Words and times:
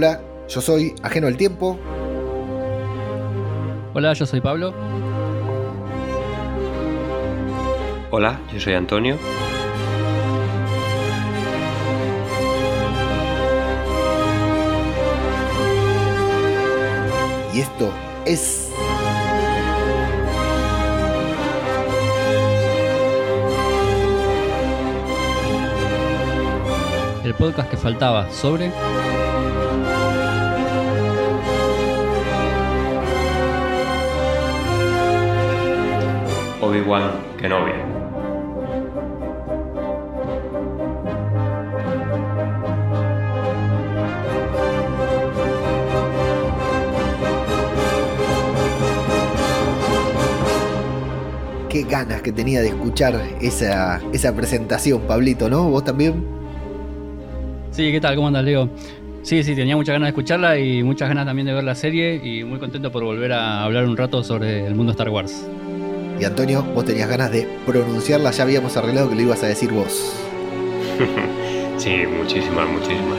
Hola, 0.00 0.20
yo 0.48 0.60
soy 0.60 0.94
Ajeno 1.02 1.26
al 1.26 1.36
Tiempo. 1.36 1.76
Hola, 3.94 4.12
yo 4.12 4.26
soy 4.26 4.40
Pablo. 4.40 4.72
Hola, 8.12 8.38
yo 8.52 8.60
soy 8.60 8.74
Antonio. 8.74 9.16
Y 17.52 17.58
esto 17.58 17.92
es... 18.24 18.70
El 27.24 27.34
podcast 27.34 27.68
que 27.68 27.76
faltaba 27.76 28.30
sobre... 28.30 28.70
Obi-Wan 36.78 37.10
Kenobi. 37.38 37.72
Qué 51.68 51.82
ganas 51.82 52.22
que 52.22 52.32
tenía 52.32 52.60
de 52.60 52.68
escuchar 52.68 53.20
esa, 53.40 54.00
esa 54.12 54.34
presentación, 54.34 55.02
Pablito, 55.02 55.48
¿no? 55.48 55.68
¿Vos 55.68 55.84
también? 55.84 56.24
Sí, 57.70 57.92
¿qué 57.92 58.00
tal? 58.00 58.16
¿Cómo 58.16 58.28
andas, 58.28 58.44
Leo? 58.44 58.70
Sí, 59.22 59.42
sí, 59.42 59.54
tenía 59.54 59.76
muchas 59.76 59.92
ganas 59.92 60.06
de 60.06 60.10
escucharla 60.10 60.58
y 60.58 60.82
muchas 60.82 61.08
ganas 61.08 61.26
también 61.26 61.46
de 61.46 61.52
ver 61.52 61.64
la 61.64 61.74
serie 61.74 62.16
y 62.16 62.44
muy 62.44 62.58
contento 62.58 62.90
por 62.90 63.04
volver 63.04 63.32
a 63.32 63.62
hablar 63.64 63.84
un 63.84 63.96
rato 63.96 64.24
sobre 64.24 64.66
el 64.66 64.74
mundo 64.74 64.92
Star 64.92 65.10
Wars. 65.10 65.46
Y 66.20 66.24
Antonio, 66.24 66.62
vos 66.74 66.84
tenías 66.84 67.08
ganas 67.08 67.30
de 67.30 67.48
pronunciarla, 67.64 68.32
ya 68.32 68.42
habíamos 68.42 68.76
arreglado 68.76 69.08
que 69.08 69.14
lo 69.14 69.22
ibas 69.22 69.42
a 69.44 69.46
decir 69.46 69.70
vos. 69.70 70.12
sí, 71.76 72.04
muchísimas, 72.06 72.68
muchísimas. 72.68 73.18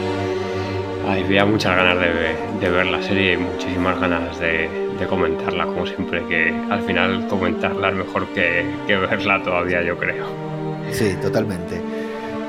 había 1.08 1.46
muchas 1.46 1.78
ganas 1.78 1.98
de, 1.98 2.60
de, 2.60 2.70
ver 2.70 2.88
la 2.88 3.02
serie 3.02 3.34
y 3.34 3.38
muchísimas 3.38 4.00
ganas 4.02 4.38
de, 4.40 4.70
de, 5.00 5.08
comentarla, 5.08 5.66
como 5.66 5.86
siempre, 5.86 6.26
que 6.28 6.54
al 6.70 6.82
final 6.82 7.26
comentarla 7.30 7.90
es 7.90 7.96
mejor 7.96 8.28
que, 8.34 8.66
que 8.86 8.98
verla 8.98 9.42
todavía, 9.44 9.82
yo 9.82 9.98
creo. 9.98 10.26
Sí, 10.92 11.16
totalmente. 11.22 11.82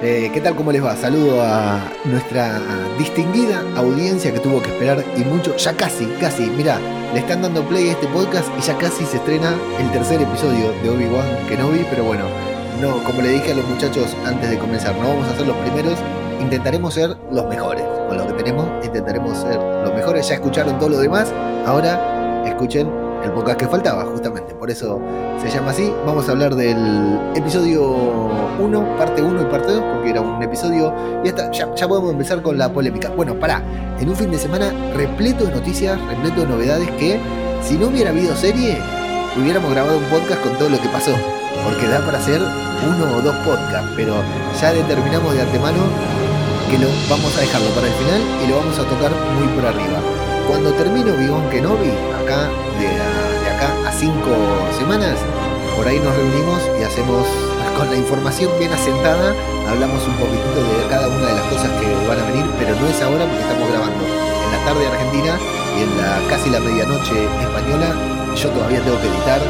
Eh, 0.03 0.31
¿Qué 0.33 0.41
tal? 0.41 0.56
¿Cómo 0.56 0.73
les 0.73 0.83
va? 0.83 0.97
Saludo 0.97 1.43
a 1.43 1.79
nuestra 2.06 2.59
distinguida 2.97 3.62
audiencia 3.77 4.33
que 4.33 4.41
tuvo 4.41 4.62
que 4.62 4.70
esperar 4.70 5.05
y 5.15 5.20
mucho, 5.25 5.55
ya 5.59 5.75
casi, 5.75 6.06
casi, 6.19 6.45
mira, 6.45 6.79
le 7.12 7.20
están 7.20 7.43
dando 7.43 7.62
play 7.69 7.91
a 7.91 7.93
este 7.93 8.06
podcast 8.06 8.48
y 8.59 8.62
ya 8.62 8.78
casi 8.78 9.05
se 9.05 9.19
estrena 9.19 9.55
el 9.78 9.91
tercer 9.93 10.23
episodio 10.23 10.73
de 10.83 10.89
Obi-Wan 10.89 11.47
Kenobi, 11.51 11.84
pero 11.91 12.05
bueno, 12.05 12.25
no, 12.81 13.05
como 13.05 13.21
le 13.21 13.28
dije 13.28 13.53
a 13.53 13.56
los 13.56 13.69
muchachos 13.69 14.16
antes 14.25 14.49
de 14.49 14.59
comenzar, 14.59 14.97
no 14.97 15.09
vamos 15.09 15.28
a 15.28 15.37
ser 15.37 15.47
los 15.47 15.56
primeros, 15.59 15.99
intentaremos 16.41 16.94
ser 16.94 17.15
los 17.31 17.44
mejores, 17.44 17.84
con 18.09 18.17
lo 18.17 18.27
que 18.27 18.32
tenemos 18.32 18.67
intentaremos 18.82 19.37
ser 19.37 19.56
los 19.56 19.93
mejores, 19.93 20.27
ya 20.27 20.37
escucharon 20.37 20.78
todo 20.78 20.88
lo 20.88 20.99
demás, 20.99 21.31
ahora 21.67 22.43
escuchen 22.47 22.88
el 23.25 23.32
podcast 23.32 23.58
que 23.58 23.66
faltaba, 23.66 24.04
justamente. 24.04 24.54
Por 24.54 24.70
eso 24.70 25.00
se 25.41 25.50
llama 25.50 25.70
así. 25.70 25.92
Vamos 26.06 26.28
a 26.28 26.32
hablar 26.32 26.54
del 26.54 27.19
episodio 27.34 27.82
1, 28.58 28.97
parte 28.97 29.22
1 29.22 29.42
y 29.42 29.44
parte 29.47 29.72
2, 29.72 29.82
porque 29.94 30.10
era 30.10 30.20
un 30.20 30.42
episodio. 30.42 30.94
Y 31.25 31.28
ya, 31.28 31.75
ya, 31.75 31.88
podemos 31.88 32.12
empezar 32.12 32.42
con 32.42 32.58
la 32.58 32.72
polémica. 32.72 33.10
Bueno, 33.10 33.34
pará, 33.38 33.62
en 33.98 34.08
un 34.08 34.16
fin 34.16 34.31
de 34.31 34.38
semana 34.38 34.72
repleto 34.94 35.44
de 35.44 35.53
noticias, 35.53 36.00
repleto 36.08 36.42
de 36.42 36.47
novedades 36.47 36.91
que 36.92 37.19
si 37.62 37.76
no 37.76 37.88
hubiera 37.88 38.10
habido 38.10 38.34
serie, 38.36 38.78
hubiéramos 39.41 39.70
grabado 39.70 39.98
un 39.98 40.04
podcast 40.04 40.42
con 40.42 40.52
todo 40.58 40.69
lo 40.69 40.81
que 40.81 40.88
pasó. 40.88 41.12
Porque 41.64 41.87
da 41.88 42.04
para 42.04 42.19
hacer 42.19 42.41
uno 42.41 43.19
o 43.19 43.20
dos 43.20 43.37
podcasts, 43.44 43.91
pero 43.97 44.14
ya 44.60 44.72
determinamos 44.72 45.34
de 45.34 45.42
antemano 45.42 45.78
que 46.70 46.78
lo 46.78 46.87
vamos 47.10 47.37
a 47.37 47.41
dejarlo 47.41 47.69
para 47.70 47.87
el 47.88 47.92
final 47.94 48.20
y 48.44 48.48
lo 48.48 48.56
vamos 48.58 48.78
a 48.78 48.84
tocar 48.84 49.10
muy 49.37 49.48
por 49.54 49.66
arriba. 49.66 49.98
Cuando 50.47 50.72
termino 50.72 51.12
Bigón 51.16 51.48
Kenobi, 51.50 51.91
acá 52.22 52.48
de, 52.78 52.87
acá 52.87 53.09
cinco 53.93 54.33
semanas, 54.78 55.19
por 55.77 55.87
ahí 55.87 55.99
nos 55.99 56.15
reunimos 56.15 56.61
y 56.78 56.84
hacemos 56.84 57.27
con 57.77 57.91
la 57.91 57.97
información 57.97 58.51
bien 58.59 58.73
asentada, 58.73 59.34
hablamos 59.69 60.05
un 60.06 60.15
poquitito 60.15 60.61
de 60.61 60.89
cada 60.89 61.09
una 61.09 61.27
de 61.27 61.34
las 61.34 61.47
cosas 61.49 61.71
que 61.81 61.89
van 62.06 62.19
a 62.19 62.25
venir, 62.31 62.45
pero 62.59 62.75
no 62.77 62.87
es 62.87 63.00
ahora 63.03 63.25
porque 63.25 63.41
estamos 63.41 63.69
grabando 63.71 64.03
en 64.05 64.50
la 64.53 64.61
tarde 64.65 64.87
argentina 64.87 65.33
y 65.77 65.83
en 65.84 65.91
la 65.97 66.21
casi 66.29 66.50
la 66.50 66.61
medianoche 66.61 67.17
española. 67.41 67.95
Yo 68.37 68.49
todavía 68.50 68.81
tengo 68.81 69.00
que 69.00 69.09
editar, 69.09 69.41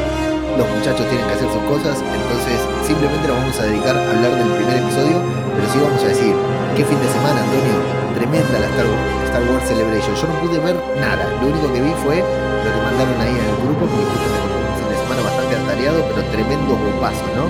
los 0.57 0.67
muchachos 0.67 1.05
tienen 1.07 1.27
que 1.27 1.35
hacer 1.35 1.49
sus 1.51 1.63
cosas, 1.69 1.95
entonces 2.01 2.57
simplemente 2.85 3.27
nos 3.27 3.37
vamos 3.37 3.57
a 3.59 3.63
dedicar 3.63 3.95
a 3.95 4.01
hablar 4.03 4.31
del 4.35 4.51
primer 4.57 4.77
episodio, 4.83 5.17
pero 5.55 5.65
sí 5.71 5.77
vamos 5.79 6.01
a 6.03 6.07
decir, 6.07 6.33
qué 6.75 6.83
fin 6.83 6.99
de 6.99 7.09
semana, 7.13 7.39
Antonio, 7.39 7.77
tremenda 8.15 8.59
la 8.59 8.67
Star 8.73 8.87
Wars, 8.87 8.90
Star 9.41 9.53
Wars 9.53 9.67
Celebration. 9.67 10.15
Yo 10.15 10.27
no 10.27 10.39
pude 10.39 10.59
ver 10.59 10.75
nada, 10.99 11.29
lo 11.41 11.47
único 11.47 11.73
que 11.73 11.81
vi 11.81 11.91
fue 12.03 12.17
lo 12.17 12.71
que 12.71 12.81
mandaron 12.83 13.19
ahí 13.21 13.29
en 13.29 13.49
el 13.49 13.55
grupo, 13.63 13.87
porque 13.87 14.05
justo 14.05 14.29
un 14.29 14.77
fin 14.77 14.89
de 14.89 14.95
semana 14.95 15.21
bastante 15.23 15.55
atareado, 15.55 16.05
pero 16.09 16.27
tremendo 16.29 16.75
bombazo, 16.75 17.25
¿no? 17.35 17.47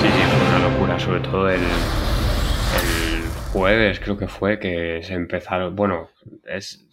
Sí, 0.00 0.08
sí, 0.08 0.22
fue 0.30 0.56
una 0.56 0.68
locura, 0.68 0.98
sobre 0.98 1.20
todo 1.20 1.48
el, 1.48 1.60
el 1.60 3.22
jueves 3.52 4.00
creo 4.00 4.18
que 4.18 4.26
fue 4.26 4.58
que 4.58 5.00
se 5.02 5.14
empezaron, 5.14 5.76
bueno, 5.76 6.10
es, 6.44 6.88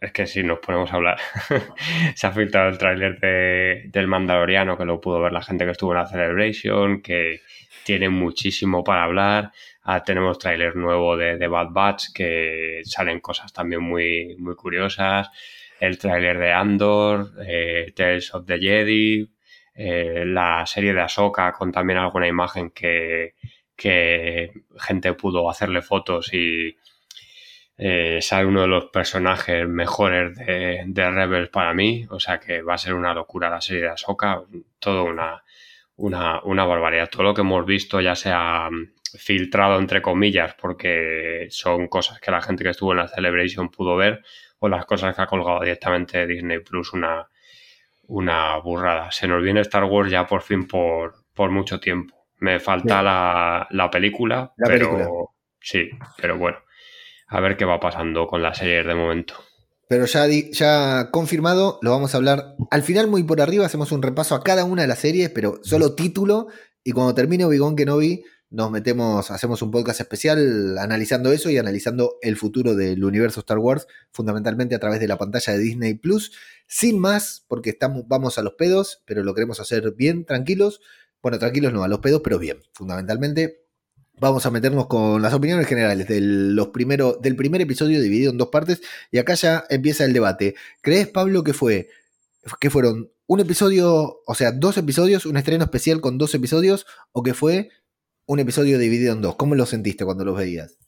es 0.00 0.12
que 0.12 0.26
si 0.26 0.42
nos 0.42 0.58
ponemos 0.58 0.92
a 0.92 0.96
hablar, 0.96 1.18
se 2.14 2.26
ha 2.26 2.32
filtrado 2.32 2.68
el 2.68 2.76
tráiler 2.76 3.18
de, 3.18 3.84
del 3.86 4.08
Mandaloriano, 4.08 4.76
que 4.76 4.84
lo 4.84 5.00
pudo 5.00 5.20
ver 5.20 5.32
la 5.32 5.42
gente 5.42 5.64
que 5.64 5.70
estuvo 5.70 5.92
en 5.92 5.98
la 5.98 6.06
Celebration, 6.06 7.00
que 7.00 7.40
tiene 7.84 8.08
muchísimo 8.10 8.84
para 8.84 9.04
hablar. 9.04 9.52
Ah, 9.86 10.02
tenemos 10.02 10.38
tráiler 10.38 10.76
nuevo 10.76 11.14
de, 11.14 11.36
de, 11.36 11.46
Bad 11.46 11.68
Batch, 11.70 12.12
que 12.14 12.80
salen 12.84 13.20
cosas 13.20 13.52
también 13.52 13.82
muy, 13.82 14.34
muy 14.38 14.54
curiosas. 14.56 15.30
El 15.78 15.98
tráiler 15.98 16.38
de 16.38 16.52
Andor, 16.52 17.32
eh, 17.46 17.92
Tales 17.94 18.34
of 18.34 18.46
the 18.46 18.58
Jedi, 18.58 19.30
eh, 19.74 20.24
la 20.26 20.64
serie 20.66 20.94
de 20.94 21.02
Ahsoka 21.02 21.52
con 21.52 21.70
también 21.70 21.98
alguna 21.98 22.26
imagen 22.26 22.70
que, 22.70 23.34
que 23.76 24.52
gente 24.78 25.12
pudo 25.12 25.50
hacerle 25.50 25.82
fotos 25.82 26.32
y 26.32 26.78
eh, 27.76 28.20
sale 28.22 28.46
uno 28.46 28.62
de 28.62 28.68
los 28.68 28.86
personajes 28.86 29.68
mejores 29.68 30.34
de, 30.36 30.84
de, 30.86 31.10
Rebels 31.10 31.50
para 31.50 31.74
mí, 31.74 32.06
o 32.08 32.20
sea 32.20 32.38
que 32.40 32.62
va 32.62 32.74
a 32.74 32.78
ser 32.78 32.94
una 32.94 33.12
locura 33.12 33.50
la 33.50 33.60
serie 33.60 33.82
de 33.82 33.88
Ahsoka, 33.90 34.42
todo 34.78 35.04
una, 35.04 35.42
una, 35.96 36.40
una 36.44 36.64
barbaridad. 36.64 37.10
Todo 37.10 37.24
lo 37.24 37.34
que 37.34 37.42
hemos 37.42 37.66
visto 37.66 38.00
ya 38.00 38.14
se 38.14 38.30
ha 38.32 38.70
filtrado 39.18 39.78
entre 39.78 40.02
comillas 40.02 40.54
porque 40.60 41.46
son 41.50 41.88
cosas 41.88 42.20
que 42.20 42.30
la 42.30 42.42
gente 42.42 42.64
que 42.64 42.70
estuvo 42.70 42.92
en 42.92 42.98
la 42.98 43.08
Celebration 43.08 43.70
pudo 43.70 43.96
ver 43.96 44.22
o 44.58 44.68
las 44.68 44.86
cosas 44.86 45.14
que 45.14 45.22
ha 45.22 45.26
colgado 45.26 45.60
directamente 45.60 46.26
Disney 46.26 46.60
Plus 46.60 46.92
una, 46.92 47.28
una 48.06 48.56
burrada. 48.58 49.10
Se 49.10 49.28
nos 49.28 49.42
viene 49.42 49.60
Star 49.60 49.84
Wars 49.84 50.10
ya 50.10 50.26
por 50.26 50.42
fin 50.42 50.66
por, 50.66 51.14
por 51.34 51.50
mucho 51.50 51.80
tiempo. 51.80 52.16
Me 52.38 52.60
falta 52.60 52.98
sí. 52.98 53.04
la, 53.04 53.66
la, 53.70 53.90
película, 53.90 54.52
la 54.56 54.68
pero 54.68 54.90
película. 54.90 55.08
sí, 55.60 55.90
pero 56.20 56.38
bueno, 56.38 56.58
a 57.28 57.40
ver 57.40 57.56
qué 57.56 57.64
va 57.64 57.80
pasando 57.80 58.26
con 58.26 58.42
las 58.42 58.58
series 58.58 58.86
de 58.86 58.94
momento. 58.94 59.34
Pero 59.88 60.06
ya, 60.06 60.26
ya 60.26 61.10
confirmado, 61.10 61.78
lo 61.82 61.90
vamos 61.90 62.14
a 62.14 62.16
hablar 62.16 62.56
al 62.70 62.82
final 62.82 63.06
muy 63.06 63.22
por 63.22 63.40
arriba, 63.40 63.66
hacemos 63.66 63.92
un 63.92 64.02
repaso 64.02 64.34
a 64.34 64.42
cada 64.42 64.64
una 64.64 64.82
de 64.82 64.88
las 64.88 64.98
series, 64.98 65.30
pero 65.30 65.60
solo 65.62 65.94
título, 65.94 66.48
y 66.82 66.92
cuando 66.92 67.14
termine 67.14 67.44
Obi-Wan 67.44 67.76
Kenobi 67.76 68.24
nos 68.54 68.70
metemos, 68.70 69.32
hacemos 69.32 69.62
un 69.62 69.72
podcast 69.72 70.00
especial 70.00 70.78
analizando 70.78 71.32
eso 71.32 71.50
y 71.50 71.58
analizando 71.58 72.18
el 72.22 72.36
futuro 72.36 72.76
del 72.76 73.02
universo 73.02 73.40
Star 73.40 73.58
Wars, 73.58 73.88
fundamentalmente 74.12 74.76
a 74.76 74.78
través 74.78 75.00
de 75.00 75.08
la 75.08 75.18
pantalla 75.18 75.54
de 75.54 75.58
Disney 75.58 75.94
Plus. 75.94 76.30
Sin 76.68 77.00
más, 77.00 77.44
porque 77.48 77.70
estamos, 77.70 78.04
vamos 78.06 78.38
a 78.38 78.42
los 78.42 78.54
pedos, 78.54 79.02
pero 79.06 79.24
lo 79.24 79.34
queremos 79.34 79.58
hacer 79.58 79.92
bien, 79.96 80.24
tranquilos. 80.24 80.80
Bueno, 81.20 81.40
tranquilos 81.40 81.72
no, 81.72 81.82
a 81.82 81.88
los 81.88 81.98
pedos, 81.98 82.20
pero 82.22 82.38
bien, 82.38 82.62
fundamentalmente. 82.72 83.64
Vamos 84.20 84.46
a 84.46 84.52
meternos 84.52 84.86
con 84.86 85.20
las 85.20 85.34
opiniones 85.34 85.66
generales 85.66 86.06
del, 86.06 86.54
los 86.54 86.68
del 87.20 87.34
primer 87.34 87.60
episodio 87.60 88.00
dividido 88.00 88.30
en 88.30 88.38
dos 88.38 88.50
partes. 88.50 88.82
Y 89.10 89.18
acá 89.18 89.34
ya 89.34 89.64
empieza 89.68 90.04
el 90.04 90.12
debate. 90.12 90.54
¿Crees, 90.80 91.08
Pablo, 91.08 91.42
que 91.42 91.54
fue? 91.54 91.88
que 92.60 92.70
fueron 92.70 93.10
un 93.26 93.40
episodio, 93.40 94.20
o 94.26 94.34
sea, 94.34 94.52
dos 94.52 94.76
episodios, 94.76 95.26
un 95.26 95.36
estreno 95.36 95.64
especial 95.64 96.00
con 96.00 96.18
dos 96.18 96.34
episodios, 96.34 96.86
o 97.12 97.22
que 97.22 97.34
fue 97.34 97.70
un 98.26 98.38
episodio 98.38 98.78
dividido 98.78 99.12
en 99.12 99.22
dos. 99.22 99.36
¿Cómo 99.36 99.54
lo 99.54 99.66
sentiste 99.66 100.04
cuando 100.04 100.24
los 100.24 100.36
veías? 100.36 100.78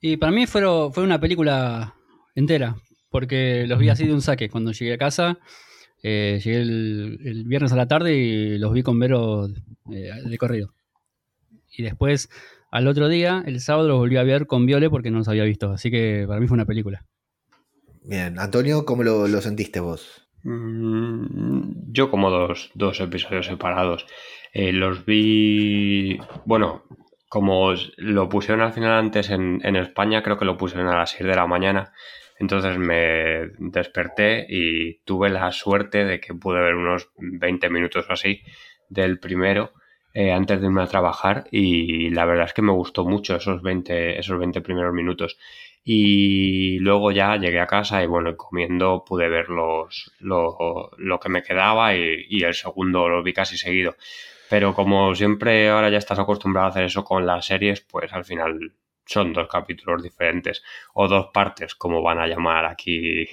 Y 0.00 0.16
para 0.16 0.32
mí 0.32 0.46
fue, 0.46 0.62
fue 0.92 1.02
una 1.02 1.20
película 1.20 1.94
entera, 2.34 2.76
porque 3.10 3.66
los 3.66 3.78
vi 3.78 3.88
así 3.88 4.06
de 4.06 4.14
un 4.14 4.22
saque. 4.22 4.48
Cuando 4.48 4.72
llegué 4.72 4.94
a 4.94 4.98
casa, 4.98 5.38
eh, 6.02 6.40
llegué 6.42 6.60
el, 6.60 7.18
el, 7.24 7.44
viernes 7.44 7.72
a 7.72 7.76
la 7.76 7.88
tarde 7.88 8.14
y 8.14 8.58
los 8.58 8.72
vi 8.72 8.82
con 8.82 8.98
Vero 8.98 9.48
eh, 9.92 10.10
de 10.24 10.38
corrido. 10.38 10.72
Y 11.76 11.82
después, 11.82 12.28
al 12.70 12.86
otro 12.88 13.08
día, 13.08 13.42
el 13.46 13.60
sábado, 13.60 13.88
lo 13.88 13.96
volví 13.98 14.16
a 14.16 14.22
ver 14.22 14.46
con 14.46 14.66
Viole 14.66 14.90
porque 14.90 15.10
no 15.10 15.18
los 15.18 15.28
había 15.28 15.44
visto. 15.44 15.72
Así 15.72 15.90
que 15.90 16.24
para 16.26 16.40
mí 16.40 16.46
fue 16.46 16.54
una 16.54 16.66
película. 16.66 17.04
Bien, 18.02 18.38
Antonio, 18.38 18.84
¿cómo 18.84 19.02
lo, 19.02 19.40
sentiste 19.40 19.80
vos? 19.80 20.28
Mm, 20.42 21.92
yo 21.92 22.10
como 22.10 22.30
dos, 22.30 23.00
episodios 23.00 23.46
separados. 23.46 24.06
Eh, 24.60 24.72
los 24.72 25.04
vi, 25.06 26.18
bueno, 26.44 26.82
como 27.28 27.72
lo 27.96 28.28
pusieron 28.28 28.60
al 28.60 28.72
final 28.72 28.90
antes 28.90 29.30
en, 29.30 29.60
en, 29.62 29.76
España, 29.76 30.20
creo 30.20 30.36
que 30.36 30.44
lo 30.44 30.56
pusieron 30.56 30.88
a 30.88 30.96
las 30.96 31.10
6 31.12 31.28
de 31.28 31.36
la 31.36 31.46
mañana. 31.46 31.92
Entonces 32.40 32.76
me 32.76 33.50
desperté 33.58 34.46
y 34.48 34.98
tuve 35.04 35.30
la 35.30 35.52
suerte 35.52 36.04
de 36.04 36.18
que 36.18 36.34
pude 36.34 36.60
ver 36.60 36.74
unos 36.74 37.08
20 37.18 37.70
minutos 37.70 38.06
así 38.10 38.42
del 38.88 39.20
primero 39.20 39.74
eh, 40.12 40.32
antes 40.32 40.60
de 40.60 40.66
irme 40.66 40.82
a 40.82 40.86
trabajar 40.88 41.46
y 41.52 42.10
la 42.10 42.24
verdad 42.24 42.46
es 42.46 42.52
que 42.52 42.62
me 42.62 42.72
gustó 42.72 43.04
mucho 43.04 43.36
esos 43.36 43.62
20, 43.62 44.18
esos 44.18 44.40
20 44.40 44.60
primeros 44.60 44.92
minutos. 44.92 45.38
Y 45.84 46.80
luego 46.80 47.12
ya 47.12 47.36
llegué 47.36 47.60
a 47.60 47.68
casa 47.68 48.02
y 48.02 48.08
bueno, 48.08 48.36
comiendo 48.36 49.04
pude 49.06 49.28
ver 49.28 49.50
los, 49.50 50.12
lo, 50.18 50.90
lo 50.96 51.20
que 51.20 51.28
me 51.28 51.44
quedaba 51.44 51.94
y, 51.94 52.42
el 52.42 52.54
segundo 52.54 53.08
lo 53.08 53.22
vi 53.22 53.32
casi 53.32 53.56
seguido. 53.56 53.94
Pero 54.50 54.74
como 54.74 55.14
siempre 55.14 55.68
ahora 55.68 55.90
ya 55.90 55.98
estás 55.98 56.18
acostumbrado 56.18 56.66
a 56.66 56.70
hacer 56.70 56.84
eso 56.84 57.04
con 57.04 57.26
las 57.26 57.46
series, 57.46 57.80
pues 57.80 58.12
al 58.12 58.24
final 58.24 58.72
son 59.08 59.32
dos 59.32 59.48
capítulos 59.48 60.02
diferentes 60.02 60.62
o 60.94 61.08
dos 61.08 61.28
partes, 61.32 61.74
como 61.74 62.02
van 62.02 62.18
a 62.18 62.26
llamar 62.26 62.66
aquí 62.66 63.26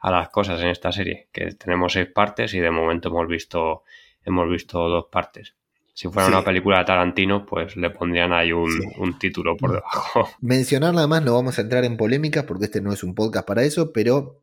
a 0.00 0.10
las 0.10 0.30
cosas 0.30 0.60
en 0.60 0.68
esta 0.68 0.90
serie, 0.90 1.28
que 1.32 1.52
tenemos 1.52 1.92
seis 1.92 2.08
partes 2.08 2.54
y 2.54 2.60
de 2.60 2.70
momento 2.70 3.08
hemos 3.08 3.28
visto, 3.28 3.84
hemos 4.24 4.48
visto 4.48 4.88
dos 4.88 5.06
partes. 5.10 5.54
Si 5.92 6.08
fuera 6.08 6.28
una 6.28 6.44
película 6.44 6.78
de 6.78 6.84
Tarantino, 6.84 7.44
pues 7.44 7.76
le 7.76 7.90
pondrían 7.90 8.32
ahí 8.32 8.52
un, 8.52 9.18
título 9.18 9.56
por 9.56 9.72
debajo. 9.72 10.28
Mencionar 10.40 10.94
nada 10.94 11.08
más, 11.08 11.22
no 11.22 11.34
vamos 11.34 11.58
a 11.58 11.62
entrar 11.62 11.84
en 11.84 11.96
polémicas 11.96 12.44
porque 12.44 12.66
este 12.66 12.80
no 12.80 12.92
es 12.92 13.02
un 13.02 13.16
podcast 13.16 13.46
para 13.46 13.64
eso, 13.64 13.92
pero 13.92 14.40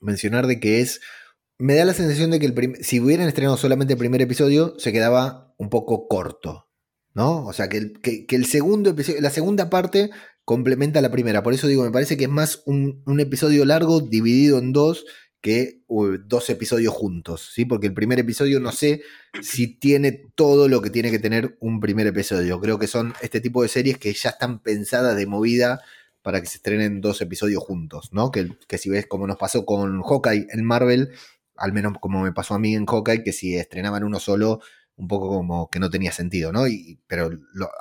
mencionar 0.00 0.48
de 0.48 0.58
que 0.58 0.80
es. 0.80 1.00
Me 1.58 1.74
da 1.74 1.84
la 1.84 1.94
sensación 1.94 2.30
de 2.30 2.40
que 2.40 2.46
el 2.46 2.76
si 2.82 3.00
hubieran 3.00 3.28
estrenado 3.28 3.56
solamente 3.56 3.94
el 3.94 3.98
primer 3.98 4.20
episodio, 4.22 4.74
se 4.78 4.92
quedaba 4.92 5.54
un 5.58 5.70
poco 5.70 6.08
corto. 6.08 6.66
¿no? 7.16 7.46
O 7.46 7.52
sea, 7.54 7.70
que 7.70 7.94
el, 8.28 8.44
segundo 8.44 8.90
episodio, 8.90 9.22
la 9.22 9.30
segunda 9.30 9.70
parte 9.70 10.10
complementa 10.44 11.00
la 11.00 11.10
primera. 11.10 11.42
Por 11.42 11.54
eso 11.54 11.66
digo, 11.66 11.82
me 11.82 11.90
parece 11.90 12.18
que 12.18 12.24
es 12.24 12.30
más 12.30 12.62
un, 12.66 13.02
episodio 13.18 13.64
largo 13.64 14.02
dividido 14.02 14.58
en 14.58 14.74
dos 14.74 15.06
que 15.40 15.82
dos 16.26 16.50
episodios 16.50 16.92
juntos, 16.92 17.52
¿sí? 17.54 17.64
Porque 17.64 17.86
el 17.86 17.94
primer 17.94 18.18
episodio 18.18 18.60
no 18.60 18.70
sé 18.70 19.00
si 19.40 19.78
tiene 19.78 20.24
todo 20.34 20.68
lo 20.68 20.82
que 20.82 20.90
tiene 20.90 21.10
que 21.10 21.18
tener 21.18 21.56
un 21.60 21.80
primer 21.80 22.06
episodio. 22.06 22.60
Creo 22.60 22.78
que 22.78 22.86
son 22.86 23.14
este 23.22 23.40
tipo 23.40 23.62
de 23.62 23.68
series 23.68 23.96
que 23.96 24.12
ya 24.12 24.30
están 24.30 24.62
pensadas 24.62 25.16
de 25.16 25.26
movida 25.26 25.80
para 26.20 26.42
que 26.42 26.48
se 26.48 26.58
estrenen 26.58 27.00
dos 27.00 27.22
episodios 27.22 27.62
juntos, 27.62 28.10
¿no? 28.12 28.30
Que, 28.30 28.50
que 28.68 28.76
si 28.76 28.90
ves 28.90 29.06
como 29.06 29.26
nos 29.26 29.38
pasó 29.38 29.64
con 29.64 30.02
Hawkeye 30.02 30.48
en 30.50 30.64
Marvel, 30.64 31.12
al 31.56 31.72
menos 31.72 31.94
como 32.00 32.22
me 32.22 32.32
pasó 32.32 32.54
a 32.54 32.58
mí 32.58 32.74
en 32.74 32.86
Hawkeye, 32.86 33.22
que 33.22 33.32
si 33.32 33.56
estrenaban 33.56 34.04
uno 34.04 34.20
solo, 34.20 34.60
un 34.96 35.08
poco 35.08 35.28
como 35.28 35.68
que 35.68 35.78
no 35.78 35.90
tenía 35.90 36.10
sentido, 36.10 36.52
¿no? 36.52 36.66
Y, 36.66 36.98
pero 37.06 37.30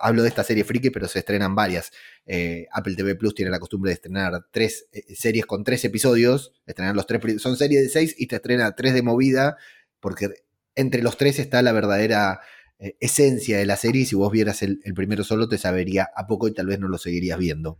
hablo 0.01 0.21
de 0.23 0.29
esta 0.29 0.43
serie 0.43 0.65
friki, 0.65 0.89
pero 0.89 1.07
se 1.07 1.19
estrenan 1.19 1.55
varias. 1.55 1.91
Eh, 2.25 2.67
Apple 2.71 2.95
TV 2.95 3.15
Plus 3.15 3.33
tiene 3.33 3.51
la 3.51 3.59
costumbre 3.59 3.89
de 3.89 3.95
estrenar 3.95 4.45
tres 4.51 4.87
eh, 4.91 5.15
series 5.15 5.45
con 5.45 5.63
tres 5.63 5.85
episodios, 5.85 6.53
estrenar 6.65 6.95
los 6.95 7.07
tres, 7.07 7.41
son 7.41 7.55
series 7.55 7.83
de 7.83 7.89
seis 7.89 8.15
y 8.17 8.27
te 8.27 8.35
estrena 8.35 8.75
tres 8.75 8.93
de 8.93 9.01
movida, 9.01 9.57
porque 10.01 10.29
entre 10.75 11.01
los 11.01 11.17
tres 11.17 11.39
está 11.39 11.61
la 11.61 11.71
verdadera 11.71 12.41
eh, 12.79 12.97
esencia 12.99 13.57
de 13.57 13.65
la 13.65 13.77
serie 13.77 14.01
y 14.01 14.05
si 14.05 14.15
vos 14.15 14.31
vieras 14.31 14.61
el, 14.61 14.81
el, 14.83 14.93
primero 14.93 15.23
solo 15.23 15.47
te 15.47 15.57
sabería 15.57 16.09
a 16.15 16.27
poco 16.27 16.49
y 16.49 16.53
tal 16.53 16.67
vez 16.67 16.79
no 16.79 16.89
lo 16.89 16.97
seguirías 16.97 17.39
viendo. 17.39 17.79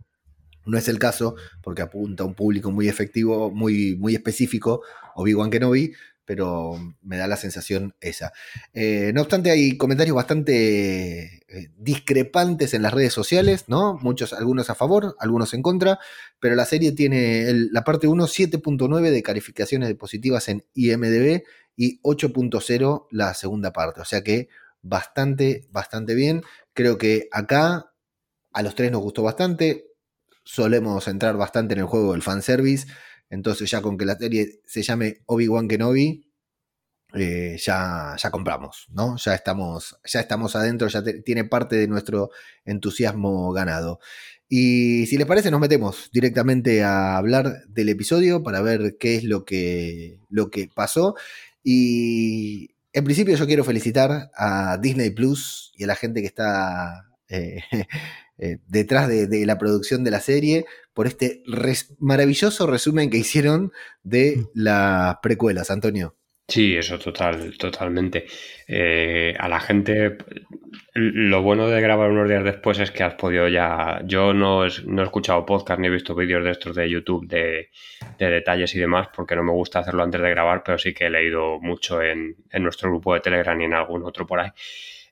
No 0.66 0.78
es 0.78 0.88
el 0.88 1.00
caso 1.00 1.36
porque 1.62 1.82
apunta 1.82 2.24
a 2.24 2.28
un 2.28 2.34
público 2.34 2.72
muy 2.72 2.88
efectivo, 2.88 3.52
muy, 3.52 3.96
muy 3.96 4.16
específico, 4.16 4.82
Obi-Wan 5.16 5.50
Kenobi, 5.50 5.94
pero 6.26 6.76
me 7.02 7.18
da 7.18 7.28
la 7.28 7.38
sensación 7.38 7.96
esa. 8.02 8.34
Eh, 8.74 9.12
no 9.14 9.22
obstante, 9.22 9.52
hay 9.52 9.78
comentarios 9.78 10.16
bastante 10.16 11.44
eh, 11.48 11.72
discrepantes 11.78 12.74
en 12.74 12.82
las 12.82 12.94
redes 12.94 13.14
sociales, 13.14 13.66
¿no? 13.68 13.98
Muchos, 14.02 14.34
algunos 14.34 14.70
a 14.70 14.76
favor, 14.76 15.16
algunos 15.20 15.54
en 15.54 15.62
contra, 15.62 16.00
pero 16.40 16.56
la 16.56 16.66
serie 16.66 16.92
tiene 16.92 17.54
la 17.72 17.84
parte 17.84 18.08
1, 18.08 18.26
7.9 18.26 19.12
de 19.12 19.24
calificaciones 19.24 19.94
positivas 19.96 20.50
en 20.50 20.66
IMDB 20.74 21.44
y 21.78 22.02
8.0 22.02 23.08
la 23.12 23.34
segunda 23.34 23.72
parte, 23.72 24.02
o 24.02 24.06
sea 24.06 24.24
que 24.24 24.50
bastante, 24.82 25.68
bastante 25.72 26.16
bien. 26.16 26.44
Creo 26.74 26.98
que 26.98 27.28
acá 27.32 27.92
a 28.52 28.64
los 28.64 28.76
tres 28.76 28.92
nos 28.92 29.02
gustó 29.02 29.24
bastante, 29.24 29.95
solemos 30.46 31.08
entrar 31.10 31.36
bastante 31.36 31.74
en 31.74 31.82
el 31.82 31.86
juego 31.86 32.14
del 32.14 32.22
fanservice. 32.22 32.88
Entonces 33.30 33.70
ya 33.70 33.82
con 33.82 33.98
que 33.98 34.06
la 34.06 34.16
serie 34.16 34.62
se 34.66 34.84
llame 34.84 35.24
Obi-Wan 35.26 35.68
Kenobi, 35.68 36.32
eh, 37.14 37.58
ya, 37.60 38.16
ya 38.18 38.30
compramos, 38.32 38.88
¿no? 38.90 39.16
Ya 39.18 39.34
estamos, 39.36 39.98
ya 40.06 40.20
estamos 40.20 40.56
adentro, 40.56 40.88
ya 40.88 41.04
tiene 41.24 41.46
parte 41.46 41.78
de 41.78 41.88
nuestro 41.88 42.30
entusiasmo 42.66 43.52
ganado. 43.52 44.00
Y 44.48 45.06
si 45.08 45.18
les 45.18 45.26
parece, 45.26 45.50
nos 45.50 45.60
metemos 45.60 46.10
directamente 46.14 46.84
a 46.84 47.18
hablar 47.18 47.64
del 47.68 47.90
episodio 47.90 48.44
para 48.44 48.62
ver 48.62 48.98
qué 49.00 49.16
es 49.16 49.24
lo 49.24 49.46
que, 49.46 50.20
lo 50.30 50.52
que 50.52 50.70
pasó. 50.74 51.16
Y 51.64 52.72
en 52.94 53.04
principio 53.06 53.36
yo 53.36 53.48
quiero 53.48 53.64
felicitar 53.64 54.30
a 54.36 54.78
Disney 54.78 55.10
Plus 55.10 55.72
y 55.76 55.86
a 55.86 55.88
la 55.88 55.96
gente 55.96 56.22
que 56.22 56.28
está 56.28 57.10
eh, 57.28 57.62
eh, 58.38 58.58
detrás 58.68 59.08
de, 59.08 59.46
la 59.46 59.58
producción 59.58 60.04
de 60.04 60.12
la 60.12 60.20
serie 60.20 60.66
por 60.94 61.08
este 61.08 61.44
maravilloso 62.00 62.68
resumen 62.68 63.10
que 63.10 63.18
hicieron 63.18 63.72
de 64.04 64.38
mm. 64.38 64.50
las 64.56 65.18
precuelas, 65.22 65.72
Antonio. 65.72 66.15
Sí, 66.48 66.75
eso 66.77 67.00
total, 67.00 67.58
totalmente. 67.58 68.25
Eh, 68.68 69.34
a 69.39 69.48
la 69.48 69.60
gente, 69.60 70.15
lo 70.94 71.42
bueno 71.42 71.68
de 71.68 71.82
grabar 71.82 72.12
unos 72.12 72.30
días 72.30 72.44
después 72.44 72.77
es 72.80 72.92
que 72.92 73.04
has 73.04 73.15
podido 73.15 73.48
ya. 73.48 74.01
Yo 74.06 74.32
no, 74.32 74.63
he 74.63 74.68
escuchado 74.68 75.44
podcast 75.44 75.80
ni 75.80 75.88
he 75.88 75.89
visto 75.89 76.13
vídeos 76.13 76.44
de 76.44 76.51
estos 76.51 76.75
de 76.75 76.88
YouTube 76.88 77.27
de, 77.27 77.70
detalles 78.20 78.75
y 78.75 78.80
demás, 78.80 79.08
porque 79.15 79.36
no 79.36 79.44
me 79.44 79.54
gusta 79.54 79.80
hacerlo 79.80 80.04
antes 80.04 80.22
de 80.22 80.30
grabar, 80.30 80.62
pero 80.63 80.77
sí 80.77 80.94
que 80.94 81.08
he 81.08 81.10
leído 81.10 81.60
mucho 81.60 82.01
en, 82.04 82.36
en 82.51 82.63
nuestro 82.63 82.92
grupo 82.92 83.15
de 83.15 83.22
Telegram 83.22 83.60
y 83.60 83.65
en 83.65 83.74
algún 83.74 84.04
otro 84.04 84.27
por 84.27 84.39
ahí. 84.39 84.51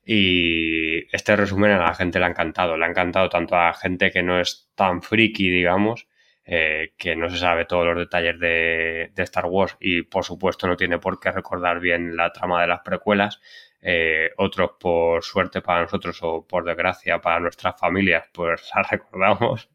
Y 0.05 1.15
este 1.15 1.35
resumen 1.35 1.71
a 1.71 1.79
la 1.79 1.93
gente 1.95 2.19
le 2.19 2.25
ha 2.25 2.29
encantado. 2.29 2.77
Le 2.77 2.85
ha 2.85 2.89
encantado 2.89 3.29
tanto 3.29 3.55
a 3.55 3.73
gente 3.73 4.11
que 4.11 4.23
no 4.23 4.39
es 4.39 4.71
tan 4.75 5.01
friki, 5.01 5.49
digamos, 5.49 6.07
eh, 6.45 6.93
que 6.97 7.15
no 7.15 7.29
se 7.29 7.37
sabe 7.37 7.65
todos 7.65 7.85
los 7.85 7.97
detalles 7.97 8.37
de, 8.39 9.11
Star 9.15 9.45
Wars 9.45 9.77
y 9.79 10.01
por 10.01 10.25
supuesto 10.25 10.67
no 10.67 10.75
tiene 10.75 10.99
por 10.99 11.19
qué 11.19 11.31
recordar 11.31 11.79
bien 11.79 12.17
la 12.17 12.33
trama 12.33 12.61
de 12.61 12.67
las 12.67 12.81
precuelas. 12.81 13.39
Eh, 13.81 14.31
otros 14.37 14.71
por 14.79 15.23
suerte 15.23 15.61
para 15.61 15.81
nosotros 15.81 16.17
o 16.21 16.45
por 16.47 16.63
desgracia 16.63 17.19
para 17.19 17.39
nuestras 17.39 17.79
familias, 17.79 18.25
pues 18.33 18.61
la 18.75 18.83
recordamos. 18.83 19.69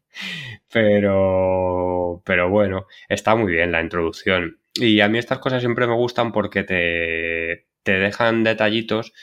Pero, 0.71 2.21
pero 2.25 2.49
bueno, 2.49 2.87
está 3.07 3.35
muy 3.35 3.53
bien 3.53 3.71
la 3.71 3.81
introducción. 3.81 4.59
Y 4.75 5.01
a 5.01 5.09
mí 5.09 5.17
estas 5.17 5.39
cosas 5.39 5.61
siempre 5.61 5.87
me 5.87 5.95
gustan 5.95 6.31
porque 6.31 6.63
te, 6.63 7.67
te 7.83 7.99
dejan 7.99 8.43
detallitos 8.43 9.13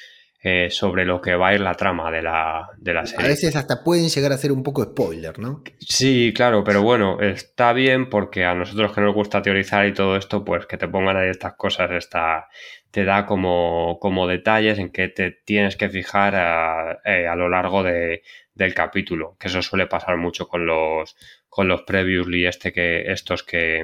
eh, 0.42 0.70
sobre 0.70 1.04
lo 1.04 1.20
que 1.20 1.34
va 1.34 1.48
a 1.48 1.54
ir 1.54 1.60
la 1.60 1.74
trama 1.74 2.10
de 2.10 2.22
la, 2.22 2.68
de 2.78 2.94
la 2.94 3.06
serie. 3.06 3.24
A 3.24 3.28
veces 3.28 3.56
hasta 3.56 3.82
pueden 3.82 4.08
llegar 4.08 4.32
a 4.32 4.38
ser 4.38 4.52
un 4.52 4.62
poco 4.62 4.84
spoiler, 4.84 5.38
¿no? 5.38 5.64
Sí, 5.80 6.32
claro, 6.36 6.62
pero 6.62 6.82
bueno, 6.82 7.20
está 7.20 7.72
bien 7.72 8.08
porque 8.08 8.44
a 8.44 8.54
nosotros 8.54 8.92
que 8.92 9.00
nos 9.00 9.14
gusta 9.14 9.42
teorizar 9.42 9.86
y 9.86 9.94
todo 9.94 10.16
esto, 10.16 10.44
pues 10.44 10.66
que 10.66 10.76
te 10.76 10.88
pongan 10.88 11.16
ahí 11.16 11.30
estas 11.30 11.54
cosas, 11.54 11.90
está, 11.90 12.48
te 12.90 13.04
da 13.04 13.26
como, 13.26 13.98
como 14.00 14.26
detalles 14.26 14.78
en 14.78 14.90
que 14.90 15.08
te 15.08 15.30
tienes 15.30 15.76
que 15.76 15.88
fijar 15.88 16.34
a, 16.36 17.00
eh, 17.04 17.26
lo 17.34 17.48
largo 17.48 17.82
de, 17.82 18.22
del 18.54 18.74
capítulo, 18.74 19.36
que 19.40 19.48
eso 19.48 19.62
suele 19.62 19.86
pasar 19.86 20.16
mucho 20.16 20.46
con 20.46 20.66
los, 20.66 21.16
con 21.48 21.66
los 21.66 21.82
previously 21.82 22.46
este 22.46 22.72
que, 22.72 23.10
estos 23.10 23.42
que, 23.42 23.82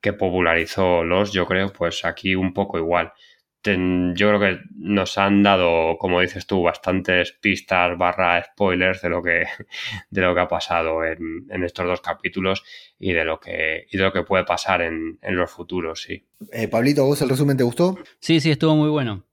que 0.00 0.12
popularizó 0.12 1.02
los, 1.02 1.32
yo 1.32 1.46
creo, 1.46 1.72
pues 1.72 2.04
aquí 2.04 2.34
un 2.34 2.52
poco 2.52 2.78
igual 2.78 3.12
yo 3.64 4.28
creo 4.28 4.40
que 4.40 4.58
nos 4.76 5.16
han 5.16 5.42
dado, 5.42 5.96
como 5.98 6.20
dices 6.20 6.46
tú, 6.46 6.62
bastantes 6.62 7.32
pistas 7.32 7.96
barra 7.96 8.42
spoilers 8.44 9.00
de 9.00 9.08
lo 9.08 9.22
que, 9.22 9.44
de 10.10 10.20
lo 10.20 10.34
que 10.34 10.40
ha 10.40 10.48
pasado 10.48 11.04
en, 11.04 11.46
estos 11.64 11.86
dos 11.86 12.00
capítulos 12.00 12.62
y 12.98 13.12
de 13.12 13.24
lo 13.24 13.40
que, 13.40 13.86
y 13.90 13.96
de 13.96 14.04
lo 14.04 14.12
que 14.12 14.22
puede 14.22 14.44
pasar 14.44 14.82
en, 14.82 15.18
los 15.22 15.50
futuros, 15.50 16.02
sí. 16.02 16.26
Eh, 16.52 16.68
Pablito, 16.68 17.04
¿vos 17.04 17.20
el 17.22 17.28
resumen 17.30 17.56
te 17.56 17.64
gustó? 17.64 17.98
Sí, 18.18 18.40
sí, 18.40 18.50
estuvo 18.50 18.76
muy 18.76 18.90
bueno. 18.90 19.24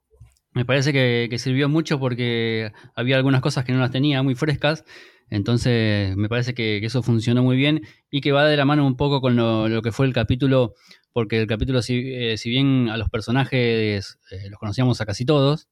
Me 0.54 0.66
parece 0.66 0.92
que, 0.94 1.38
sirvió 1.38 1.70
mucho 1.70 2.00
porque 2.00 2.72
había 2.96 3.18
algunas 3.18 3.42
cosas 3.42 3.66
que 3.66 3.74
no 3.74 3.80
las 3.80 3.92
tenía 3.92 4.24
muy 4.24 4.36
frescas. 4.36 4.86
Entonces, 5.30 6.16
me 6.18 6.28
parece 6.28 6.54
que, 6.54 6.78
eso 6.86 7.02
funcionó 7.02 7.44
muy 7.44 7.56
bien 7.56 7.82
y 8.10 8.22
que 8.22 8.32
va 8.34 8.46
de 8.46 8.58
la 8.58 8.66
mano 8.66 8.86
un 8.86 8.98
poco 8.98 9.22
con 9.22 9.36
lo, 9.36 9.70
lo 9.70 9.82
que 9.82 9.94
fue 9.94 10.06
el 10.06 10.14
capítulo 10.14 10.74
porque 11.13 11.39
el 11.39 11.48
capítulo, 11.48 11.82
si, 11.82 12.00
eh, 12.13 12.36
bien 12.46 12.89
a 12.89 12.98
los 12.98 13.10
personajes 13.10 14.18
eh, 14.32 14.50
los 14.50 14.60
conocíamos 14.60 15.01
a 15.01 15.06
casi 15.06 15.25
todos, 15.25 15.68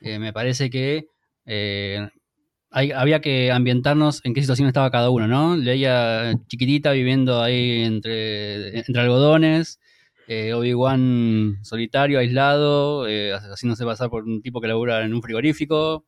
eh, 0.00 0.18
me 0.18 0.32
parece 0.32 0.70
que 0.70 1.06
había 2.70 3.20
que 3.20 3.52
ambientarnos 3.52 4.20
en 4.24 4.34
qué 4.34 4.40
situación 4.42 4.68
estaba 4.68 4.90
cada 4.90 5.10
uno, 5.10 5.26
¿no? 5.26 5.56
Leía 5.56 6.34
chiquitita 6.48 6.92
viviendo 6.92 7.42
ahí 7.42 7.82
entre, 7.84 8.84
algodones, 8.94 9.80
Obi-Wan 10.28 11.58
solitario, 11.62 12.18
aislado, 12.18 13.08
eh, 13.08 13.32
haciéndose 13.32 13.84
pasar 13.84 14.10
por 14.10 14.24
un 14.24 14.42
tipo 14.42 14.60
que 14.60 14.68
labura 14.68 15.04
en 15.04 15.14
un 15.14 15.22
frigorífico, 15.22 16.04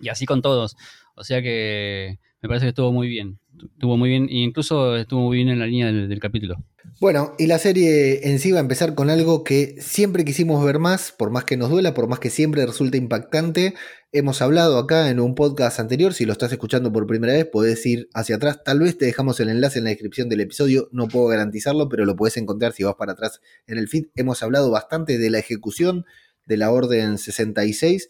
y 0.00 0.08
así 0.08 0.26
con 0.26 0.42
todos. 0.42 0.76
O 1.16 1.24
sea 1.24 1.42
que 1.42 2.18
me 2.42 2.48
parece 2.48 2.66
que 2.66 2.70
estuvo 2.70 2.92
muy 2.92 3.08
bien. 3.08 3.40
Estuvo 3.74 3.96
muy 3.96 4.10
bien, 4.10 4.28
e 4.30 4.36
incluso 4.38 4.96
estuvo 4.96 5.22
muy 5.22 5.38
bien 5.38 5.48
en 5.48 5.58
la 5.58 5.66
línea 5.66 5.90
del 5.92 6.20
capítulo. 6.20 6.56
Bueno, 7.00 7.34
y 7.38 7.46
la 7.46 7.58
serie 7.58 8.28
en 8.28 8.38
sí 8.40 8.50
va 8.50 8.58
a 8.58 8.60
empezar 8.60 8.94
con 8.94 9.08
algo 9.08 9.44
que 9.44 9.76
siempre 9.80 10.24
quisimos 10.24 10.64
ver 10.64 10.78
más, 10.78 11.12
por 11.12 11.30
más 11.30 11.44
que 11.44 11.56
nos 11.56 11.70
duela, 11.70 11.94
por 11.94 12.08
más 12.08 12.18
que 12.18 12.30
siempre 12.30 12.66
resulte 12.66 12.98
impactante. 12.98 13.74
Hemos 14.10 14.42
hablado 14.42 14.78
acá 14.78 15.08
en 15.10 15.20
un 15.20 15.34
podcast 15.34 15.78
anterior, 15.78 16.12
si 16.14 16.24
lo 16.24 16.32
estás 16.32 16.50
escuchando 16.50 16.92
por 16.92 17.06
primera 17.06 17.34
vez, 17.34 17.46
puedes 17.46 17.84
ir 17.86 18.08
hacia 18.14 18.36
atrás. 18.36 18.64
Tal 18.64 18.80
vez 18.80 18.98
te 18.98 19.04
dejamos 19.04 19.38
el 19.38 19.48
enlace 19.48 19.78
en 19.78 19.84
la 19.84 19.90
descripción 19.90 20.28
del 20.28 20.40
episodio, 20.40 20.88
no 20.90 21.08
puedo 21.08 21.26
garantizarlo, 21.26 21.88
pero 21.88 22.04
lo 22.04 22.16
puedes 22.16 22.36
encontrar 22.36 22.72
si 22.72 22.82
vas 22.82 22.96
para 22.96 23.12
atrás 23.12 23.40
en 23.66 23.78
el 23.78 23.88
feed. 23.88 24.06
Hemos 24.16 24.42
hablado 24.42 24.70
bastante 24.70 25.18
de 25.18 25.30
la 25.30 25.38
ejecución 25.38 26.04
de 26.46 26.56
la 26.56 26.70
Orden 26.72 27.18
66, 27.18 28.08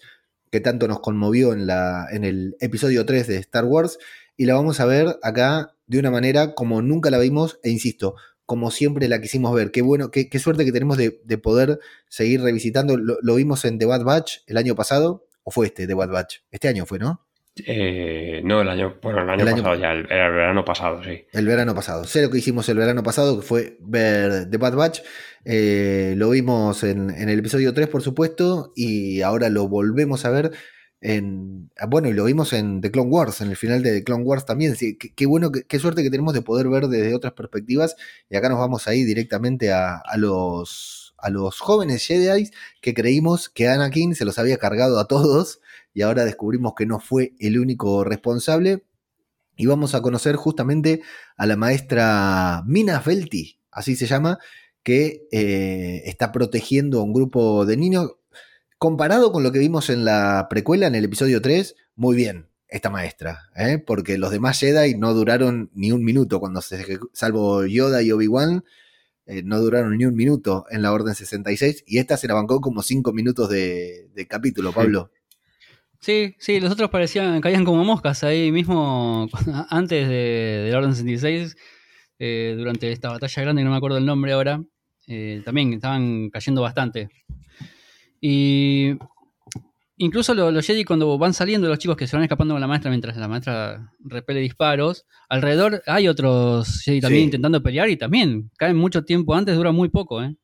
que 0.50 0.60
tanto 0.60 0.88
nos 0.88 1.00
conmovió 1.00 1.52
en, 1.52 1.66
la, 1.66 2.06
en 2.10 2.24
el 2.24 2.56
episodio 2.60 3.04
3 3.04 3.26
de 3.26 3.36
Star 3.36 3.64
Wars, 3.64 3.98
y 4.36 4.46
la 4.46 4.54
vamos 4.54 4.80
a 4.80 4.86
ver 4.86 5.18
acá 5.22 5.74
de 5.86 5.98
una 5.98 6.10
manera 6.10 6.54
como 6.54 6.80
nunca 6.80 7.10
la 7.10 7.18
vimos, 7.18 7.58
e 7.62 7.70
insisto, 7.70 8.14
como 8.48 8.70
siempre 8.70 9.06
la 9.08 9.20
quisimos 9.20 9.54
ver. 9.54 9.70
Qué 9.70 9.82
bueno, 9.82 10.10
qué, 10.10 10.26
suerte 10.38 10.64
que 10.64 10.72
tenemos 10.72 10.96
de, 10.96 11.10
poder 11.36 11.80
seguir 12.08 12.40
revisitando. 12.40 12.96
Lo, 12.96 13.34
vimos 13.34 13.66
en 13.66 13.78
The 13.78 13.84
Bad 13.84 14.04
Batch 14.04 14.38
el 14.46 14.56
año 14.56 14.74
pasado, 14.74 15.26
o 15.42 15.50
fue 15.50 15.66
este 15.66 15.86
The 15.86 15.92
Bad 15.92 16.08
Batch. 16.08 16.36
Este 16.50 16.66
año 16.66 16.86
fue, 16.86 16.98
¿no? 16.98 17.26
Eh, 17.66 18.40
no, 18.44 18.62
el 18.62 18.70
año, 18.70 18.96
bueno, 19.02 19.20
el 19.20 19.28
año 19.28 19.62
pasado 19.62 19.74
ya, 19.74 19.92
el, 19.92 20.06
verano 20.06 20.64
pasado, 20.64 21.04
sí. 21.04 21.26
El 21.30 21.46
verano 21.46 21.74
pasado. 21.74 22.04
Sé 22.04 22.22
lo 22.22 22.30
que 22.30 22.38
hicimos 22.38 22.66
el 22.70 22.78
verano 22.78 23.02
pasado, 23.02 23.38
que 23.38 23.44
fue 23.44 23.76
ver 23.80 24.48
The 24.48 24.56
Bad 24.56 24.76
Batch. 24.76 25.00
Eh, 25.44 26.14
lo 26.16 26.30
vimos 26.30 26.84
en, 26.84 27.10
en, 27.10 27.28
el 27.28 27.40
episodio 27.40 27.74
3, 27.74 27.86
por 27.88 28.00
supuesto, 28.00 28.72
y 28.74 29.20
ahora 29.20 29.50
lo 29.50 29.68
volvemos 29.68 30.24
a 30.24 30.30
ver 30.30 30.52
Ah, 31.00 31.86
bueno, 31.88 32.08
y 32.08 32.12
lo 32.12 32.24
vimos 32.24 32.52
en 32.52 32.80
The 32.80 32.90
Clone 32.90 33.10
Wars, 33.10 33.40
en 33.40 33.50
el 33.50 33.56
final 33.56 33.82
de 33.82 33.92
The 33.92 34.04
Clone 34.04 34.24
Wars 34.24 34.44
también. 34.44 34.74
Qué, 34.76 35.26
bueno, 35.26 35.52
qué, 35.52 35.78
suerte 35.78 36.02
que 36.02 36.10
tenemos 36.10 36.34
de 36.34 36.42
poder 36.42 36.68
ver 36.68 36.88
desde 36.88 37.14
otras 37.14 37.34
perspectivas. 37.34 37.96
Y 38.28 38.36
acá 38.36 38.48
nos 38.48 38.58
vamos 38.58 38.88
ahí 38.88 39.04
directamente 39.04 39.72
a, 39.72 40.02
los, 40.16 41.14
a 41.18 41.30
los 41.30 41.60
jóvenes 41.60 42.04
Jedi 42.04 42.50
que 42.80 42.94
creímos 42.94 43.48
que 43.48 43.68
Anakin 43.68 44.14
se 44.14 44.24
los 44.24 44.38
había 44.38 44.58
cargado 44.58 44.98
a 44.98 45.06
todos. 45.06 45.60
Y 45.94 46.02
ahora 46.02 46.24
descubrimos 46.24 46.74
que 46.76 46.86
no 46.86 47.00
fue 47.00 47.34
el 47.38 47.58
único 47.58 48.04
responsable. 48.04 48.84
Y 49.56 49.66
vamos 49.66 49.94
a 49.94 50.02
conocer 50.02 50.36
justamente 50.36 51.02
a 51.36 51.46
la 51.46 51.56
maestra 51.56 52.62
Mina 52.66 53.00
Felti, 53.00 53.58
así 53.72 53.96
se 53.96 54.06
llama, 54.06 54.38
que 54.84 55.26
eh, 55.32 56.02
está 56.06 56.30
protegiendo 56.30 57.00
a 57.00 57.02
un 57.02 57.12
grupo 57.12 57.66
de 57.66 57.76
niños 57.76 58.12
comparado 58.78 59.32
con 59.32 59.42
lo 59.42 59.52
que 59.52 59.58
vimos 59.58 59.90
en 59.90 60.04
la 60.04 60.46
precuela, 60.48 60.86
en 60.86 60.94
el 60.94 61.04
episodio 61.04 61.42
3, 61.42 61.74
muy 61.96 62.16
bien 62.16 62.46
esta 62.68 62.90
maestra, 62.90 63.50
¿eh? 63.56 63.78
porque 63.78 64.18
los 64.18 64.30
demás 64.30 64.60
Jedi 64.60 64.94
no 64.94 65.14
duraron 65.14 65.70
ni 65.74 65.90
un 65.90 66.04
minuto 66.04 66.38
cuando 66.38 66.60
se, 66.60 66.98
salvo 67.12 67.64
Yoda 67.64 68.02
y 68.02 68.12
Obi-Wan, 68.12 68.62
eh, 69.26 69.42
no 69.42 69.58
duraron 69.58 69.96
ni 69.96 70.04
un 70.04 70.14
minuto 70.14 70.66
en 70.70 70.82
la 70.82 70.92
Orden 70.92 71.14
66 71.14 71.84
y 71.86 71.98
esta 71.98 72.16
se 72.16 72.28
la 72.28 72.34
bancó 72.34 72.60
como 72.60 72.82
cinco 72.82 73.12
minutos 73.12 73.48
de, 73.48 74.10
capítulo, 74.28 74.72
Pablo. 74.72 75.10
Sí, 76.00 76.36
sí, 76.38 76.60
los 76.60 76.70
otros 76.70 76.90
parecían, 76.90 77.40
caían 77.40 77.64
como 77.64 77.84
moscas 77.84 78.22
ahí 78.22 78.52
mismo 78.52 79.28
antes 79.70 80.08
de, 80.08 80.68
la 80.70 80.78
Orden 80.78 80.94
66, 80.94 81.56
eh, 82.18 82.54
durante 82.56 82.92
esta 82.92 83.08
batalla 83.10 83.42
grande, 83.42 83.64
no 83.64 83.70
me 83.70 83.76
acuerdo 83.76 83.96
el 83.98 84.06
nombre 84.06 84.32
ahora, 84.32 84.62
también 85.44 85.72
estaban 85.72 86.28
cayendo 86.28 86.60
bastante. 86.60 87.08
Y 88.20 88.96
incluso 89.96 90.34
los, 90.34 90.66
Jedi 90.66 90.84
cuando 90.84 91.16
van 91.18 91.34
saliendo, 91.34 91.68
los 91.68 91.78
chicos 91.78 91.96
que 91.96 92.06
se 92.06 92.16
van 92.16 92.24
escapando 92.24 92.54
con 92.54 92.60
la 92.60 92.66
maestra 92.66 92.90
mientras 92.90 93.16
la 93.16 93.28
maestra 93.28 93.92
repele 94.00 94.40
disparos, 94.40 95.06
alrededor 95.28 95.82
hay 95.86 96.08
otros 96.08 96.82
Jedi 96.82 97.00
también 97.00 97.24
intentando 97.24 97.62
pelear 97.62 97.88
y 97.88 97.96
también 97.96 98.50
caen 98.56 98.76
mucho 98.76 99.04
tiempo 99.04 99.34
antes, 99.34 99.56
dura 99.56 99.72
muy 99.72 99.88
poco, 99.88 100.22
¿eh? 100.22 100.36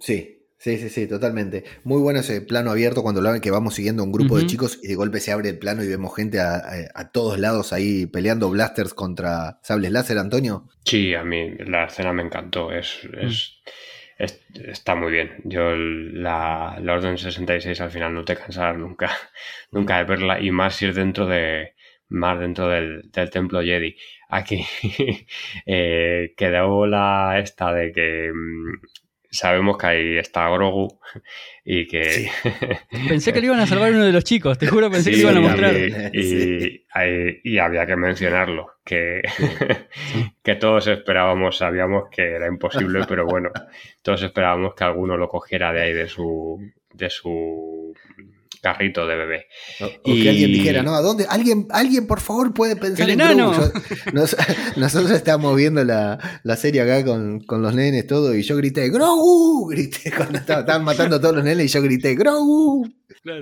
Sí, 0.00 0.42
Sí, 0.62 0.78
sí, 0.78 0.90
sí, 0.90 1.08
totalmente. 1.08 1.64
Muy 1.82 2.00
bueno 2.00 2.20
ese 2.20 2.40
plano 2.40 2.70
abierto 2.70 3.02
cuando 3.02 3.20
lo 3.20 3.32
ven 3.32 3.40
que 3.40 3.50
vamos 3.50 3.74
siguiendo 3.74 4.04
un 4.04 4.12
grupo 4.12 4.38
de 4.38 4.46
chicos 4.46 4.78
y 4.80 4.86
de 4.86 4.94
golpe 4.94 5.18
se 5.18 5.32
abre 5.32 5.48
el 5.48 5.58
plano 5.58 5.82
y 5.82 5.88
vemos 5.88 6.14
gente 6.14 6.38
a, 6.38 7.10
todos 7.12 7.40
lados 7.40 7.72
ahí 7.72 8.06
peleando 8.06 8.48
blasters 8.48 8.94
contra 8.94 9.58
sables 9.64 9.90
láser, 9.90 10.18
Antonio. 10.18 10.68
Sí, 10.84 11.16
a 11.16 11.24
mí 11.24 11.50
la 11.66 11.86
escena 11.86 12.12
me 12.12 12.22
encantó. 12.22 12.70
Es, 12.70 13.00
es, 13.20 13.56
está 14.18 14.94
muy 14.94 15.12
bien. 15.12 15.32
Yo 15.44 15.74
la, 15.74 16.78
la, 16.80 16.92
Orden 16.94 17.18
66 17.18 17.80
al 17.80 17.90
final 17.90 18.14
no 18.14 18.24
te 18.24 18.36
cansarás 18.36 18.76
nunca, 18.76 19.10
nunca 19.70 19.98
de 19.98 20.04
verla 20.04 20.40
y 20.40 20.50
más 20.50 20.80
ir 20.82 20.94
dentro 20.94 21.26
de 21.26 21.74
más 22.08 22.38
dentro 22.38 22.68
del, 22.68 23.10
del 23.10 23.30
templo 23.30 23.62
Jedi. 23.62 23.96
Aquí 24.28 24.64
eh, 25.66 26.34
quedó 26.36 26.86
la 26.86 27.38
esta 27.38 27.72
de 27.72 27.92
que 27.92 28.30
mm, 28.32 28.80
sabemos 29.32 29.78
que 29.78 29.86
ahí 29.86 30.18
está 30.18 30.48
Grogu 30.50 31.00
y 31.64 31.86
que... 31.86 32.30
pensé 33.08 33.32
que 33.32 33.40
le 33.40 33.46
iban 33.46 33.60
a 33.60 33.66
salvar 33.66 33.92
uno 33.92 34.04
de 34.04 34.12
los 34.12 34.24
chicos, 34.24 34.58
te 34.58 34.66
juro 34.66 34.90
pensé 34.90 35.10
que 35.10 35.16
le 35.16 35.22
iban 35.22 35.36
a 35.38 35.40
mostrar. 35.40 35.74
Y, 36.12 36.84
y, 37.42 37.58
había 37.58 37.86
que 37.86 37.96
mencionarlo, 37.96 38.74
que, 38.84 39.22
que 40.42 40.54
todos 40.56 40.86
esperábamos, 40.86 41.56
sabíamos 41.56 42.10
que 42.10 42.22
era 42.22 42.46
imposible, 42.46 43.00
pero 43.08 43.24
bueno, 43.24 43.50
todos 44.02 44.22
esperábamos 44.22 44.74
que 44.74 44.84
alguno 44.84 45.16
lo 45.16 45.28
cogiera 45.28 45.72
de 45.72 45.82
ahí 45.82 45.92
de 45.94 46.08
su, 46.08 46.60
de 46.92 47.08
su 47.08 47.94
carrito 48.62 49.06
de 49.06 49.16
bebé. 49.16 49.46
O, 49.80 49.88
que 50.04 50.28
alguien 50.28 50.52
dijera, 50.52 50.82
¿no? 50.82 50.94
¿A 50.94 51.00
dónde? 51.00 51.26
¿Alguien, 51.28 51.66
alguien 51.70 52.06
por 52.06 52.20
favor 52.20 52.54
puede 52.54 52.76
pensar 52.76 53.10
en 53.10 53.20
enano. 53.20 53.52
nosotros 54.76 55.10
estábamos 55.10 55.56
viendo 55.56 55.84
la, 55.84 56.18
serie 56.56 56.80
acá 56.80 57.04
con, 57.04 57.44
los 57.48 57.74
nenes, 57.74 58.06
todo, 58.06 58.34
y 58.34 58.42
yo 58.42 58.56
grité, 58.56 58.88
¡Grogu! 58.88 59.68
Grité 59.72 60.12
cuando 60.16 60.38
estaban 60.38 60.84
matando 60.84 61.16
a 61.16 61.20
todos 61.20 61.34
los 61.34 61.44
nenes 61.44 61.66
y 61.66 61.68
yo 61.68 61.82
grité, 61.82 62.14
¡Grogu! 62.14 62.88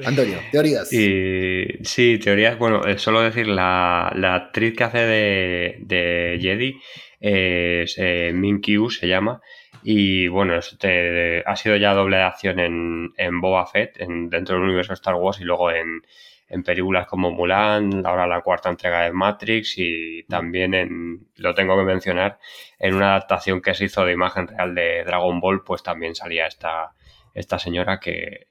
Antonio, 0.05 0.39
teorías. 0.51 0.93
Y, 0.93 1.67
sí, 1.85 2.19
teorías. 2.19 2.59
Bueno, 2.59 2.85
eh, 2.87 2.99
solo 2.99 3.21
decir, 3.21 3.47
la, 3.47 4.13
la 4.17 4.35
actriz 4.35 4.75
que 4.77 4.85
hace 4.85 4.99
de, 4.99 5.77
de 5.81 6.39
Jedi 6.41 6.77
es 7.21 7.95
eh, 7.99 8.33
Min 8.35 8.61
se 8.91 9.07
llama. 9.07 9.41
Y 9.83 10.29
bueno, 10.29 10.57
este, 10.57 11.43
ha 11.47 11.57
sido 11.57 11.77
ya 11.77 11.95
doble 11.95 12.19
de 12.19 12.23
acción 12.23 12.59
en, 12.59 13.13
en 13.17 13.41
Boba 13.41 13.67
Fett, 13.67 14.01
en, 14.01 14.29
dentro 14.29 14.57
del 14.57 14.65
universo 14.65 14.93
Star 14.93 15.15
Wars 15.15 15.41
y 15.41 15.45
luego 15.45 15.71
en, 15.71 16.03
en 16.49 16.63
películas 16.65 17.07
como 17.07 17.31
Mulan, 17.31 18.05
ahora 18.05 18.27
la 18.27 18.43
cuarta 18.43 18.69
entrega 18.69 19.03
de 19.03 19.13
Matrix 19.13 19.79
y 19.79 20.25
también 20.25 20.75
en, 20.75 21.29
lo 21.37 21.55
tengo 21.55 21.79
que 21.79 21.85
mencionar, 21.85 22.39
en 22.79 22.95
una 22.95 23.11
adaptación 23.11 23.63
que 23.63 23.75
se 23.75 23.85
hizo 23.85 24.05
de 24.05 24.13
imagen 24.13 24.49
real 24.49 24.75
de 24.75 25.05
Dragon 25.05 25.41
Ball, 25.41 25.63
pues 25.63 25.83
también 25.83 26.15
salía 26.15 26.47
esta, 26.47 26.93
esta 27.35 27.59
señora 27.59 28.01
que 28.01 28.49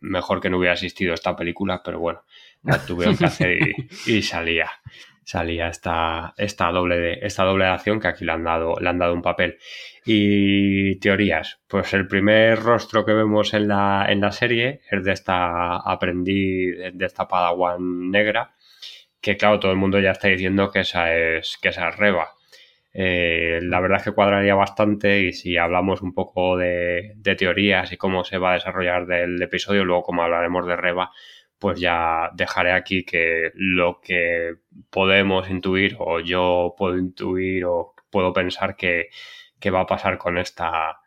mejor 0.00 0.40
que 0.40 0.50
no 0.50 0.58
hubiera 0.58 0.74
asistido 0.74 1.12
a 1.12 1.14
esta 1.14 1.36
película, 1.36 1.82
pero 1.84 2.00
bueno, 2.00 2.22
la 2.64 2.84
tuvieron 2.84 3.16
que 3.16 3.26
hacer 3.26 3.58
y 4.06 4.22
salía 4.22 4.70
salía 5.30 5.68
esta, 5.68 6.34
esta, 6.36 6.72
doble 6.72 6.96
de, 6.96 7.18
esta 7.22 7.44
doble 7.44 7.66
acción 7.66 8.00
que 8.00 8.08
aquí 8.08 8.24
le 8.24 8.32
han, 8.32 8.42
dado, 8.42 8.76
le 8.80 8.88
han 8.88 8.98
dado 8.98 9.14
un 9.14 9.22
papel. 9.22 9.58
Y 10.12 10.96
teorías, 10.96 11.60
pues 11.68 11.94
el 11.94 12.08
primer 12.08 12.58
rostro 12.58 13.04
que 13.04 13.12
vemos 13.12 13.54
en 13.54 13.68
la, 13.68 14.06
en 14.08 14.20
la 14.20 14.32
serie 14.32 14.80
es 14.90 15.04
de 15.04 15.12
esta 15.12 15.76
aprendiz, 15.76 16.78
de 16.94 17.06
esta 17.06 17.28
padawan 17.28 18.10
negra, 18.10 18.56
que 19.20 19.36
claro, 19.36 19.60
todo 19.60 19.70
el 19.70 19.78
mundo 19.78 20.00
ya 20.00 20.10
está 20.10 20.26
diciendo 20.26 20.72
que 20.72 20.80
esa 20.80 21.14
es, 21.16 21.56
que 21.62 21.68
esa 21.68 21.90
es 21.90 21.96
Reba. 21.96 22.30
Eh, 22.92 23.60
la 23.62 23.78
verdad 23.78 23.98
es 23.98 24.02
que 24.02 24.10
cuadraría 24.10 24.56
bastante 24.56 25.20
y 25.20 25.32
si 25.32 25.56
hablamos 25.56 26.02
un 26.02 26.12
poco 26.12 26.56
de, 26.56 27.12
de 27.14 27.36
teorías 27.36 27.92
y 27.92 27.96
cómo 27.96 28.24
se 28.24 28.38
va 28.38 28.50
a 28.50 28.54
desarrollar 28.54 29.06
del 29.06 29.40
episodio, 29.40 29.84
luego 29.84 30.02
como 30.02 30.24
hablaremos 30.24 30.66
de 30.66 30.74
Reba, 30.74 31.12
pues 31.60 31.78
ya 31.78 32.30
dejaré 32.34 32.72
aquí 32.72 33.04
que 33.04 33.52
lo 33.54 34.00
que 34.00 34.56
podemos 34.90 35.48
intuir 35.50 35.94
o 36.00 36.18
yo 36.18 36.74
puedo 36.76 36.98
intuir 36.98 37.64
o 37.64 37.94
puedo 38.10 38.32
pensar 38.32 38.74
que, 38.74 39.10
va 39.68 39.80
a 39.80 39.86
pasar 39.86 40.16
con 40.16 40.38
esta 40.38 41.00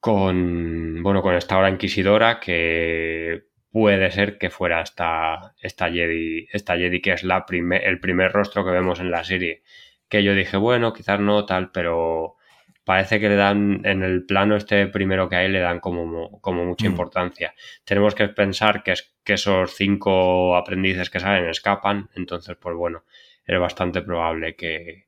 con 0.00 1.02
bueno 1.02 1.22
con 1.22 1.36
esta 1.36 1.56
hora 1.56 1.70
inquisidora 1.70 2.40
que 2.40 3.44
puede 3.70 4.10
ser 4.10 4.38
que 4.38 4.50
fuera 4.50 4.80
esta, 4.80 5.54
esta 5.60 5.88
Jedi 5.88 6.48
esta 6.52 6.76
Jedi 6.76 7.00
que 7.00 7.12
es 7.12 7.22
la 7.22 7.46
el 7.48 8.00
primer 8.00 8.32
rostro 8.32 8.64
que 8.64 8.72
vemos 8.72 8.98
en 8.98 9.12
la 9.12 9.22
serie 9.22 9.62
que 10.08 10.24
yo 10.24 10.34
dije 10.34 10.56
bueno 10.56 10.92
quizás 10.92 11.20
no 11.20 11.46
tal 11.46 11.70
pero 11.70 12.36
parece 12.84 13.18
que 13.18 13.28
le 13.28 13.36
dan, 13.36 13.80
en 13.84 14.02
el 14.02 14.24
plano 14.24 14.56
este 14.56 14.86
primero 14.86 15.28
que 15.28 15.36
hay, 15.36 15.48
le 15.48 15.60
dan 15.60 15.80
como, 15.80 16.40
como 16.40 16.64
mucha 16.64 16.86
mm. 16.86 16.90
importancia. 16.90 17.54
Tenemos 17.84 18.14
que 18.14 18.28
pensar 18.28 18.82
que 18.82 18.92
es 18.92 19.14
que 19.24 19.34
esos 19.34 19.74
cinco 19.74 20.56
aprendices 20.56 21.10
que 21.10 21.20
salen 21.20 21.48
escapan, 21.48 22.10
entonces 22.14 22.56
pues 22.56 22.76
bueno, 22.76 23.04
es 23.46 23.58
bastante 23.58 24.02
probable 24.02 24.54
que, 24.54 25.06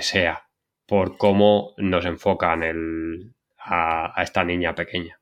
sea 0.00 0.48
por 0.86 1.16
cómo 1.16 1.74
nos 1.78 2.04
enfocan 2.04 2.62
el, 2.62 3.34
a, 3.58 4.12
esta 4.22 4.44
niña 4.44 4.74
pequeña. 4.74 5.18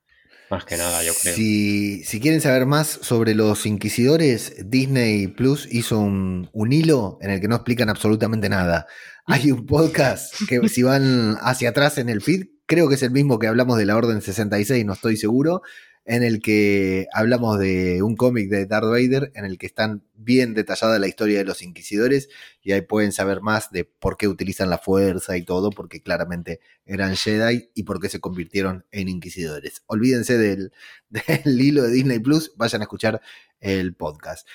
Más 0.50 0.64
que 0.64 0.76
nada, 0.76 1.02
yo 1.04 1.12
creo. 1.20 1.34
Si, 1.34 2.02
si, 2.02 2.20
quieren 2.20 2.40
saber 2.40 2.66
más 2.66 2.88
sobre 2.88 3.34
los 3.34 3.66
inquisidores, 3.66 4.68
Disney 4.68 5.28
Plus 5.28 5.68
hizo 5.70 6.00
un, 6.00 6.50
un, 6.52 6.72
hilo 6.72 7.18
en 7.20 7.30
el 7.30 7.40
que 7.40 7.46
no 7.46 7.54
explican 7.54 7.88
absolutamente 7.88 8.48
nada. 8.48 8.86
Hay 9.26 9.52
un 9.52 9.64
podcast 9.64 10.34
que 10.48 10.60
si 10.68 10.82
van 10.82 11.36
hacia 11.40 11.70
atrás 11.70 11.98
en 11.98 12.08
el 12.08 12.20
feed, 12.20 12.46
creo 12.66 12.88
que 12.88 12.96
es 12.96 13.02
el 13.04 13.12
mismo 13.12 13.38
que 13.38 13.46
hablamos 13.46 13.78
de 13.78 13.84
la 13.84 13.96
Orden 13.96 14.22
66, 14.22 14.84
no 14.84 14.94
estoy 14.94 15.16
seguro, 15.16 15.62
en 16.10 16.24
el 16.24 16.42
que 16.42 17.06
hablamos 17.12 17.56
de 17.60 18.02
un 18.02 18.16
cómic 18.16 18.50
de 18.50 18.66
Darth 18.66 18.88
Vader, 18.88 19.30
en 19.36 19.44
el 19.44 19.58
que 19.58 19.66
están 19.66 20.02
bien 20.16 20.54
detallada 20.54 20.98
la 20.98 21.06
historia 21.06 21.38
de 21.38 21.44
los 21.44 21.62
inquisidores, 21.62 22.28
y 22.62 22.72
ahí 22.72 22.80
pueden 22.80 23.12
saber 23.12 23.42
más 23.42 23.70
de 23.70 23.84
por 23.84 24.16
qué 24.16 24.26
utilizan 24.26 24.70
la 24.70 24.78
fuerza 24.78 25.36
y 25.36 25.44
todo, 25.44 25.70
porque 25.70 26.02
claramente 26.02 26.58
eran 26.84 27.14
Jedi 27.14 27.70
y 27.76 27.84
por 27.84 28.00
qué 28.00 28.08
se 28.08 28.18
convirtieron 28.18 28.84
en 28.90 29.08
inquisidores. 29.08 29.84
Olvídense 29.86 30.36
del, 30.36 30.72
del 31.10 31.60
hilo 31.60 31.84
de 31.84 31.92
Disney 31.92 32.18
Plus, 32.18 32.54
vayan 32.56 32.80
a 32.80 32.84
escuchar 32.86 33.20
el 33.60 33.94
podcast. 33.94 34.48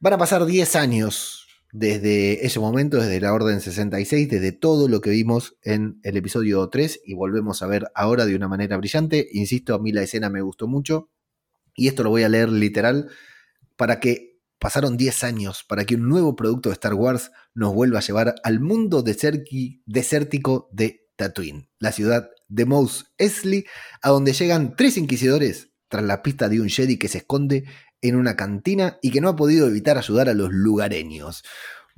Van 0.00 0.14
a 0.14 0.18
pasar 0.18 0.46
10 0.46 0.74
años 0.74 1.47
desde 1.72 2.46
ese 2.46 2.60
momento, 2.60 2.98
desde 2.98 3.20
la 3.20 3.32
Orden 3.32 3.60
66, 3.60 4.28
desde 4.28 4.52
todo 4.52 4.88
lo 4.88 5.00
que 5.00 5.10
vimos 5.10 5.56
en 5.62 6.00
el 6.02 6.16
episodio 6.16 6.68
3 6.68 7.02
y 7.04 7.14
volvemos 7.14 7.62
a 7.62 7.66
ver 7.66 7.90
ahora 7.94 8.26
de 8.26 8.34
una 8.34 8.48
manera 8.48 8.76
brillante. 8.76 9.28
Insisto, 9.32 9.74
a 9.74 9.78
mí 9.78 9.92
la 9.92 10.02
escena 10.02 10.30
me 10.30 10.40
gustó 10.40 10.66
mucho 10.66 11.10
y 11.74 11.88
esto 11.88 12.02
lo 12.02 12.10
voy 12.10 12.22
a 12.22 12.28
leer 12.28 12.48
literal 12.48 13.10
para 13.76 14.00
que 14.00 14.38
pasaron 14.58 14.96
10 14.96 15.24
años 15.24 15.64
para 15.68 15.84
que 15.84 15.94
un 15.94 16.08
nuevo 16.08 16.34
producto 16.34 16.68
de 16.68 16.74
Star 16.74 16.94
Wars 16.94 17.30
nos 17.54 17.74
vuelva 17.74 17.98
a 17.98 18.02
llevar 18.02 18.34
al 18.42 18.60
mundo 18.60 19.02
desértico 19.02 20.68
de 20.72 21.06
Tatooine, 21.16 21.68
la 21.78 21.92
ciudad 21.92 22.30
de 22.48 22.64
Mos 22.64 23.12
Eisley, 23.18 23.66
a 24.02 24.10
donde 24.10 24.32
llegan 24.32 24.74
tres 24.74 24.96
inquisidores 24.96 25.70
tras 25.88 26.04
la 26.04 26.22
pista 26.22 26.48
de 26.48 26.60
un 26.60 26.68
Jedi 26.68 26.96
que 26.96 27.08
se 27.08 27.18
esconde 27.18 27.64
en 28.02 28.16
una 28.16 28.36
cantina 28.36 28.98
y 29.02 29.10
que 29.10 29.20
no 29.20 29.28
ha 29.28 29.36
podido 29.36 29.66
evitar 29.66 29.98
ayudar 29.98 30.28
a 30.28 30.34
los 30.34 30.50
lugareños. 30.52 31.42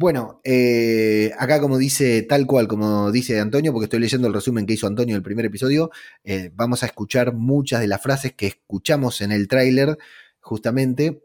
Bueno, 0.01 0.41
eh, 0.45 1.33
acá 1.39 1.61
como 1.61 1.77
dice, 1.77 2.23
tal 2.23 2.47
cual 2.47 2.69
como 2.69 3.13
dice 3.13 3.39
Antonio, 3.39 3.71
porque 3.71 3.85
estoy 3.85 4.01
leyendo 4.01 4.29
el 4.29 4.33
resumen 4.33 4.65
que 4.65 4.73
hizo 4.73 4.87
Antonio 4.87 5.15
del 5.15 5.23
primer 5.23 5.45
episodio, 5.45 5.91
eh, 6.25 6.51
vamos 6.55 6.83
a 6.83 6.87
escuchar 6.87 7.35
muchas 7.35 7.83
de 7.83 7.87
las 7.87 8.01
frases 8.01 8.33
que 8.33 8.47
escuchamos 8.47 9.21
en 9.21 9.31
el 9.31 9.47
tráiler, 9.47 9.99
justamente, 10.41 11.23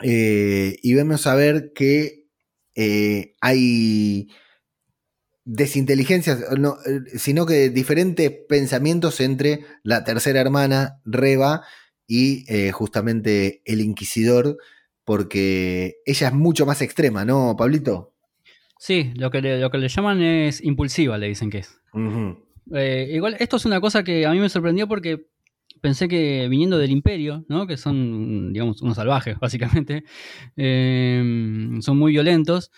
eh, 0.00 0.76
y 0.80 0.94
vemos 0.94 1.26
a 1.26 1.34
ver 1.34 1.72
que 1.74 2.28
hay 3.40 4.28
desinteligencias, 5.44 6.38
no, 6.56 6.76
sino 7.16 7.46
que 7.46 7.68
diferentes 7.68 8.30
pensamientos 8.48 9.20
entre 9.20 9.66
la 9.82 10.04
tercera 10.04 10.40
hermana, 10.40 11.00
Reba, 11.04 11.64
y 12.14 12.44
eh, 12.46 12.72
justamente 12.72 13.62
el 13.64 13.80
Inquisidor, 13.80 14.58
porque 15.02 15.94
ella 16.04 16.28
es 16.28 16.34
mucho 16.34 16.66
más 16.66 16.82
extrema, 16.82 17.24
¿no, 17.24 17.56
Pablito? 17.56 18.12
Sí, 18.78 19.12
lo 19.14 19.30
que 19.30 19.40
le, 19.40 19.58
lo 19.58 19.70
que 19.70 19.78
le 19.78 19.88
llaman 19.88 20.20
es 20.20 20.62
impulsiva, 20.62 21.16
le 21.16 21.28
dicen 21.28 21.48
que 21.48 21.60
es. 21.60 21.80
Eh, 22.74 23.08
igual, 23.14 23.36
esto 23.38 23.56
es 23.56 23.64
una 23.64 23.80
cosa 23.80 24.04
que 24.04 24.26
a 24.26 24.30
mí 24.30 24.40
me 24.40 24.50
sorprendió 24.50 24.86
porque 24.86 25.26
pensé 25.80 26.06
que 26.06 26.48
viniendo 26.50 26.76
del 26.76 26.90
imperio, 26.90 27.46
¿no? 27.48 27.66
que 27.66 27.78
son, 27.78 28.52
digamos, 28.52 28.82
unos 28.82 28.96
salvajes, 28.96 29.38
básicamente, 29.40 30.04
em, 30.54 31.80
son 31.80 31.96
muy 31.96 32.12
violentos. 32.12 32.70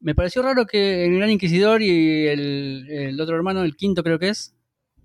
Me 0.00 0.14
pareció 0.14 0.42
raro 0.42 0.66
que 0.66 1.06
el 1.06 1.16
Gran 1.16 1.30
Inquisidor 1.30 1.80
y 1.80 2.26
el, 2.26 3.18
otro 3.18 3.36
hermano, 3.36 3.62
el 3.62 3.74
quinto 3.74 4.02
creo 4.02 4.18
que 4.18 4.28
es, 4.28 4.54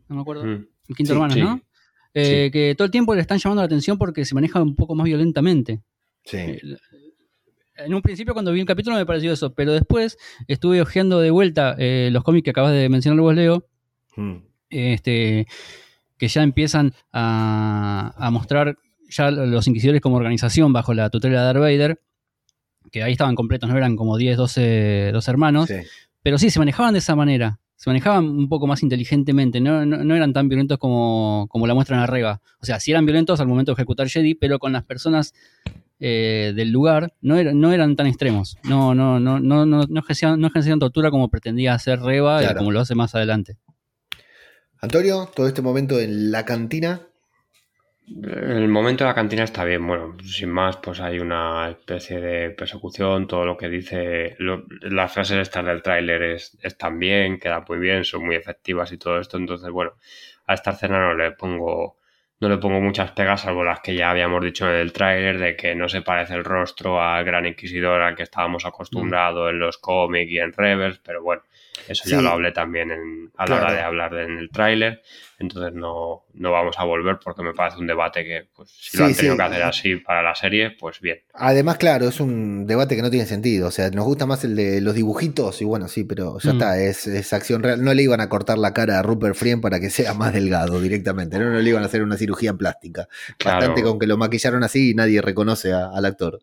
no 0.10 0.18
me 0.18 0.22
acuerdo, 0.24 0.44
mm. 0.44 0.68
el 0.90 0.96
quinto 0.98 1.14
hermano, 1.14 1.36
¿no? 1.38 1.67
Eh, 2.20 2.50
que 2.52 2.74
todo 2.76 2.86
el 2.86 2.92
tiempo 2.92 3.14
le 3.14 3.22
están 3.22 3.38
llamando 3.38 3.62
la 3.62 3.68
atención 3.68 3.98
porque 3.98 4.26
se 4.26 4.34
maneja 4.34 4.62
un 4.62 4.76
poco 4.76 4.96
más 4.96 5.06
violentamente. 5.06 5.82
Sí. 6.24 6.38
Eh, 6.38 6.60
en 7.76 7.94
un 7.94 8.02
principio 8.02 8.34
cuando 8.34 8.52
vi 8.52 8.60
el 8.60 8.66
capítulo 8.66 8.96
me 8.96 9.06
pareció 9.06 9.32
eso, 9.32 9.54
pero 9.54 9.72
después 9.72 10.18
estuve 10.48 10.82
hojeando 10.82 11.20
de 11.20 11.30
vuelta 11.30 11.76
eh, 11.78 12.10
los 12.12 12.24
cómics 12.24 12.44
que 12.46 12.50
acabas 12.50 12.74
de 12.74 12.90
mencionar 12.90 13.20
vos, 13.20 13.36
Leo, 13.36 13.68
hmm. 14.16 14.38
este, 14.72 15.48
que 16.18 16.28
ya 16.28 16.42
empiezan 16.42 16.94
a, 17.14 18.30
mostrar 18.32 18.78
ya 19.10 19.30
los 19.30 19.68
Inquisidores 19.68 20.02
como 20.02 20.16
organización 20.16 20.74
bajo 20.74 20.96
la 20.96 21.12
tutela 21.12 21.40
de 21.40 21.46
Darth 21.46 21.60
Vader, 21.60 22.02
que 22.92 23.04
ahí 23.04 23.12
estaban 23.12 23.36
completos, 23.36 23.70
no 23.70 23.78
eran 23.78 23.96
como 23.96 24.18
10, 24.18 24.38
12, 24.38 25.12
12 25.14 25.32
hermanos, 25.32 25.70
pero 26.24 26.40
sí, 26.40 26.50
se 26.50 26.58
manejaban 26.58 26.94
de 26.94 27.00
esa 27.00 27.16
manera 27.16 27.60
se 27.78 27.90
manejaban 27.92 28.28
un 28.28 28.50
poco 28.50 28.66
más 28.66 28.82
inteligentemente, 28.82 29.62
no, 29.62 30.16
eran 30.16 30.34
tan 30.34 30.50
violentos 30.50 30.80
como, 30.80 31.46
como 31.48 31.68
la 31.68 31.76
muestran 31.76 32.00
arriba. 32.00 32.42
O 32.60 32.66
sea, 32.66 32.80
sí 32.80 32.92
eran 32.92 33.06
violentos 33.06 33.40
al 33.40 33.48
momento 33.48 33.72
de 33.72 33.74
ejecutar 33.76 34.10
Jedi, 34.10 34.34
pero 34.34 34.58
con 34.58 34.74
las 34.74 34.84
personas 34.84 35.36
eh, 36.00 36.54
del 36.56 36.72
lugar 36.72 37.14
no, 37.22 37.42
no 37.54 37.72
eran 37.72 37.96
tan 37.96 38.08
extremos. 38.08 38.58
No, 38.64 38.96
no, 38.96 39.20
no, 39.20 39.40
no, 39.40 39.68
no, 39.68 39.86
no, 39.88 40.00
ejercían, 40.00 40.40
no 40.40 40.50
tortura 40.80 41.12
como 41.12 41.30
pretendía 41.30 41.76
hacer 41.76 42.02
Reba 42.02 42.44
y 42.44 42.56
como 42.56 42.72
lo 42.72 42.80
hace 42.80 42.96
más 42.96 43.14
adelante. 43.14 43.58
Antonio, 44.82 45.30
todo 45.36 45.48
este 45.48 45.62
momento 45.62 46.00
en 46.00 46.32
la 46.32 46.46
cantina, 46.46 47.08
el 48.08 48.68
momento 48.70 49.04
de 49.04 49.10
la 49.10 49.16
cantina 49.16 49.44
está 49.44 49.66
bien, 49.66 49.86
bueno, 49.86 50.16
sin 50.24 50.50
más, 50.50 50.78
pues 50.78 51.02
hay 51.02 51.20
una 51.20 51.70
especie 51.70 52.22
de 52.22 52.50
persecución, 52.52 53.28
todo 53.28 53.46
lo 53.46 53.58
que 53.58 53.68
dice, 53.68 54.38
las 54.40 55.12
frases 55.12 55.40
estas 55.40 55.66
del 55.66 55.82
tráiler 55.82 56.24
es, 56.24 56.58
están 56.62 57.00
bien, 57.00 57.38
quedan 57.38 57.66
muy 57.68 57.80
bien, 57.80 58.06
son 58.06 58.26
muy 58.26 58.36
efectivas 58.36 58.92
y 58.94 58.98
todo 58.98 59.20
esto, 59.20 59.36
entonces 59.36 59.70
bueno, 59.70 59.94
a 60.46 60.54
esta 60.54 60.72
escena 60.72 61.00
no 61.00 61.16
le 61.16 61.32
pongo, 61.32 61.98
no 62.40 62.48
le 62.48 62.58
pongo 62.58 62.80
muchas 62.80 63.12
pegas, 63.12 63.42
salvo 63.42 63.66
las 63.66 63.82
que 63.82 63.94
ya 63.94 64.10
habíamos 64.10 64.42
dicho 64.42 64.70
en 64.70 64.76
el 64.76 64.94
tráiler, 64.94 65.38
de 65.38 65.58
que 65.58 65.76
no 65.76 65.90
se 65.90 66.02
parece 66.02 66.36
el 66.36 66.46
rostro 66.46 67.02
al 67.02 67.26
Gran 67.26 67.46
Inquisidor 67.46 68.02
al 68.02 68.16
que 68.16 68.24
estábamos 68.24 68.66
acostumbrados 68.66 69.50
en 69.50 69.60
los 69.60 69.78
cómics 69.80 70.32
y 70.32 70.40
en 70.40 70.54
Revers, 70.54 71.02
pero 71.04 71.22
bueno, 71.22 71.44
eso 71.90 72.10
ya 72.10 72.22
lo 72.22 72.30
hablé 72.30 72.54
también 72.54 72.90
en, 72.92 73.32
a 73.36 73.46
la 73.48 73.56
hora 73.58 73.74
de 73.74 73.82
hablar 73.82 74.14
en 74.16 74.38
el 74.38 74.50
tráiler. 74.50 75.04
Entonces 75.40 75.72
no, 75.74 76.26
no, 76.34 76.52
vamos 76.52 76.76
a 76.80 76.84
volver 76.84 77.20
porque 77.24 77.44
me 77.44 77.54
parece 77.54 77.78
un 77.78 77.86
debate 77.86 78.24
que, 78.24 78.48
pues, 78.56 78.72
si 78.72 78.98
lo 78.98 79.06
han 79.06 79.14
tenido 79.14 79.38
que 79.38 79.44
hacer 79.44 79.64
así 79.64 79.96
para 79.98 80.24
la 80.24 80.34
serie, 80.34 80.72
pues 80.72 81.00
bien. 81.00 81.20
Además, 81.34 81.78
claro, 81.78 82.08
es 82.08 82.20
un 82.20 82.66
debate 82.66 82.96
que 82.96 83.04
no 83.04 83.12
tiene 83.12 83.28
sentido. 83.28 83.68
O 83.68 83.72
sea, 83.72 83.92
nos 83.92 84.06
gusta 84.06 84.26
más 84.26 84.44
el 84.44 84.56
de 84.56 84.82
los 84.82 84.96
dibujitos 84.96 85.62
y 85.62 85.66
bueno, 85.66 85.88
sí, 85.88 86.04
pero 86.06 86.40
ya 86.40 86.54
mm. 86.54 86.56
está, 86.56 86.80
es, 86.80 87.34
acción 87.34 87.62
real. 87.62 87.84
No 87.84 87.94
le 87.94 88.02
iban 88.02 88.20
a 88.20 88.30
cortar 88.30 88.58
la 88.58 88.74
cara 88.74 88.98
a 88.98 89.04
Rupert 89.04 89.36
Friend 89.36 89.62
para 89.62 89.80
que 89.80 89.90
sea 89.92 90.16
más 90.16 90.34
delgado 90.34 90.82
directamente, 90.82 91.38
no, 91.38 91.52
no 91.52 91.60
le 91.60 91.70
iban 91.70 91.84
a 91.84 91.86
hacer 91.86 92.02
una 92.02 92.18
cirugía 92.18 92.54
plástica. 92.54 93.08
Bastante 93.44 93.84
con 93.84 94.00
que 94.00 94.08
lo 94.08 94.18
maquillaron 94.18 94.64
así 94.64 94.92
y 94.92 94.94
nadie 94.96 95.22
reconoce 95.22 95.72
al 95.72 96.06
actor. 96.06 96.40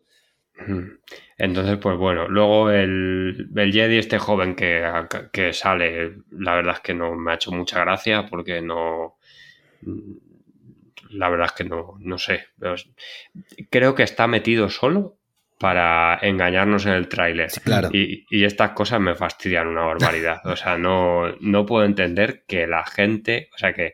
Entonces, 1.37 1.77
pues 1.77 1.97
bueno, 1.97 2.27
luego 2.27 2.71
el, 2.71 3.49
el 3.55 3.73
Jedi, 3.73 3.97
este 3.97 4.19
joven 4.19 4.55
que, 4.55 4.83
que, 5.31 5.53
sale, 5.53 6.13
la 6.31 6.55
verdad 6.55 6.75
es 6.75 6.79
que 6.81 6.93
no 6.93 7.13
me 7.15 7.31
ha 7.31 7.35
hecho 7.35 7.51
mucha 7.51 7.81
gracia 7.81 8.25
porque 8.29 8.61
no. 8.61 9.17
La 11.09 11.29
verdad 11.29 11.47
es 11.47 11.51
que 11.53 11.63
no, 11.65 11.97
no 11.99 12.17
sé. 12.17 12.47
Creo 13.69 13.95
que 13.95 14.03
está 14.03 14.27
metido 14.27 14.69
solo 14.69 15.17
para 15.59 16.19
engañarnos 16.21 16.85
en 16.85 16.93
el 16.93 17.07
tráiler. 17.07 17.49
claro. 17.63 17.89
y, 17.91 18.25
y, 18.29 18.43
estas 18.43 18.71
cosas 18.71 18.99
me 18.99 19.15
fastidian 19.15 19.67
una 19.67 19.85
barbaridad. 19.85 20.45
O 20.45 20.55
sea, 20.55 20.77
no, 20.77 21.35
no 21.39 21.65
puedo 21.65 21.85
entender 21.85 22.43
que 22.47 22.67
la 22.67 22.85
gente, 22.85 23.49
o 23.53 23.57
sea, 23.57 23.73
que, 23.73 23.93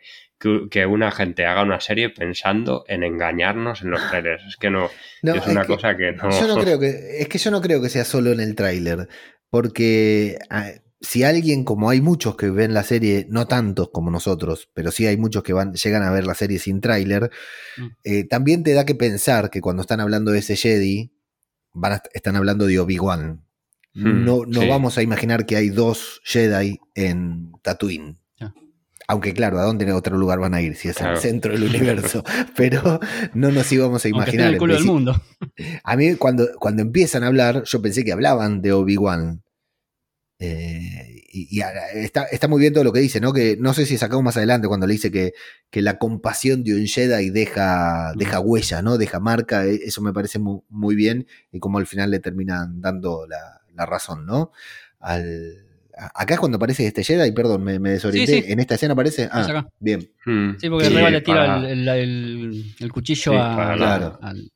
que, 0.70 0.86
una 0.86 1.12
gente 1.12 1.46
haga 1.46 1.64
una 1.64 1.80
serie 1.80 2.10
pensando 2.10 2.84
en 2.88 3.04
engañarnos 3.04 3.82
en 3.82 3.92
los 3.92 4.10
trailers. 4.10 4.44
Es 4.48 4.58
que 4.58 4.70
no, 4.70 4.90
es 5.22 5.48
una 5.48 5.66
cosa 5.66 5.96
que 5.96 6.12
no. 6.14 6.30
Yo 6.32 6.48
no 6.48 6.58
creo 6.58 6.80
que. 6.80 7.20
Es 7.20 7.28
que 7.28 7.38
yo 7.38 7.52
no 7.52 7.62
creo 7.62 7.82
que 7.82 7.90
sea 7.90 8.06
solo 8.06 8.32
en 8.32 8.40
el 8.40 8.56
tráiler. 8.56 9.08
Porque 9.50 10.40
ah, 10.50 10.72
si 11.02 11.24
alguien, 11.24 11.64
como 11.64 11.90
hay 11.90 12.02
muchos 12.02 12.36
que 12.38 12.50
ven 12.50 12.74
la 12.74 12.84
serie, 12.84 13.26
no 13.30 13.48
tantos 13.48 13.90
como 13.92 14.12
nosotros, 14.12 14.70
pero 14.74 14.92
sí 14.92 15.08
hay 15.08 15.18
muchos 15.18 15.44
que 15.44 15.54
van, 15.54 15.74
llegan 15.74 16.04
a 16.04 16.12
ver 16.12 16.26
la 16.26 16.36
serie 16.36 16.60
sin 16.60 16.80
tráiler, 16.80 17.32
mm. 17.78 17.88
eh, 18.04 18.24
también 18.28 18.64
te 18.64 18.74
da 18.74 18.86
que 18.86 18.96
pensar 18.96 19.50
que 19.50 19.62
cuando 19.62 19.82
están 19.82 20.00
hablando 20.00 20.32
de 20.32 20.40
ese 20.40 20.56
Jedi, 20.56 21.12
van 21.74 22.00
están 22.14 22.36
hablando 22.36 22.66
de 22.66 22.80
Obi-Wan. 22.80 23.44
Hmm, 23.94 24.24
no, 24.24 24.46
no 24.48 24.68
vamos 24.68 24.98
a 24.98 25.02
imaginar 25.02 25.46
que 25.46 25.58
hay 25.58 25.70
dos 25.70 26.22
Jedi 26.24 26.80
en 26.96 27.52
Tatooine. 27.62 28.21
Aunque 29.12 29.34
claro, 29.34 29.60
¿a 29.60 29.64
dónde 29.64 29.84
en 29.84 29.92
otro 29.92 30.18
lugar 30.18 30.40
van 30.40 30.54
a 30.54 30.62
ir 30.62 30.78
si 30.78 30.88
es 30.88 31.02
el 31.02 31.18
centro 31.18 31.52
del 31.52 31.64
universo? 31.70 32.24
Pero 32.56 33.02
no 33.34 33.52
nos 33.52 33.70
íbamos 33.70 34.06
a 34.06 34.08
imaginar. 34.08 34.54
el 34.54 34.58
culo 34.58 34.74
del 34.74 34.86
mundo. 34.86 35.22
A 35.84 35.98
mí 35.98 36.16
cuando, 36.16 36.48
cuando 36.58 36.82
empiezan 36.82 37.26
a 37.26 37.28
hablar, 37.28 37.64
yo 37.66 37.82
pensé 37.82 38.06
que 38.06 38.14
hablaban 38.14 38.62
de 38.62 38.72
Obi-Wan. 38.72 39.44
Eh, 40.40 41.24
y, 41.30 41.60
está, 41.96 42.24
está, 42.24 42.48
muy 42.48 42.62
bien 42.62 42.72
todo 42.72 42.86
lo 42.86 42.94
que 42.94 43.02
dice, 43.02 43.20
¿no? 43.20 43.34
Que 43.34 43.58
no 43.60 43.74
sé 43.74 43.86
si 43.86 43.98
sacamos 43.98 44.24
más 44.24 44.38
adelante 44.38 44.70
cuando 44.70 44.88
le 44.88 44.94
dice 44.94 45.12
que, 45.12 45.34
que 45.70 45.82
la 45.82 45.98
compasión 45.98 46.64
de 46.64 46.76
un 46.76 46.88
Jedi 46.88 47.32
deja, 47.32 48.14
deja 48.16 48.40
huella, 48.40 48.82
¿no? 48.82 48.98
Deja 48.98 49.20
marca. 49.20 49.66
E, 49.66 49.76
eso 49.84 50.02
me 50.02 50.14
parece 50.14 50.40
muy, 50.40 50.62
muy 50.70 50.96
bien. 50.96 51.28
Y 51.52 51.60
como 51.60 51.80
al 51.80 51.86
final 51.86 52.12
le 52.12 52.22
terminan 52.22 52.80
dando 52.80 53.28
la, 53.28 53.60
la 53.74 53.86
razón, 53.86 54.26
¿no? 54.26 54.52
Al, 55.00 55.71
Acá 56.16 56.34
es 56.34 56.40
cuando 56.40 56.56
aparece 56.56 56.88
este 56.88 57.04
Jedi, 57.04 57.32
perdón, 57.32 57.64
me, 57.64 57.78
me 57.78 57.92
desorienté. 57.92 58.52
¿En 58.52 58.60
esta 58.60 58.74
escena 58.74 58.94
aparece? 58.94 59.30
Ah, 59.32 59.68
bien. 59.80 60.10
Hmm. 60.26 60.54
Sí, 60.58 60.68
porque 60.68 60.90
Reba 60.90 61.12
le 61.12 61.22
tira 61.22 61.70
el, 61.70 62.92
cuchillo 62.92 63.34
al, 63.40 64.52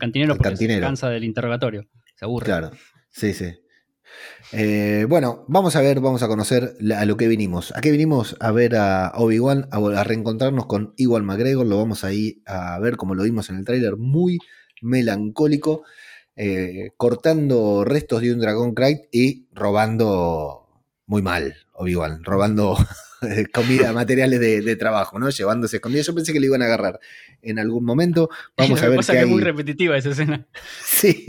cantinero 0.00 0.36
porque 0.36 0.56
se 0.56 0.80
cansa 0.80 1.10
del 1.10 1.24
interrogatorio. 1.24 1.86
Se 2.14 2.24
aburre. 2.24 2.46
Claro, 2.46 2.70
sí, 3.10 3.34
sí. 3.34 3.46
Eh, 4.52 5.04
bueno, 5.06 5.44
vamos 5.48 5.76
a 5.76 5.82
ver, 5.82 6.00
vamos 6.00 6.22
a 6.22 6.28
conocer 6.28 6.76
a 6.96 7.04
lo 7.04 7.16
que 7.18 7.28
vinimos. 7.28 7.74
¿A 7.76 7.82
qué 7.82 7.90
vinimos? 7.90 8.36
A 8.40 8.50
ver 8.52 8.76
a 8.76 9.12
Obi-Wan, 9.16 9.68
a, 9.70 10.04
reencontrarnos 10.04 10.64
con 10.64 10.94
Igual 10.96 11.24
McGregor. 11.24 11.66
Lo 11.66 11.76
vamos 11.76 12.04
a 12.04 12.12
ir 12.12 12.40
a 12.46 12.78
ver 12.78 12.96
como 12.96 13.14
lo 13.14 13.24
vimos 13.24 13.50
en 13.50 13.56
el 13.56 13.64
tráiler, 13.66 13.96
muy 13.96 14.38
melancólico, 14.80 15.82
eh, 16.36 16.92
cortando 16.96 17.84
restos 17.84 18.22
de 18.22 18.32
un 18.32 18.40
Dragon 18.40 18.74
Knight 18.74 19.00
y 19.12 19.48
robando 19.52 20.65
muy 21.06 21.22
mal, 21.22 21.56
Obi-Wan, 21.72 22.24
robando 22.24 22.76
comida, 23.52 23.92
materiales 23.92 24.40
de, 24.40 24.76
trabajo, 24.76 25.18
¿no? 25.18 25.30
Llevándose 25.30 25.80
comida. 25.80 26.02
Yo 26.02 26.14
pensé 26.14 26.32
que 26.32 26.40
le 26.40 26.46
iban 26.46 26.62
a 26.62 26.66
agarrar 26.66 27.00
en 27.42 27.58
algún 27.58 27.84
momento. 27.84 28.28
Vamos 28.56 28.82
a 28.82 28.88
ver. 28.88 29.00
Que 29.00 29.20
es 29.20 29.26
muy 29.26 29.42
repetitiva 29.42 29.96
esa 29.96 30.10
escena. 30.10 30.46
Sí, 30.84 31.26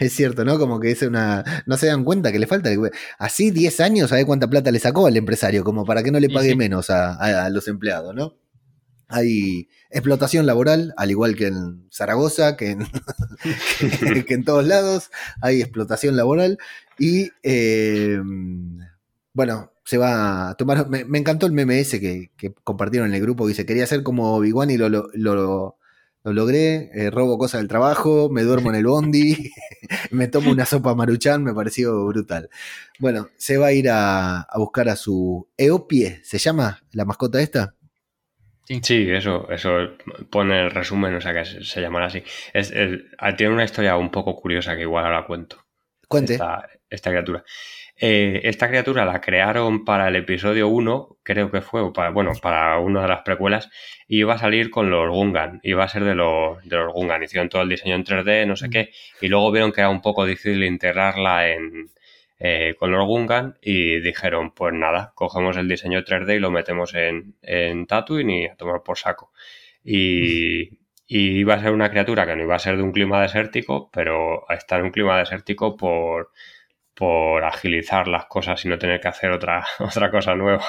es 0.00 0.12
cierto, 0.12 0.44
¿no? 0.44 0.58
Como 0.58 0.80
que 0.80 0.90
es 0.90 1.02
una. 1.02 1.44
No 1.66 1.76
se 1.76 1.86
dan 1.86 2.04
cuenta 2.04 2.32
que 2.32 2.38
le 2.38 2.46
falta. 2.46 2.70
Así 3.18 3.50
10 3.50 3.80
años, 3.80 4.10
¿sabe 4.10 4.24
cuánta 4.24 4.48
plata 4.48 4.70
le 4.70 4.78
sacó 4.78 5.06
al 5.06 5.16
empresario? 5.16 5.64
Como 5.64 5.84
para 5.84 6.02
que 6.02 6.10
no 6.10 6.20
le 6.20 6.30
pague 6.30 6.56
menos 6.56 6.90
a, 6.90 7.48
los 7.50 7.68
empleados, 7.68 8.14
¿no? 8.14 8.36
Hay 9.08 9.68
explotación 9.90 10.46
laboral, 10.46 10.94
al 10.96 11.10
igual 11.10 11.36
que 11.36 11.48
en 11.48 11.86
Zaragoza, 11.92 12.56
que 12.56 12.70
en, 12.70 12.86
que, 14.24 14.34
en 14.34 14.44
todos 14.44 14.66
lados. 14.66 15.10
Hay 15.42 15.60
explotación 15.60 16.16
laboral. 16.16 16.58
Y. 16.98 17.30
Eh, 17.42 18.18
bueno, 19.32 19.72
se 19.84 19.98
va 19.98 20.50
a 20.50 20.54
tomar. 20.56 20.88
Me, 20.88 21.18
encantó 21.18 21.46
el 21.46 21.52
meme 21.52 21.80
ese 21.80 22.00
que, 22.00 22.30
compartieron 22.64 23.08
en 23.08 23.14
el 23.14 23.22
grupo. 23.22 23.46
Dice: 23.46 23.66
Quería 23.66 23.86
ser 23.86 24.02
como 24.02 24.36
Obi-Wan 24.36 24.70
y 24.70 24.76
lo, 24.76 24.88
lo, 24.88 25.76
logré. 26.24 26.90
Eh, 26.94 27.10
robo 27.10 27.38
cosas 27.38 27.60
del 27.60 27.68
trabajo, 27.68 28.28
me 28.30 28.42
duermo 28.42 28.70
en 28.70 28.76
el 28.76 28.86
bondi, 28.86 29.50
me 30.10 30.28
tomo 30.28 30.50
una 30.50 30.66
sopa 30.66 30.94
maruchan. 30.94 31.42
Me 31.42 31.54
pareció 31.54 32.06
brutal. 32.06 32.50
Bueno, 32.98 33.28
se 33.36 33.56
va 33.56 33.68
a 33.68 33.72
ir 33.72 33.88
a, 33.90 34.46
buscar 34.56 34.88
a 34.88 34.96
su 34.96 35.48
Eopie. 35.56 36.20
¿Se 36.22 36.38
llama 36.38 36.82
la 36.92 37.04
mascota 37.04 37.40
esta? 37.40 37.74
Sí. 38.64 39.10
eso, 39.10 39.50
eso 39.50 39.70
pone 40.30 40.62
el 40.62 40.70
resumen, 40.70 41.14
o 41.14 41.20
sea 41.20 41.34
que 41.34 41.44
se, 41.44 41.80
llamará 41.80 42.06
así. 42.06 42.22
Es, 42.54 42.72
tiene 43.36 43.52
una 43.52 43.64
historia 43.64 43.96
un 43.96 44.10
poco 44.10 44.36
curiosa 44.36 44.76
que 44.76 44.82
igual 44.82 45.04
ahora 45.04 45.26
cuento. 45.26 45.58
Cuente. 46.08 46.38
esta 46.90 47.10
criatura. 47.10 47.44
Eh, 48.04 48.40
esta 48.48 48.68
criatura 48.68 49.04
la 49.04 49.20
crearon 49.20 49.84
para 49.84 50.08
el 50.08 50.16
episodio 50.16 50.66
1, 50.66 51.18
creo 51.22 51.52
que 51.52 51.60
fue, 51.60 51.82
o 51.82 51.92
para, 51.92 52.10
bueno, 52.10 52.32
para 52.42 52.80
una 52.80 53.02
de 53.02 53.06
las 53.06 53.20
precuelas, 53.22 53.70
y 54.08 54.18
iba 54.18 54.34
a 54.34 54.38
salir 54.38 54.70
con 54.70 54.90
los 54.90 55.08
Gungan, 55.08 55.60
iba 55.62 55.84
a 55.84 55.88
ser 55.88 56.02
de 56.02 56.16
los, 56.16 56.60
de 56.64 56.78
los 56.78 56.92
Gungan, 56.92 57.22
hicieron 57.22 57.48
todo 57.48 57.62
el 57.62 57.68
diseño 57.68 57.94
en 57.94 58.02
3D, 58.04 58.44
no 58.48 58.56
sé 58.56 58.66
mm. 58.66 58.70
qué, 58.72 58.90
y 59.20 59.28
luego 59.28 59.52
vieron 59.52 59.70
que 59.70 59.82
era 59.82 59.88
un 59.88 60.00
poco 60.00 60.26
difícil 60.26 60.64
integrarla 60.64 61.48
en, 61.50 61.90
eh, 62.40 62.74
con 62.76 62.90
los 62.90 63.06
Gungan 63.06 63.56
y 63.62 64.00
dijeron, 64.00 64.50
pues 64.52 64.74
nada, 64.74 65.12
cogemos 65.14 65.56
el 65.56 65.68
diseño 65.68 66.02
3D 66.02 66.38
y 66.38 66.40
lo 66.40 66.50
metemos 66.50 66.94
en, 66.94 67.36
en 67.40 67.86
Tatooine 67.86 68.30
y 68.30 68.46
a 68.46 68.56
tomar 68.56 68.82
por 68.82 68.98
saco. 68.98 69.30
Y, 69.84 70.70
y 71.06 71.38
iba 71.38 71.54
a 71.54 71.60
ser 71.60 71.70
una 71.70 71.90
criatura 71.90 72.26
que 72.26 72.34
no 72.34 72.42
iba 72.42 72.56
a 72.56 72.58
ser 72.58 72.76
de 72.76 72.82
un 72.82 72.90
clima 72.90 73.22
desértico, 73.22 73.90
pero 73.92 74.50
a 74.50 74.54
estar 74.54 74.80
en 74.80 74.86
un 74.86 74.92
clima 74.92 75.18
desértico 75.20 75.76
por 75.76 76.32
por 76.94 77.44
agilizar 77.44 78.08
las 78.08 78.26
cosas 78.26 78.64
y 78.64 78.68
no 78.68 78.78
tener 78.78 79.00
que 79.00 79.08
hacer 79.08 79.30
otra, 79.30 79.64
otra 79.78 80.10
cosa 80.10 80.34
nueva. 80.34 80.64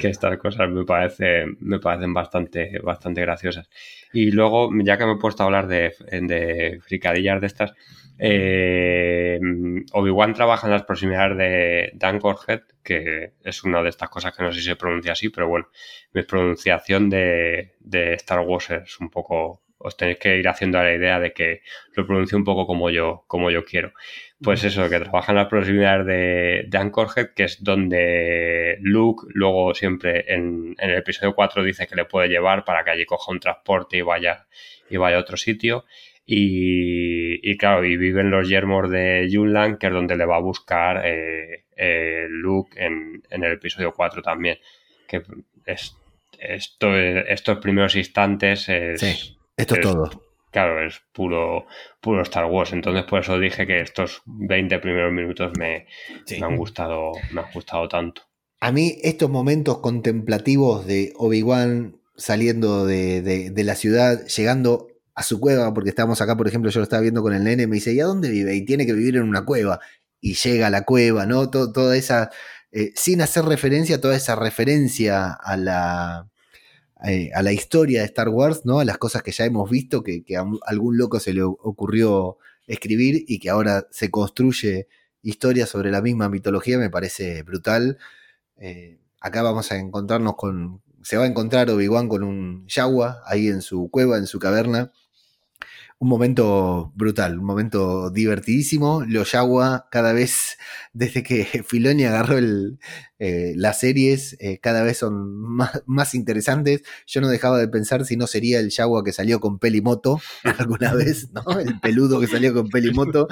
Que 0.00 0.08
estas 0.08 0.38
cosas 0.38 0.68
me, 0.70 0.84
parece, 0.84 1.46
me 1.58 1.80
parecen 1.80 2.14
bastante, 2.14 2.78
bastante 2.78 3.22
graciosas. 3.22 3.68
Y 4.12 4.30
luego, 4.30 4.70
ya 4.84 4.96
que 4.96 5.04
me 5.04 5.12
he 5.14 5.16
puesto 5.16 5.42
a 5.42 5.46
hablar 5.46 5.66
de, 5.66 5.94
de 6.10 6.78
fricadillas 6.80 7.40
de 7.40 7.46
estas, 7.48 7.74
eh, 8.18 9.40
Obi-Wan 9.92 10.34
trabaja 10.34 10.68
en 10.68 10.72
las 10.72 10.84
proximidades 10.84 11.36
de 11.36 11.90
Dankorhead, 11.94 12.62
que 12.84 13.32
es 13.42 13.64
una 13.64 13.82
de 13.82 13.88
estas 13.88 14.10
cosas 14.10 14.32
que 14.36 14.44
no 14.44 14.52
sé 14.52 14.60
si 14.60 14.66
se 14.66 14.76
pronuncia 14.76 15.12
así, 15.12 15.28
pero 15.28 15.48
bueno, 15.48 15.68
mi 16.12 16.22
pronunciación 16.22 17.10
de, 17.10 17.72
de 17.80 18.14
Star 18.14 18.40
Wars 18.40 18.70
es 18.70 19.00
un 19.00 19.10
poco 19.10 19.61
os 19.84 19.96
tenéis 19.96 20.18
que 20.18 20.38
ir 20.38 20.48
haciendo 20.48 20.78
a 20.78 20.84
la 20.84 20.94
idea 20.94 21.18
de 21.18 21.32
que 21.32 21.62
lo 21.94 22.06
pronuncie 22.06 22.36
un 22.36 22.44
poco 22.44 22.66
como 22.66 22.90
yo, 22.90 23.24
como 23.26 23.50
yo 23.50 23.64
quiero. 23.64 23.92
Pues 24.42 24.64
eso, 24.64 24.88
que 24.88 24.98
trabaja 24.98 25.32
en 25.32 25.36
las 25.36 25.48
proximidades 25.48 26.06
de, 26.06 26.64
de 26.68 26.78
Anchorhead, 26.78 27.30
que 27.34 27.44
es 27.44 27.62
donde 27.62 28.78
Luke 28.80 29.26
luego 29.34 29.74
siempre 29.74 30.24
en, 30.32 30.74
el 30.78 30.94
episodio 30.94 31.34
4 31.34 31.62
dice 31.62 31.86
que 31.86 31.94
le 31.94 32.04
puede 32.04 32.28
llevar 32.28 32.64
para 32.64 32.82
que 32.84 32.90
allí 32.90 33.04
coja 33.04 33.30
un 33.30 33.40
transporte 33.40 33.98
y 33.98 34.02
vaya, 34.02 34.46
y 34.90 34.96
vaya 34.96 35.16
a 35.16 35.20
otro 35.20 35.36
sitio. 35.36 35.84
Y, 36.24 37.56
claro, 37.56 37.84
y 37.84 37.96
viven 37.96 38.30
los 38.30 38.48
yermos 38.48 38.88
de 38.88 39.28
Yunlan, 39.28 39.76
que 39.76 39.88
es 39.88 39.92
donde 39.92 40.16
le 40.16 40.24
va 40.24 40.36
a 40.36 40.40
buscar 40.40 41.02
eh, 41.04 41.64
eh, 41.76 42.26
Luke 42.28 42.72
en, 42.82 43.22
el 43.28 43.52
episodio 43.52 43.92
4 43.92 44.22
también. 44.22 44.58
Que 45.06 45.22
es, 45.66 45.96
esto, 46.38 46.96
estos 46.96 47.58
primeros 47.58 47.96
instantes 47.96 48.68
es, 48.68 49.36
esto 49.56 49.74
es 49.74 49.80
todo. 49.80 50.10
Claro, 50.52 50.86
es 50.86 51.00
puro, 51.12 51.66
puro 52.00 52.22
Star 52.22 52.44
Wars. 52.44 52.74
Entonces, 52.74 53.04
por 53.04 53.20
eso 53.20 53.38
dije 53.38 53.66
que 53.66 53.80
estos 53.80 54.22
20 54.26 54.78
primeros 54.80 55.12
minutos 55.12 55.50
me, 55.58 55.86
han 56.42 56.56
gustado, 56.56 57.12
me 57.32 57.40
han 57.40 57.52
gustado 57.52 57.88
tanto. 57.88 58.22
A 58.60 58.70
mí, 58.70 58.98
estos 59.02 59.30
momentos 59.30 59.78
contemplativos 59.78 60.86
de 60.86 61.14
Obi-Wan 61.16 61.96
saliendo 62.16 62.84
de, 62.84 63.52
la 63.56 63.74
ciudad, 63.74 64.26
llegando 64.26 64.88
a 65.14 65.22
su 65.22 65.40
cueva, 65.40 65.72
porque 65.72 65.88
estábamos 65.88 66.20
acá, 66.20 66.36
por 66.36 66.46
ejemplo, 66.48 66.70
yo 66.70 66.80
lo 66.80 66.84
estaba 66.84 67.00
viendo 67.00 67.22
con 67.22 67.32
el 67.32 67.44
nene, 67.44 67.66
me 67.66 67.76
dice, 67.76 67.94
¿y 67.94 68.00
a 68.00 68.04
dónde 68.04 68.30
vive? 68.30 68.54
Y 68.54 68.64
tiene 68.66 68.84
que 68.84 68.92
vivir 68.92 69.16
en 69.16 69.22
una 69.22 69.46
cueva. 69.46 69.80
Y 70.20 70.34
llega 70.34 70.66
a 70.66 70.70
la 70.70 70.84
cueva, 70.84 71.24
¿no? 71.24 71.50
toda 71.50 71.96
esa, 71.96 72.30
eh, 72.70 72.92
sin 72.94 73.22
hacer 73.22 73.46
referencia, 73.46 74.00
toda 74.02 74.16
esa 74.16 74.36
referencia 74.36 75.32
a 75.32 75.56
la, 75.56 76.31
eh, 77.04 77.30
a 77.34 77.42
la 77.42 77.52
historia 77.52 78.00
de 78.00 78.06
Star 78.06 78.28
Wars, 78.28 78.64
¿no? 78.64 78.78
A 78.80 78.84
las 78.84 78.98
cosas 78.98 79.22
que 79.22 79.32
ya 79.32 79.44
hemos 79.44 79.68
visto, 79.70 80.02
que, 80.02 80.24
a 80.36 80.44
algún 80.66 80.98
loco 80.98 81.20
se 81.20 81.32
le 81.32 81.42
ocurrió 81.42 82.38
escribir 82.66 83.24
y 83.26 83.38
que 83.38 83.50
ahora 83.50 83.86
se 83.90 84.10
construye 84.10 84.88
historia 85.22 85.66
sobre 85.66 85.90
la 85.90 86.02
misma 86.02 86.28
mitología, 86.28 86.78
me 86.78 86.90
parece 86.90 87.42
brutal. 87.42 87.98
Eh, 88.56 88.98
acá 89.20 89.42
vamos 89.42 89.72
a 89.72 89.78
encontrarnos 89.78 90.36
con. 90.36 90.82
Se 91.02 91.16
va 91.16 91.24
a 91.24 91.26
encontrar 91.26 91.68
Obi-Wan 91.70 92.08
con 92.08 92.22
un 92.22 92.66
Yawa 92.68 93.22
ahí 93.26 93.48
en 93.48 93.60
su 93.62 93.90
cueva, 93.90 94.18
en 94.18 94.26
su 94.26 94.38
caverna 94.38 94.92
un 96.02 96.08
momento 96.08 96.92
brutal, 96.96 97.38
un 97.38 97.44
momento 97.44 98.10
divertidísimo. 98.10 99.04
Los 99.06 99.30
Yagua, 99.30 99.86
cada 99.88 100.12
vez, 100.12 100.58
desde 100.92 101.22
que 101.22 101.44
Filoni 101.64 102.04
agarró 102.04 102.38
el, 102.38 102.80
eh, 103.20 103.52
las 103.54 103.78
series, 103.78 104.36
eh, 104.40 104.58
cada 104.58 104.82
vez 104.82 104.98
son 104.98 105.30
más, 105.86 106.14
interesantes. 106.16 106.82
Yo 107.06 107.20
no 107.20 107.28
dejaba 107.28 107.56
de 107.58 107.68
pensar 107.68 108.04
si 108.04 108.16
no 108.16 108.26
sería 108.26 108.58
el 108.58 108.70
Yagua 108.70 109.04
que 109.04 109.12
salió 109.12 109.38
con 109.38 109.60
Pelimoto 109.60 110.20
alguna 110.58 110.92
vez, 110.92 111.28
¿no? 111.30 111.60
El 111.60 111.78
peludo 111.78 112.18
que 112.18 112.26
salió 112.26 112.52
con 112.52 112.68
Pelimoto. 112.68 113.28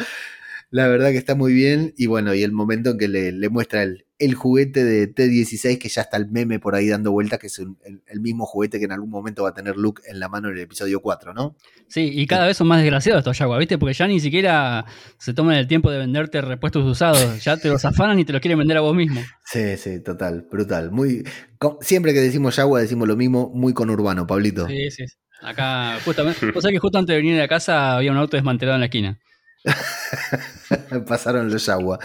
La 0.70 0.86
verdad 0.86 1.10
que 1.10 1.18
está 1.18 1.34
muy 1.34 1.52
bien. 1.52 1.92
Y 1.96 2.06
bueno, 2.06 2.32
y 2.32 2.44
el 2.44 2.52
momento 2.52 2.90
en 2.90 2.98
que 2.98 3.08
le, 3.08 3.48
muestra 3.48 3.82
el, 3.82 4.06
el, 4.18 4.34
juguete 4.34 4.84
de 4.84 5.12
T16, 5.12 5.78
que 5.78 5.88
ya 5.88 6.02
está 6.02 6.16
el 6.16 6.30
meme 6.30 6.60
por 6.60 6.76
ahí 6.76 6.88
dando 6.88 7.10
vueltas, 7.10 7.40
que 7.40 7.48
es 7.48 7.58
el, 7.58 8.20
mismo 8.20 8.46
juguete 8.46 8.78
que 8.78 8.84
en 8.84 8.92
algún 8.92 9.10
momento 9.10 9.42
va 9.42 9.48
a 9.48 9.54
tener 9.54 9.76
Luke 9.76 10.02
en 10.06 10.20
la 10.20 10.28
mano 10.28 10.48
en 10.48 10.56
el 10.56 10.60
episodio 10.60 11.00
4, 11.00 11.34
¿no? 11.34 11.56
Sí, 11.88 12.08
y 12.14 12.26
cada 12.28 12.46
vez 12.46 12.56
son 12.56 12.68
más 12.68 12.80
desgraciados 12.80 13.20
estos 13.20 13.36
Jaguar, 13.36 13.58
¿viste? 13.58 13.78
Porque 13.78 13.94
ya 13.94 14.06
ni 14.06 14.20
siquiera 14.20 14.84
se 15.18 15.34
toman 15.34 15.56
el 15.56 15.66
tiempo 15.66 15.90
de 15.90 15.98
venderte 15.98 16.40
repuestos 16.40 16.84
usados. 16.84 17.42
Ya 17.42 17.56
te 17.56 17.68
los 17.68 17.84
afanan 17.84 18.20
y 18.20 18.24
te 18.24 18.32
los 18.32 18.40
quieren 18.40 18.58
vender 18.58 18.76
a 18.76 18.80
vos 18.80 18.94
mismo. 18.94 19.20
Sí, 19.44 19.76
sí, 19.76 20.00
total, 20.00 20.46
brutal. 20.48 20.92
Muy, 20.92 21.24
siempre 21.80 22.14
que 22.14 22.20
decimos 22.20 22.54
Jaguar 22.54 22.82
decimos 22.82 23.08
lo 23.08 23.16
mismo, 23.16 23.50
muy 23.52 23.72
con 23.72 23.90
urbano, 23.90 24.24
Pablito. 24.24 24.68
Sí, 24.68 24.90
sí. 24.92 25.04
Acá, 25.42 25.98
justamente, 26.04 26.52
o 26.54 26.60
sea 26.60 26.70
que 26.70 26.78
justo 26.78 26.98
antes 26.98 27.14
de 27.14 27.22
venir 27.22 27.40
a 27.40 27.48
casa 27.48 27.96
había 27.96 28.12
un 28.12 28.18
auto 28.18 28.36
desmantelado 28.36 28.76
en 28.76 28.80
la 28.80 28.86
esquina. 28.86 29.18
Pasaron 31.06 31.50
los 31.50 31.66
Yagua. 31.66 31.98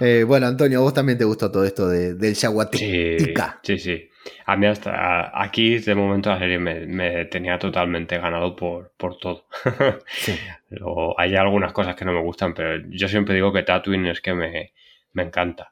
Eh, 0.00 0.24
bueno, 0.26 0.46
Antonio, 0.46 0.80
vos 0.82 0.94
también 0.94 1.18
te 1.18 1.24
gustó 1.24 1.50
todo 1.50 1.64
esto 1.64 1.88
de, 1.88 2.14
del 2.14 2.34
Yagua 2.34 2.68
sí, 2.72 3.16
sí, 3.62 3.78
sí. 3.78 4.08
A 4.46 4.56
mí 4.56 4.66
hasta 4.66 5.32
aquí, 5.34 5.78
de 5.78 5.94
momento, 5.94 6.30
la 6.30 6.38
serie 6.38 6.58
me, 6.58 7.24
tenía 7.26 7.58
totalmente 7.58 8.18
ganado 8.18 8.54
por, 8.54 8.92
por 8.96 9.18
todo. 9.18 9.46
hay 11.18 11.34
algunas 11.34 11.72
cosas 11.72 11.96
que 11.96 12.04
no 12.04 12.12
me 12.12 12.22
gustan, 12.22 12.54
pero 12.54 12.82
yo 12.88 13.08
siempre 13.08 13.34
digo 13.34 13.52
que 13.52 13.62
Tatooine 13.62 14.10
es 14.10 14.20
que 14.20 14.34
me, 14.34 14.72
encanta. 15.14 15.71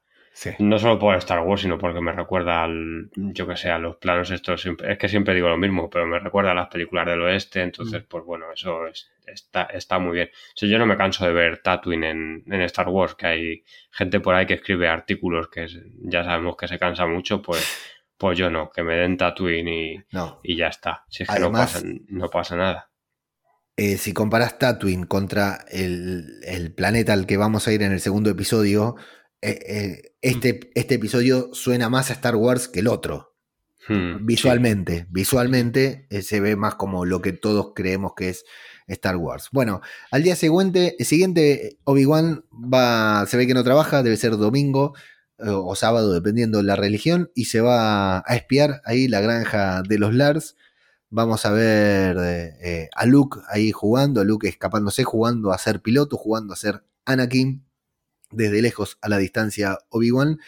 No 0.59 0.79
solo 0.79 0.99
por 0.99 1.15
Star 1.17 1.41
Wars, 1.41 1.63
sino 1.63 1.77
porque 1.77 2.01
me 2.01 2.13
recuerda 2.13 2.63
al, 2.63 3.11
yo 3.15 3.47
que 3.47 3.57
sé, 3.57 3.71
a 3.71 3.79
los 3.79 3.97
planos 3.97 4.31
estos. 4.31 4.65
Es 4.67 4.99
que 4.99 5.09
siempre 5.09 5.35
digo 5.35 5.49
lo 5.49 5.59
mismo, 5.59 5.91
pero 5.91 6.07
me 6.07 6.19
recuerda 6.19 6.53
a 6.53 6.55
las 6.55 6.69
películas 6.69 7.07
del 7.07 7.23
oeste. 7.23 7.63
Entonces, 7.63 8.03
mm. 8.03 8.07
pues 8.09 8.25
bueno, 8.25 8.47
eso 8.53 8.87
está, 9.27 9.65
está 9.65 9.99
muy 9.99 10.15
bien. 10.15 10.31
yo 10.57 10.79
no 10.79 10.87
me 10.87 10.97
canso 10.97 11.27
de 11.27 11.33
ver 11.33 11.59
Tatooine 11.59 12.05
en, 12.05 12.45
en, 12.47 12.61
Star 12.63 12.89
Wars, 12.89 13.15
que 13.15 13.27
hay 13.27 13.65
gente 13.91 14.21
por 14.21 14.35
ahí 14.35 14.47
que 14.47 14.55
escribe 14.55 14.89
artículos 14.89 15.49
que 15.49 15.67
ya 16.03 16.25
sabemos 16.25 16.57
que 16.57 16.69
se 16.69 16.79
cansa 16.79 17.07
mucho, 17.07 17.43
pues, 17.43 17.63
pues 18.17 18.39
yo 18.39 18.51
no, 18.51 18.71
que 18.71 18.83
me 18.83 18.95
den 18.95 19.19
Tatooine 19.19 19.69
y, 19.69 20.05
y 20.43 20.57
ya 20.57 20.69
está. 20.69 21.05
Si 21.09 21.25
es 21.25 21.29
que 21.29 21.41
no, 21.41 21.53
pasa, 21.53 21.81
no 22.09 22.29
pasa 22.29 22.57
nada. 22.57 22.91
Eh, 23.77 23.97
si 23.97 24.13
comparas 24.13 24.59
Tatooine 24.59 25.07
contra 25.07 25.65
el, 25.71 26.41
el 26.45 26.73
planeta 26.73 27.13
al 27.13 27.27
que 27.27 27.37
vamos 27.37 27.67
a 27.67 27.73
ir 27.73 27.83
en 27.83 27.93
el 27.93 28.01
segundo 28.01 28.31
episodio, 28.31 28.97
eh, 29.43 29.59
eh, 29.67 30.13
este, 30.21 30.71
este 30.75 30.97
episodio 30.97 31.49
suena 31.55 31.89
más 31.89 32.11
a 32.11 32.15
Star 32.15 32.37
Wars 32.37 32.69
que 32.69 32.81
el 32.81 32.89
otro. 32.89 33.35
Hmm, 33.89 34.27
visualmente, 34.27 35.07
visualmente 35.11 36.07
eh, 36.11 36.21
se 36.21 36.41
ve 36.41 36.55
más 36.55 36.75
como 36.75 37.07
lo 37.07 37.23
que 37.23 37.33
todos 37.33 37.73
creemos 37.75 38.13
que 38.15 38.29
es 38.29 38.45
Star 38.87 39.17
Wars. 39.17 39.49
Bueno, 39.53 39.81
al 40.11 40.23
día 40.23 40.37
siguiente, 40.37 40.97
siguiente 41.01 41.79
Obi-Wan 41.85 42.45
va, 42.53 43.25
se 43.27 43.39
ve 43.39 43.47
que 43.47 43.55
no 43.55 43.65
trabaja, 43.65 44.03
debe 44.03 44.17
ser 44.17 44.37
domingo 44.37 44.95
o 45.43 45.75
sábado, 45.75 46.13
dependiendo 46.13 46.59
de 46.59 46.65
la 46.65 46.77
religión, 46.77 47.31
y 47.35 47.47
se 47.47 47.63
va 47.63 48.19
a 48.19 48.37
espiar 48.37 48.83
ahí 48.85 49.09
la 49.09 49.23
granja 49.23 49.81
de 49.89 49.97
los 49.97 50.13
Lars. 50.13 50.55
Vamos 51.09 51.47
a 51.47 51.51
ver 51.51 52.91
a 52.95 53.07
Luke 53.07 53.39
ahí 53.49 53.73
jugando, 53.73 54.21
a 54.21 54.25
Luke 54.25 54.47
escapándose, 54.47 55.03
jugando 55.03 55.51
a 55.51 55.57
ser 55.57 55.81
piloto, 55.81 56.19
jugando 56.19 56.53
a 56.53 56.57
ser 56.57 56.85
Anakin 57.07 57.65
desde 58.31 58.63
lejos 58.63 58.99
a 59.01 59.09
la 59.09 59.19
distancia 59.19 59.79
Obi-Wan 59.89 60.39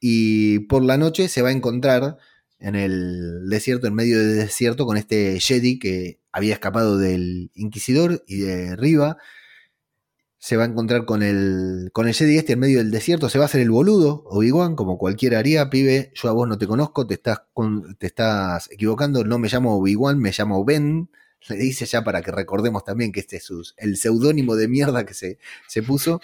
y 0.00 0.60
por 0.60 0.84
la 0.84 0.96
noche 0.96 1.28
se 1.28 1.42
va 1.42 1.48
a 1.48 1.52
encontrar 1.52 2.18
en 2.58 2.74
el 2.74 3.48
desierto, 3.48 3.86
en 3.86 3.94
medio 3.94 4.18
del 4.18 4.36
desierto, 4.36 4.86
con 4.86 4.96
este 4.96 5.38
Jedi 5.40 5.78
que 5.78 6.20
había 6.32 6.54
escapado 6.54 6.98
del 6.98 7.50
Inquisidor 7.54 8.24
y 8.26 8.38
de 8.38 8.76
Riva. 8.76 9.18
Se 10.40 10.56
va 10.56 10.64
a 10.64 10.66
encontrar 10.66 11.04
con 11.04 11.22
el, 11.22 11.90
con 11.92 12.06
el 12.06 12.14
Jedi 12.14 12.38
este 12.38 12.52
en 12.54 12.60
medio 12.60 12.78
del 12.78 12.90
desierto. 12.90 13.28
Se 13.28 13.38
va 13.38 13.44
a 13.44 13.46
hacer 13.46 13.60
el 13.60 13.70
boludo, 13.70 14.22
Obi-Wan, 14.26 14.76
como 14.76 14.98
cualquiera 14.98 15.40
haría. 15.40 15.68
Pibe, 15.68 16.12
yo 16.14 16.28
a 16.28 16.32
vos 16.32 16.48
no 16.48 16.58
te 16.58 16.66
conozco, 16.66 17.06
te 17.06 17.14
estás, 17.14 17.42
te 17.98 18.06
estás 18.06 18.70
equivocando. 18.70 19.24
No 19.24 19.38
me 19.38 19.48
llamo 19.48 19.76
Obi-Wan, 19.76 20.18
me 20.18 20.32
llamo 20.36 20.64
Ben. 20.64 21.10
Le 21.48 21.56
dice 21.56 21.86
ya 21.86 22.02
para 22.02 22.22
que 22.22 22.32
recordemos 22.32 22.84
también 22.84 23.12
que 23.12 23.20
este 23.20 23.36
es 23.36 23.48
el 23.76 23.96
seudónimo 23.96 24.56
de 24.56 24.68
mierda 24.68 25.06
que 25.06 25.14
se, 25.14 25.38
se 25.68 25.82
puso. 25.82 26.20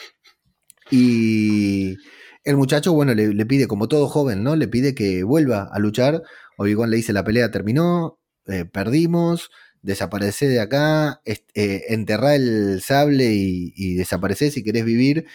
Y 0.91 1.97
el 2.45 2.57
muchacho, 2.57 2.93
bueno, 2.93 3.15
le, 3.15 3.47
pide, 3.47 3.67
como 3.67 3.89
todo 3.89 4.09
joven, 4.09 4.43
¿no? 4.43 4.57
Le 4.57 4.69
pide 4.69 4.95
que 4.95 5.23
vuelva 5.23 5.69
a 5.73 5.79
luchar. 5.79 6.23
Obi-Wan 6.59 6.91
le 6.91 6.97
dice, 6.97 7.13
la 7.13 7.25
pelea 7.25 7.51
terminó, 7.51 8.19
eh, 8.47 8.65
perdimos, 8.65 9.51
desaparece 9.83 10.49
de 10.49 10.61
acá, 10.61 11.21
eh, 11.25 11.85
enterrá 11.89 12.35
el 12.35 12.81
sable 12.83 13.33
y, 13.35 13.73
y 13.77 13.95
desaparece 13.95 14.51
si 14.51 14.63
querés 14.63 14.85
vivir. 14.85 15.27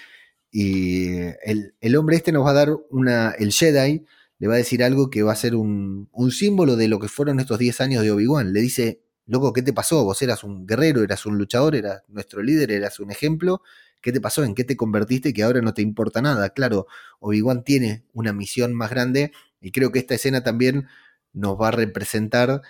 Y 0.52 1.10
el, 1.44 1.96
hombre 1.96 2.16
este 2.16 2.32
nos 2.32 2.46
va 2.46 2.52
a 2.52 2.54
dar 2.54 2.76
una, 2.90 3.32
el 3.32 3.52
Jedi 3.52 4.06
le 4.40 4.48
va 4.48 4.56
a 4.56 4.58
decir 4.58 4.84
algo 4.84 5.10
que 5.10 5.22
va 5.22 5.34
a 5.34 5.36
ser 5.36 5.56
un, 5.56 6.10
un 6.12 6.32
símbolo 6.32 6.76
de 6.76 6.88
lo 6.88 7.00
que 7.00 7.10
fueron 7.10 7.40
estos 7.40 7.60
10 7.60 7.82
años 7.82 8.04
de 8.04 8.12
Obi-Wan. 8.12 8.54
Le 8.54 8.62
dice, 8.62 9.02
loco, 9.26 9.54
¿qué 9.54 9.62
te 9.62 9.74
pasó? 9.74 10.04
Vos 10.06 10.22
eras 10.22 10.44
un 10.44 10.66
guerrero, 10.66 11.04
eras 11.04 11.26
un 11.26 11.38
luchador, 11.38 11.76
eras 11.76 12.04
nuestro 12.08 12.42
líder, 12.42 12.72
eras 12.72 13.00
un 13.00 13.12
ejemplo, 13.12 13.62
¿Qué 14.02 14.12
te 14.12 14.22
pasó? 14.22 14.44
¿En 14.44 14.56
qué 14.56 14.64
te 14.64 14.78
convertiste 14.78 15.34
que 15.34 15.44
ahora 15.44 15.62
no 15.62 15.74
te 15.74 15.82
importa 15.82 16.22
nada? 16.22 16.50
Claro, 16.50 16.88
Obi-Wan 17.20 17.64
tiene 17.64 18.04
una 18.14 18.34
misión 18.34 18.74
más 18.74 18.90
grande 18.90 19.32
y 19.62 19.72
creo 19.72 19.92
que 19.92 20.00
esta 20.00 20.16
escena 20.16 20.44
también 20.44 20.88
nos 21.34 21.60
va 21.60 21.70
a 21.70 21.72
representar 21.72 22.62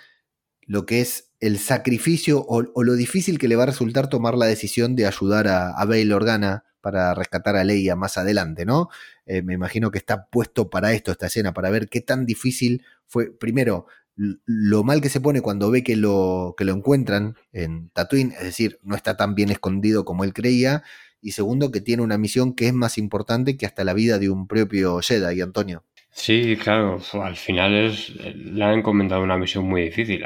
lo 0.62 0.86
que 0.86 1.00
es 1.00 1.30
el 1.40 1.58
sacrificio 1.58 2.44
o, 2.46 2.62
lo 2.62 2.94
difícil 2.94 3.38
que 3.38 3.48
le 3.48 3.56
va 3.56 3.64
a 3.64 3.66
resultar 3.66 4.08
tomar 4.08 4.36
la 4.36 4.46
decisión 4.46 4.94
de 4.94 5.06
ayudar 5.06 5.48
a, 5.48 5.70
a 5.70 5.84
Bail 5.84 6.12
Organa 6.12 6.64
para 6.80 7.14
rescatar 7.14 7.56
a 7.56 7.64
Leia 7.64 7.96
más 7.96 8.18
adelante, 8.18 8.64
¿no? 8.64 8.88
Eh, 9.26 9.42
me 9.42 9.54
imagino 9.54 9.90
que 9.90 9.98
está 9.98 10.26
puesto 10.26 10.70
para 10.70 10.92
esto, 10.92 11.12
esta 11.12 11.26
escena, 11.26 11.52
para 11.52 11.70
ver 11.70 11.88
qué 11.88 12.00
tan 12.00 12.26
difícil 12.26 12.84
fue, 13.06 13.30
primero, 13.30 13.86
lo 14.16 14.84
mal 14.84 15.00
que 15.00 15.08
se 15.08 15.20
pone 15.20 15.40
cuando 15.40 15.70
ve 15.70 15.82
que 15.82 15.96
lo, 15.96 16.54
que 16.56 16.64
lo 16.64 16.72
encuentran 16.72 17.36
en 17.52 17.90
Tatooine, 17.90 18.32
es 18.32 18.42
decir, 18.42 18.78
no 18.82 18.94
está 18.94 19.16
tan 19.16 19.34
bien 19.34 19.50
escondido 19.50 20.04
como 20.04 20.24
él 20.24 20.34
creía, 20.34 20.82
y 21.22 21.32
segundo 21.32 21.70
que 21.70 21.80
tiene 21.80 22.02
una 22.02 22.18
misión 22.18 22.54
que 22.54 22.66
es 22.66 22.74
más 22.74 22.98
importante 22.98 23.56
que 23.56 23.66
hasta 23.66 23.84
la 23.84 23.94
vida 23.94 24.18
de 24.18 24.30
un 24.30 24.46
propio 24.46 25.00
Jedi, 25.00 25.40
Antonio. 25.40 25.84
Sí, 26.12 26.56
claro, 26.56 27.00
al 27.22 27.36
final 27.36 27.74
es, 27.74 28.14
le 28.34 28.64
han 28.64 28.78
encomendado 28.78 29.22
una 29.22 29.38
misión 29.38 29.64
muy 29.64 29.82
difícil. 29.82 30.24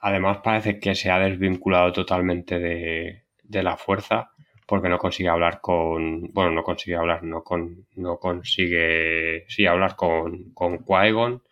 además 0.00 0.38
parece 0.42 0.78
que 0.80 0.94
se 0.94 1.10
ha 1.10 1.18
desvinculado 1.18 1.92
totalmente 1.92 2.58
de, 2.58 3.22
la 3.62 3.76
fuerza 3.76 4.30
porque 4.66 4.88
no 4.88 4.98
consigue 4.98 5.28
hablar 5.28 5.60
con, 5.60 6.32
bueno, 6.32 6.50
no 6.50 6.62
consigue 6.62 6.96
hablar, 6.96 7.22
no, 7.22 7.44
con, 7.44 7.86
no 7.96 8.16
consigue, 8.18 9.44
sí, 9.48 9.66
hablar 9.66 9.96
con, 9.96 10.52
con 10.54 10.78
Qui-Gon, 10.78 11.42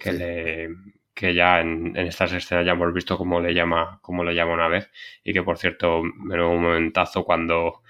que 0.00 0.12
le 0.12 0.68
que 1.16 1.34
ya 1.34 1.60
en, 1.60 1.96
estas 1.96 2.34
escenas 2.34 2.66
ya 2.66 2.72
hemos 2.72 2.92
visto 2.92 3.16
cómo 3.16 3.40
le 3.40 3.54
llama, 3.54 3.98
cómo 4.02 4.22
le 4.22 4.34
llama 4.34 4.52
una 4.52 4.68
vez, 4.68 4.90
y 5.24 5.32
que 5.32 5.42
por 5.42 5.56
cierto, 5.56 6.02
me 6.02 6.40
un 6.44 6.62
momentazo 6.62 7.24
cuando, 7.24 7.80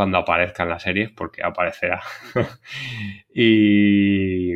cuando 0.00 0.16
aparezca 0.16 0.62
en 0.62 0.70
la 0.70 0.78
serie, 0.78 1.10
porque 1.14 1.42
aparecerá. 1.42 2.00
y, 3.34 4.54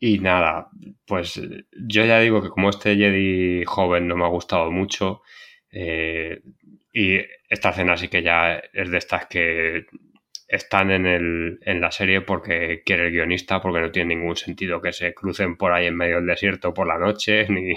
y 0.00 0.18
nada, 0.18 0.68
pues 1.06 1.40
yo 1.72 2.04
ya 2.04 2.18
digo 2.18 2.42
que 2.42 2.48
como 2.48 2.70
este 2.70 2.96
Jedi 2.96 3.64
joven 3.64 4.08
no 4.08 4.16
me 4.16 4.24
ha 4.24 4.28
gustado 4.28 4.72
mucho, 4.72 5.22
eh, 5.70 6.40
y 6.92 7.20
esta 7.48 7.70
escena 7.70 7.96
sí 7.96 8.08
que 8.08 8.24
ya 8.24 8.56
es 8.72 8.90
de 8.90 8.98
estas 8.98 9.26
que 9.26 9.86
están 10.48 10.90
en, 10.92 11.06
el, 11.06 11.58
en 11.62 11.80
la 11.80 11.90
serie 11.90 12.20
porque 12.20 12.82
quiere 12.84 13.06
el 13.06 13.12
guionista, 13.12 13.60
porque 13.60 13.80
no 13.80 13.90
tiene 13.90 14.14
ningún 14.14 14.36
sentido 14.36 14.80
que 14.80 14.92
se 14.92 15.12
crucen 15.12 15.56
por 15.56 15.72
ahí 15.72 15.86
en 15.86 15.96
medio 15.96 16.16
del 16.16 16.26
desierto 16.26 16.72
por 16.72 16.86
la 16.86 16.98
noche, 16.98 17.46
ni, 17.50 17.74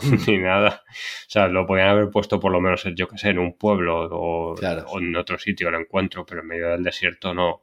ni 0.26 0.38
nada. 0.38 0.84
O 0.86 1.30
sea, 1.30 1.48
lo 1.48 1.66
podían 1.66 1.88
haber 1.88 2.10
puesto 2.10 2.38
por 2.38 2.52
lo 2.52 2.60
menos, 2.60 2.84
yo 2.94 3.08
que 3.08 3.18
sé, 3.18 3.30
en 3.30 3.38
un 3.38 3.56
pueblo 3.56 4.08
o, 4.10 4.54
en 4.98 5.16
otro 5.16 5.38
sitio 5.38 5.68
el 5.68 5.74
encuentro, 5.76 6.24
pero 6.24 6.42
en 6.42 6.46
medio 6.46 6.68
del 6.68 6.84
desierto 6.84 7.34
no, 7.34 7.62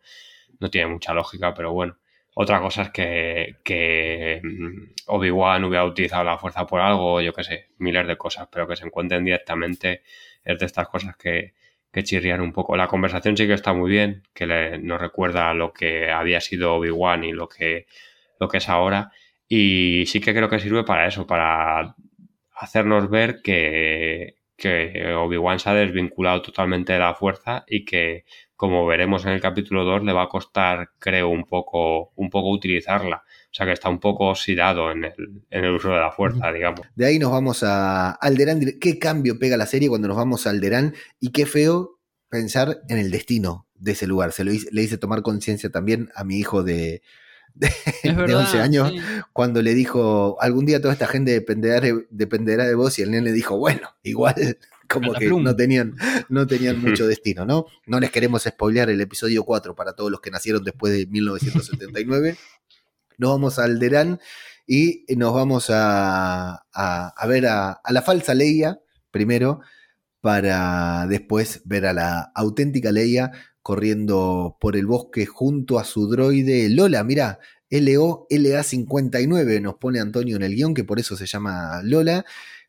no 0.60 0.70
tiene 0.70 0.88
mucha 0.88 1.14
lógica, 1.14 1.54
pero 1.54 1.72
bueno. 1.72 1.98
Otra 2.36 2.62
cosa 2.62 2.84
es 2.84 2.90
que, 2.92 3.58
que 3.64 4.40
mm, 4.44 4.94
Obi-Wan 5.08 5.64
hubiera 5.66 5.84
utilizado 5.84 6.24
la 6.24 6.38
fuerza 6.38 6.66
por 6.66 6.80
algo, 6.80 7.20
yo 7.22 7.34
que 7.34 7.44
sé, 7.44 7.70
miles 7.80 8.08
de 8.08 8.18
cosas, 8.18 8.48
pero 8.52 8.68
que 8.68 8.76
se 8.76 8.86
encuentren 8.86 9.26
directamente 9.26 10.04
es 10.46 10.60
de 10.60 10.66
estas 10.66 10.88
cosas 10.88 11.18
que, 11.18 11.54
que 11.92 12.04
chirrian 12.04 12.42
un 12.42 12.54
poco. 12.54 12.76
La 12.78 12.88
conversación 12.88 13.38
sí 13.38 13.48
que 13.48 13.54
está 13.54 13.74
muy 13.74 13.90
bien, 13.90 14.24
que 14.34 14.46
le, 14.48 14.78
nos 14.80 15.00
recuerda 15.00 15.54
lo 15.54 15.74
que 15.74 16.12
había 16.12 16.42
sido 16.42 16.76
Obi-Wan 16.76 17.24
y 17.24 17.32
lo 17.32 17.48
que, 17.48 17.88
lo 18.40 18.48
que 18.48 18.58
es 18.58 18.70
ahora. 18.70 19.12
Y 19.48 20.06
sí 20.08 20.22
que 20.22 20.34
creo 20.34 20.50
que 20.50 20.60
sirve 20.60 20.84
para 20.84 21.08
eso, 21.08 21.26
para 21.26 21.96
hacernos 22.54 23.10
ver 23.10 23.42
que, 23.42 24.36
que 24.58 25.14
Obi-Wan 25.16 25.60
se 25.60 25.70
ha 25.70 25.74
desvinculado 25.74 26.42
totalmente 26.42 26.94
de 26.94 27.00
la 27.00 27.16
fuerza 27.16 27.64
y 27.68 27.86
que, 27.86 28.26
como 28.56 28.86
veremos 28.86 29.26
en 29.26 29.32
el 29.32 29.42
capítulo 29.42 29.86
2, 29.86 30.04
le 30.04 30.14
va 30.14 30.24
a 30.24 30.30
costar, 30.30 30.90
creo, 31.00 31.30
un 31.30 31.46
poco, 31.46 32.12
un 32.16 32.30
poco 32.30 32.52
utilizarla. 32.52 33.24
O 33.52 33.54
sea 33.54 33.66
que 33.66 33.72
está 33.72 33.90
un 33.90 34.00
poco 34.00 34.30
oxidado 34.30 34.92
en 34.92 35.06
el, 35.50 35.72
uso 35.72 35.90
de 35.90 36.00
la 36.00 36.12
fuerza, 36.12 36.52
digamos. 36.52 36.82
De 36.96 37.06
ahí 37.06 37.18
nos 37.18 37.32
vamos 37.32 37.64
a 37.64 38.12
Alderán. 38.12 38.62
¿Qué 38.80 39.00
cambio 39.00 39.40
pega 39.40 39.58
la 39.58 39.66
serie 39.66 39.90
cuando 39.90 40.08
nos 40.08 40.18
vamos 40.18 40.46
a 40.46 40.52
Alderán? 40.52 40.94
Y 41.20 41.32
qué 41.32 41.48
feo 41.48 42.00
pensar 42.30 42.82
en 42.90 43.00
el 43.00 43.10
destino 43.10 43.68
de 43.74 43.94
ese 43.94 44.06
lugar. 44.06 44.34
Se 44.34 44.44
lo 44.44 44.52
le 44.52 44.84
hice 44.84 45.00
tomar 45.00 45.24
conciencia 45.24 45.72
también 45.72 46.10
a 46.14 46.24
mi 46.24 46.38
hijo 46.38 46.64
de, 46.64 47.02
de, 47.56 48.36
11 48.36 48.60
años, 48.62 48.94
cuando 49.34 49.62
le 49.62 49.74
dijo, 49.74 50.38
algún 50.42 50.66
día 50.66 50.82
toda 50.82 50.94
esta 50.94 51.08
gente 51.08 51.32
dependerá 51.32 51.80
de, 51.80 52.08
dependerá 52.10 52.66
de 52.66 52.76
vos, 52.76 52.98
y 53.00 53.02
el 53.02 53.12
nene 53.12 53.32
dijo, 53.32 53.58
bueno, 53.58 53.90
igual 54.04 54.36
como 54.88 55.14
que 55.14 55.30
no 55.30 55.56
tenían, 55.56 55.96
no 56.30 56.48
tenían 56.48 56.80
mucho 56.82 57.08
destino, 57.08 57.46
¿no? 57.46 57.66
No 57.86 58.00
les 58.00 58.12
queremos 58.12 58.44
spoilear 58.44 58.90
el 58.90 59.02
episodio 59.02 59.44
4 59.44 59.76
para 59.76 59.94
todos 59.94 60.12
los 60.12 60.22
que 60.22 60.32
nacieron 60.32 60.64
después 60.64 60.94
de 60.94 61.06
1979 61.08 62.38
nos 63.20 63.32
vamos 63.32 63.60
a 63.60 63.66
Alderán 63.66 64.20
y 64.66 65.06
nos 65.16 65.34
vamos 65.34 65.68
a, 65.70 66.64
ver 67.28 67.46
a, 67.48 67.82
la 67.90 68.02
falsa 68.02 68.34
Leia 68.34 68.80
primero, 69.12 69.60
para 70.22 71.06
después 71.08 71.62
ver 71.66 71.86
a 71.86 71.94
la 71.94 72.32
auténtica 72.34 72.92
Leia 72.92 73.32
corriendo 73.62 74.58
por 74.60 74.76
el 74.76 74.86
bosque 74.86 75.26
junto 75.26 75.80
a 75.80 75.84
su 75.84 76.08
droide 76.08 76.70
Lola. 76.70 77.04
Mira, 77.04 77.40
LOLA59 77.70 79.62
nos 79.62 79.76
pone 79.76 80.00
Antonio 80.00 80.36
en 80.38 80.44
el 80.44 80.56
guion, 80.56 80.74
que 80.74 80.84
por 80.84 81.00
eso 81.00 81.16
se 81.18 81.26
llama 81.26 81.82
Lola, 81.84 82.26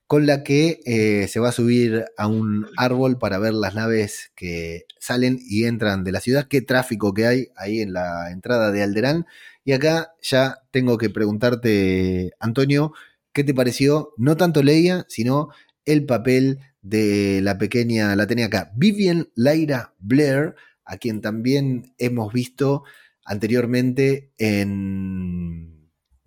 con 0.07 0.27
la 0.27 0.43
que 0.43 0.81
eh, 0.87 1.29
se 1.29 1.39
va 1.39 1.51
a 1.51 1.53
subir 1.53 2.07
a 2.17 2.27
un 2.27 2.67
árbol 2.77 3.19
para 3.19 3.39
ver 3.39 3.55
las 3.55 3.75
naves 3.75 4.33
que 4.35 4.87
salen 4.99 5.39
y 5.41 5.65
entran 5.65 6.03
de 6.03 6.13
la 6.13 6.21
ciudad, 6.21 6.49
qué 6.49 6.63
tráfico 6.63 7.15
que 7.15 7.27
hay 7.27 7.49
ahí 7.57 7.81
en 7.81 7.93
la 7.93 8.31
entrada 8.31 8.73
de 8.73 8.83
Alderán 8.83 9.27
Y 9.71 9.73
acá 9.73 10.17
ya 10.21 10.65
tengo 10.73 10.99
que 10.99 11.11
preguntarte, 11.11 12.33
Antonio, 12.41 12.93
¿qué 13.33 13.45
te 13.45 13.55
pareció? 13.55 14.13
No 14.17 14.37
tanto 14.37 14.65
Leia, 14.65 15.07
sino 15.09 15.51
el 15.85 16.07
papel 16.07 16.59
de 16.83 17.39
la 17.41 17.57
pequeña, 17.57 18.17
la 18.17 18.27
tenía 18.27 18.47
acá, 18.47 18.73
Vivian 18.75 19.29
Lyra 19.37 19.95
Blair, 20.01 20.57
a 20.85 20.97
quien 20.97 21.21
también 21.21 21.95
hemos 21.99 22.33
visto 22.33 22.83
anteriormente 23.25 24.33
en 24.39 25.70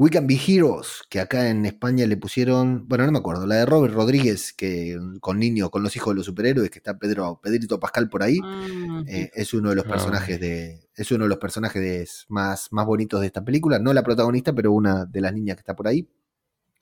We 0.03 0.09
Can 0.09 0.27
Be 0.27 0.35
Heroes, 0.35 1.03
que 1.07 1.21
acá 1.21 1.49
en 1.49 1.65
España 1.65 2.05
le 2.05 2.17
pusieron, 2.17 2.89
bueno, 2.89 3.05
no 3.05 3.13
me 3.13 3.19
acuerdo, 3.19 3.47
la 3.47 3.55
de 3.55 3.65
Robert 3.65 3.93
Rodríguez, 3.93 4.51
que 4.51 4.99
con 5.21 5.39
niños, 5.39 5.69
con 5.69 5.81
los 5.81 5.95
hijos 5.95 6.13
de 6.13 6.17
los 6.17 6.25
superhéroes, 6.25 6.69
que 6.69 6.79
está 6.79 6.99
Pedro, 6.99 7.39
Pedrito 7.41 7.79
Pascal 7.79 8.09
por 8.09 8.21
ahí, 8.21 8.37
ah, 8.43 9.03
eh, 9.07 9.31
es 9.33 9.53
uno 9.53 9.69
de 9.69 9.77
los 9.77 9.85
ah, 9.85 9.89
personajes 9.89 10.41
de, 10.41 10.89
es 10.93 11.09
uno 11.13 11.23
de 11.23 11.29
los 11.29 11.37
personajes 11.37 12.25
más, 12.27 12.67
más 12.73 12.85
bonitos 12.85 13.21
de 13.21 13.27
esta 13.27 13.45
película, 13.45 13.79
no 13.79 13.93
la 13.93 14.03
protagonista, 14.03 14.51
pero 14.51 14.73
una 14.73 15.05
de 15.05 15.21
las 15.21 15.33
niñas 15.33 15.55
que 15.55 15.61
está 15.61 15.73
por 15.73 15.87
ahí. 15.87 16.05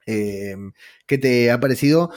Eh, 0.08 0.56
¿Qué 1.06 1.20
te 1.20 1.52
ha 1.52 1.60
parecido 1.60 2.10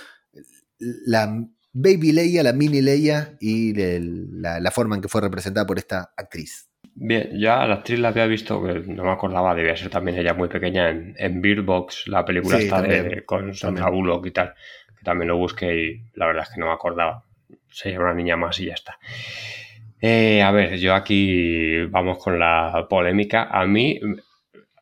la 0.78 1.46
Baby 1.74 2.12
Leia, 2.12 2.42
la 2.42 2.54
mini 2.54 2.80
Leia 2.80 3.36
y 3.40 3.74
la, 3.74 4.58
la 4.58 4.70
forma 4.70 4.94
en 4.94 5.02
que 5.02 5.08
fue 5.08 5.20
representada 5.20 5.66
por 5.66 5.76
esta 5.76 6.14
actriz? 6.16 6.70
Bien, 6.94 7.30
ya 7.38 7.66
la 7.66 7.74
actriz 7.74 7.98
la 7.98 8.08
había 8.08 8.26
visto, 8.26 8.60
no 8.60 9.04
me 9.04 9.10
acordaba, 9.10 9.54
debía 9.54 9.76
ser 9.76 9.90
también 9.90 10.18
ella 10.18 10.34
muy 10.34 10.48
pequeña 10.48 10.90
en, 10.90 11.14
en 11.18 11.40
Beard 11.40 11.62
Box, 11.62 12.06
la 12.08 12.24
película 12.24 12.58
está 12.58 12.82
de, 12.82 13.24
con 13.24 13.54
Sandra 13.54 13.90
Bullock 13.90 14.26
y 14.26 14.30
tal, 14.30 14.54
que 14.96 15.04
también 15.04 15.28
lo 15.28 15.36
busqué 15.36 15.74
y 15.74 16.04
la 16.14 16.26
verdad 16.26 16.44
es 16.48 16.54
que 16.54 16.60
no 16.60 16.66
me 16.66 16.72
acordaba. 16.72 17.24
Sería 17.68 18.00
una 18.00 18.14
niña 18.14 18.36
más 18.36 18.60
y 18.60 18.66
ya 18.66 18.74
está. 18.74 18.98
Eh, 20.00 20.42
a 20.42 20.50
ver, 20.50 20.76
yo 20.76 20.94
aquí 20.94 21.84
vamos 21.86 22.18
con 22.22 22.38
la 22.38 22.86
polémica. 22.88 23.48
A 23.50 23.66
mí, 23.66 23.98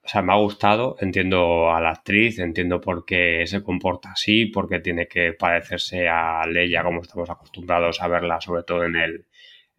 o 0.05 0.09
sea, 0.09 0.21
me 0.21 0.33
ha 0.33 0.37
gustado, 0.37 0.97
entiendo 1.01 1.73
a 1.73 1.81
la 1.81 1.91
actriz, 1.91 2.39
entiendo 2.41 2.81
por 2.81 3.05
qué 3.05 3.45
se 3.47 3.63
comporta 3.63 4.13
así, 4.13 4.47
porque 4.47 4.81
tiene 4.81 5.07
que 5.07 5.33
parecerse 5.33 6.09
a 6.09 6.45
Leia 6.47 6.83
como 6.83 7.03
estamos 7.03 7.31
acostumbrados 7.31 8.03
a 8.03 8.09
verla, 8.09 8.41
sobre 8.41 8.65
todo 8.65 8.85
en 8.85 8.97
el, 8.97 9.27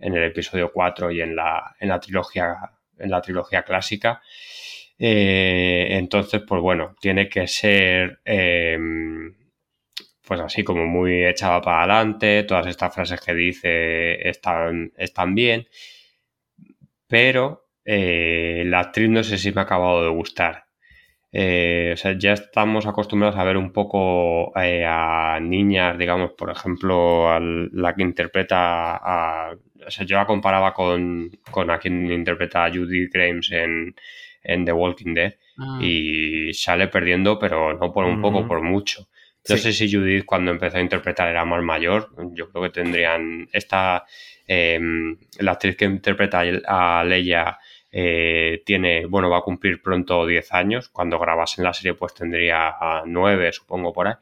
en 0.03 0.15
el 0.15 0.23
episodio 0.23 0.71
4 0.71 1.11
y 1.11 1.21
en 1.21 1.35
la, 1.35 1.75
en 1.79 1.89
la, 1.89 1.99
trilogía, 1.99 2.55
en 2.97 3.09
la 3.09 3.21
trilogía 3.21 3.63
clásica. 3.63 4.21
Eh, 4.99 5.87
entonces, 5.91 6.41
pues 6.47 6.61
bueno, 6.61 6.95
tiene 6.99 7.29
que 7.29 7.47
ser 7.47 8.19
em, 8.25 9.33
pues 10.25 10.39
así 10.41 10.63
como 10.63 10.85
muy 10.85 11.25
echada 11.25 11.61
para 11.61 11.79
adelante, 11.83 12.43
todas 12.43 12.67
estas 12.67 12.93
frases 12.93 13.21
que 13.21 13.33
dice 13.33 14.27
están, 14.29 14.91
están 14.97 15.35
bien, 15.35 15.67
pero 17.07 17.69
eh, 17.85 18.63
la 18.65 18.79
actriz 18.81 19.09
no 19.09 19.23
sé 19.23 19.37
si 19.37 19.51
me 19.51 19.61
ha 19.61 19.63
acabado 19.65 20.03
de 20.03 20.09
gustar. 20.09 20.65
Eh, 21.35 21.91
o 21.93 21.97
sea, 21.97 22.15
ya 22.17 22.33
estamos 22.33 22.85
acostumbrados 22.85 23.37
a 23.37 23.43
ver 23.43 23.57
un 23.57 23.71
poco 23.73 24.51
a 24.55 25.39
niñas, 25.41 25.97
digamos, 25.97 26.31
por 26.33 26.51
ejemplo, 26.51 27.29
a 27.31 27.39
la 27.39 27.95
que 27.95 28.03
interpreta 28.03 28.95
a 29.01 29.55
o 29.85 29.91
sea, 29.91 30.05
yo 30.05 30.17
la 30.17 30.25
comparaba 30.25 30.73
con, 30.73 31.31
a 31.69 31.77
quien 31.77 32.11
interpreta 32.11 32.65
a 32.65 32.69
Judy 32.69 33.07
Grimes 33.07 33.51
en, 33.51 33.95
The 34.43 34.73
Walking 34.73 35.13
Dead 35.13 35.35
ah. 35.57 35.79
y 35.81 36.53
sale 36.53 36.87
perdiendo, 36.87 37.39
pero 37.39 37.77
no 37.77 37.93
por 37.93 38.05
un 38.05 38.21
poco, 38.21 38.45
por 38.45 38.61
mucho. 38.61 39.07
No 39.49 39.57
sé 39.57 39.73
si 39.73 39.91
Judith 39.91 40.25
cuando 40.25 40.51
empezó 40.51 40.77
a 40.77 40.81
interpretar 40.81 41.29
era 41.29 41.45
más 41.45 41.61
mayor. 41.63 42.09
Yo 42.33 42.49
creo 42.49 42.63
que 42.63 42.69
tendrían 42.69 43.49
esta 43.51 44.05
em, 44.47 45.17
la 45.39 45.53
actriz 45.53 45.75
que 45.75 45.85
interpreta 45.85 46.43
a 46.67 47.03
Leia 47.03 47.57
eh, 47.95 48.63
tiene, 48.65 49.05
bueno, 49.05 49.29
va 49.29 49.37
a 49.37 49.41
cumplir 49.41 49.81
pronto 49.81 50.25
10 50.25 50.51
años. 50.53 50.89
Cuando 50.89 51.19
grabasen 51.19 51.63
la 51.63 51.73
serie, 51.73 51.93
pues 51.93 52.15
tendría 52.15 52.75
9, 53.05 53.51
supongo, 53.53 53.93
por 53.93 54.07
ahí. 54.07 54.15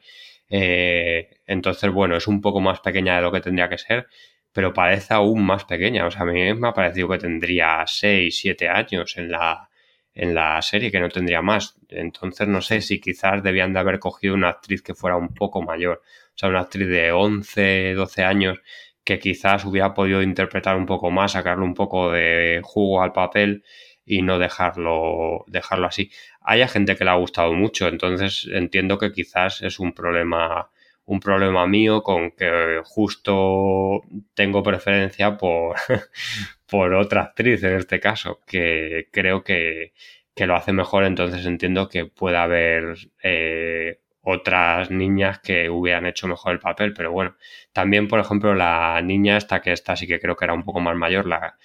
Eh, 0.50 1.40
entonces, 1.46 1.90
bueno, 1.90 2.16
es 2.16 2.28
un 2.28 2.42
poco 2.42 2.60
más 2.60 2.80
pequeña 2.80 3.16
de 3.16 3.22
lo 3.22 3.32
que 3.32 3.40
tendría 3.40 3.70
que 3.70 3.78
ser 3.78 4.06
pero 4.52 4.72
parece 4.72 5.14
aún 5.14 5.44
más 5.44 5.64
pequeña. 5.64 6.06
O 6.06 6.10
sea, 6.10 6.22
a 6.22 6.24
mí 6.26 6.54
me 6.54 6.68
ha 6.68 6.72
parecido 6.74 7.08
que 7.08 7.18
tendría 7.18 7.84
6, 7.86 8.38
7 8.38 8.68
años 8.68 9.16
en 9.16 9.30
la, 9.30 9.68
en 10.14 10.34
la 10.34 10.60
serie, 10.62 10.90
que 10.90 11.00
no 11.00 11.08
tendría 11.08 11.42
más. 11.42 11.76
Entonces, 11.88 12.48
no 12.48 12.60
sé 12.60 12.80
si 12.82 13.00
quizás 13.00 13.42
debían 13.42 13.72
de 13.72 13.80
haber 13.80 13.98
cogido 13.98 14.34
una 14.34 14.50
actriz 14.50 14.82
que 14.82 14.94
fuera 14.94 15.16
un 15.16 15.34
poco 15.34 15.62
mayor. 15.62 16.02
O 16.34 16.38
sea, 16.38 16.48
una 16.50 16.60
actriz 16.60 16.88
de 16.88 17.12
11, 17.12 17.94
12 17.94 18.24
años 18.24 18.58
que 19.04 19.18
quizás 19.18 19.64
hubiera 19.64 19.94
podido 19.94 20.22
interpretar 20.22 20.76
un 20.76 20.86
poco 20.86 21.10
más, 21.10 21.32
sacarle 21.32 21.64
un 21.64 21.74
poco 21.74 22.12
de 22.12 22.60
jugo 22.62 23.02
al 23.02 23.12
papel 23.12 23.64
y 24.04 24.22
no 24.22 24.38
dejarlo, 24.38 25.44
dejarlo 25.48 25.86
así. 25.86 26.10
Hay 26.40 26.66
gente 26.68 26.96
que 26.96 27.04
le 27.04 27.10
ha 27.10 27.14
gustado 27.14 27.52
mucho, 27.52 27.88
entonces 27.88 28.48
entiendo 28.52 28.98
que 28.98 29.12
quizás 29.12 29.62
es 29.62 29.78
un 29.78 29.92
problema 29.92 30.70
un 31.04 31.20
problema 31.20 31.66
mío 31.66 32.02
con 32.02 32.30
que 32.32 32.80
justo 32.84 34.02
tengo 34.34 34.62
preferencia 34.62 35.36
por, 35.36 35.76
por 36.66 36.94
otra 36.94 37.22
actriz 37.22 37.62
en 37.64 37.76
este 37.76 38.00
caso, 38.00 38.40
que 38.46 39.08
creo 39.10 39.42
que, 39.44 39.92
lo 40.36 40.56
hace 40.56 40.72
mejor, 40.72 41.04
entonces 41.04 41.46
entiendo 41.46 41.88
que 41.88 42.06
puede 42.06 42.36
haber 42.36 42.96
eh, 43.22 44.00
otras 44.22 44.90
niñas 44.90 45.40
que 45.40 45.68
hubieran 45.68 46.06
hecho 46.06 46.28
mejor 46.28 46.52
el 46.52 46.58
papel, 46.60 46.94
pero 46.94 47.10
bueno, 47.12 47.36
también 47.72 48.08
por 48.08 48.20
ejemplo 48.20 48.54
la 48.54 49.00
niña 49.02 49.36
esta 49.36 49.60
que 49.60 49.72
esta 49.72 49.96
sí 49.96 50.06
que 50.06 50.20
creo 50.20 50.36
que 50.36 50.44
era 50.44 50.54
un 50.54 50.64
poco 50.64 50.80
más 50.80 50.96
mayor, 50.96 51.26
la, 51.26 51.56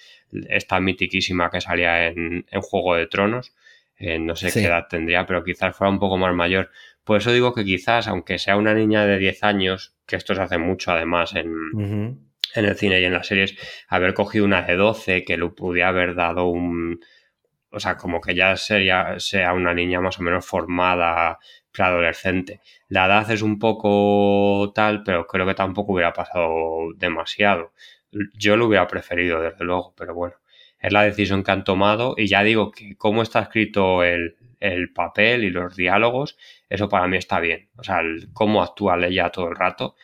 esta 0.48 0.80
mitiquísima 0.80 1.50
que 1.50 1.60
salía 1.60 2.06
en, 2.06 2.46
en 2.50 2.60
Juego 2.60 2.96
de 2.96 3.06
Tronos, 3.06 3.54
eh, 3.96 4.18
no 4.18 4.36
sé 4.36 4.52
qué 4.52 4.66
edad 4.66 4.86
tendría, 4.88 5.26
pero 5.26 5.44
quizás 5.44 5.74
fuera 5.76 5.90
un 5.90 5.98
poco 5.98 6.16
más 6.18 6.34
mayor, 6.34 6.70
por 7.04 7.16
eso 7.16 7.32
digo 7.32 7.54
que 7.54 7.64
quizás, 7.64 8.06
aunque 8.06 8.38
sea 8.38 8.56
una 8.56 8.74
niña 8.74 9.06
de 9.06 9.18
10 9.18 9.42
años, 9.42 9.94
que 10.06 10.16
esto 10.16 10.34
se 10.34 10.42
hace 10.42 10.58
mucho 10.58 10.92
además 10.92 11.34
en, 11.34 11.54
en 12.54 12.64
el 12.64 12.76
cine 12.76 13.00
y 13.00 13.04
en 13.04 13.12
las 13.12 13.26
series, 13.26 13.56
haber 13.88 14.14
cogido 14.14 14.44
una 14.44 14.62
de 14.62 14.76
12 14.76 15.24
que 15.24 15.36
le 15.36 15.48
pudiera 15.48 15.88
haber 15.88 16.14
dado 16.14 16.46
un... 16.46 17.00
O 17.70 17.80
sea, 17.80 17.96
como 17.96 18.20
que 18.20 18.34
ya 18.34 18.56
sería, 18.56 19.18
sea 19.18 19.52
una 19.52 19.74
niña 19.74 20.00
más 20.00 20.18
o 20.18 20.22
menos 20.22 20.46
formada, 20.46 21.38
preadolescente. 21.72 22.60
La 22.88 23.06
edad 23.06 23.30
es 23.30 23.42
un 23.42 23.58
poco 23.58 24.72
tal, 24.74 25.02
pero 25.02 25.26
creo 25.26 25.46
que 25.46 25.54
tampoco 25.54 25.92
hubiera 25.92 26.12
pasado 26.12 26.92
demasiado. 26.96 27.72
Yo 28.34 28.56
lo 28.56 28.66
hubiera 28.66 28.86
preferido, 28.86 29.40
desde 29.40 29.64
luego, 29.64 29.94
pero 29.96 30.14
bueno, 30.14 30.36
es 30.80 30.92
la 30.92 31.02
decisión 31.02 31.44
que 31.44 31.50
han 31.50 31.64
tomado 31.64 32.14
y 32.16 32.26
ya 32.26 32.42
digo 32.42 32.70
que 32.70 32.96
cómo 32.96 33.22
está 33.22 33.40
escrito 33.40 34.02
el, 34.02 34.36
el 34.60 34.92
papel 34.92 35.44
y 35.44 35.50
los 35.50 35.76
diálogos, 35.76 36.38
eso 36.70 36.88
para 36.88 37.06
mí 37.06 37.18
está 37.18 37.40
bien. 37.40 37.68
O 37.76 37.84
sea, 37.84 38.00
cómo 38.32 38.62
actúa 38.62 38.96
Leia 38.96 39.30
todo 39.30 39.48
el 39.48 39.56
rato 39.56 39.94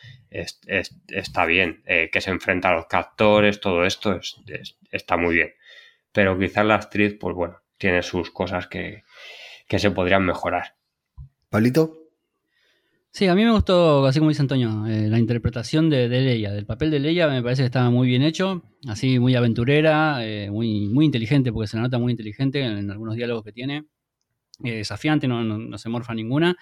está 1.07 1.45
bien. 1.45 1.81
Eh, 1.85 2.09
que 2.11 2.21
se 2.21 2.31
enfrenta 2.31 2.69
a 2.69 2.75
los 2.75 2.87
captores, 2.87 3.59
todo 3.59 3.85
esto 3.85 4.19
está 4.91 5.17
muy 5.17 5.35
bien. 5.35 5.53
Pero 6.15 6.39
quizás 6.39 6.65
la 6.65 6.75
actriz, 6.75 7.17
pues 7.19 7.35
bueno, 7.35 7.57
tiene 7.77 8.01
sus 8.01 8.31
cosas 8.31 8.67
que, 8.67 9.03
se 9.67 9.91
podrían 9.91 10.25
mejorar. 10.25 10.75
¿Pablito? 11.49 11.93
Sí, 13.11 13.27
a 13.27 13.35
mí 13.35 13.43
me 13.43 13.51
gustó, 13.51 14.05
así 14.05 14.19
como 14.19 14.29
dice 14.29 14.41
Antonio, 14.41 14.87
eh, 14.87 15.09
la 15.09 15.19
interpretación 15.19 15.89
de, 15.89 16.07
Leia, 16.07 16.53
del 16.53 16.65
papel 16.65 16.89
de 16.89 16.99
Leia 16.99 17.27
me 17.27 17.43
parece 17.43 17.63
que 17.63 17.67
estaba 17.67 17.89
muy 17.89 18.07
bien 18.07 18.21
hecho, 18.21 18.63
así 18.87 19.19
muy 19.19 19.35
aventurera, 19.35 20.25
eh, 20.25 20.49
muy, 20.49 20.87
muy 20.87 21.03
inteligente, 21.05 21.51
porque 21.51 21.67
se 21.67 21.77
nota 21.77 21.97
muy 21.97 22.11
inteligente 22.11 22.63
en 22.63 22.89
algunos 22.89 23.15
diálogos 23.15 23.43
que 23.43 23.51
tiene. 23.51 23.85
Eh, 24.63 24.77
desafiante, 24.77 25.27
no, 25.27 25.77
se 25.77 25.89
morfa 25.89 26.13
ninguna. 26.13 26.55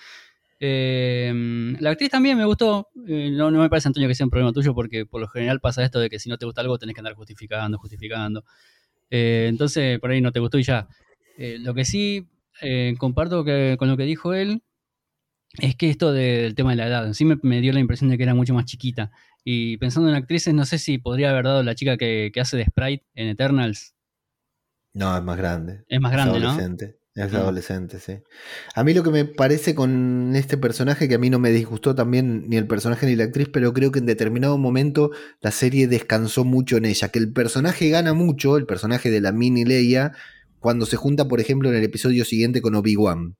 La 0.59 1.89
actriz 1.89 2.09
también 2.09 2.37
me 2.37 2.45
gustó. 2.45 2.87
Eh, 3.07 3.29
no, 3.31 3.51
me 3.51 3.69
parece, 3.69 3.89
Antonio, 3.89 4.07
que 4.07 4.15
sea 4.15 4.25
un 4.25 4.29
problema 4.31 4.51
tuyo, 4.51 4.73
porque 4.73 5.05
por 5.05 5.21
lo 5.21 5.27
general 5.27 5.59
pasa 5.59 5.83
esto 5.83 5.99
de 5.99 6.09
que 6.09 6.17
si 6.17 6.29
no 6.29 6.37
te 6.37 6.45
gusta 6.45 6.61
algo 6.61 6.77
tenés 6.79 6.95
que 6.95 7.01
andar 7.01 7.13
justificando, 7.13 7.77
justificando. 7.77 8.45
Eh, 9.15 9.45
entonces, 9.47 9.99
por 9.99 10.09
ahí 10.09 10.21
no 10.21 10.31
te 10.31 10.39
gustó 10.39 10.57
y 10.57 10.63
ya. 10.63 10.87
lo 11.37 11.75
que 11.75 11.85
sí 11.85 12.27
comparto 12.97 13.45
con 13.77 13.87
lo 13.87 13.97
que 13.97 14.03
dijo 14.03 14.33
él 14.33 14.63
es 15.59 15.75
que 15.75 15.91
esto 15.91 16.11
del 16.11 16.55
tema 16.55 16.71
de 16.71 16.77
la 16.77 16.87
edad, 16.87 17.13
sí 17.13 17.25
me, 17.25 17.61
dio 17.61 17.73
la 17.73 17.79
impresión 17.79 18.09
de 18.09 18.17
que 18.17 18.23
era 18.23 18.33
mucho 18.33 18.55
más 18.55 18.65
chiquita. 18.65 19.11
Y 19.43 19.77
pensando 19.77 20.09
en 20.09 20.15
actrices, 20.15 20.53
no 20.53 20.65
sé 20.65 20.79
si 20.79 20.97
podría 20.97 21.29
haber 21.29 21.45
dado 21.45 21.61
la 21.61 21.75
chica 21.75 21.95
que, 21.95 22.31
hace 22.41 22.57
de 22.57 22.65
Sprite 22.65 23.05
en 23.13 23.27
Eternals. 23.27 23.93
No, 24.93 25.15
es 25.15 25.23
más 25.23 25.37
grande. 25.37 25.83
Es 25.87 26.01
más 26.01 26.11
grande, 26.11 26.39
¿no? 26.39 26.57
Es 27.15 27.31
adolescente, 27.33 27.99
sí. 27.99 28.23
A 28.73 28.83
mí 28.83 28.95
lo 28.95 29.03
que 29.03 29.11
me 29.11 29.23
parece 29.25 29.75
con 29.75 30.35
este 30.35 30.57
personaje, 30.57 31.07
que 31.07 31.13
a 31.15 31.19
mí 31.19 31.29
no 31.29 31.37
me 31.37 31.51
disgustó 31.51 31.93
también 31.93 32.49
ni 32.49 32.57
el 32.57 32.65
personaje 32.65 33.05
ni 33.05 33.15
la 33.15 33.25
actriz, 33.25 33.49
pero 33.53 33.71
creo 33.71 33.91
que 33.91 33.99
en 33.99 34.07
determinado 34.07 34.57
momento 34.57 35.11
la 35.39 35.51
serie 35.51 35.87
descansó 35.87 36.43
mucho 36.43 36.75
en 36.77 36.85
ella, 36.85 37.09
que 37.09 37.19
el 37.19 37.31
personaje 37.31 37.89
gana 37.89 38.13
mucho, 38.13 38.57
el 38.57 38.65
personaje 38.65 39.11
de 39.11 39.21
la 39.21 39.31
mini 39.31 39.63
Leia, 39.63 40.13
cuando 40.59 40.87
se 40.87 40.97
junta, 40.97 41.27
por 41.27 41.39
ejemplo, 41.39 41.69
en 41.69 41.75
el 41.75 41.83
episodio 41.83 42.25
siguiente 42.25 42.61
con 42.63 42.73
Obi-Wan, 42.73 43.35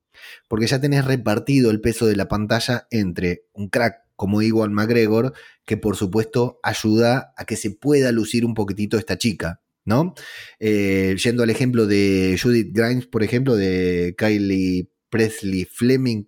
porque 0.48 0.68
ya 0.68 0.80
tenés 0.80 1.06
repartido 1.06 1.72
el 1.72 1.82
peso 1.82 2.06
de 2.06 2.16
la 2.16 2.28
pantalla 2.28 2.88
entre 2.92 3.46
un 3.54 3.70
crack 3.70 4.04
como 4.16 4.44
Iwan 4.44 4.72
McGregor, 4.72 5.34
que 5.66 5.78
por 5.78 5.96
supuesto 5.96 6.60
ayuda 6.62 7.34
a 7.36 7.46
que 7.46 7.56
se 7.56 7.72
pueda 7.72 8.12
lucir 8.12 8.46
un 8.46 8.54
poquitito 8.54 9.00
esta 9.00 9.18
chica, 9.18 9.63
¿no? 9.86 10.14
Eh, 10.60 11.16
yendo 11.22 11.44
al 11.44 11.50
ejemplo 11.50 11.86
de 11.86 12.40
Judith 12.42 12.70
Grimes, 12.72 13.08
por 13.08 13.24
ejemplo, 13.24 13.56
de 13.56 14.16
Kylie 14.18 14.90
Presley 15.10 15.66
Fleming 15.66 16.26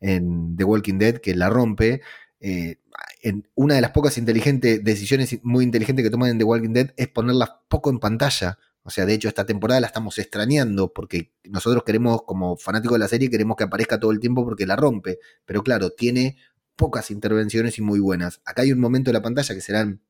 en 0.00 0.56
The 0.56 0.64
Walking 0.64 0.98
Dead, 0.98 1.18
que 1.18 1.34
la 1.34 1.48
rompe. 1.48 2.00
Eh, 2.40 2.76
en 3.22 3.48
una 3.54 3.76
de 3.76 3.80
las 3.80 3.92
pocas 3.92 4.18
inteligentes 4.18 4.82
decisiones 4.82 5.38
muy 5.42 5.64
inteligentes 5.64 6.04
que 6.04 6.10
toman 6.10 6.30
en 6.30 6.38
The 6.38 6.44
Walking 6.44 6.72
Dead 6.72 6.92
es 6.96 7.08
ponerla 7.08 7.62
poco 7.68 7.90
en 7.90 8.00
pantalla. 8.00 8.58
O 8.84 8.90
sea, 8.90 9.06
de 9.06 9.14
hecho, 9.14 9.28
esta 9.28 9.46
temporada 9.46 9.80
la 9.80 9.86
estamos 9.86 10.18
extrañando 10.18 10.92
porque 10.92 11.32
nosotros 11.44 11.84
queremos, 11.84 12.22
como 12.24 12.56
fanáticos 12.56 12.96
de 12.96 12.98
la 12.98 13.08
serie, 13.08 13.30
queremos 13.30 13.56
que 13.56 13.64
aparezca 13.64 14.00
todo 14.00 14.10
el 14.10 14.18
tiempo 14.18 14.44
porque 14.44 14.66
la 14.66 14.74
rompe. 14.74 15.20
Pero 15.44 15.62
claro, 15.62 15.90
tiene 15.90 16.36
pocas 16.74 17.10
intervenciones 17.12 17.78
y 17.78 17.82
muy 17.82 18.00
buenas. 18.00 18.40
Acá 18.44 18.62
hay 18.62 18.72
un 18.72 18.80
momento 18.80 19.10
de 19.10 19.14
la 19.14 19.22
pantalla 19.22 19.54
que 19.54 19.60
serán 19.60 20.00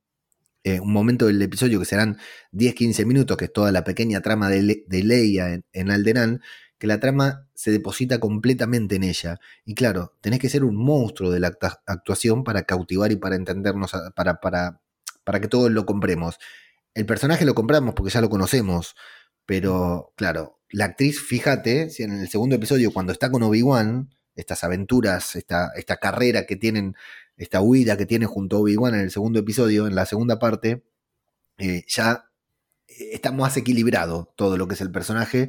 eh, 0.65 0.81
un 0.81 0.93
momento 0.93 1.27
del 1.27 1.43
episodio 1.43 1.79
que 1.79 1.85
serán 1.85 2.19
10-15 2.53 3.05
minutos, 3.07 3.37
que 3.37 3.47
es 3.47 3.53
toda 3.53 3.73
la 3.73 3.85
pequeña 3.85 4.21
trama 4.21 4.49
de, 4.49 4.85
Leia 4.89 5.55
en, 5.55 5.65
en, 5.73 5.91
Alderán, 5.91 6.41
que 6.79 6.87
la 6.87 7.01
trama 7.01 7.49
se 7.55 7.71
deposita 7.71 8.21
completamente 8.21 8.97
en 8.97 9.05
ella. 9.05 9.39
Y 9.65 9.75
claro, 9.75 10.17
tenés 10.21 10.41
que 10.41 10.49
ser 10.49 10.65
un 10.65 10.77
monstruo 10.77 11.31
de 11.31 11.41
la 11.41 11.57
actuación 11.87 12.45
para 12.45 12.63
cautivar 12.65 13.13
y 13.13 13.17
para 13.17 13.37
entendernos, 13.37 13.93
para, 14.15 14.41
para, 14.41 14.81
para 15.25 15.41
que 15.41 15.49
todos 15.49 15.71
lo 15.71 15.87
compremos. 15.87 16.39
El 16.95 17.07
personaje 17.07 17.45
lo 17.45 17.55
compramos 17.55 17.95
porque 17.95 18.13
ya 18.13 18.21
lo 18.21 18.29
conocemos, 18.29 18.95
pero 19.47 20.13
claro, 20.17 20.61
la 20.71 20.87
actriz, 20.87 21.21
fíjate, 21.21 21.91
si 21.91 22.03
en 22.03 22.13
el 22.21 22.29
segundo 22.29 22.57
episodio, 22.57 22.93
cuando 22.93 23.13
está 23.13 23.31
con 23.31 23.43
Obi-Wan, 23.43 24.11
estas 24.35 24.65
aventuras, 24.65 25.37
esta, 25.37 25.73
esta 25.77 25.97
carrera 25.99 26.47
que 26.47 26.57
tienen 26.57 26.97
esta 27.37 27.61
huida 27.61 27.97
que 27.97 28.07
tiene 28.07 28.27
junto 28.27 28.57
a 28.57 28.61
Obi-Wan 28.61 28.95
en 28.95 29.01
el 29.01 29.11
segundo 29.11 29.39
episodio, 29.39 29.87
en 29.87 29.95
la 29.95 30.07
segunda 30.07 30.39
parte, 30.39 30.85
eh, 31.59 31.85
ya 31.89 32.31
está 32.87 33.33
más 33.33 33.57
equilibrado 33.57 34.33
todo 34.37 34.57
lo 34.57 34.69
que 34.69 34.75
es 34.75 34.81
el 34.81 34.91
personaje 34.91 35.49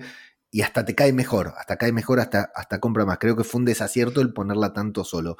y 0.52 0.62
hasta 0.62 0.86
te 0.86 0.96
cae 0.96 1.14
mejor, 1.14 1.54
hasta 1.58 1.78
cae 1.78 1.92
mejor, 1.92 2.20
hasta, 2.20 2.52
hasta 2.56 2.80
compra 2.80 3.06
más. 3.06 3.18
Creo 3.18 3.36
que 3.36 3.44
fue 3.44 3.60
un 3.60 3.66
desacierto 3.66 4.22
el 4.22 4.34
ponerla 4.34 4.72
tanto 4.72 5.04
solo. 5.04 5.38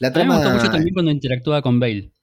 La 0.00 0.12
trama... 0.12 0.38
me 0.38 0.40
gustó 0.40 0.56
mucho 0.56 0.72
también 0.72 0.92
cuando 0.92 1.12
interactúa 1.12 1.62
con 1.62 1.78
Bale 1.78 2.15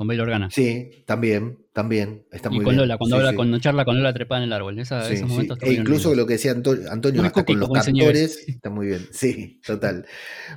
con 0.00 0.08
Bail 0.08 0.22
Organa. 0.22 0.48
Sí, 0.50 1.04
también, 1.04 1.58
también. 1.74 2.24
Está 2.32 2.48
muy 2.48 2.60
y 2.60 2.64
con 2.64 2.74
Lola, 2.74 2.96
cuando, 2.96 3.16
habla, 3.16 3.34
cuando 3.34 3.58
charla 3.58 3.84
con 3.84 3.98
Lola 3.98 4.14
trepada 4.14 4.40
en 4.40 4.46
el 4.46 4.52
árbol. 4.54 4.78
esos 4.78 5.28
momentos 5.28 5.58
e 5.60 5.74
incluso 5.74 6.14
lo 6.14 6.24
que 6.24 6.32
decía 6.32 6.52
Antonio, 6.52 7.22
hasta 7.22 7.44
con 7.44 7.60
los 7.60 7.68
cantores, 7.68 8.48
está 8.48 8.70
muy 8.70 8.86
bien. 8.86 9.06
Sí, 9.12 9.60
total. 9.62 10.06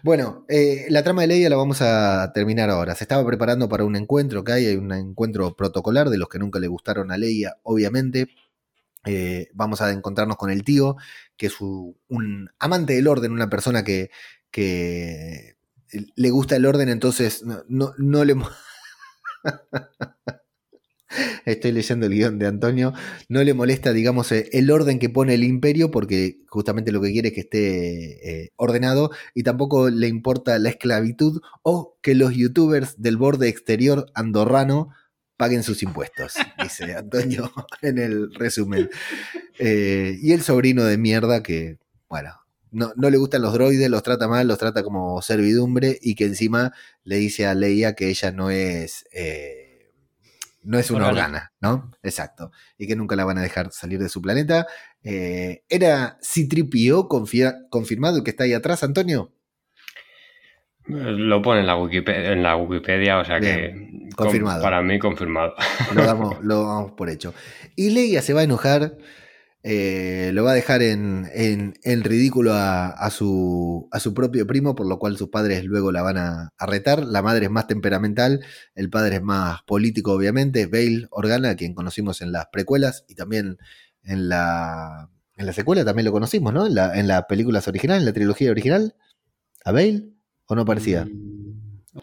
bueno, 0.02 0.46
eh, 0.48 0.86
la 0.88 1.04
trama 1.04 1.24
de 1.24 1.28
Leia 1.28 1.50
la 1.50 1.58
vamos 1.58 1.82
a 1.82 2.32
terminar 2.34 2.70
ahora. 2.70 2.96
Se 2.96 3.04
estaba 3.04 3.28
preparando 3.28 3.68
para 3.68 3.84
un 3.84 3.98
encuentro 3.98 4.46
que 4.46 4.54
hay, 4.54 4.66
hay 4.68 4.78
un 4.78 4.94
encuentro 4.94 5.54
protocolar 5.58 6.10
de 6.10 6.18
los 6.18 6.30
que 6.30 6.40
nunca 6.40 6.62
le 6.62 6.68
gustaron 6.68 7.12
a 7.12 7.18
Leia, 7.18 7.58
obviamente. 7.64 8.30
Eh, 9.06 9.50
vamos 9.54 9.82
a 9.82 9.92
encontrarnos 9.92 10.38
con 10.38 10.52
el 10.52 10.64
tío, 10.64 10.96
que 11.36 11.48
es 11.48 11.60
un 11.60 12.50
amante 12.60 12.94
del 12.94 13.10
orden, 13.10 13.34
una 13.34 13.50
persona 13.50 13.84
que, 13.84 14.10
que 14.52 15.58
le 16.16 16.30
gusta 16.30 16.56
el 16.56 16.66
orden, 16.66 16.88
entonces 16.88 17.44
no, 17.44 17.64
no, 17.68 17.92
no 17.98 18.24
le 18.24 18.36
Estoy 21.46 21.72
leyendo 21.72 22.06
el 22.08 22.14
guion 22.14 22.40
de 22.40 22.48
Antonio. 22.48 22.94
No 23.30 23.44
le 23.44 23.54
molesta, 23.54 23.94
digamos, 23.94 24.32
eh, 24.32 24.50
el 24.54 24.72
orden 24.72 25.00
que 25.00 25.10
pone 25.10 25.36
el 25.36 25.44
imperio, 25.44 25.92
porque 25.92 26.40
justamente 26.48 26.92
lo 26.92 27.02
que 27.02 27.12
quiere 27.12 27.30
es 27.30 27.34
que 27.34 27.42
esté 27.42 28.44
eh, 28.44 28.52
ordenado, 28.56 29.12
y 29.34 29.44
tampoco 29.44 29.90
le 29.90 30.08
importa 30.08 30.58
la 30.60 30.70
esclavitud 30.70 31.42
o 31.62 31.98
que 32.02 32.16
los 32.16 32.34
youtubers 32.34 33.02
del 33.02 33.18
borde 33.18 33.48
exterior 33.50 34.12
andorrano 34.16 34.90
paguen 35.38 35.64
sus 35.64 35.84
impuestos, 35.84 36.34
dice 36.62 36.94
Antonio 36.98 37.52
en 37.82 37.98
el 37.98 38.34
resumen. 38.34 38.90
Eh, 39.60 40.18
y 40.22 40.32
el 40.32 40.42
sobrino 40.42 40.84
de 40.84 40.98
mierda 40.98 41.44
que, 41.44 41.78
bueno, 42.10 42.32
no, 42.74 43.10
le 43.10 43.18
gustan 43.18 43.42
los 43.42 43.54
droides, 43.54 43.90
los 43.90 44.04
trata 44.04 44.28
mal, 44.28 44.48
los 44.48 44.58
trata 44.58 44.84
como 44.84 45.22
servidumbre 45.22 45.98
y 46.02 46.16
que 46.16 46.26
encima 46.26 46.74
le 47.04 47.18
dice 47.18 47.46
a 47.46 47.54
Leia 47.54 47.94
que 47.94 48.10
ella 48.10 48.32
no 48.32 48.50
es, 48.50 49.06
eh, 49.14 49.92
no 50.64 50.80
es 50.80 50.90
una 50.92 51.08
organa, 51.08 51.54
¿no? 51.62 51.92
Exacto. 52.02 52.52
Y 52.78 52.88
que 52.88 52.96
nunca 52.96 53.16
la 53.16 53.26
van 53.26 53.38
a 53.38 53.42
dejar 53.42 53.72
salir 53.72 54.00
de 54.00 54.10
su 54.10 54.22
planeta. 54.22 54.66
Eh, 55.04 55.64
¿Era 55.70 56.18
Citripio 56.22 57.08
confirmado 57.08 58.24
que 58.24 58.32
está 58.32 58.46
ahí 58.46 58.54
atrás, 58.54 58.84
Antonio? 58.84 59.32
Lo 60.86 61.42
pone 61.42 61.62
en 61.62 61.68
la 61.68 61.78
Wikipedia, 61.78 62.34
en 62.34 62.44
la 62.44 62.58
Wikipedia 62.58 63.18
o 63.20 63.24
sea 63.24 63.40
que 63.40 64.10
confirmado. 64.16 64.62
para 64.62 64.82
mí 64.82 65.00
confirmado. 65.00 65.54
Lo 65.94 66.04
damos, 66.04 66.38
lo 66.44 66.68
damos 66.68 66.92
por 66.94 67.10
hecho. 67.10 67.34
Y 67.76 67.92
Leia 67.92 68.22
se 68.22 68.34
va 68.34 68.42
a 68.42 68.44
enojar 68.44 68.98
eh, 69.66 70.32
lo 70.34 70.44
va 70.44 70.52
a 70.52 70.56
dejar 70.56 70.82
en, 70.82 71.30
en, 71.34 72.04
ridículo 72.04 72.52
a, 72.54 73.10
su, 73.12 73.88
a, 73.92 74.00
su, 74.02 74.14
propio 74.14 74.46
primo, 74.46 74.76
por 74.76 74.86
lo 74.86 75.00
cual 75.00 75.16
sus 75.16 75.30
padres 75.30 75.64
luego 75.64 75.94
la 75.94 76.02
van 76.02 76.18
a, 76.18 76.54
retar. 76.60 77.06
La 77.06 77.22
madre 77.22 77.46
es 77.46 77.52
más 77.52 77.68
temperamental, 77.68 78.44
el 78.76 78.90
padre 78.90 79.16
es 79.16 79.24
más 79.24 79.64
político, 79.64 80.12
obviamente. 80.12 80.66
Bale 80.66 81.08
Organa, 81.12 81.56
quien 81.56 81.74
conocimos 81.74 82.22
en 82.22 82.34
las 82.34 82.48
precuelas 82.48 83.06
y 83.08 83.16
también 83.16 83.58
en 84.04 84.28
la, 84.28 85.10
en 85.38 85.46
la 85.46 85.54
secuela, 85.54 85.86
también 85.86 86.06
lo 86.06 86.12
conocimos, 86.12 86.54
¿no? 86.54 86.68
En, 86.68 86.76
la, 86.76 87.00
en 87.00 87.08
las 87.08 87.24
películas 87.26 87.66
originales, 87.70 88.02
en 88.02 88.08
la 88.08 88.14
trilogía 88.14 88.52
original. 88.52 88.96
¿A 89.64 89.72
Bale? 89.72 90.10
¿O 90.46 90.56
no 90.56 90.66
parecía? 90.66 91.06
Mm, 91.06 91.33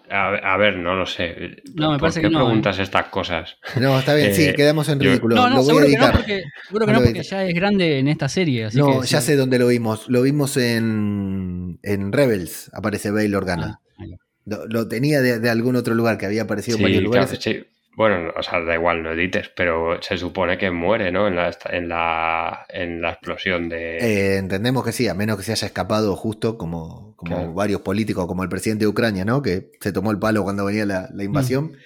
a, 0.09 0.57
ver, 0.57 0.77
no 0.77 0.95
lo 0.95 1.05
sé. 1.05 1.63
No, 1.75 1.93
me 1.93 1.99
parece 1.99 2.21
qué 2.21 2.29
que 2.29 2.33
no, 2.33 2.45
preguntas 2.45 2.79
¿eh? 2.79 2.83
estas 2.83 3.07
cosas? 3.07 3.57
No, 3.81 3.99
está 3.99 4.15
bien, 4.15 4.35
sí, 4.35 4.47
eh, 4.47 4.55
quedamos 4.55 4.89
en 4.89 5.01
ridículo. 5.01 5.35
No, 5.35 5.51
no, 5.51 5.57
lo 5.57 5.63
voy 5.63 5.83
a 5.83 5.87
editar. 5.87 6.13
porque, 6.13 6.45
seguro 6.67 6.87
que 6.87 6.93
no, 6.93 7.01
porque 7.01 7.23
ya 7.23 7.45
es 7.45 7.55
grande 7.55 7.99
en 7.99 8.09
esta 8.09 8.29
serie. 8.29 8.69
no, 8.75 9.03
ya 9.03 9.21
sé 9.21 9.35
dónde 9.35 9.59
lo 9.59 9.67
vimos. 9.67 10.09
Lo 10.09 10.23
vimos 10.23 10.57
en, 10.57 11.79
en 11.83 12.13
Rebels, 12.13 12.71
aparece 12.73 13.11
Bail 13.11 13.35
Organa. 13.35 13.81
Ah, 13.99 14.05
lo, 14.47 14.89
tenía 14.89 15.21
de, 15.21 15.51
algún 15.51 15.77
otro 15.77 15.95
lugar 15.95 16.19
que 16.19 16.27
había 16.27 16.43
aparecido 16.43 16.77
en 16.77 16.83
varios 16.85 17.03
lugares. 17.03 17.39
sí. 17.41 17.65
Bueno, 17.97 18.33
o 18.37 18.43
sea, 18.43 18.61
da 18.61 18.75
igual, 18.75 19.03
no 19.03 19.13
edites, 19.13 19.51
pero 19.55 20.01
se 20.01 20.17
supone 20.17 20.57
que 20.57 20.71
muere, 20.71 21.11
¿no? 21.11 21.27
En 21.27 21.37
la, 21.37 21.57
en 21.71 21.89
la, 21.89 22.65
en 22.69 23.03
la 23.03 23.11
explosión 23.11 23.69
de... 23.69 23.99
Eh, 23.99 24.37
entendemos 24.37 24.85
que 24.85 24.93
sí, 24.93 25.09
a 25.09 25.15
menos 25.15 25.37
que 25.37 25.43
se 25.43 25.53
haya 25.53 25.67
escapado 25.67 26.15
justo 26.15 26.57
como, 26.57 27.17
como 27.17 27.53
varios 27.53 27.81
políticos, 27.81 28.27
como 28.27 28.45
el 28.45 28.49
presidente 28.49 28.85
de 28.85 28.89
Ucrania, 28.89 29.25
¿no? 29.25 29.43
Que 29.43 29.73
se 29.81 29.93
tomó 29.93 30.13
el 30.13 30.19
palo 30.19 30.45
cuando 30.45 30.65
venía 30.65 30.87
la, 30.87 31.11
invasión. 31.23 31.73
Mm. 31.73 31.77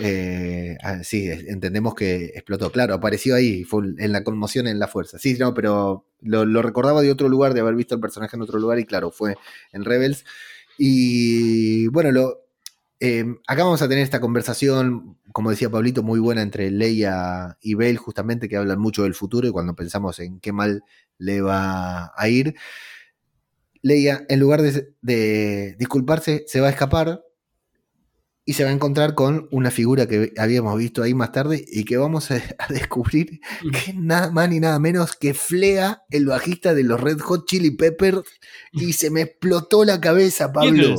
Eh, 0.00 0.76
ah, 0.82 1.02
sí, 1.02 1.28
entendemos 1.28 1.94
que 1.94 2.26
explotó. 2.26 2.70
Claro, 2.70 2.94
apareció 2.94 3.34
ahí, 3.34 3.64
fue 3.64 3.84
en 3.98 4.12
la 4.12 4.22
conmoción, 4.22 4.66
en 4.66 4.78
la 4.78 4.86
fuerza. 4.86 5.18
Sí, 5.18 5.36
no, 5.38 5.54
pero 5.54 6.04
lo, 6.20 6.44
lo 6.44 6.62
recordaba 6.62 7.00
de 7.00 7.10
otro 7.10 7.28
lugar, 7.28 7.54
de 7.54 7.60
haber 7.60 7.74
visto 7.74 7.94
el 7.94 8.00
personaje 8.00 8.36
en 8.36 8.42
otro 8.42 8.58
lugar, 8.58 8.78
y 8.78 8.84
claro, 8.84 9.10
fue 9.10 9.36
en 9.72 9.84
Rebels. 9.84 10.24
Y 10.76 11.88
bueno, 11.88 12.12
lo, 12.12 12.47
eh, 13.00 13.24
acá 13.46 13.62
vamos 13.62 13.80
a 13.80 13.88
tener 13.88 14.02
esta 14.02 14.20
conversación, 14.20 15.18
como 15.32 15.50
decía 15.50 15.70
Pablito, 15.70 16.02
muy 16.02 16.18
buena 16.18 16.42
entre 16.42 16.70
Leia 16.70 17.56
y 17.60 17.74
Bale, 17.74 17.96
justamente, 17.96 18.48
que 18.48 18.56
hablan 18.56 18.80
mucho 18.80 19.04
del 19.04 19.14
futuro 19.14 19.46
y 19.46 19.52
cuando 19.52 19.76
pensamos 19.76 20.18
en 20.18 20.40
qué 20.40 20.52
mal 20.52 20.82
le 21.16 21.40
va 21.40 22.12
a 22.16 22.28
ir. 22.28 22.54
Leia, 23.82 24.26
en 24.28 24.40
lugar 24.40 24.62
de, 24.62 25.76
disculparse, 25.78 26.44
se 26.48 26.60
va 26.60 26.66
a 26.66 26.70
escapar 26.70 27.22
y 28.44 28.54
se 28.54 28.64
va 28.64 28.70
a 28.70 28.72
encontrar 28.72 29.14
con 29.14 29.46
una 29.52 29.70
figura 29.70 30.08
que 30.08 30.32
habíamos 30.36 30.76
visto 30.76 31.02
ahí 31.02 31.14
más 31.14 31.30
tarde 31.30 31.64
y 31.68 31.84
que 31.84 31.98
vamos 31.98 32.32
a, 32.32 32.42
descubrir 32.68 33.40
mm. 33.62 33.70
que 33.70 33.90
es 33.90 33.94
nada 33.94 34.32
más 34.32 34.48
ni 34.48 34.58
nada 34.58 34.80
menos 34.80 35.14
que 35.14 35.34
Flea, 35.34 36.02
el 36.10 36.26
bajista 36.26 36.74
de 36.74 36.82
los 36.82 37.00
Red 37.00 37.20
Hot 37.20 37.46
Chili 37.46 37.70
Peppers, 37.70 38.22
y 38.72 38.94
se 38.94 39.10
me 39.10 39.20
explotó 39.20 39.84
la 39.84 40.00
cabeza, 40.00 40.52
Pablo. 40.52 40.96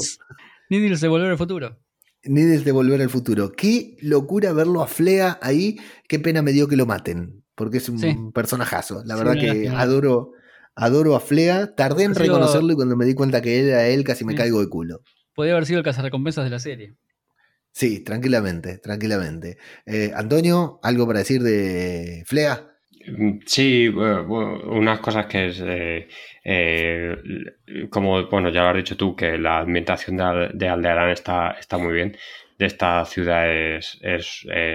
Needles 0.69 1.01
de 1.01 1.07
Volver 1.09 1.31
al 1.31 1.37
Futuro. 1.37 1.77
Ni 2.23 2.41
desde 2.41 2.71
Volver 2.71 3.01
al 3.01 3.09
Futuro. 3.09 3.51
Qué 3.51 3.95
locura 4.01 4.51
verlo 4.53 4.81
a 4.81 4.87
Flea 4.87 5.39
ahí. 5.41 5.79
Qué 6.07 6.19
pena 6.19 6.41
me 6.41 6.51
dio 6.51 6.67
que 6.67 6.75
lo 6.75 6.85
maten, 6.85 7.43
porque 7.55 7.77
es 7.77 7.89
un 7.89 8.31
personajazo. 8.33 9.03
La 9.05 9.15
verdad 9.15 9.35
que 9.39 9.69
adoro, 9.69 10.33
adoro 10.75 11.15
a 11.15 11.19
Flea. 11.19 11.75
Tardé 11.75 12.03
en 12.03 12.15
reconocerlo 12.15 12.73
y 12.73 12.75
cuando 12.75 12.97
me 12.97 13.05
di 13.05 13.13
cuenta 13.13 13.41
que 13.41 13.59
era 13.59 13.87
él 13.87 14.03
casi 14.03 14.25
me 14.25 14.35
caigo 14.35 14.59
de 14.59 14.67
culo. 14.67 15.01
Podría 15.33 15.53
haber 15.53 15.65
sido 15.65 15.79
el 15.79 15.85
cazarrecompensas 15.85 16.43
de 16.43 16.49
la 16.49 16.59
serie. 16.59 16.95
Sí, 17.71 18.01
tranquilamente, 18.01 18.77
tranquilamente. 18.79 19.57
Eh, 19.85 20.11
Antonio, 20.13 20.79
¿algo 20.83 21.07
para 21.07 21.19
decir 21.19 21.41
de 21.41 22.23
Flea? 22.25 22.75
Sí, 23.45 23.87
unas 23.87 24.99
cosas 24.99 25.25
que 25.25 25.47
es, 25.47 25.61
eh, 25.65 26.07
eh, 26.43 27.15
como 27.89 28.25
bueno, 28.27 28.49
ya 28.49 28.63
lo 28.63 28.69
has 28.69 28.75
dicho 28.75 28.97
tú, 28.97 29.15
que 29.15 29.37
la 29.37 29.59
ambientación 29.59 30.17
de, 30.17 30.49
de 30.53 30.67
Aldearán 30.67 31.09
está, 31.09 31.51
está 31.59 31.77
muy 31.77 31.93
bien. 31.93 32.17
De 32.57 32.65
esta 32.65 33.05
ciudad 33.05 33.49
es 33.49 33.99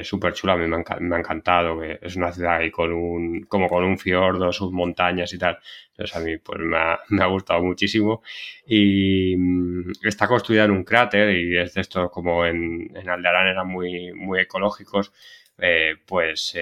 súper 0.04 0.32
eh, 0.32 0.34
chula, 0.34 0.54
a 0.54 0.56
mí 0.56 0.66
me 0.66 0.76
ha, 0.76 1.18
encantado, 1.18 1.78
que 1.78 1.98
es 2.00 2.16
una 2.16 2.32
ciudad 2.32 2.56
ahí 2.56 2.70
con 2.70 2.92
un, 2.92 3.42
como 3.42 3.68
con 3.68 3.84
un 3.84 3.98
fiordo, 3.98 4.50
sus 4.52 4.72
montañas 4.72 5.32
y 5.34 5.38
tal. 5.38 5.58
Entonces 5.90 6.16
a 6.16 6.20
mí 6.20 6.38
pues 6.38 6.60
me 6.60 6.78
ha, 6.78 6.98
me 7.10 7.22
ha 7.22 7.26
gustado 7.26 7.62
muchísimo. 7.62 8.22
Y 8.66 9.36
mm, 9.36 9.92
está 10.02 10.26
construida 10.26 10.64
en 10.64 10.70
un 10.70 10.84
cráter 10.84 11.36
y 11.36 11.58
es 11.58 11.74
de 11.74 11.82
esto 11.82 12.10
como 12.10 12.46
en, 12.46 12.90
en 12.96 13.08
Aldearán 13.10 13.48
eran 13.48 13.68
muy, 13.68 14.12
muy 14.14 14.40
ecológicos 14.40 15.12
eh, 15.58 15.94
pues 16.06 16.56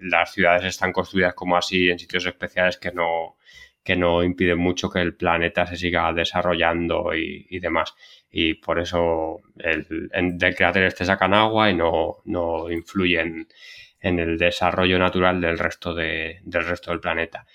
las 0.00 0.32
ciudades 0.32 0.64
están 0.64 0.92
construidas 0.92 1.34
como 1.34 1.56
así 1.56 1.90
en 1.90 1.98
sitios 1.98 2.26
especiales 2.26 2.78
que 2.78 2.92
no, 2.92 3.36
que 3.84 3.96
no 3.96 4.24
impiden 4.24 4.58
mucho 4.58 4.90
que 4.90 5.00
el 5.00 5.14
planeta 5.14 5.66
se 5.66 5.76
siga 5.76 6.12
desarrollando 6.12 7.14
y, 7.14 7.58
demás. 7.60 7.94
Y 8.30 8.54
por 8.54 8.80
eso 8.80 9.42
el, 9.58 9.86
del 10.38 10.56
cráter 10.56 10.84
este 10.84 11.04
sacan 11.04 11.34
agua 11.34 11.70
y 11.70 11.74
no, 11.74 12.16
no 12.24 12.70
influyen 12.70 13.46
en 14.00 14.18
el 14.18 14.38
desarrollo 14.38 14.98
natural 14.98 15.40
del 15.40 15.58
resto, 15.58 15.94
de, 15.94 16.40
del, 16.42 16.64
resto 16.64 16.90
del 16.90 17.00
planeta. 17.00 17.46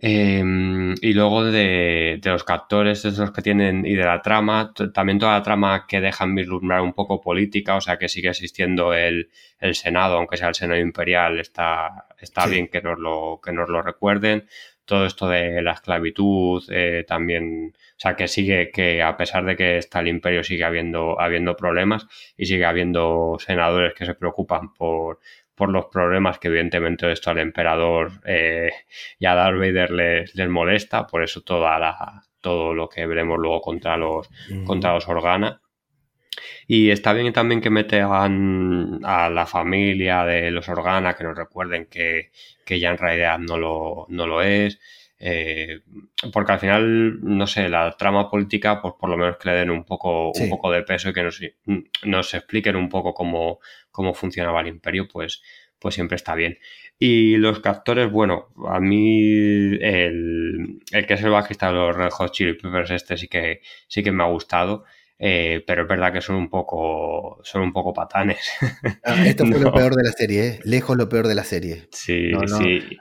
Em, 0.00 0.94
y 1.02 1.12
luego 1.12 1.44
de, 1.44 2.20
los 2.22 2.44
captores, 2.44 3.04
esos 3.04 3.32
que 3.32 3.42
tienen, 3.42 3.84
y 3.84 3.94
de 3.94 4.04
la 4.04 4.22
trama, 4.22 4.72
también 4.94 5.18
toda 5.18 5.32
la 5.32 5.42
trama 5.42 5.86
que 5.88 6.00
dejan 6.00 6.36
vislumbrar 6.36 6.82
un 6.82 6.92
poco 6.92 7.20
política, 7.20 7.74
o 7.74 7.80
sea 7.80 7.98
que 7.98 8.08
sigue 8.08 8.28
existiendo 8.28 8.94
el, 8.94 9.28
Senado, 9.72 10.18
aunque 10.18 10.36
sea 10.36 10.48
el 10.48 10.54
Senado 10.54 10.80
Imperial, 10.80 11.40
está, 11.40 12.06
está 12.20 12.46
bien 12.46 12.68
que 12.68 12.80
nos, 12.80 12.98
lo, 12.98 13.40
que 13.42 13.52
nos 13.52 13.68
lo 13.68 13.82
recuerden. 13.82 14.46
Todo 14.84 15.04
esto 15.04 15.28
de 15.28 15.60
la 15.62 15.72
esclavitud, 15.72 16.62
eh, 16.70 17.04
también, 17.06 17.74
o 17.74 18.00
sea 18.00 18.14
que 18.16 18.28
sigue, 18.28 18.70
que 18.70 19.02
a 19.02 19.16
pesar 19.16 19.44
de 19.44 19.56
que 19.56 19.78
está 19.78 20.00
el 20.00 20.08
imperio, 20.08 20.44
sigue 20.44 20.64
habiendo, 20.64 21.20
habiendo 21.20 21.56
problemas 21.56 22.06
y 22.36 22.46
sigue 22.46 22.64
habiendo 22.64 23.36
senadores 23.40 23.94
que 23.94 24.06
se 24.06 24.14
preocupan 24.14 24.72
por, 24.74 25.18
por 25.58 25.70
los 25.70 25.86
problemas 25.86 26.38
que 26.38 26.48
evidentemente 26.48 27.10
esto 27.10 27.30
al 27.30 27.38
emperador 27.38 28.12
eh, 28.24 28.70
y 29.18 29.26
a 29.26 29.34
Darth 29.34 29.58
Vader 29.58 29.90
les, 29.90 30.34
les, 30.34 30.48
molesta, 30.48 31.06
por 31.06 31.24
eso 31.24 31.42
toda 31.42 31.78
la, 31.78 32.22
todo 32.40 32.72
lo 32.72 32.88
que 32.88 33.06
veremos 33.06 33.38
luego 33.38 33.60
contra 33.60 33.96
los, 33.96 34.30
contra 34.64 34.94
los 34.94 35.08
Organa. 35.08 35.60
Y 36.68 36.90
está 36.90 37.12
bien 37.12 37.32
también 37.32 37.60
que 37.60 37.70
metan 37.70 39.00
a 39.04 39.28
la 39.28 39.46
familia 39.46 40.24
de 40.24 40.52
los 40.52 40.68
Organa, 40.68 41.14
que 41.14 41.24
nos 41.24 41.36
recuerden 41.36 41.86
que, 41.86 42.30
que 42.64 42.78
ya 42.78 42.90
en 42.90 42.98
realidad 42.98 43.38
no 43.38 43.58
lo, 43.58 44.06
no 44.08 44.26
lo 44.26 44.42
es. 44.42 44.78
Eh, 45.20 45.80
porque 46.32 46.52
al 46.52 46.60
final, 46.60 47.18
no 47.22 47.46
sé, 47.48 47.68
la 47.68 47.96
trama 47.96 48.30
política, 48.30 48.80
pues 48.80 48.94
por 48.98 49.10
lo 49.10 49.16
menos 49.16 49.36
que 49.36 49.50
le 49.50 49.56
den 49.56 49.70
un 49.70 49.84
poco, 49.84 50.30
un 50.30 50.48
poco 50.48 50.70
de 50.70 50.82
peso 50.82 51.08
y 51.08 51.12
que 51.12 51.24
nos, 51.24 51.40
nos 52.04 52.34
expliquen 52.34 52.76
un 52.76 52.88
poco 52.88 53.14
cómo, 53.14 53.58
cómo 53.98 54.14
funcionaba 54.14 54.60
el 54.60 54.68
imperio, 54.68 55.08
pues, 55.08 55.42
pues 55.80 55.96
siempre 55.96 56.14
está 56.14 56.36
bien. 56.36 56.58
Y 57.00 57.36
los 57.36 57.58
captores, 57.58 58.08
bueno, 58.12 58.50
a 58.68 58.78
mí 58.78 59.76
el, 59.80 60.78
el 60.92 61.06
que 61.06 61.14
es 61.14 61.22
el 61.24 61.30
bajista 61.30 61.66
de 61.66 61.72
los 61.72 61.96
Red 61.96 62.10
Hot 62.10 62.30
Chili 62.30 62.54
Peppers 62.54 62.92
este 62.92 63.16
sí 63.16 63.26
que, 63.26 63.60
sí 63.88 64.04
que 64.04 64.12
me 64.12 64.22
ha 64.22 64.28
gustado. 64.28 64.84
Eh, 65.18 65.64
pero 65.66 65.82
es 65.82 65.88
verdad 65.88 66.12
que 66.12 66.20
son 66.20 66.36
un 66.36 66.48
poco 66.48 67.40
son 67.42 67.62
un 67.62 67.72
poco 67.72 67.92
patanes. 67.92 68.52
Ah, 69.02 69.26
esto 69.26 69.44
fue 69.46 69.58
lo 69.58 69.72
peor 69.74 69.96
de 69.96 70.04
la 70.04 70.12
serie, 70.12 70.46
¿eh? 70.46 70.60
lejos 70.62 70.96
lo 70.96 71.08
peor 71.08 71.26
de 71.26 71.34
la 71.34 71.42
serie. 71.42 71.88
Sí, 71.90 72.30
sí. 72.46 72.96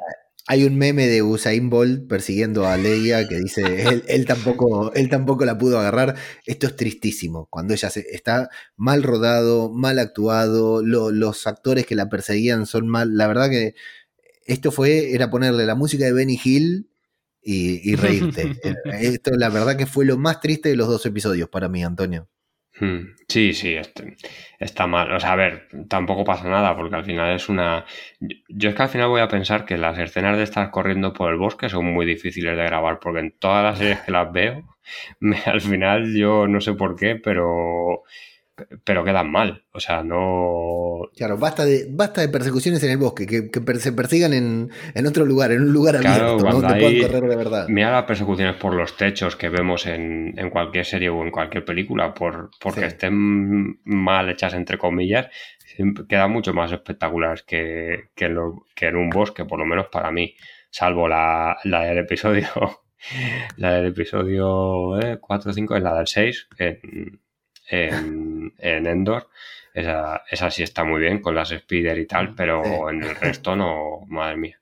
Hay 0.50 0.64
un 0.64 0.78
meme 0.78 1.08
de 1.08 1.22
Usain 1.22 1.70
Bolt 1.70 2.08
persiguiendo 2.08 2.66
a 2.66 2.78
Leia 2.78 3.28
que 3.28 3.36
dice, 3.36 4.02
él, 4.08 4.26
tampoco, 4.26 4.93
él 4.93 5.10
tampoco 5.10 5.43
la 5.43 5.58
pudo 5.58 5.78
agarrar. 5.78 6.16
Esto 6.45 6.68
es 6.68 6.76
tristísimo, 6.78 7.48
cuando 7.50 7.74
ella 7.74 7.89
se, 7.89 8.06
está 8.12 8.50
mal 8.78 9.04
rodado, 9.04 9.70
mal 9.74 10.00
actuado, 10.00 10.82
los 10.82 11.48
actores 11.48 11.86
que 11.86 11.95
la 11.95 12.08
perseguían 12.08 12.66
son 12.66 12.88
mal. 12.88 13.18
La 13.18 13.28
verdad 13.28 13.50
que 13.50 13.76
esto 14.45 14.72
fue, 14.72 15.12
era 15.14 15.30
ponerle 15.30 15.66
la 15.66 15.76
música 15.76 16.06
de 16.06 16.14
Benny 16.14 16.39
Hill 16.41 16.89
y, 17.41 17.91
y 17.91 17.95
reírte. 17.95 18.56
esto 19.02 19.32
la 19.32 19.50
verdad 19.50 19.76
que 19.76 19.86
fue 19.86 20.06
lo 20.06 20.18
más 20.18 20.39
triste 20.39 20.70
de 20.70 20.78
los 20.78 20.88
dos 20.88 21.06
episodios 21.06 21.50
para 21.50 21.68
mí, 21.68 21.84
Antonio. 21.84 22.30
Hmm. 22.80 23.15
Sí, 23.28 23.53
sí, 23.53 23.75
está 24.59 24.86
mal. 24.88 25.11
O 25.11 25.19
sea, 25.19 25.34
a 25.34 25.36
ver, 25.36 25.67
tampoco 25.89 26.23
pasa 26.23 26.47
nada 26.47 26.75
porque 26.75 26.95
al 26.95 27.05
final 27.05 27.36
es 27.36 27.49
una... 27.49 27.86
Yo 28.49 28.69
es 28.69 28.75
que 28.75 28.84
al 28.84 28.89
final 28.89 29.09
voy 29.09 29.21
a 29.21 29.28
pensar 29.28 29.65
que 29.65 29.78
las 29.78 29.97
escenas 29.97 30.38
de 30.38 30.43
estar 30.43 30.69
corriendo 30.69 31.11
por 31.13 31.32
el 31.32 31.38
bosque 31.39 31.69
son 31.69 31.86
muy 31.86 32.05
difíciles 32.05 32.55
de 32.55 32.63
grabar 32.63 32.99
porque 32.99 33.19
en 33.19 33.32
todas 33.39 33.63
las 33.63 33.80
series 33.80 34.01
que 34.01 34.11
las 34.11 34.32
veo, 34.32 34.63
al 35.45 35.61
final 35.61 36.15
yo 36.15 36.47
no 36.47 36.61
sé 36.61 36.73
por 36.73 36.95
qué, 36.95 37.15
pero 37.15 38.03
pero 38.84 39.03
quedan 39.03 39.32
mal. 39.32 39.64
O 39.72 39.80
sea, 39.80 40.03
no. 40.03 41.10
Claro, 41.16 41.38
basta 41.38 41.66
de, 41.66 41.88
basta 41.89 42.22
de 42.22 42.30
persecuciones 42.30 42.84
en 42.84 42.91
el 42.91 42.97
bosque, 42.97 43.28
que, 43.28 43.80
se 43.80 43.91
persigan 43.91 44.34
en, 44.34 45.08
otro 45.08 45.26
lugar, 45.26 45.51
en 45.51 45.62
un 45.62 45.74
lugar 45.74 45.97
abierto, 45.97 46.38
donde 46.38 46.80
puedan 46.80 47.01
correr 47.01 47.30
de 47.30 47.36
verdad. 47.36 47.68
Mira 47.70 47.91
las 47.91 48.05
persecuciones 48.05 48.55
por 48.55 48.74
los 48.74 48.97
techos 48.97 49.36
que 49.36 49.49
vemos 49.49 49.86
en, 49.86 50.34
cualquier 50.51 50.86
serie 50.86 51.10
o 51.10 51.24
en 51.24 51.32
cualquier 51.32 51.66
película, 51.66 52.14
por, 52.14 52.49
porque 52.60 52.86
estén 52.86 53.80
mal 53.84 54.30
hechas, 54.30 54.53
entre 54.53 54.78
comillas, 54.78 55.28
quedan 56.08 56.32
mucho 56.32 56.53
más 56.53 56.72
espectaculares 56.72 57.43
que, 57.43 58.10
que, 58.16 58.26
en 58.26 58.95
un 58.95 59.10
bosque, 59.10 59.45
por 59.45 59.60
lo 59.60 59.66
menos 59.66 59.88
para 59.91 60.12
mí, 60.12 60.36
salvo 60.70 61.08
la, 61.08 61.58
la 61.64 61.82
del 61.84 61.99
episodio. 61.99 62.47
La 63.58 63.74
del 63.74 63.86
episodio 63.88 64.97
4 65.22 65.51
o 65.51 65.53
5 65.53 65.76
es 65.76 65.84
la 65.84 65.95
del 65.95 66.08
6, 66.08 66.47
en, 67.68 68.53
Endor. 68.59 69.30
Esa, 69.74 70.24
esa, 70.30 70.49
sí 70.49 70.63
está 70.63 70.84
muy 70.84 70.99
bien 71.01 71.22
con 71.22 71.36
las 71.36 71.51
Spider 71.51 71.97
y 71.99 72.07
tal, 72.07 72.34
pero 72.34 72.89
en 72.89 73.03
el 73.03 73.15
resto 73.15 73.55
no, 73.55 74.05
madre 74.07 74.38
mía. 74.38 74.59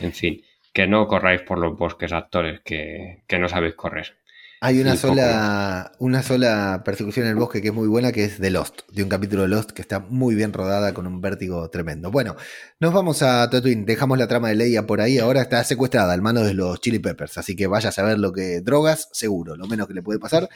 En 0.00 0.12
fin, 0.12 0.42
que 0.72 0.86
no 0.86 1.06
corráis 1.06 1.42
por 1.42 1.58
los 1.58 1.76
bosques 1.76 2.12
actores, 2.12 2.60
que, 2.60 3.22
que 3.26 3.38
no 3.38 3.48
sabéis 3.48 3.74
correr. 3.74 4.16
Hay 4.62 4.78
una 4.78 4.94
sola, 4.94 5.92
una 5.98 6.22
sola 6.22 6.82
persecución 6.84 7.24
en 7.24 7.30
el 7.30 7.38
bosque 7.38 7.62
que 7.62 7.68
es 7.68 7.74
muy 7.74 7.88
buena, 7.88 8.12
que 8.12 8.24
es 8.24 8.38
de 8.38 8.50
Lost, 8.50 8.82
de 8.92 9.02
un 9.02 9.08
capítulo 9.08 9.40
de 9.40 9.48
Lost 9.48 9.70
que 9.70 9.80
está 9.80 10.00
muy 10.00 10.34
bien 10.34 10.52
rodada 10.52 10.92
con 10.92 11.06
un 11.06 11.22
vértigo 11.22 11.70
tremendo. 11.70 12.10
Bueno, 12.10 12.36
nos 12.78 12.92
vamos 12.92 13.22
a 13.22 13.48
Tatooine, 13.48 13.86
dejamos 13.86 14.18
la 14.18 14.28
trama 14.28 14.50
de 14.50 14.56
Leia 14.56 14.86
por 14.86 15.00
ahí, 15.00 15.18
ahora 15.18 15.40
está 15.40 15.64
secuestrada 15.64 16.12
al 16.12 16.20
mano 16.20 16.42
de 16.42 16.52
los 16.52 16.78
Chili 16.78 16.98
Peppers, 16.98 17.38
así 17.38 17.56
que 17.56 17.68
vaya 17.68 17.88
a 17.88 17.92
saber 17.92 18.18
lo 18.18 18.34
que 18.34 18.60
drogas, 18.60 19.08
seguro, 19.12 19.56
lo 19.56 19.66
menos 19.66 19.88
que 19.88 19.94
le 19.94 20.02
puede 20.02 20.18
pasar. 20.18 20.50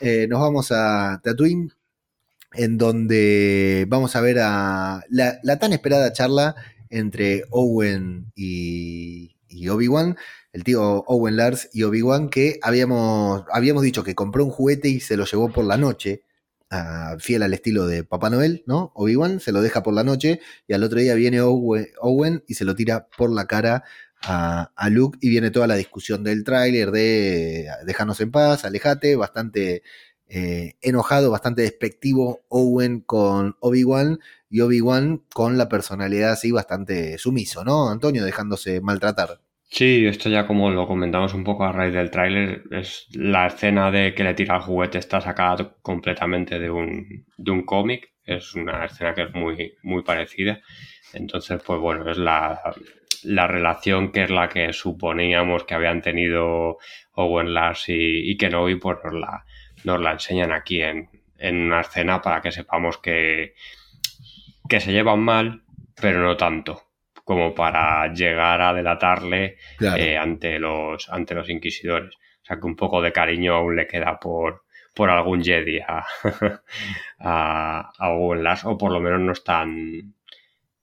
Eh, 0.00 0.28
nos 0.30 0.40
vamos 0.40 0.70
a 0.70 1.20
Tatooine, 1.24 1.72
en 2.52 2.78
donde 2.78 3.86
vamos 3.88 4.14
a 4.14 4.20
ver 4.20 4.38
a 4.38 5.02
la, 5.08 5.58
tan 5.58 5.72
esperada 5.72 6.12
charla 6.12 6.54
entre 6.90 7.42
Owen 7.50 8.30
y, 8.36 9.34
y 9.48 9.68
Obi-Wan 9.68 10.16
el 10.52 10.64
tío 10.64 11.04
Owen 11.06 11.36
Lars 11.36 11.68
y 11.72 11.82
Obi-Wan, 11.82 12.30
que 12.30 12.58
habíamos, 12.62 13.44
habíamos 13.52 13.82
dicho 13.82 14.04
que 14.04 14.14
compró 14.14 14.44
un 14.44 14.50
juguete 14.50 14.88
y 14.88 15.00
se 15.00 15.16
lo 15.16 15.24
llevó 15.24 15.50
por 15.50 15.64
la 15.64 15.76
noche, 15.76 16.24
fiel 17.18 17.42
al 17.42 17.54
estilo 17.54 17.86
de 17.86 18.04
Papá 18.04 18.30
Noel, 18.30 18.62
¿no? 18.66 18.92
Obi-Wan 18.94 19.40
se 19.40 19.52
lo 19.52 19.62
deja 19.62 19.82
por 19.82 19.94
la 19.94 20.04
noche 20.04 20.40
y 20.66 20.74
al 20.74 20.84
otro 20.84 21.00
día 21.00 21.14
viene 21.14 21.40
Owen, 21.40 22.44
y 22.46 22.54
se 22.54 22.64
lo 22.64 22.74
tira 22.74 23.08
por 23.16 23.32
la 23.32 23.46
cara 23.46 23.84
a, 24.22 24.88
Luke 24.90 25.18
y 25.20 25.30
viene 25.30 25.50
toda 25.50 25.66
la 25.66 25.76
discusión 25.76 26.24
del 26.24 26.44
tráiler 26.44 26.90
de 26.90 27.68
dejarnos 27.86 28.20
en 28.20 28.30
paz, 28.30 28.64
alejate, 28.64 29.16
bastante 29.16 29.82
eh, 30.28 30.74
enojado, 30.82 31.30
bastante 31.30 31.62
despectivo 31.62 32.44
Owen 32.48 33.00
con 33.00 33.56
Obi-Wan 33.60 34.18
y 34.50 34.60
Obi-Wan 34.60 35.24
con 35.32 35.56
la 35.56 35.68
personalidad 35.68 36.32
así 36.32 36.50
bastante 36.50 37.18
sumiso, 37.18 37.64
¿no? 37.64 37.90
Antonio 37.90 38.24
dejándose 38.24 38.80
maltratar. 38.80 39.40
Sí, 39.70 40.06
esto 40.06 40.30
ya 40.30 40.46
como 40.46 40.70
lo 40.70 40.86
comentamos 40.86 41.34
un 41.34 41.44
poco 41.44 41.64
a 41.64 41.72
raíz 41.72 41.92
del 41.92 42.10
tráiler, 42.10 42.62
es 42.70 43.06
la 43.12 43.46
escena 43.46 43.90
de 43.90 44.14
que 44.14 44.24
le 44.24 44.34
tira 44.34 44.56
el 44.56 44.62
juguete 44.62 44.98
está 44.98 45.20
sacada 45.20 45.76
completamente 45.82 46.58
de 46.58 46.70
un, 46.70 47.26
de 47.36 47.50
un 47.50 47.64
cómic, 47.64 48.12
es 48.24 48.54
una 48.54 48.86
escena 48.86 49.14
que 49.14 49.22
es 49.24 49.34
muy, 49.34 49.74
muy 49.82 50.02
parecida. 50.02 50.60
Entonces, 51.12 51.62
pues 51.64 51.80
bueno, 51.80 52.10
es 52.10 52.16
la, 52.16 52.60
la 53.24 53.46
relación 53.46 54.10
que 54.10 54.22
es 54.24 54.30
la 54.30 54.48
que 54.48 54.72
suponíamos 54.72 55.64
que 55.64 55.74
habían 55.74 56.00
tenido 56.02 56.78
Owen 57.12 57.52
Lars 57.54 57.88
y, 57.90 58.30
y 58.30 58.36
Kenobi, 58.38 58.76
pues 58.76 58.98
nos 59.04 59.14
la, 59.14 59.44
nos 59.84 60.00
la 60.00 60.12
enseñan 60.12 60.52
aquí 60.52 60.82
en, 60.82 61.10
en 61.38 61.56
una 61.56 61.82
escena 61.82 62.22
para 62.22 62.40
que 62.40 62.52
sepamos 62.52 62.96
que, 62.98 63.54
que 64.68 64.80
se 64.80 64.92
llevan 64.92 65.20
mal, 65.20 65.62
pero 66.00 66.20
no 66.22 66.36
tanto 66.36 66.87
como 67.28 67.54
para 67.54 68.10
llegar 68.14 68.62
a 68.62 68.72
delatarle 68.72 69.58
eh, 69.98 70.16
ante, 70.16 70.58
los, 70.58 71.10
ante 71.10 71.34
los 71.34 71.50
inquisidores. 71.50 72.14
O 72.14 72.46
sea 72.46 72.58
que 72.58 72.64
un 72.64 72.74
poco 72.74 73.02
de 73.02 73.12
cariño 73.12 73.54
aún 73.54 73.76
le 73.76 73.86
queda 73.86 74.18
por, 74.18 74.62
por 74.94 75.10
algún 75.10 75.44
Jedi 75.44 75.78
a, 75.78 76.06
a, 77.18 77.92
o 78.08 78.78
por 78.78 78.92
lo 78.92 79.00
menos 79.00 79.20
no 79.20 79.32
es 79.32 79.44
tan 79.44 80.14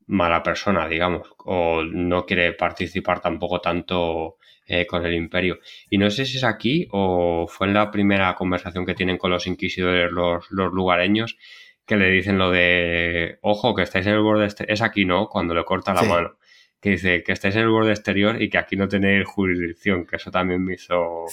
mala 0.06 0.44
persona, 0.44 0.88
digamos, 0.88 1.28
o 1.46 1.82
no 1.82 2.28
quiere 2.28 2.54
participar 2.54 3.22
tampoco 3.22 3.60
tanto 3.60 4.38
eh, 4.68 4.86
con 4.86 5.04
el 5.04 5.16
imperio. 5.16 5.58
Y 5.90 5.98
no 5.98 6.12
sé 6.12 6.28
si 6.28 6.38
es 6.38 6.44
aquí 6.44 6.88
o 6.92 7.48
fue 7.48 7.66
en 7.66 7.74
la 7.74 7.90
primera 7.90 8.36
conversación 8.36 8.86
que 8.86 8.94
tienen 8.94 9.18
con 9.18 9.32
los 9.32 9.48
inquisidores 9.48 10.12
los, 10.12 10.46
los 10.52 10.72
lugareños, 10.72 11.38
que 11.86 11.98
le 11.98 12.10
dicen 12.10 12.38
lo 12.38 12.52
de, 12.52 13.38
ojo, 13.42 13.76
que 13.76 13.84
estáis 13.84 14.08
en 14.08 14.14
el 14.14 14.22
borde 14.22 14.46
exterior, 14.46 14.74
es 14.74 14.82
aquí, 14.82 15.06
¿no? 15.06 15.28
Cuando 15.28 15.54
le 15.54 15.64
corta 15.64 15.94
la 15.94 16.04
mano. 16.04 16.38
Que 16.80 16.92
dice 16.92 17.24
que 17.24 17.32
estáis 17.32 17.56
en 17.56 17.62
el 17.62 17.70
borde 17.70 17.92
exterior 17.92 18.42
y 18.42 18.50
que 18.50 18.58
aquí 18.58 18.76
no 18.76 18.88
tenéis 18.88 19.26
jurisdicción, 19.26 20.06
que 20.06 20.18
eso 20.18 20.30
también 20.30 20.64
me 20.64 20.76
hizo, 20.76 21.26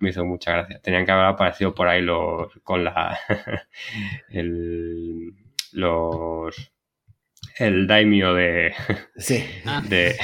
me 0.00 0.10
hizo 0.10 0.24
mucha 0.24 0.52
gracia. 0.52 0.80
Tenían 0.80 1.04
que 1.04 1.12
haber 1.12 1.26
aparecido 1.26 1.74
por 1.74 1.88
ahí 1.88 2.02
los, 2.02 2.52
con 2.62 2.84
la, 2.84 3.18
el, 4.30 5.34
los, 5.72 6.72
el 7.58 7.86
daimio 7.86 8.34
de. 8.34 8.72
Sí. 9.16 9.44
Ah. 9.66 9.82
De, 9.86 10.14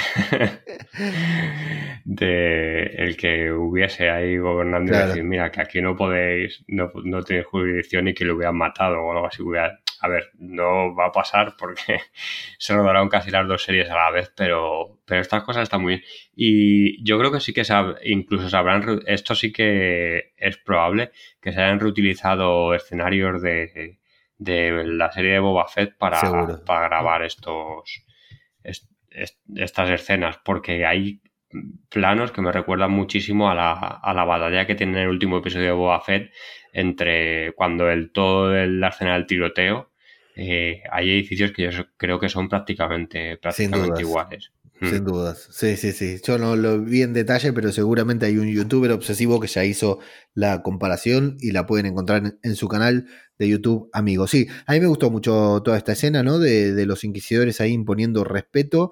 de 2.04 2.82
el 2.98 3.16
que 3.16 3.52
hubiese 3.52 4.10
ahí 4.10 4.36
gobernando 4.38 4.90
Claro. 4.90 5.06
y 5.06 5.08
decir, 5.08 5.24
mira, 5.24 5.50
que 5.50 5.60
aquí 5.62 5.80
no 5.82 5.96
podéis, 5.96 6.64
no, 6.68 6.90
no 7.04 7.22
tenéis 7.22 7.46
jurisdicción 7.46 8.08
y 8.08 8.14
que 8.14 8.24
lo 8.24 8.34
hubieran 8.36 8.56
matado 8.56 9.00
o 9.00 9.12
algo 9.12 9.26
así. 9.26 9.42
hubiera- 9.42 9.78
A 10.00 10.08
ver, 10.08 10.30
no 10.38 10.94
va 10.94 11.06
a 11.06 11.12
pasar 11.12 11.54
porque 11.58 11.98
se 12.58 12.74
rodaron 12.74 13.08
casi 13.08 13.30
las 13.30 13.48
dos 13.48 13.62
series 13.64 13.88
a 13.90 13.94
la 13.94 14.10
vez, 14.10 14.30
pero, 14.36 15.00
pero 15.06 15.20
estas 15.22 15.42
cosas 15.44 15.62
están 15.62 15.80
muy 15.82 15.94
bien. 15.94 16.04
Y 16.36 17.02
yo 17.04 17.18
creo 17.18 17.32
que 17.32 17.40
sí 17.40 17.54
que 17.54 17.62
sab- 17.62 17.96
incluso 18.04 18.50
se 18.50 18.56
habrán, 18.56 18.82
re- 18.82 19.00
esto 19.06 19.34
sí 19.34 19.50
que 19.52 20.34
es 20.36 20.58
probable 20.58 21.10
que 21.40 21.52
se 21.52 21.60
hayan 21.62 21.80
reutilizado 21.80 22.74
escenarios 22.74 23.40
de, 23.40 23.98
de 24.38 24.84
la 24.86 25.10
serie 25.12 25.32
de 25.34 25.38
Boba 25.40 25.66
Fett 25.68 25.96
para, 25.98 26.20
para 26.66 26.88
grabar 26.88 27.22
estos 27.22 28.04
est- 28.62 28.90
est- 29.10 29.38
estas 29.56 29.90
escenas, 29.90 30.38
porque 30.44 30.84
hay 30.86 31.20
planos 31.88 32.32
que 32.32 32.42
me 32.42 32.50
recuerdan 32.52 32.90
muchísimo 32.90 33.48
a 33.50 33.54
la, 33.54 33.72
a 33.72 34.12
la 34.14 34.24
batalla 34.24 34.66
que 34.66 34.74
tiene 34.74 34.92
en 34.94 34.98
el 35.04 35.08
último 35.08 35.38
episodio 35.38 35.66
de 35.66 35.72
Boba 35.72 36.00
Fett 36.00 36.32
entre 36.72 37.52
cuando 37.54 37.88
el 37.90 38.10
todo 38.12 38.56
el 38.56 38.80
la 38.80 38.88
escena 38.88 39.14
del 39.14 39.26
tiroteo 39.26 39.92
eh, 40.36 40.82
hay 40.90 41.10
edificios 41.10 41.52
que 41.52 41.70
yo 41.70 41.84
creo 41.96 42.18
que 42.18 42.28
son 42.28 42.48
prácticamente, 42.48 43.36
prácticamente 43.36 44.02
iguales. 44.02 44.52
Mm. 44.80 44.88
Sin 44.90 45.04
dudas. 45.04 45.48
Sí, 45.52 45.76
sí, 45.76 45.92
sí. 45.92 46.20
Yo 46.26 46.36
no 46.38 46.56
lo 46.56 46.80
vi 46.80 47.02
en 47.02 47.12
detalle, 47.12 47.52
pero 47.52 47.70
seguramente 47.72 48.26
hay 48.26 48.38
un 48.38 48.48
youtuber 48.48 48.90
obsesivo 48.92 49.38
que 49.40 49.46
ya 49.46 49.64
hizo 49.64 50.00
la 50.34 50.62
comparación 50.62 51.36
y 51.40 51.52
la 51.52 51.64
pueden 51.66 51.86
encontrar 51.86 52.24
en, 52.26 52.38
en 52.42 52.56
su 52.56 52.66
canal 52.68 53.06
de 53.38 53.48
YouTube, 53.48 53.88
amigos. 53.92 54.30
Sí, 54.30 54.46
a 54.66 54.72
mí 54.72 54.80
me 54.80 54.86
gustó 54.86 55.10
mucho 55.10 55.62
toda 55.64 55.76
esta 55.78 55.92
escena, 55.92 56.22
¿no? 56.22 56.38
De, 56.38 56.74
de 56.74 56.86
los 56.86 57.04
inquisidores 57.04 57.60
ahí 57.60 57.72
imponiendo 57.72 58.24
respeto. 58.24 58.90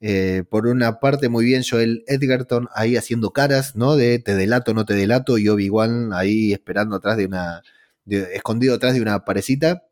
Eh, 0.00 0.44
por 0.50 0.66
una 0.66 0.98
parte, 1.00 1.28
muy 1.28 1.44
bien 1.44 1.62
Joel 1.68 2.04
Edgerton 2.08 2.68
ahí 2.74 2.96
haciendo 2.96 3.30
caras, 3.32 3.74
¿no? 3.76 3.96
De 3.96 4.18
te 4.18 4.34
delato, 4.34 4.74
no 4.74 4.84
te 4.84 4.94
delato, 4.94 5.38
y 5.38 5.48
Obi-Wan 5.48 6.12
ahí 6.12 6.52
esperando 6.52 6.96
atrás 6.96 7.16
de 7.16 7.26
una. 7.26 7.62
de- 8.04 8.34
escondido 8.34 8.74
atrás 8.74 8.94
de 8.94 9.00
una 9.02 9.24
parecita 9.24 9.84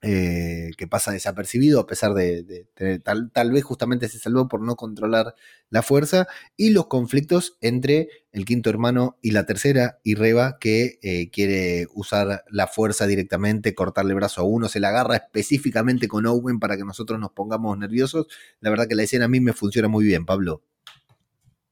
eh, 0.00 0.70
que 0.76 0.86
pasa 0.86 1.10
desapercibido 1.10 1.80
a 1.80 1.86
pesar 1.88 2.14
de, 2.14 2.44
de 2.44 2.98
tal, 3.00 3.32
tal 3.32 3.50
vez 3.50 3.64
justamente 3.64 4.08
se 4.08 4.20
salvó 4.20 4.46
por 4.46 4.62
no 4.62 4.76
controlar 4.76 5.34
la 5.70 5.82
fuerza 5.82 6.28
y 6.56 6.70
los 6.70 6.86
conflictos 6.86 7.56
entre 7.60 8.08
el 8.30 8.44
quinto 8.44 8.70
hermano 8.70 9.18
y 9.22 9.32
la 9.32 9.44
tercera 9.44 9.98
y 10.04 10.14
Reba 10.14 10.58
que 10.60 10.98
eh, 11.02 11.30
quiere 11.30 11.88
usar 11.94 12.44
la 12.48 12.68
fuerza 12.68 13.08
directamente, 13.08 13.74
cortarle 13.74 14.14
brazo 14.14 14.42
a 14.42 14.44
uno, 14.44 14.68
se 14.68 14.78
la 14.78 14.90
agarra 14.90 15.16
específicamente 15.16 16.06
con 16.06 16.26
Owen 16.26 16.60
para 16.60 16.76
que 16.76 16.84
nosotros 16.84 17.18
nos 17.18 17.32
pongamos 17.32 17.76
nerviosos. 17.76 18.26
La 18.60 18.70
verdad 18.70 18.86
que 18.86 18.94
la 18.94 19.02
escena 19.02 19.24
a 19.24 19.28
mí 19.28 19.40
me 19.40 19.52
funciona 19.52 19.88
muy 19.88 20.04
bien, 20.04 20.24
Pablo. 20.24 20.62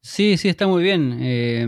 Sí, 0.00 0.36
sí, 0.36 0.48
está 0.48 0.68
muy 0.68 0.84
bien. 0.84 1.18
Eh, 1.20 1.66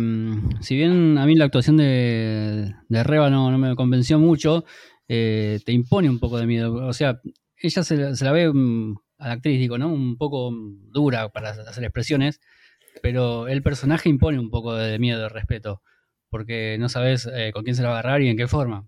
si 0.61 0.77
bien 0.77 1.19
a 1.19 1.27
mí 1.27 1.35
la 1.35 1.45
actuación 1.47 1.77
de, 1.77 2.73
de 2.89 3.03
Reba 3.03 3.31
no, 3.31 3.51
no 3.51 3.59
me 3.59 3.75
convenció 3.75 4.21
mucho, 4.21 4.65
eh, 5.09 5.61
te 5.65 5.73
impone 5.73 6.09
un 6.11 6.19
poco 6.21 6.39
de 6.39 6.47
miedo. 6.47 6.75
O 6.87 6.93
sea, 6.93 7.21
ella 7.57 7.83
se, 7.83 7.97
la- 7.97 8.15
se 8.17 8.25
la 8.25 8.33
ve 8.33 8.51
mm, 8.53 8.97
a 9.19 9.29
la 9.29 9.35
actriz, 9.35 9.59
digo, 9.59 9.79
¿no? 9.79 9.89
Un 9.93 10.17
poco 10.17 10.51
mm, 10.51 10.91
dura 10.93 11.29
para 11.31 11.51
hacer 11.51 11.85
expresiones, 11.85 12.41
pero 13.03 13.49
el 13.49 13.63
personaje 13.63 14.09
impone 14.09 14.39
un 14.39 14.51
poco 14.51 14.75
de 14.75 14.99
miedo, 14.99 15.21
de 15.23 15.29
respeto, 15.29 15.83
porque 16.31 16.77
no 16.79 16.89
sabes 16.89 17.29
eh, 17.33 17.51
con 17.53 17.65
quién 17.65 17.77
se 17.77 17.83
la 17.83 17.89
va 17.91 17.97
a 17.97 18.01
agarrar 18.01 18.23
y 18.23 18.29
en 18.29 18.37
qué 18.37 18.47
forma. 18.49 18.87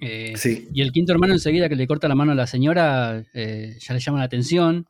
Eh, 0.00 0.34
Sí, 0.36 0.68
y 0.72 0.82
el 0.82 0.90
quinto 0.92 1.12
hermano 1.12 1.32
enseguida 1.32 1.68
que 1.68 1.76
le 1.76 1.86
corta 1.86 2.08
la 2.08 2.14
mano 2.16 2.32
a 2.32 2.34
la 2.34 2.46
señora, 2.48 3.24
eh, 3.34 3.76
ya 3.80 3.94
le 3.94 4.00
llama 4.00 4.18
la 4.18 4.24
atención. 4.24 4.86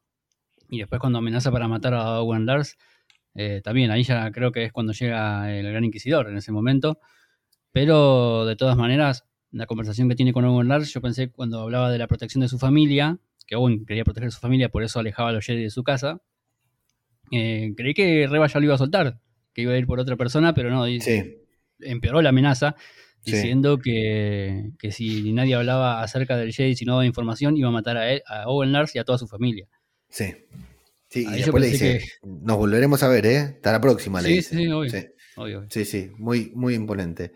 Y 0.70 0.78
después 0.78 1.00
cuando 1.00 1.18
amenaza 1.18 1.50
para 1.52 1.68
matar 1.68 1.92
a 1.94 2.20
Owen 2.22 2.46
Lars, 2.46 2.76
también 3.62 3.90
ahí 3.90 4.02
ya 4.04 4.30
creo 4.30 4.52
que 4.52 4.64
es 4.64 4.72
cuando 4.72 4.92
llega 4.92 5.52
el 5.54 5.66
Gran 5.70 5.84
Inquisidor 5.84 6.28
en 6.30 6.36
ese 6.38 6.50
momento. 6.52 6.98
Pero 7.72 8.44
de 8.46 8.56
todas 8.56 8.76
maneras, 8.76 9.24
la 9.52 9.66
conversación 9.66 10.08
que 10.08 10.14
tiene 10.16 10.32
con 10.32 10.44
Owen 10.44 10.68
Lars, 10.68 10.92
yo 10.92 11.00
pensé 11.00 11.30
cuando 11.30 11.60
hablaba 11.60 11.90
de 11.90 11.98
la 11.98 12.06
protección 12.08 12.40
de 12.40 12.48
su 12.48 12.58
familia, 12.58 13.18
que 13.46 13.54
Owen 13.56 13.84
quería 13.86 14.04
proteger 14.04 14.28
a 14.28 14.30
su 14.30 14.40
familia, 14.40 14.68
por 14.70 14.82
eso 14.82 14.98
alejaba 14.98 15.28
a 15.28 15.32
los 15.32 15.44
Jedi 15.44 15.62
de 15.62 15.70
su 15.70 15.82
casa. 15.84 16.20
eh, 17.30 17.72
creí 17.76 17.94
que 17.94 18.26
Reba 18.28 18.46
ya 18.46 18.60
lo 18.60 18.64
iba 18.66 18.74
a 18.74 18.78
soltar, 18.78 19.18
que 19.54 19.62
iba 19.62 19.72
a 19.72 19.78
ir 19.78 19.86
por 19.86 19.98
otra 20.00 20.16
persona, 20.16 20.52
pero 20.54 20.70
no, 20.70 20.84
sí, 20.86 21.38
empeoró 21.80 22.20
la 22.22 22.28
amenaza 22.30 22.76
Sí. 23.24 23.32
diciendo 23.32 23.78
que, 23.78 24.70
que 24.80 24.90
si 24.90 25.32
nadie 25.32 25.54
hablaba 25.54 26.02
acerca 26.02 26.36
del 26.36 26.52
Jedi, 26.52 26.74
si 26.74 26.84
no 26.84 26.92
daba 26.94 27.06
información, 27.06 27.56
iba 27.56 27.68
a 27.68 27.72
matar 27.72 27.96
a, 27.96 28.10
él, 28.12 28.22
a 28.26 28.48
Owen 28.48 28.72
Lars 28.72 28.94
y 28.96 28.98
a 28.98 29.04
toda 29.04 29.18
su 29.18 29.26
familia. 29.28 29.66
sí. 30.08 30.34
Sí, 31.08 31.26
Ahí 31.28 31.34
y 31.34 31.42
después 31.42 31.60
le 31.62 31.68
dice, 31.68 32.00
nos 32.22 32.56
volveremos 32.56 33.02
a 33.02 33.08
ver, 33.08 33.26
¿eh? 33.26 33.36
Hasta 33.38 33.70
la 33.72 33.82
próxima, 33.82 34.22
le 34.22 34.28
Sí, 34.28 34.34
dice. 34.36 34.56
sí, 34.56 34.66
obvio. 34.68 34.90
Sí. 34.90 35.06
Obvio. 35.36 35.66
Sí, 35.68 35.84
sí, 35.84 36.10
muy, 36.16 36.50
muy 36.54 36.72
imponente. 36.74 37.32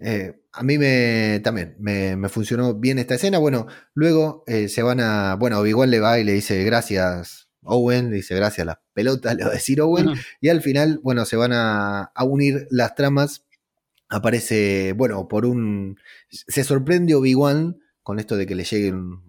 Eh, 0.00 0.40
a 0.52 0.62
mí 0.62 0.78
me 0.78 1.40
también 1.42 1.76
me, 1.78 2.16
me 2.16 2.28
funcionó 2.28 2.74
bien 2.74 2.98
esta 2.98 3.14
escena. 3.14 3.38
Bueno, 3.38 3.66
luego 3.94 4.44
eh, 4.46 4.68
se 4.68 4.82
van 4.82 5.00
a. 5.00 5.34
Bueno, 5.36 5.58
Obi-Wan 5.60 5.90
le 5.90 6.00
va 6.00 6.18
y 6.18 6.24
le 6.24 6.32
dice 6.32 6.62
gracias, 6.64 7.48
Owen, 7.62 8.10
le 8.10 8.16
dice 8.16 8.34
gracias 8.34 8.66
las 8.66 8.78
pelotas, 8.92 9.34
le 9.36 9.44
va 9.44 9.50
a 9.50 9.54
decir 9.54 9.80
Owen. 9.80 10.10
Y 10.40 10.48
al 10.48 10.60
final, 10.62 11.00
bueno, 11.02 11.24
se 11.24 11.36
van 11.36 11.52
a, 11.52 12.02
a 12.14 12.24
unir 12.24 12.66
las 12.70 12.94
tramas. 12.94 13.44
Aparece, 14.08 14.92
bueno, 14.96 15.28
por 15.28 15.46
un. 15.46 15.98
Se 16.28 16.62
sorprende 16.62 17.14
Obi-Wan 17.14 17.78
con 18.02 18.18
esto 18.18 18.36
de 18.36 18.46
que 18.46 18.54
le 18.54 18.64
llegue 18.64 18.92
un, 18.92 19.22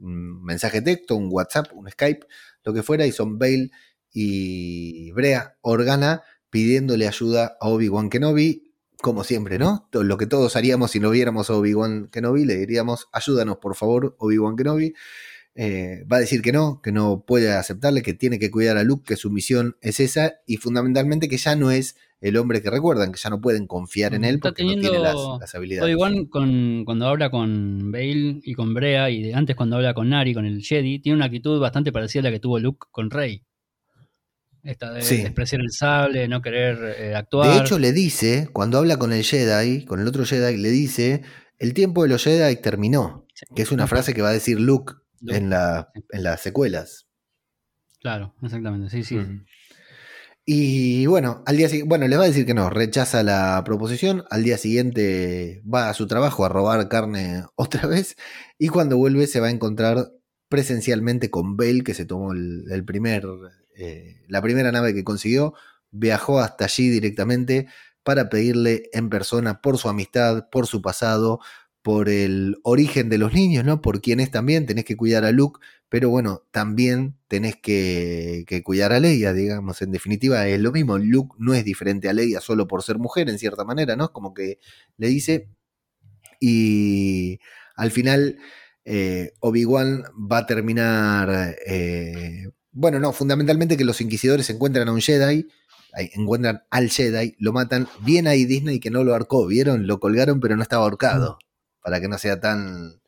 un- 0.00 0.42
mensaje 0.44 0.80
texto, 0.82 1.16
un 1.16 1.28
WhatsApp, 1.30 1.72
un 1.74 1.90
Skype, 1.90 2.26
lo 2.64 2.72
que 2.74 2.82
fuera, 2.82 3.06
y 3.06 3.12
son 3.12 3.38
Bale 3.38 3.70
y 4.12 5.10
Brea 5.12 5.56
Organa 5.62 6.22
pidiéndole 6.50 7.08
ayuda 7.08 7.56
a 7.60 7.68
Obi-Wan 7.68 8.08
Kenobi, 8.10 8.73
como 9.04 9.22
siempre, 9.22 9.58
¿no? 9.58 9.86
Lo 9.92 10.16
que 10.16 10.26
todos 10.26 10.56
haríamos 10.56 10.92
si 10.92 10.98
no 10.98 11.10
viéramos 11.10 11.50
a 11.50 11.54
Obi-Wan 11.54 12.08
Kenobi, 12.10 12.46
le 12.46 12.56
diríamos, 12.56 13.08
ayúdanos 13.12 13.58
por 13.58 13.76
favor, 13.76 14.16
Obi-Wan 14.18 14.56
Kenobi. 14.56 14.94
Eh, 15.54 16.04
va 16.10 16.16
a 16.16 16.20
decir 16.20 16.40
que 16.40 16.52
no, 16.52 16.80
que 16.82 16.90
no 16.90 17.22
puede 17.26 17.52
aceptarle, 17.52 18.00
que 18.00 18.14
tiene 18.14 18.38
que 18.38 18.50
cuidar 18.50 18.78
a 18.78 18.82
Luke, 18.82 19.04
que 19.06 19.16
su 19.16 19.30
misión 19.30 19.76
es 19.82 20.00
esa, 20.00 20.36
y 20.46 20.56
fundamentalmente 20.56 21.28
que 21.28 21.36
ya 21.36 21.54
no 21.54 21.70
es 21.70 21.96
el 22.22 22.38
hombre 22.38 22.62
que 22.62 22.70
recuerdan, 22.70 23.12
que 23.12 23.20
ya 23.22 23.28
no 23.28 23.42
pueden 23.42 23.66
confiar 23.66 24.14
en 24.14 24.24
él 24.24 24.40
porque 24.40 24.64
no 24.64 24.72
tiene 24.72 24.98
las, 24.98 25.16
las 25.38 25.54
habilidades. 25.54 25.84
Obi-Wan 25.84 26.24
con, 26.24 26.86
cuando 26.86 27.06
habla 27.06 27.28
con 27.28 27.92
Bale 27.92 28.40
y 28.42 28.54
con 28.54 28.72
Brea, 28.72 29.10
y 29.10 29.32
antes 29.32 29.54
cuando 29.54 29.76
habla 29.76 29.92
con 29.92 30.08
Nari, 30.08 30.32
con 30.32 30.46
el 30.46 30.62
Jedi, 30.62 30.98
tiene 31.00 31.16
una 31.16 31.26
actitud 31.26 31.60
bastante 31.60 31.92
parecida 31.92 32.20
a 32.20 32.24
la 32.24 32.30
que 32.30 32.40
tuvo 32.40 32.58
Luke 32.58 32.86
con 32.90 33.10
Rey. 33.10 33.42
Esta 34.64 34.92
de 34.92 35.02
Sí. 35.02 35.22
despreciar 35.22 35.60
el 35.60 35.70
sable, 35.70 36.26
no 36.26 36.40
querer 36.40 36.96
eh, 36.98 37.14
actuar. 37.14 37.52
De 37.54 37.60
hecho, 37.60 37.78
le 37.78 37.92
dice, 37.92 38.48
cuando 38.52 38.78
habla 38.78 38.96
con 38.96 39.12
el 39.12 39.22
Jedi, 39.22 39.84
con 39.84 40.00
el 40.00 40.08
otro 40.08 40.24
Jedi, 40.24 40.56
le 40.56 40.70
dice, 40.70 41.22
el 41.58 41.74
tiempo 41.74 42.02
de 42.02 42.08
los 42.08 42.24
Jedi 42.24 42.56
terminó, 42.56 43.26
Sí. 43.34 43.46
que 43.54 43.62
es 43.62 43.72
una 43.72 43.86
frase 43.86 44.14
que 44.14 44.22
va 44.22 44.30
a 44.30 44.32
decir 44.32 44.58
Luke, 44.58 44.94
Luke, 45.20 45.36
en, 45.36 45.50
la, 45.50 45.90
en 46.10 46.22
las 46.22 46.40
secuelas. 46.40 47.06
Claro, 48.00 48.34
exactamente, 48.42 48.90
sí, 48.90 49.02
sí. 49.04 49.16
Mm. 49.16 49.44
Y 50.46 51.06
bueno, 51.06 51.42
al 51.46 51.56
día 51.56 51.68
siguiente, 51.68 51.88
bueno, 51.88 52.06
les 52.06 52.18
va 52.18 52.24
a 52.24 52.26
decir 52.26 52.44
que 52.44 52.52
no, 52.52 52.68
rechaza 52.68 53.22
la 53.22 53.62
proposición, 53.64 54.24
al 54.30 54.44
día 54.44 54.58
siguiente 54.58 55.62
va 55.64 55.88
a 55.88 55.94
su 55.94 56.06
trabajo 56.06 56.44
a 56.44 56.50
robar 56.50 56.88
carne 56.88 57.44
otra 57.54 57.86
vez 57.86 58.16
y 58.58 58.68
cuando 58.68 58.96
vuelve 58.98 59.26
se 59.26 59.40
va 59.40 59.46
a 59.46 59.50
encontrar 59.50 60.10
presencialmente 60.50 61.30
con 61.30 61.56
Bale, 61.56 61.82
que 61.82 61.94
se 61.94 62.04
tomó 62.04 62.32
el, 62.32 62.64
el 62.70 62.84
primer, 62.84 63.24
eh, 63.76 64.22
la 64.28 64.42
primera 64.42 64.72
nave 64.72 64.94
que 64.94 65.04
consiguió, 65.04 65.54
viajó 65.90 66.40
hasta 66.40 66.64
allí 66.64 66.88
directamente 66.88 67.66
para 68.02 68.28
pedirle 68.28 68.90
en 68.92 69.10
persona 69.10 69.60
por 69.60 69.78
su 69.78 69.88
amistad, 69.88 70.48
por 70.50 70.66
su 70.66 70.82
pasado, 70.82 71.40
por 71.82 72.08
el 72.08 72.56
origen 72.62 73.08
de 73.10 73.18
los 73.18 73.34
niños, 73.34 73.64
¿no? 73.64 73.80
Por 73.82 74.00
quién 74.00 74.20
es 74.20 74.30
también, 74.30 74.66
tenés 74.66 74.84
que 74.86 74.96
cuidar 74.96 75.24
a 75.24 75.32
Luke, 75.32 75.60
pero 75.90 76.08
bueno, 76.08 76.42
también 76.50 77.16
tenés 77.28 77.56
que, 77.56 78.44
que 78.46 78.62
cuidar 78.62 78.92
a 78.92 79.00
Leia, 79.00 79.32
digamos, 79.34 79.82
en 79.82 79.92
definitiva 79.92 80.46
es 80.48 80.60
lo 80.60 80.72
mismo, 80.72 80.98
Luke 80.98 81.36
no 81.38 81.54
es 81.54 81.64
diferente 81.64 82.08
a 82.08 82.14
Leia 82.14 82.40
solo 82.40 82.66
por 82.66 82.82
ser 82.82 82.98
mujer, 82.98 83.28
en 83.28 83.38
cierta 83.38 83.64
manera, 83.64 83.96
¿no? 83.96 84.12
Como 84.12 84.32
que 84.34 84.58
le 84.96 85.08
dice, 85.08 85.48
y 86.40 87.38
al 87.76 87.90
final 87.90 88.38
eh, 88.84 89.32
Obi-Wan 89.40 90.04
va 90.30 90.38
a 90.38 90.46
terminar, 90.46 91.56
eh, 91.66 92.48
bueno, 92.74 92.98
no, 92.98 93.12
fundamentalmente 93.12 93.76
que 93.76 93.84
los 93.84 94.00
inquisidores 94.00 94.50
encuentran 94.50 94.88
a 94.88 94.92
un 94.92 95.00
Jedi, 95.00 95.48
encuentran 95.96 96.64
al 96.70 96.90
Jedi, 96.90 97.36
lo 97.38 97.52
matan, 97.52 97.88
bien 98.00 98.26
ahí 98.26 98.44
Disney 98.44 98.80
que 98.80 98.90
no 98.90 99.04
lo 99.04 99.14
arcó, 99.14 99.46
¿vieron? 99.46 99.86
Lo 99.86 100.00
colgaron 100.00 100.40
pero 100.40 100.56
no 100.56 100.62
estaba 100.62 100.82
ahorcado, 100.82 101.38
para 101.80 102.00
que 102.00 102.08
no 102.08 102.18
sea 102.18 102.40
tan, 102.40 103.00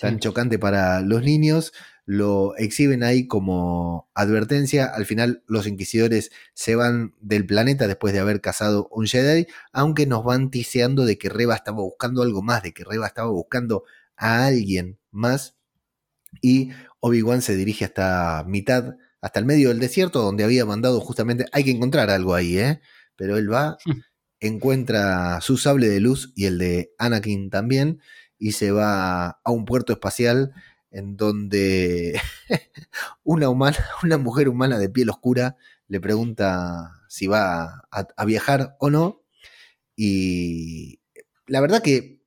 tan 0.00 0.20
chocante 0.20 0.58
para 0.58 1.00
los 1.00 1.22
niños, 1.24 1.72
lo 2.06 2.56
exhiben 2.56 3.02
ahí 3.02 3.26
como 3.26 4.08
advertencia, 4.14 4.86
al 4.86 5.04
final 5.04 5.42
los 5.48 5.66
inquisidores 5.66 6.30
se 6.54 6.76
van 6.76 7.14
del 7.20 7.44
planeta 7.44 7.88
después 7.88 8.14
de 8.14 8.20
haber 8.20 8.40
cazado 8.40 8.88
un 8.92 9.06
Jedi, 9.06 9.48
aunque 9.72 10.06
nos 10.06 10.24
van 10.24 10.50
tiseando 10.50 11.04
de 11.04 11.18
que 11.18 11.28
Reba 11.28 11.56
estaba 11.56 11.78
buscando 11.78 12.22
algo 12.22 12.40
más, 12.40 12.62
de 12.62 12.72
que 12.72 12.84
Reba 12.84 13.08
estaba 13.08 13.30
buscando 13.30 13.82
a 14.16 14.46
alguien 14.46 14.98
más, 15.10 15.56
y 16.40 16.70
Obi-Wan 17.00 17.42
se 17.42 17.56
dirige 17.56 17.84
hasta 17.84 18.44
mitad, 18.46 18.94
hasta 19.20 19.40
el 19.40 19.46
medio 19.46 19.68
del 19.68 19.80
desierto, 19.80 20.22
donde 20.22 20.44
había 20.44 20.64
mandado 20.64 21.00
justamente. 21.00 21.46
Hay 21.52 21.64
que 21.64 21.70
encontrar 21.70 22.10
algo 22.10 22.34
ahí, 22.34 22.58
¿eh? 22.58 22.80
Pero 23.16 23.36
él 23.36 23.52
va, 23.52 23.78
encuentra 24.40 25.40
su 25.40 25.56
sable 25.56 25.88
de 25.88 26.00
luz 26.00 26.32
y 26.36 26.46
el 26.46 26.58
de 26.58 26.92
Anakin 26.98 27.50
también, 27.50 28.00
y 28.38 28.52
se 28.52 28.70
va 28.70 29.40
a 29.42 29.50
un 29.50 29.64
puerto 29.64 29.92
espacial 29.92 30.52
en 30.90 31.16
donde 31.16 32.20
una 33.24 33.48
humana, 33.48 33.76
una 34.02 34.18
mujer 34.18 34.48
humana 34.48 34.78
de 34.78 34.88
piel 34.88 35.10
oscura 35.10 35.56
le 35.88 36.00
pregunta 36.00 37.02
si 37.08 37.26
va 37.26 37.82
a, 37.90 38.24
viajar 38.24 38.76
o 38.78 38.90
no. 38.90 39.22
Y 39.96 41.00
la 41.46 41.60
verdad 41.60 41.82
que 41.82 42.22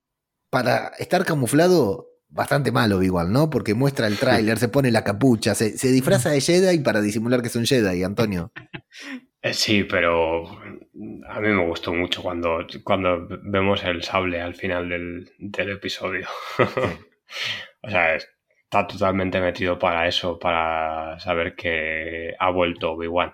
para 0.49 0.87
estar 0.99 1.25
camuflado, 1.25 2.11
bastante 2.32 2.71
malo 2.71 3.03
igual, 3.03 3.32
¿no? 3.32 3.49
Porque 3.49 3.73
muestra 3.73 4.07
el 4.07 4.17
tráiler, 4.17 4.57
se 4.57 4.69
pone 4.69 4.91
la 4.91 5.03
capucha, 5.03 5.53
se, 5.53 5.91
disfraza 5.91 6.29
de 6.29 6.41
Jedi 6.41 6.79
para 6.79 7.01
disimular 7.01 7.41
que 7.41 7.47
es 7.47 7.55
un 7.55 7.65
Jedi, 7.65 8.03
Antonio. 8.03 8.51
Eh, 9.43 9.55
sí, 9.55 9.86
pero 9.86 10.45
a 10.45 11.39
mí 11.39 11.47
me 11.47 11.65
gustó 11.65 11.91
mucho 11.91 12.21
cuando, 12.21 12.59
cuando 12.84 13.27
vemos 13.41 13.84
el 13.84 14.03
sable 14.03 14.39
al 14.39 14.53
final 14.53 14.88
del, 14.88 15.69
episodio. 15.71 16.27
o 17.82 17.89
sea, 17.89 18.17
está 18.17 18.86
totalmente 18.86 19.41
metido 19.41 19.79
para 19.79 20.07
eso, 20.07 20.38
para 20.38 21.19
saber 21.19 21.55
que 21.55 22.36
ha 22.38 22.51
vuelto 22.51 22.91
Obi-Wan. 22.91 23.34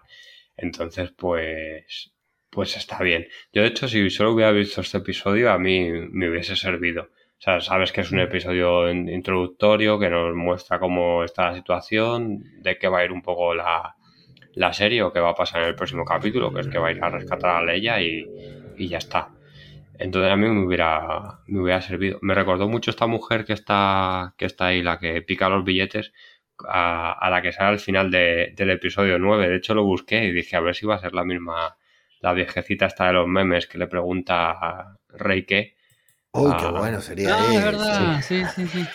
Entonces, 0.56 1.12
pues, 1.12 2.14
pues 2.50 2.78
está 2.78 3.04
bien. 3.04 3.28
Yo, 3.52 3.64
de 3.64 3.68
hecho, 3.68 3.90
si 3.90 4.10
solo 4.10 4.32
hubiera 4.32 4.52
visto 4.52 4.80
este 4.80 5.00
episodio, 5.00 5.52
a 5.52 5.60
mí 5.60 5.92
me 5.92 6.30
hubiese 6.30 6.56
servido. 6.56 7.10
O 7.40 7.42
sea, 7.42 7.62
sabes 7.62 7.92
que 7.92 8.02
es 8.02 8.12
un 8.12 8.20
episodio 8.20 8.90
introductorio 8.92 10.00
que 10.00 10.10
nos 10.10 10.36
muestra 10.36 10.80
cómo 10.80 11.24
está 11.24 11.52
la 11.52 11.56
situación, 11.56 12.44
de 12.62 12.78
qué 12.78 12.88
va 12.88 13.00
a 13.00 13.06
ir 13.06 13.12
un 13.12 13.22
poco 13.22 13.54
la, 13.54 13.96
la 14.54 14.74
serie 14.74 15.04
o 15.04 15.14
qué 15.14 15.20
va 15.20 15.30
a 15.30 15.36
pasar 15.36 15.62
en 15.62 15.70
el 15.70 15.76
próximo 15.76 16.04
capítulo, 16.04 16.52
que 16.52 16.62
es 16.62 16.68
que 16.68 16.80
va 16.80 16.88
a 16.88 16.92
ir 16.92 17.04
a 17.04 17.10
rescatar 17.10 17.58
a 17.58 17.64
Leia 17.64 18.02
y, 18.02 18.26
y 18.76 18.88
ya 18.88 18.98
está. 18.98 19.30
Entonces 20.00 20.32
a 20.32 20.36
mí 20.36 20.48
me 20.48 20.66
hubiera, 20.66 21.40
me 21.48 21.62
hubiera 21.62 21.82
servido. 21.82 22.20
Me 22.22 22.34
recordó 22.34 22.68
mucho 22.68 22.92
esta 22.92 23.08
mujer 23.08 23.46
que 23.46 23.54
está, 23.54 24.34
que 24.38 24.46
está 24.46 24.68
ahí, 24.68 24.82
la 24.84 25.00
que 25.00 25.22
pica 25.22 25.50
los 25.50 25.64
billetes, 25.64 26.14
a, 26.68 27.30
la 27.30 27.42
que 27.42 27.52
sale 27.52 27.70
al 27.70 27.80
final 27.80 28.12
del 28.12 28.70
episodio 28.70 29.20
9. 29.20 29.50
De 29.50 29.56
hecho, 29.58 29.74
lo 29.74 29.84
busqué 29.84 30.26
y 30.26 30.32
dije 30.32 30.56
a 30.56 30.62
ver 30.62 30.76
si 30.76 30.86
va 30.86 30.96
a 30.96 31.00
ser 31.00 31.14
la 31.14 31.24
misma, 31.24 31.78
la 32.22 32.34
viejecita 32.34 32.88
esta 32.88 33.08
de 33.08 33.14
los 33.14 33.28
memes 33.28 33.68
que 33.68 33.78
le 33.78 33.88
pregunta 33.88 34.52
a 34.52 34.98
Rey 35.10 35.44
qué. 35.46 35.77
Uy, 36.38 36.52
qué 36.60 36.68
bueno 36.68 37.02
sería. 37.02 37.36
Ah, 37.36 37.54
es 37.54 37.64
verdad, 37.64 38.22
sí, 38.22 38.44
sí, 38.56 38.68
sí. 38.68 38.86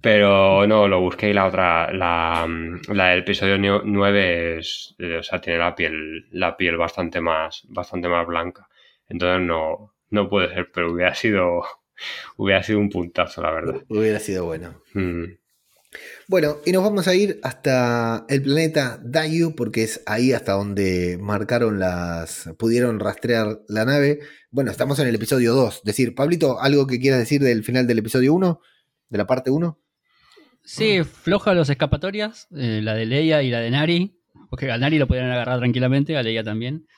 Pero 0.00 0.66
no, 0.66 0.86
lo 0.88 1.00
busqué 1.00 1.30
y 1.30 1.32
la 1.32 1.46
otra, 1.46 1.92
la, 1.92 2.46
la 2.88 3.08
del 3.08 3.20
episodio 3.20 3.58
9 3.84 4.58
es, 4.58 4.94
o 4.98 5.22
sea, 5.22 5.40
tiene 5.40 5.58
la 5.58 5.74
piel, 5.74 6.26
la 6.30 6.56
piel 6.56 6.76
bastante 6.76 7.20
más, 7.20 7.64
bastante 7.68 8.08
más 8.08 8.26
blanca. 8.26 8.68
Entonces 9.08 9.46
no, 9.46 9.94
no 10.10 10.28
puede 10.28 10.54
ser, 10.54 10.70
pero 10.72 10.92
hubiera 10.92 11.14
sido, 11.14 11.62
hubiera 12.36 12.62
sido 12.62 12.78
un 12.78 12.90
puntazo, 12.90 13.42
la 13.42 13.50
verdad. 13.50 13.82
Hubiera 13.88 14.18
sido 14.20 14.44
bueno. 14.44 14.80
Mm. 14.94 15.24
Bueno, 16.28 16.56
y 16.64 16.72
nos 16.72 16.82
vamos 16.82 17.08
a 17.08 17.14
ir 17.14 17.38
hasta 17.42 18.24
el 18.28 18.42
planeta 18.42 19.00
Dayu, 19.02 19.54
porque 19.54 19.84
es 19.84 20.02
ahí 20.06 20.32
hasta 20.32 20.52
donde 20.52 21.18
marcaron 21.20 21.78
las. 21.78 22.50
pudieron 22.58 23.00
rastrear 23.00 23.60
la 23.68 23.84
nave. 23.84 24.20
Bueno, 24.50 24.70
estamos 24.70 24.98
en 24.98 25.08
el 25.08 25.14
episodio 25.14 25.54
2. 25.54 25.82
Decir, 25.84 26.14
Pablito, 26.14 26.60
¿algo 26.60 26.86
que 26.86 26.98
quieras 26.98 27.20
decir 27.20 27.42
del 27.42 27.62
final 27.62 27.86
del 27.86 27.98
episodio 27.98 28.34
1? 28.34 28.60
¿De 29.08 29.18
la 29.18 29.26
parte 29.26 29.50
1? 29.50 29.78
Sí, 30.64 31.04
floja 31.04 31.54
los 31.54 31.70
escapatorias, 31.70 32.48
eh, 32.56 32.80
la 32.82 32.94
de 32.94 33.06
Leia 33.06 33.42
y 33.42 33.50
la 33.50 33.60
de 33.60 33.70
Nari, 33.70 34.18
porque 34.50 34.70
a 34.72 34.78
Nari 34.78 34.98
lo 34.98 35.06
podían 35.06 35.30
agarrar 35.30 35.58
tranquilamente, 35.58 36.16
a 36.16 36.24
Leia 36.24 36.42
también. 36.42 36.88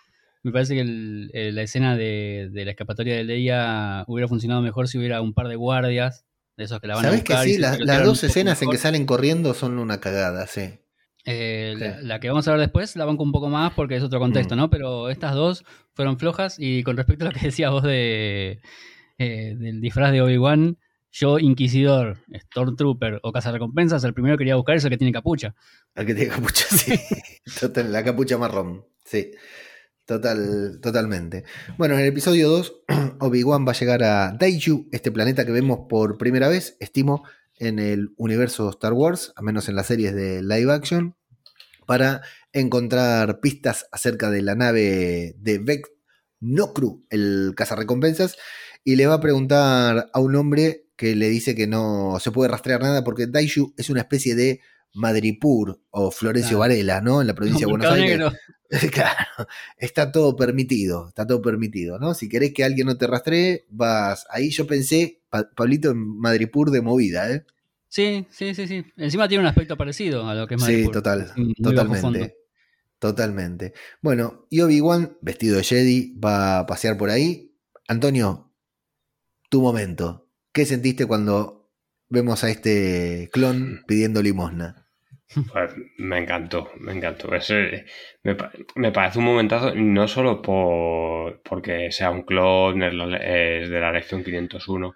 Me 0.42 0.52
parece 0.52 0.74
que 0.74 1.28
eh, 1.34 1.52
la 1.52 1.62
escena 1.62 1.96
de, 1.96 2.50
la 2.54 2.70
escapatoria 2.70 3.16
de 3.16 3.24
Leia 3.24 4.04
hubiera 4.06 4.28
funcionado 4.28 4.62
mejor 4.62 4.88
si 4.88 4.96
hubiera 4.96 5.20
un 5.20 5.34
par 5.34 5.48
de 5.48 5.56
guardias 5.56 6.24
de 6.58 6.64
esos 6.64 6.80
que 6.80 6.88
la 6.88 6.96
van 6.96 7.06
a 7.06 7.10
buscar. 7.12 7.44
que 7.44 7.52
sí? 7.52 7.58
las 7.58 8.04
dos 8.04 8.22
escenas 8.24 8.60
en 8.60 8.70
que 8.70 8.76
salen 8.76 9.06
corriendo 9.06 9.54
son 9.54 9.78
una 9.78 10.00
cagada, 10.00 10.46
sí. 10.46 10.80
Eh, 11.24 11.96
la, 12.02 12.20
que 12.20 12.28
vamos 12.28 12.48
a 12.48 12.52
ver 12.52 12.60
después 12.60 12.96
la 12.96 13.04
banco 13.04 13.22
un 13.22 13.32
poco 13.32 13.48
más 13.48 13.72
porque 13.74 13.96
es 13.96 14.02
otro 14.02 14.18
contexto, 14.18 14.56
mm. 14.56 14.58
¿no? 14.58 14.70
Pero 14.70 15.08
estas 15.08 15.34
dos 15.34 15.64
fueron 15.94 16.18
flojas 16.18 16.56
y 16.58 16.82
con 16.82 16.96
respecto 16.96 17.24
a 17.24 17.28
lo 17.28 17.34
que 17.34 17.46
decías 17.46 17.70
vos 17.70 17.84
de, 17.84 18.60
eh, 19.18 19.54
del 19.56 19.80
disfraz 19.80 20.10
de 20.10 20.20
Obi-Wan, 20.20 20.78
yo, 21.12 21.38
Inquisidor, 21.38 22.18
Stormtrooper 22.34 23.20
o 23.22 23.32
Cazarrecompensas, 23.32 24.02
el 24.02 24.14
primero 24.14 24.36
que 24.36 24.42
quería 24.42 24.56
buscar 24.56 24.76
es 24.76 24.84
el 24.84 24.90
que 24.90 24.98
tiene 24.98 25.12
capucha. 25.12 25.54
El 25.94 26.06
que 26.06 26.14
tiene 26.14 26.30
capucha, 26.30 26.66
sí. 26.70 26.98
la 27.88 28.04
capucha 28.04 28.36
marrón, 28.36 28.84
sí. 29.04 29.30
Total, 30.08 30.80
totalmente. 30.80 31.44
Bueno, 31.76 31.92
en 31.92 32.00
el 32.00 32.06
episodio 32.06 32.48
2, 32.48 32.76
Obi-Wan 33.20 33.66
va 33.68 33.72
a 33.72 33.74
llegar 33.74 34.02
a 34.02 34.32
Daiju, 34.32 34.88
este 34.90 35.12
planeta 35.12 35.44
que 35.44 35.52
vemos 35.52 35.80
por 35.86 36.16
primera 36.16 36.48
vez, 36.48 36.78
estimo, 36.80 37.24
en 37.56 37.78
el 37.78 38.14
universo 38.16 38.70
Star 38.70 38.94
Wars, 38.94 39.34
a 39.36 39.42
menos 39.42 39.68
en 39.68 39.76
las 39.76 39.84
series 39.84 40.14
de 40.14 40.42
live 40.42 40.72
action, 40.72 41.14
para 41.86 42.22
encontrar 42.54 43.40
pistas 43.40 43.86
acerca 43.92 44.30
de 44.30 44.40
la 44.40 44.54
nave 44.54 45.34
de 45.36 45.58
Vec 45.58 45.86
Nokru, 46.40 47.04
el 47.10 47.52
cazarrecompensas, 47.54 48.38
y 48.84 48.96
le 48.96 49.06
va 49.06 49.16
a 49.16 49.20
preguntar 49.20 50.08
a 50.10 50.20
un 50.20 50.36
hombre 50.36 50.86
que 50.96 51.16
le 51.16 51.28
dice 51.28 51.54
que 51.54 51.66
no 51.66 52.16
se 52.18 52.30
puede 52.30 52.48
rastrear 52.48 52.80
nada 52.80 53.04
porque 53.04 53.26
Daiju 53.26 53.74
es 53.76 53.90
una 53.90 54.00
especie 54.00 54.34
de 54.34 54.62
Madripur 54.98 55.80
o 55.90 56.10
Florencio 56.10 56.58
Varela, 56.58 57.00
¿no? 57.00 57.20
En 57.20 57.26
la 57.26 57.34
provincia 57.34 57.66
de 57.66 57.70
Buenos 57.70 57.92
Aires. 57.92 58.20
claro, 58.92 59.48
está 59.78 60.12
todo 60.12 60.36
permitido, 60.36 61.08
está 61.08 61.26
todo 61.26 61.40
permitido, 61.40 61.98
¿no? 61.98 62.12
Si 62.14 62.28
querés 62.28 62.52
que 62.52 62.64
alguien 62.64 62.86
no 62.86 62.98
te 62.98 63.06
rastree, 63.06 63.64
vas. 63.70 64.26
Ahí 64.30 64.50
yo 64.50 64.66
pensé, 64.66 65.22
Pablito, 65.30 65.90
en 65.90 66.18
Madripur 66.18 66.70
de 66.70 66.82
movida, 66.82 67.30
¿eh? 67.30 67.44
Sí, 67.88 68.26
sí, 68.30 68.54
sí, 68.54 68.66
sí. 68.66 68.84
Encima 68.96 69.28
tiene 69.28 69.42
un 69.42 69.48
aspecto 69.48 69.76
parecido 69.76 70.28
a 70.28 70.34
lo 70.34 70.46
que 70.46 70.56
es 70.56 70.60
Madripur. 70.60 70.86
Sí, 70.86 70.92
total, 70.92 71.32
totalmente. 71.62 72.36
Totalmente. 72.98 73.72
Bueno, 74.02 74.46
y 74.50 74.60
Obi-Wan, 74.60 75.16
vestido 75.20 75.56
de 75.56 75.62
Jedi, 75.62 76.18
va 76.18 76.58
a 76.58 76.66
pasear 76.66 76.98
por 76.98 77.10
ahí. 77.10 77.54
Antonio, 77.86 78.52
tu 79.48 79.62
momento. 79.62 80.28
¿Qué 80.52 80.66
sentiste 80.66 81.06
cuando 81.06 81.70
vemos 82.08 82.42
a 82.42 82.50
este 82.50 83.30
clon 83.32 83.84
pidiendo 83.86 84.20
limosna? 84.20 84.87
Pues 85.34 85.74
me 85.98 86.18
encantó, 86.18 86.70
me 86.78 86.92
encantó. 86.92 87.28
me, 88.22 88.92
parece 88.92 89.18
un 89.18 89.24
momentazo, 89.24 89.74
no 89.74 90.08
solo 90.08 90.40
por, 90.40 91.42
porque 91.42 91.90
sea 91.92 92.10
un 92.10 92.22
clon, 92.22 92.82
es 92.82 93.68
de 93.68 93.80
la 93.80 93.92
lección 93.92 94.24
501, 94.24 94.94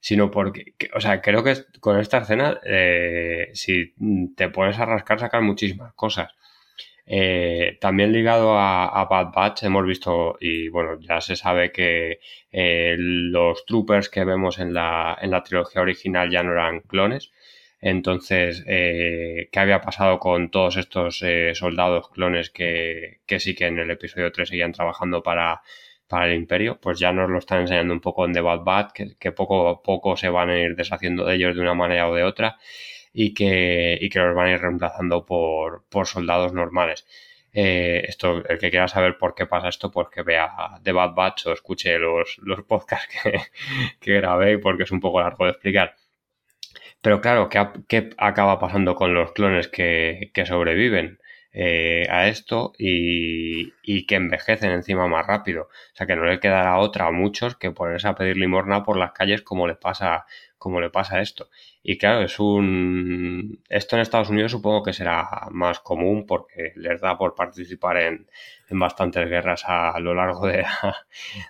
sino 0.00 0.30
porque, 0.30 0.74
o 0.94 1.00
sea, 1.00 1.20
creo 1.20 1.44
que 1.44 1.54
con 1.80 1.98
esta 2.00 2.18
escena, 2.18 2.58
eh, 2.64 3.50
si 3.52 3.94
te 4.34 4.48
pones 4.48 4.78
a 4.78 4.86
rascar, 4.86 5.20
sacan 5.20 5.44
muchísimas 5.44 5.92
cosas. 5.94 6.32
Eh, 7.08 7.78
también 7.80 8.12
ligado 8.12 8.58
a, 8.58 9.06
Bad 9.08 9.32
Batch 9.32 9.64
hemos 9.64 9.86
visto, 9.86 10.36
y 10.40 10.68
bueno, 10.68 10.98
ya 11.00 11.20
se 11.20 11.36
sabe 11.36 11.70
que 11.70 12.18
eh, 12.50 12.96
los 12.98 13.64
troopers 13.66 14.08
que 14.08 14.24
vemos 14.24 14.58
en 14.58 14.74
la, 14.74 15.16
en 15.20 15.30
la 15.30 15.42
trilogía 15.42 15.82
original 15.82 16.30
ya 16.30 16.42
no 16.42 16.52
eran 16.52 16.80
clones. 16.80 17.30
Entonces, 17.88 18.64
eh, 18.66 19.48
¿qué 19.52 19.60
había 19.60 19.80
pasado 19.80 20.18
con 20.18 20.50
todos 20.50 20.76
estos 20.76 21.22
soldados 21.54 22.08
clones 22.10 22.50
que, 22.50 23.20
sí 23.38 23.54
que 23.54 23.66
en 23.66 23.78
el 23.78 23.92
episodio 23.92 24.32
3 24.32 24.48
seguían 24.48 24.72
trabajando 24.72 25.22
para, 25.22 25.62
para 26.08 26.26
el 26.26 26.34
imperio? 26.34 26.80
Pues 26.80 26.98
ya 26.98 27.12
nos 27.12 27.30
lo 27.30 27.38
están 27.38 27.60
enseñando 27.60 27.94
un 27.94 28.00
poco 28.00 28.24
en 28.24 28.32
The 28.32 28.40
Bad 28.40 28.90
que, 28.92 29.14
que 29.20 29.30
poco 29.30 29.68
a 29.68 29.82
poco 29.84 30.16
se 30.16 30.28
van 30.28 30.50
a 30.50 30.58
ir 30.58 30.74
deshaciendo 30.74 31.26
de 31.26 31.36
ellos 31.36 31.54
de 31.54 31.62
una 31.62 31.74
manera 31.74 32.08
o 32.08 32.14
de 32.16 32.24
otra 32.24 32.58
y 33.12 33.34
que, 33.34 33.96
y 34.00 34.08
que 34.10 34.18
los 34.18 34.34
van 34.34 34.48
a 34.48 34.52
ir 34.54 34.60
reemplazando 34.60 35.24
por, 35.24 35.84
por 35.88 36.08
soldados 36.08 36.52
normales. 36.52 37.06
Eh, 37.52 38.04
esto, 38.08 38.44
el 38.48 38.58
que 38.58 38.70
quiera 38.70 38.88
saber 38.88 39.16
por 39.16 39.34
qué 39.36 39.46
pasa 39.46 39.68
esto, 39.68 39.92
pues 39.92 40.08
que 40.08 40.22
vea 40.22 40.48
The 40.82 40.92
Bad 40.92 41.14
Batch 41.14 41.46
o 41.46 41.52
escuche 41.52 41.98
los, 41.98 42.38
los 42.42 42.64
podcasts 42.64 43.08
que, 43.22 43.40
que 44.00 44.14
grabé, 44.14 44.58
porque 44.58 44.82
es 44.82 44.90
un 44.90 45.00
poco 45.00 45.20
largo 45.20 45.44
de 45.44 45.52
explicar. 45.52 45.94
Pero 47.00 47.20
claro, 47.20 47.48
¿qué, 47.48 47.66
qué 47.88 48.10
acaba 48.18 48.58
pasando 48.58 48.94
con 48.96 49.14
los 49.14 49.32
clones 49.32 49.68
que, 49.68 50.30
que 50.34 50.46
sobreviven? 50.46 51.18
Eh, 51.58 52.06
a 52.10 52.28
esto 52.28 52.74
y, 52.78 53.72
y, 53.82 54.04
que 54.04 54.16
envejecen 54.16 54.72
encima 54.72 55.06
más 55.08 55.26
rápido. 55.26 55.62
O 55.62 55.96
sea, 55.96 56.06
que 56.06 56.14
no 56.14 56.26
le 56.26 56.38
quedará 56.38 56.76
otra 56.78 57.06
a 57.06 57.12
muchos 57.12 57.56
que 57.56 57.70
ponerse 57.70 58.06
a 58.08 58.14
pedir 58.14 58.36
limorna 58.36 58.82
por 58.84 58.98
las 58.98 59.12
calles 59.12 59.40
como 59.40 59.66
le 59.66 59.74
pasa, 59.74 60.26
como 60.58 60.82
le 60.82 60.90
pasa 60.90 61.22
esto. 61.22 61.48
Y 61.82 61.96
claro, 61.96 62.22
es 62.24 62.38
un... 62.40 63.62
Esto 63.70 63.96
en 63.96 64.02
Estados 64.02 64.28
Unidos 64.28 64.52
supongo 64.52 64.82
que 64.82 64.92
será 64.92 65.48
más 65.50 65.80
común 65.80 66.26
porque 66.26 66.72
les 66.76 67.00
da 67.00 67.16
por 67.16 67.34
participar 67.34 67.96
en, 67.98 68.26
en 68.68 68.78
bastantes 68.78 69.26
guerras 69.26 69.64
a, 69.66 69.98
lo 70.00 70.12
largo 70.14 70.46
de 70.48 70.62
la, 70.62 71.06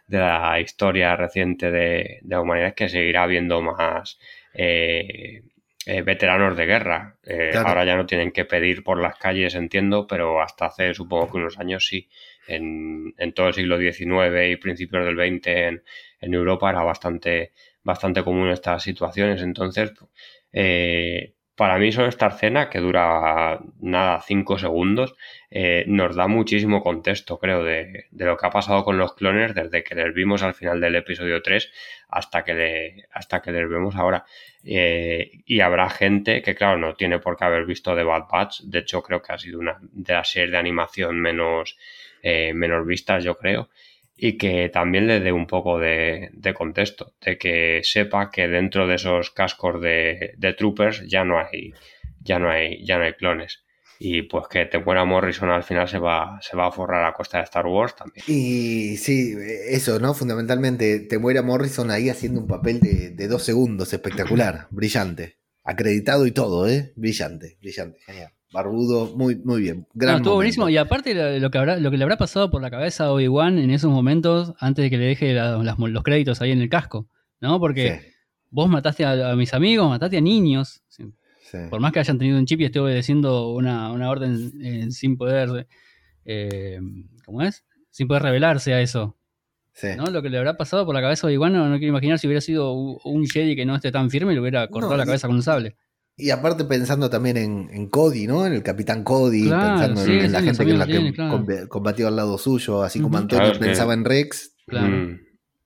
de 0.06 0.18
la 0.18 0.60
historia 0.60 1.16
reciente 1.16 1.72
de, 1.72 2.20
de, 2.22 2.34
la 2.34 2.40
humanidad 2.42 2.74
que 2.74 2.88
seguirá 2.88 3.24
habiendo 3.24 3.60
más... 3.60 4.20
Eh, 4.58 5.42
eh, 5.88 6.02
veteranos 6.02 6.56
de 6.56 6.66
guerra. 6.66 7.16
Eh, 7.22 7.52
ahora 7.54 7.84
ya 7.84 7.94
no 7.94 8.06
tienen 8.06 8.32
que 8.32 8.44
pedir 8.44 8.82
por 8.82 9.00
las 9.00 9.16
calles, 9.18 9.54
entiendo, 9.54 10.08
pero 10.08 10.42
hasta 10.42 10.66
hace 10.66 10.92
supongo 10.94 11.30
que 11.30 11.36
unos 11.38 11.58
años 11.60 11.86
sí. 11.86 12.08
En, 12.48 13.14
todo 13.34 13.48
el 13.48 13.54
siglo 13.54 13.78
XIX 13.78 14.50
y 14.50 14.56
principios 14.56 15.04
del 15.04 15.16
XX 15.16 15.46
en, 15.46 15.82
en 16.20 16.34
Europa 16.34 16.70
era 16.70 16.82
bastante, 16.82 17.52
bastante 17.84 18.24
común 18.24 18.48
estas 18.48 18.82
situaciones. 18.82 19.42
Entonces, 19.42 19.92
eh, 20.52 21.35
para 21.56 21.78
mí 21.78 21.90
solo 21.90 22.08
esta 22.08 22.26
escena, 22.26 22.68
que 22.68 22.80
dura 22.80 23.60
nada, 23.80 24.20
cinco 24.20 24.58
segundos, 24.58 25.16
eh, 25.50 25.84
nos 25.88 26.14
da 26.14 26.28
muchísimo 26.28 26.82
contexto, 26.82 27.38
creo, 27.38 27.64
de, 27.64 28.06
lo 28.12 28.36
que 28.36 28.46
ha 28.46 28.50
pasado 28.50 28.84
con 28.84 28.98
los 28.98 29.14
clones 29.14 29.54
desde 29.54 29.82
que 29.82 29.94
les 29.94 30.12
vimos 30.12 30.42
al 30.42 30.52
final 30.52 30.80
del 30.80 30.96
episodio 30.96 31.40
3 31.40 31.72
hasta 32.10 32.44
que, 32.44 32.54
le, 32.54 33.06
hasta 33.10 33.40
que 33.40 33.52
les 33.52 33.68
vemos 33.68 33.96
ahora. 33.96 34.26
Eh, 34.64 35.30
y 35.46 35.60
habrá 35.60 35.88
gente 35.88 36.42
que, 36.42 36.54
claro, 36.54 36.76
no 36.76 36.94
tiene 36.94 37.20
por 37.20 37.36
qué 37.36 37.46
haber 37.46 37.64
visto 37.64 37.96
The 37.96 38.02
Bad 38.02 38.24
Batch. 38.30 38.60
De 38.64 38.80
hecho, 38.80 39.02
creo 39.02 39.22
que 39.22 39.32
ha 39.32 39.38
sido 39.38 39.58
una 39.58 39.78
de 39.80 40.12
las 40.12 40.30
series 40.30 40.50
de 40.50 40.58
animación 40.58 41.18
menos, 41.20 41.78
eh, 42.22 42.52
menos 42.52 42.86
vistas, 42.86 43.24
yo 43.24 43.38
creo 43.38 43.70
y 44.16 44.38
que 44.38 44.70
también 44.70 45.06
le 45.06 45.20
dé 45.20 45.30
un 45.30 45.46
poco 45.46 45.78
de, 45.78 46.30
contexto, 46.54 47.14
de 47.20 47.36
que 47.36 47.80
sepa 47.82 48.30
que 48.30 48.48
dentro 48.48 48.86
de 48.86 48.94
esos 48.94 49.30
cascos 49.30 49.80
de, 49.80 50.36
troopers 50.56 51.04
ya 51.06 51.24
no 51.24 51.38
hay, 51.38 51.74
ya 52.20 52.38
no 52.38 52.50
hay, 52.50 52.84
ya 52.84 52.96
no 52.96 53.04
hay 53.04 53.12
clones. 53.12 53.62
Y 53.98 54.22
pues 54.22 54.46
que 54.48 54.66
Temuera 54.66 55.04
Morrison 55.04 55.50
al 55.50 55.62
final 55.62 55.88
se 55.88 55.98
va, 55.98 56.38
se 56.42 56.56
va 56.56 56.66
a 56.66 56.70
forrar 56.70 57.04
a 57.04 57.14
costa 57.14 57.38
de 57.38 57.44
Star 57.44 57.66
Wars 57.66 57.94
también. 57.96 58.24
Y 58.26 58.96
sí, 58.98 59.34
eso, 59.68 59.98
¿no? 60.00 60.12
Fundamentalmente, 60.12 61.00
Temuera 61.00 61.42
Morrison 61.42 61.90
ahí 61.90 62.10
haciendo 62.10 62.40
un 62.40 62.46
papel 62.46 62.80
de, 62.80 63.10
de 63.10 63.28
dos 63.28 63.42
segundos, 63.42 63.92
espectacular, 63.92 64.66
brillante. 64.70 65.38
Acreditado 65.64 66.26
y 66.26 66.32
todo, 66.32 66.68
¿eh? 66.68 66.92
Brillante, 66.94 67.56
brillante, 67.60 67.98
genial 68.04 68.35
barbudo, 68.52 69.16
muy, 69.16 69.36
muy 69.36 69.62
bien. 69.62 69.86
Gran 69.94 70.16
estuvo 70.16 70.34
buenísimo. 70.34 70.68
Y 70.68 70.76
aparte 70.76 71.40
lo 71.40 71.50
que, 71.50 71.58
habrá, 71.58 71.78
lo 71.78 71.90
que 71.90 71.96
le 71.96 72.04
habrá 72.04 72.16
pasado 72.16 72.50
por 72.50 72.62
la 72.62 72.70
cabeza 72.70 73.06
a 73.06 73.12
Obi-Wan 73.12 73.58
en 73.58 73.70
esos 73.70 73.90
momentos, 73.90 74.54
antes 74.58 74.84
de 74.84 74.90
que 74.90 74.98
le 74.98 75.06
deje 75.06 75.34
los 75.34 76.02
créditos 76.02 76.40
ahí 76.40 76.52
en 76.52 76.60
el 76.60 76.68
casco, 76.68 77.08
¿no? 77.40 77.58
Porque 77.58 78.12
vos 78.50 78.68
mataste 78.68 79.04
a, 79.04 79.34
mis 79.36 79.52
amigos, 79.54 79.88
mataste 79.88 80.16
a 80.16 80.20
niños. 80.20 80.82
Por 81.70 81.80
más 81.80 81.92
que 81.92 82.00
hayan 82.00 82.18
tenido 82.18 82.38
un 82.38 82.46
chip 82.46 82.60
y 82.60 82.64
esté 82.64 82.80
obedeciendo 82.80 83.50
una, 83.50 83.92
orden 83.92 84.52
eh, 84.62 84.90
sin 84.90 85.16
poder, 85.16 85.66
eh, 86.24 86.80
¿cómo 87.24 87.42
es? 87.42 87.64
Sin 87.90 88.08
poder 88.08 88.22
revelarse 88.22 88.74
a 88.74 88.80
eso. 88.80 89.16
¿no? 89.96 90.06
Lo 90.06 90.22
que 90.22 90.30
le 90.30 90.38
habrá 90.38 90.56
pasado 90.56 90.86
por 90.86 90.94
la 90.94 91.00
cabeza 91.00 91.26
a 91.26 91.28
Obi-Wan, 91.28 91.52
no, 91.52 91.78
quiero 91.78 91.90
imaginar 91.90 92.18
si 92.18 92.26
hubiera 92.26 92.40
sido 92.40 92.72
un 92.72 93.26
Jedi 93.26 93.54
que 93.54 93.66
no 93.66 93.74
esté 93.74 93.92
tan 93.92 94.10
firme 94.10 94.32
y 94.32 94.34
le 94.34 94.40
hubiera 94.40 94.66
cortado 94.68 94.96
la 94.96 95.04
cabeza 95.04 95.26
con 95.26 95.36
un 95.36 95.42
sable. 95.42 95.76
Y 96.18 96.30
aparte 96.30 96.64
pensando 96.64 97.10
también 97.10 97.36
en, 97.36 97.88
Cody, 97.88 98.26
¿no? 98.26 98.46
En 98.46 98.54
el 98.54 98.62
capitán 98.62 99.04
Cody, 99.04 99.50
pensando 99.50 100.02
en, 100.02 100.32
la 100.32 100.40
gente 100.40 100.64
que, 100.64 100.72
la 100.72 100.86
que 100.86 101.68
combatió 101.68 102.08
al 102.08 102.16
lado 102.16 102.38
suyo, 102.38 102.82
así 102.82 103.00
como 103.00 103.18
Antonio 103.18 103.52
pensaba 103.58 103.92
en 103.92 104.04
Rex. 104.04 104.56
Claro. 104.66 104.88
Mm. 104.88 105.20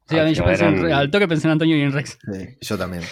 Sí, 0.09 0.19
a 0.19 0.25
mí 0.25 0.35
yo 0.35 0.45
pensé 0.45 0.67
en, 0.67 0.93
al 0.93 1.09
toque 1.09 1.29
pensé 1.29 1.47
en 1.47 1.53
Antonio 1.53 1.77
y 1.77 1.83
en 1.83 1.93
Rex. 1.93 2.19
yo 2.61 2.77
también. 2.77 3.05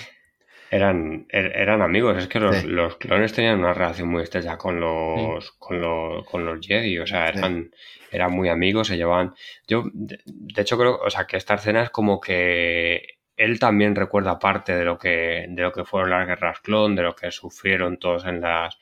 Eran, 0.71 1.27
er, 1.29 1.53
eran 1.57 1.81
amigos, 1.81 2.19
es 2.19 2.27
que 2.27 2.41
los, 2.41 2.97
clones 2.97 3.33
tenían 3.33 3.61
una 3.61 3.73
relación 3.73 4.09
muy 4.09 4.25
estrecha 4.25 4.59
con 4.59 4.81
los, 4.81 5.53
con 5.53 5.81
los, 5.81 6.27
con 6.27 6.45
los 6.45 6.59
Jedi, 6.61 6.99
o 6.99 7.07
sea, 7.07 7.29
eran, 7.29 7.71
eran 8.11 8.33
muy 8.33 8.49
amigos, 8.49 8.89
se 8.89 8.97
llevaban. 8.97 9.33
Yo, 9.69 9.85
de, 9.95 10.19
de 10.27 10.63
hecho, 10.63 10.77
creo, 10.77 10.99
o 10.99 11.09
sea, 11.09 11.25
que 11.25 11.37
esta 11.37 11.55
escena 11.55 11.85
es 11.85 11.91
como 11.91 12.21
que 12.21 13.18
él 13.39 13.59
también 13.59 13.95
recuerda 13.95 14.39
parte 14.39 14.75
de 14.75 14.85
lo 14.85 14.99
que, 14.99 15.47
de 15.49 15.63
lo 15.63 15.73
que 15.73 15.85
fueron 15.85 16.11
las 16.11 16.27
guerras 16.27 16.61
clon, 16.61 16.97
de 16.97 17.03
lo 17.05 17.15
que 17.15 17.31
sufrieron 17.31 17.97
todos 17.99 18.27
en 18.27 18.41
las, 18.41 18.79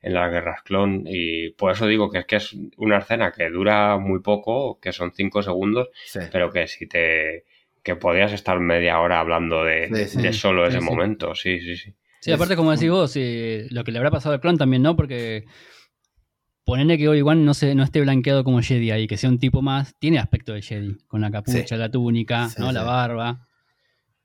en 0.00 0.14
las 0.14 0.30
guerras 0.32 0.62
clon. 0.62 1.04
Y 1.06 1.50
por 1.50 1.72
eso 1.72 1.86
digo 1.86 2.10
que 2.10 2.20
es 2.20 2.26
que 2.26 2.36
es 2.36 2.56
una 2.78 2.98
escena 2.98 3.30
que 3.30 3.50
dura 3.50 3.98
muy 3.98 4.20
poco, 4.20 4.80
que 4.80 4.92
son 4.92 5.12
cinco 5.14 5.42
segundos, 5.42 5.90
pero 6.32 6.50
que 6.50 6.66
si 6.66 6.88
te 6.88 7.44
que 7.82 7.96
podías 7.96 8.32
estar 8.32 8.58
media 8.60 8.98
hora 9.00 9.20
hablando 9.20 9.64
de, 9.64 10.32
solo 10.32 10.66
ese 10.66 10.80
momento. 10.80 11.34
Sí, 11.34 11.60
sí, 11.60 11.76
sí. 11.76 11.94
Sí, 12.20 12.32
aparte, 12.32 12.56
como 12.56 12.72
decís 12.72 12.90
vos, 12.90 13.14
lo 13.14 13.84
que 13.84 13.92
le 13.92 13.98
habrá 13.98 14.10
pasado 14.10 14.34
al 14.34 14.40
clon 14.40 14.58
también, 14.58 14.82
¿no? 14.82 14.96
Porque 14.96 15.44
ponerle 16.64 16.98
que 16.98 17.04
igual 17.04 17.44
no, 17.44 17.54
se, 17.54 17.74
no 17.74 17.82
esté 17.82 18.00
blanqueado 18.00 18.42
como 18.44 18.60
Jedi 18.60 18.90
ahí, 18.90 19.06
que 19.06 19.16
sea 19.16 19.30
un 19.30 19.38
tipo 19.38 19.62
más, 19.62 19.94
tiene 19.98 20.18
aspecto 20.18 20.52
de 20.52 20.62
Jedi, 20.62 20.96
con 21.06 21.20
la 21.20 21.30
capucha, 21.30 21.76
la 21.76 21.90
túnica, 21.90 22.50
¿no? 22.58 22.72
La 22.72 22.82
barba. 22.82 23.47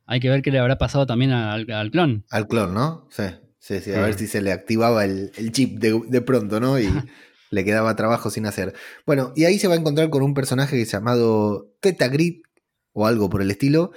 Hay 0.05 0.19
que 0.19 0.29
ver 0.29 0.41
qué 0.41 0.51
le 0.51 0.59
habrá 0.59 0.77
pasado 0.77 1.05
también 1.05 1.31
al, 1.31 1.65
clon. 1.91 2.25
Al 2.29 2.47
clon, 2.47 2.73
¿no? 2.73 3.07
Sí, 3.09 3.23
sí, 3.59 3.79
sí. 3.79 3.93
A 3.93 4.01
ver 4.01 4.15
si 4.15 4.27
se 4.27 4.41
le 4.41 4.51
activaba 4.51 5.05
el, 5.05 5.31
chip 5.51 5.79
de, 5.79 6.21
pronto, 6.21 6.59
¿no? 6.59 6.79
Y 6.79 6.87
le 7.51 7.63
quedaba 7.63 7.95
trabajo 7.95 8.29
sin 8.29 8.45
hacer. 8.45 8.73
Bueno, 9.05 9.31
y 9.35 9.45
ahí 9.45 9.59
se 9.59 9.67
va 9.67 9.75
a 9.75 9.77
encontrar 9.77 10.09
con 10.09 10.23
un 10.23 10.33
personaje 10.33 10.83
llamado 10.83 11.71
Teta 11.79 12.09
Grit 12.09 12.43
o 12.91 13.07
algo 13.07 13.29
por 13.29 13.41
el 13.41 13.51
estilo. 13.51 13.91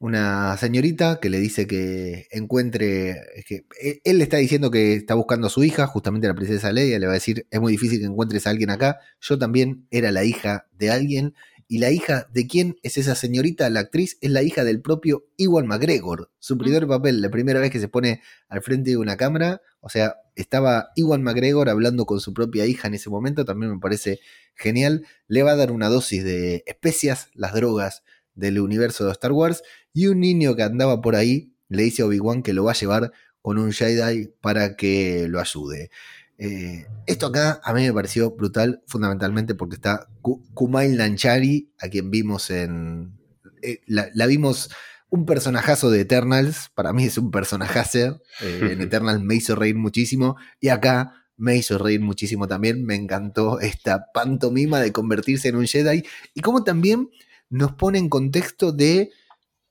Una 0.00 0.56
señorita 0.56 1.20
que 1.20 1.30
le 1.30 1.38
dice 1.38 1.66
que 1.66 2.26
encuentre. 2.32 3.16
que 3.46 3.64
e, 3.80 4.00
él 4.04 4.18
le 4.18 4.24
está 4.24 4.38
diciendo 4.38 4.70
que 4.70 4.94
está 4.94 5.14
buscando 5.14 5.46
a 5.46 5.50
su 5.50 5.62
hija, 5.62 5.86
justamente 5.86 6.26
a 6.26 6.30
la 6.30 6.36
princesa 6.36 6.72
Leia. 6.72 6.98
Le 6.98 7.06
va 7.06 7.12
a 7.12 7.14
decir: 7.14 7.46
Es 7.50 7.60
muy 7.60 7.72
difícil 7.72 8.00
que 8.00 8.06
encuentres 8.06 8.46
a 8.46 8.50
alguien 8.50 8.70
acá. 8.70 8.98
Yo 9.20 9.38
también 9.38 9.86
era 9.90 10.10
la 10.10 10.24
hija 10.24 10.66
de 10.72 10.90
alguien 10.90 11.34
y 11.74 11.78
la 11.78 11.90
hija 11.90 12.28
de 12.32 12.46
quién 12.46 12.76
es 12.84 12.98
esa 12.98 13.16
señorita, 13.16 13.68
la 13.68 13.80
actriz, 13.80 14.16
es 14.20 14.30
la 14.30 14.44
hija 14.44 14.62
del 14.62 14.80
propio 14.80 15.26
Iwan 15.36 15.66
McGregor. 15.66 16.30
Su 16.38 16.56
primer 16.56 16.86
papel, 16.86 17.20
la 17.20 17.30
primera 17.30 17.58
vez 17.58 17.72
que 17.72 17.80
se 17.80 17.88
pone 17.88 18.22
al 18.46 18.62
frente 18.62 18.90
de 18.90 18.96
una 18.96 19.16
cámara. 19.16 19.60
O 19.80 19.88
sea, 19.88 20.14
estaba 20.36 20.90
Iwan 20.94 21.24
McGregor 21.24 21.68
hablando 21.68 22.06
con 22.06 22.20
su 22.20 22.32
propia 22.32 22.64
hija 22.64 22.86
en 22.86 22.94
ese 22.94 23.10
momento. 23.10 23.44
También 23.44 23.72
me 23.72 23.80
parece 23.80 24.20
genial. 24.54 25.04
Le 25.26 25.42
va 25.42 25.50
a 25.50 25.56
dar 25.56 25.72
una 25.72 25.88
dosis 25.88 26.22
de 26.22 26.62
especias, 26.68 27.30
las 27.34 27.54
drogas 27.54 28.04
del 28.36 28.60
universo 28.60 29.06
de 29.06 29.10
Star 29.10 29.32
Wars. 29.32 29.64
Y 29.92 30.06
un 30.06 30.20
niño 30.20 30.54
que 30.54 30.62
andaba 30.62 31.00
por 31.00 31.16
ahí 31.16 31.56
le 31.68 31.82
dice 31.82 32.02
a 32.02 32.06
Obi-Wan 32.06 32.44
que 32.44 32.52
lo 32.52 32.62
va 32.62 32.70
a 32.70 32.76
llevar 32.76 33.10
con 33.42 33.58
un 33.58 33.72
Jedi 33.72 34.28
para 34.40 34.76
que 34.76 35.26
lo 35.26 35.40
ayude. 35.40 35.90
Eh, 36.38 36.86
esto 37.06 37.26
acá 37.26 37.60
a 37.62 37.72
mí 37.72 37.82
me 37.82 37.92
pareció 37.92 38.32
brutal, 38.32 38.82
fundamentalmente 38.86 39.54
porque 39.54 39.76
está 39.76 40.08
Kumail 40.54 40.96
Nanchari, 40.96 41.72
a 41.80 41.88
quien 41.88 42.10
vimos 42.10 42.50
en. 42.50 43.18
Eh, 43.62 43.80
la, 43.86 44.26
vimos 44.26 44.70
un 45.10 45.26
personajazo 45.26 45.90
de 45.90 46.00
Eternals, 46.00 46.70
para 46.74 46.92
mí 46.92 47.04
es 47.04 47.18
un 47.18 47.30
personajazo. 47.30 48.22
Eh, 48.40 48.70
en 48.72 48.80
Eternals 48.80 49.22
me 49.22 49.36
hizo 49.36 49.54
reír 49.54 49.76
muchísimo, 49.76 50.36
y 50.60 50.68
acá 50.68 51.12
me 51.36 51.56
hizo 51.56 51.78
reír 51.78 52.00
muchísimo 52.00 52.48
también. 52.48 52.84
Me 52.84 52.94
encantó 52.94 53.60
esta 53.60 54.12
pantomima 54.12 54.80
de 54.80 54.92
convertirse 54.92 55.48
en 55.48 55.56
un 55.56 55.66
Jedi, 55.66 56.04
y 56.34 56.40
como 56.40 56.64
también 56.64 57.10
nos 57.48 57.72
pone 57.72 57.98
en 57.98 58.08
contexto 58.08 58.72
de 58.72 59.10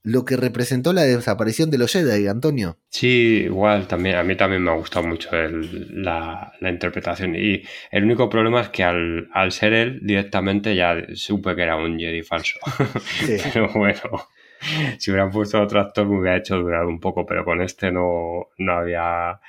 lo 0.03 0.25
que 0.25 0.35
representó 0.35 0.91
la 0.91 1.03
desaparición 1.03 1.71
de 1.71 1.77
los 1.77 1.93
Jedi, 1.93 2.27
Antonio. 2.27 2.77
Sí, 2.89 3.43
igual, 3.45 3.87
también, 3.87 4.17
a 4.17 4.23
mí 4.23 4.35
también 4.35 4.61
me 4.61 4.69
ha 4.69 4.75
gustado 4.75 5.07
mucho 5.07 5.29
la, 5.31 6.51
interpretación. 6.61 7.35
Y 7.35 7.63
el 7.89 8.03
único 8.03 8.29
problema 8.29 8.61
es 8.61 8.69
que 8.69 8.83
al, 8.83 9.51
ser 9.51 9.73
él 9.73 9.99
directamente 10.03 10.75
ya 10.75 10.95
supe 11.15 11.55
que 11.55 11.63
era 11.63 11.77
un 11.77 11.97
Jedi 11.97 12.21
falso. 12.21 12.59
pero 13.53 13.69
bueno, 13.73 14.27
si 14.97 15.09
hubieran 15.09 15.31
puesto 15.31 15.61
otro 15.61 15.79
actor 15.79 16.05
me 16.05 16.19
hubiera 16.19 16.37
hecho 16.37 16.57
durar 16.57 16.85
un 16.85 16.99
poco, 16.99 17.25
pero 17.25 17.45
con 17.45 17.61
este 17.61 17.91
no, 17.91 18.49
no 18.57 18.73
había 18.73 19.39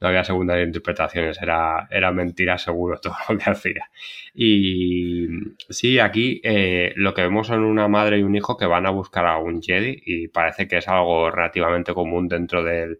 no 0.00 0.08
había 0.08 0.24
segundas 0.24 0.64
interpretaciones, 0.64 1.40
era, 1.42 1.88
era 1.90 2.12
mentira 2.12 2.58
seguro 2.58 2.98
todo 3.00 3.14
lo 3.28 3.38
que 3.38 3.50
hacía. 3.50 3.90
Y 4.34 5.26
sí, 5.68 5.98
aquí 5.98 6.40
eh, 6.44 6.92
lo 6.96 7.14
que 7.14 7.22
vemos 7.22 7.48
son 7.48 7.64
una 7.64 7.88
madre 7.88 8.18
y 8.18 8.22
un 8.22 8.36
hijo 8.36 8.56
que 8.56 8.66
van 8.66 8.86
a 8.86 8.90
buscar 8.90 9.26
a 9.26 9.38
un 9.38 9.62
Jedi 9.62 10.02
y 10.04 10.28
parece 10.28 10.68
que 10.68 10.78
es 10.78 10.88
algo 10.88 11.30
relativamente 11.30 11.94
común 11.94 12.28
dentro 12.28 12.62
del, 12.62 12.98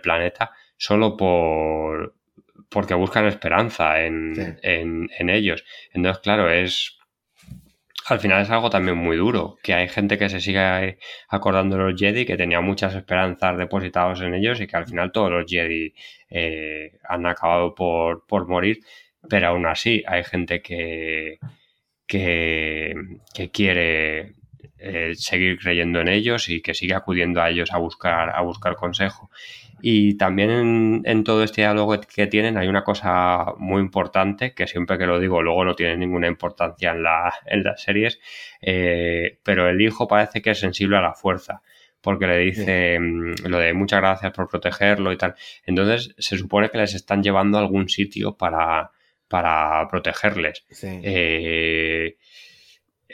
planeta, 0.00 0.52
solo 0.76 1.16
por 1.16 2.14
porque 2.68 2.94
buscan 2.94 3.26
esperanza 3.26 4.02
en, 4.02 4.58
en 4.62 5.28
ellos. 5.28 5.62
Entonces, 5.92 6.22
claro, 6.22 6.50
es 6.50 7.01
al 8.06 8.20
final 8.20 8.42
es 8.42 8.50
algo 8.50 8.70
también 8.70 8.96
muy 8.96 9.16
duro, 9.16 9.58
que 9.62 9.74
hay 9.74 9.88
gente 9.88 10.18
que 10.18 10.28
se 10.28 10.40
sigue 10.40 10.98
acordando 11.28 11.76
de 11.76 11.84
los 11.84 12.00
Jedi, 12.00 12.24
que 12.24 12.36
tenía 12.36 12.60
muchas 12.60 12.94
esperanzas 12.94 13.56
depositadas 13.56 14.20
en 14.20 14.34
ellos 14.34 14.60
y 14.60 14.66
que 14.66 14.76
al 14.76 14.86
final 14.86 15.12
todos 15.12 15.30
los 15.30 15.44
Jedi 15.50 15.94
eh, 16.30 16.98
han 17.08 17.26
acabado 17.26 17.74
por, 17.74 18.48
morir, 18.48 18.80
pero 19.28 19.48
aún 19.48 19.66
así 19.66 20.02
hay 20.06 20.24
gente 20.24 20.62
que, 20.62 21.38
que, 22.06 22.94
quiere 23.52 24.34
eh, 24.78 25.14
seguir 25.14 25.58
creyendo 25.58 26.00
en 26.00 26.08
ellos 26.08 26.48
y 26.48 26.60
que 26.60 26.74
sigue 26.74 26.94
acudiendo 26.94 27.40
a 27.40 27.50
ellos 27.50 27.72
a 27.72 27.78
buscar, 27.78 28.30
a 28.34 28.42
buscar 28.42 28.74
consejo. 28.76 29.30
Y 29.84 30.16
también 30.16 31.02
en, 31.04 31.24
todo 31.24 31.42
este 31.42 31.62
diálogo 31.62 32.00
que 32.00 32.28
tienen 32.28 32.56
hay 32.56 32.68
una 32.68 32.84
cosa 32.84 33.46
muy 33.58 33.80
importante, 33.80 34.54
que 34.54 34.68
siempre 34.68 34.96
que 34.96 35.06
lo 35.06 35.18
digo 35.18 35.42
luego 35.42 35.64
no 35.64 35.74
tiene 35.74 35.96
ninguna 35.96 36.28
importancia 36.28 36.92
en, 36.92 37.02
la, 37.02 37.34
en 37.46 37.64
las 37.64 37.82
series, 37.82 38.20
eh, 38.60 39.40
pero 39.42 39.68
el 39.68 39.80
hijo 39.80 40.06
parece 40.06 40.40
que 40.40 40.50
es 40.52 40.60
sensible 40.60 40.98
a 40.98 41.00
la 41.00 41.14
fuerza, 41.14 41.62
porque 42.00 42.28
le 42.28 42.38
dice 42.38 42.96
mm, 43.00 43.48
lo 43.48 43.58
de 43.58 43.74
muchas 43.74 44.00
gracias 44.00 44.30
por 44.32 44.48
protegerlo 44.48 45.12
y 45.12 45.16
tal. 45.16 45.34
Entonces 45.66 46.14
se 46.16 46.38
supone 46.38 46.70
que 46.70 46.78
les 46.78 46.94
están 46.94 47.20
llevando 47.20 47.58
a 47.58 47.62
algún 47.62 47.88
sitio 47.88 48.36
para, 48.36 48.92
para 49.26 49.88
protegerles. 49.88 50.64
Eh, 50.82 52.18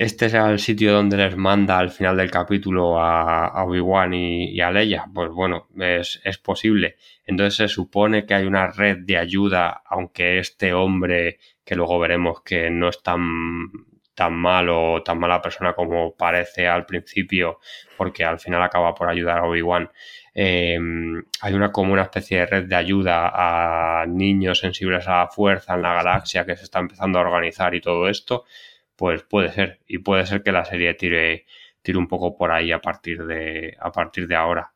este 0.00 0.26
es 0.26 0.34
el 0.34 0.60
sitio 0.60 0.92
donde 0.92 1.16
les 1.16 1.36
manda 1.36 1.76
al 1.76 1.90
final 1.90 2.16
del 2.16 2.30
capítulo 2.30 3.00
a, 3.00 3.64
Obi-Wan 3.64 4.14
y, 4.14 4.60
a 4.60 4.70
Leia. 4.70 5.06
Pues 5.12 5.28
bueno, 5.30 5.66
es, 5.76 6.20
es, 6.22 6.38
posible. 6.38 6.94
Entonces 7.26 7.56
se 7.56 7.66
supone 7.66 8.24
que 8.24 8.34
hay 8.34 8.46
una 8.46 8.68
red 8.68 8.98
de 8.98 9.16
ayuda, 9.16 9.82
aunque 9.84 10.38
este 10.38 10.72
hombre, 10.72 11.40
que 11.64 11.74
luego 11.74 11.98
veremos 11.98 12.42
que 12.42 12.70
no 12.70 12.90
es 12.90 13.02
tan, 13.02 13.24
tan 14.14 14.34
malo 14.34 14.92
o 14.92 15.02
tan 15.02 15.18
mala 15.18 15.42
persona 15.42 15.72
como 15.74 16.14
parece 16.14 16.68
al 16.68 16.86
principio, 16.86 17.58
porque 17.96 18.24
al 18.24 18.38
final 18.38 18.62
acaba 18.62 18.94
por 18.94 19.08
ayudar 19.08 19.38
a 19.38 19.46
Obi-Wan. 19.46 19.90
Em, 20.32 21.24
hay 21.40 21.54
una 21.54 21.72
como 21.72 21.92
una 21.92 22.02
especie 22.02 22.38
de 22.38 22.46
red 22.46 22.64
de 22.66 22.76
ayuda 22.76 23.32
a 23.34 24.06
niños 24.06 24.60
sensibles 24.60 25.08
a 25.08 25.18
la 25.18 25.26
fuerza 25.26 25.74
en 25.74 25.82
la 25.82 25.94
galaxia 25.94 26.46
que 26.46 26.54
se 26.54 26.62
está 26.62 26.78
empezando 26.78 27.18
a 27.18 27.22
organizar 27.22 27.74
y 27.74 27.80
todo 27.80 28.08
esto 28.08 28.44
pues 28.98 29.22
puede 29.22 29.52
ser. 29.52 29.78
Y 29.86 29.98
puede 29.98 30.26
ser 30.26 30.42
que 30.42 30.50
la 30.50 30.64
serie 30.64 30.92
tire, 30.94 31.46
tire 31.82 31.96
un 31.96 32.08
poco 32.08 32.36
por 32.36 32.50
ahí 32.50 32.72
a 32.72 32.80
partir 32.80 33.24
de, 33.24 33.76
a 33.80 33.92
partir 33.92 34.26
de 34.26 34.34
ahora. 34.34 34.72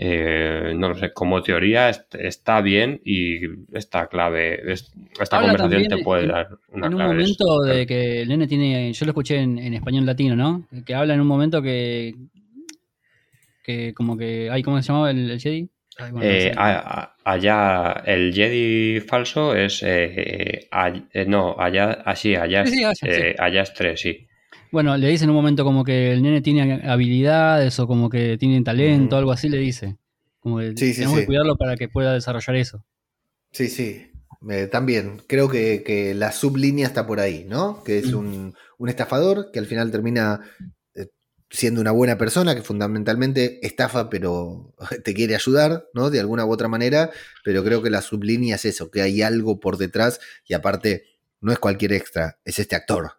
Eh, 0.00 0.74
no 0.76 0.90
lo 0.90 0.94
sé, 0.94 1.12
como 1.12 1.42
teoría 1.42 1.90
está 1.90 2.60
bien 2.60 3.00
y 3.04 3.40
esta 3.76 4.06
clave, 4.06 4.72
esta 4.72 5.40
conversación 5.40 5.88
te 5.88 6.04
puede 6.04 6.28
dar 6.28 6.50
una 6.68 6.86
En 6.86 6.94
un 6.94 7.02
momento 7.02 7.62
de 7.62 7.84
que 7.84 8.22
el 8.22 8.28
nene 8.28 8.46
tiene, 8.46 8.92
yo 8.92 9.06
lo 9.06 9.10
escuché 9.10 9.38
en, 9.38 9.74
español 9.74 10.06
latino, 10.06 10.36
¿no? 10.36 10.68
Que 10.86 10.94
habla 10.94 11.14
en 11.14 11.20
un 11.20 11.26
momento 11.26 11.60
que, 11.60 12.14
que 13.64 13.92
como 13.92 14.16
que, 14.16 14.48
ay, 14.52 14.62
¿cómo 14.62 14.80
se 14.80 14.86
llamaba 14.86 15.10
el, 15.10 15.28
el 15.32 15.40
Jedi? 15.40 15.68
Eh, 16.22 16.52
allá 16.56 18.02
el 18.06 18.32
Jedi 18.32 19.00
falso 19.00 19.54
es 19.56 19.82
eh, 19.82 20.68
eh, 20.70 21.24
no 21.26 21.56
allá 21.58 21.90
así 22.04 22.36
allá, 22.36 22.64
allá 23.38 23.62
es 23.62 23.74
tres 23.74 24.00
sí. 24.00 24.28
Bueno 24.70 24.96
le 24.96 25.08
dice 25.08 25.24
en 25.24 25.30
un 25.30 25.36
momento 25.36 25.64
como 25.64 25.82
que 25.82 26.12
el 26.12 26.22
nene 26.22 26.40
tiene 26.40 26.88
habilidades 26.88 27.80
o 27.80 27.88
como 27.88 28.08
que 28.08 28.38
tiene 28.38 28.62
talento 28.62 29.16
algo 29.16 29.32
así 29.32 29.48
le 29.48 29.58
dice. 29.58 29.96
Como 30.38 30.58
que 30.58 30.72
tenemos 30.72 31.18
que 31.18 31.26
cuidarlo 31.26 31.56
para 31.56 31.76
que 31.76 31.88
pueda 31.88 32.14
desarrollar 32.14 32.54
eso. 32.56 32.84
Sí 33.50 33.68
sí. 33.68 34.04
También 34.70 35.20
creo 35.26 35.48
que, 35.48 36.12
la 36.14 36.30
sublínea 36.30 36.86
está 36.86 37.08
por 37.08 37.18
ahí 37.18 37.44
no 37.44 37.82
que 37.82 37.98
es 37.98 38.12
un, 38.12 38.54
un 38.78 38.88
estafador 38.88 39.50
que 39.52 39.58
al 39.58 39.66
final 39.66 39.90
termina 39.90 40.42
siendo 41.50 41.80
una 41.80 41.92
buena 41.92 42.18
persona 42.18 42.54
que 42.54 42.62
fundamentalmente 42.62 43.64
estafa, 43.66 44.10
pero 44.10 44.74
te 45.04 45.14
quiere 45.14 45.34
ayudar, 45.34 45.88
¿no? 45.94 46.10
De 46.10 46.20
alguna 46.20 46.44
u 46.44 46.52
otra 46.52 46.68
manera, 46.68 47.10
pero 47.44 47.64
creo 47.64 47.82
que 47.82 47.90
la 47.90 48.02
sublínea 48.02 48.56
es 48.56 48.64
eso, 48.64 48.90
que 48.90 49.02
hay 49.02 49.22
algo 49.22 49.60
por 49.60 49.78
detrás 49.78 50.20
y 50.46 50.54
aparte 50.54 51.04
no 51.40 51.52
es 51.52 51.58
cualquier 51.58 51.92
extra, 51.92 52.38
es 52.44 52.58
este 52.58 52.76
actor. 52.76 53.12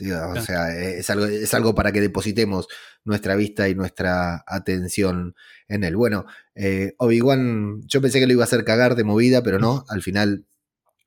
O 0.00 0.40
sea, 0.40 0.76
es 0.76 1.08
algo, 1.08 1.26
es 1.26 1.54
algo 1.54 1.74
para 1.76 1.92
que 1.92 2.00
depositemos 2.00 2.66
nuestra 3.04 3.36
vista 3.36 3.68
y 3.68 3.76
nuestra 3.76 4.42
atención 4.46 5.36
en 5.68 5.84
él. 5.84 5.94
Bueno, 5.94 6.26
eh, 6.56 6.94
Obi-Wan, 6.98 7.82
yo 7.86 8.00
pensé 8.00 8.18
que 8.18 8.26
lo 8.26 8.32
iba 8.32 8.42
a 8.42 8.46
hacer 8.46 8.64
cagar 8.64 8.96
de 8.96 9.04
movida, 9.04 9.42
pero 9.44 9.60
no, 9.60 9.84
al 9.88 10.02
final 10.02 10.46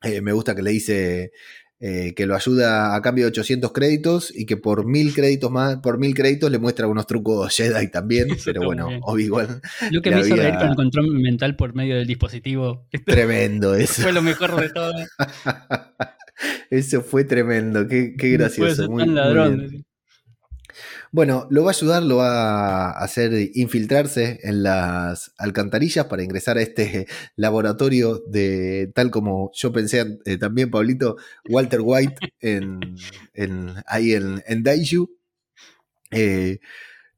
eh, 0.04 0.22
me 0.22 0.32
gusta 0.32 0.56
que 0.56 0.62
le 0.62 0.72
dice 0.72 1.32
eh, 1.80 2.14
que 2.16 2.26
lo 2.26 2.36
ayuda 2.36 2.96
a 2.96 3.02
cambio 3.04 3.26
de 3.26 3.30
800 3.30 3.72
créditos 3.72 4.34
y 4.36 4.48
que 4.48 4.58
por 4.58 4.86
mil 4.88 5.14
créditos 5.14 5.52
más, 5.52 5.78
por 5.78 6.00
mil 6.00 6.16
créditos 6.16 6.50
le 6.50 6.58
muestra 6.58 6.88
unos 6.88 7.06
trucos 7.06 7.56
Jedi 7.56 7.90
también, 7.90 8.30
pero 8.44 8.64
bueno, 8.64 8.90
Obi-Wan. 9.02 9.62
Lo 9.92 10.02
que 10.02 10.10
me 10.10 10.22
hizo 10.22 10.36
reír 10.36 10.56
con 10.58 10.70
el 10.70 10.76
control 10.76 11.12
mental 11.20 11.56
por 11.56 11.76
medio 11.76 11.96
del 11.96 12.08
dispositivo. 12.08 12.88
Tremendo 13.06 13.76
eso. 13.76 14.02
Fue 14.02 14.12
lo 14.12 14.24
mejor 14.24 14.60
de 14.60 14.70
todo. 14.70 14.94
eso 16.72 17.02
fue 17.02 17.26
tremendo, 17.26 17.88
qué, 17.88 18.16
qué 18.18 18.32
gracioso. 18.32 18.90
Muy, 18.90 19.06
ladrón. 19.06 19.86
Bueno, 21.12 21.48
lo 21.50 21.64
va 21.64 21.72
a 21.72 21.74
ayudar, 21.74 22.04
lo 22.04 22.18
va 22.18 22.92
a 22.92 23.04
hacer 23.04 23.32
infiltrarse 23.54 24.40
en 24.44 24.64
las 24.64 25.34
alcantarillas 25.38 26.06
para 26.06 26.24
ingresar 26.24 26.58
a 26.58 26.62
este 26.62 27.08
laboratorio 27.36 28.24
de, 28.28 28.92
tal 28.94 29.12
como 29.12 29.52
yo 29.54 29.72
pensé 29.72 30.20
eh, 30.26 30.38
también, 30.38 30.70
Pablito, 30.70 31.18
Walter 31.50 31.82
White 31.84 32.34
en, 32.40 32.80
ahí 33.88 34.14
en, 34.14 34.44
en. 34.48 34.64
Eh, 36.12 36.60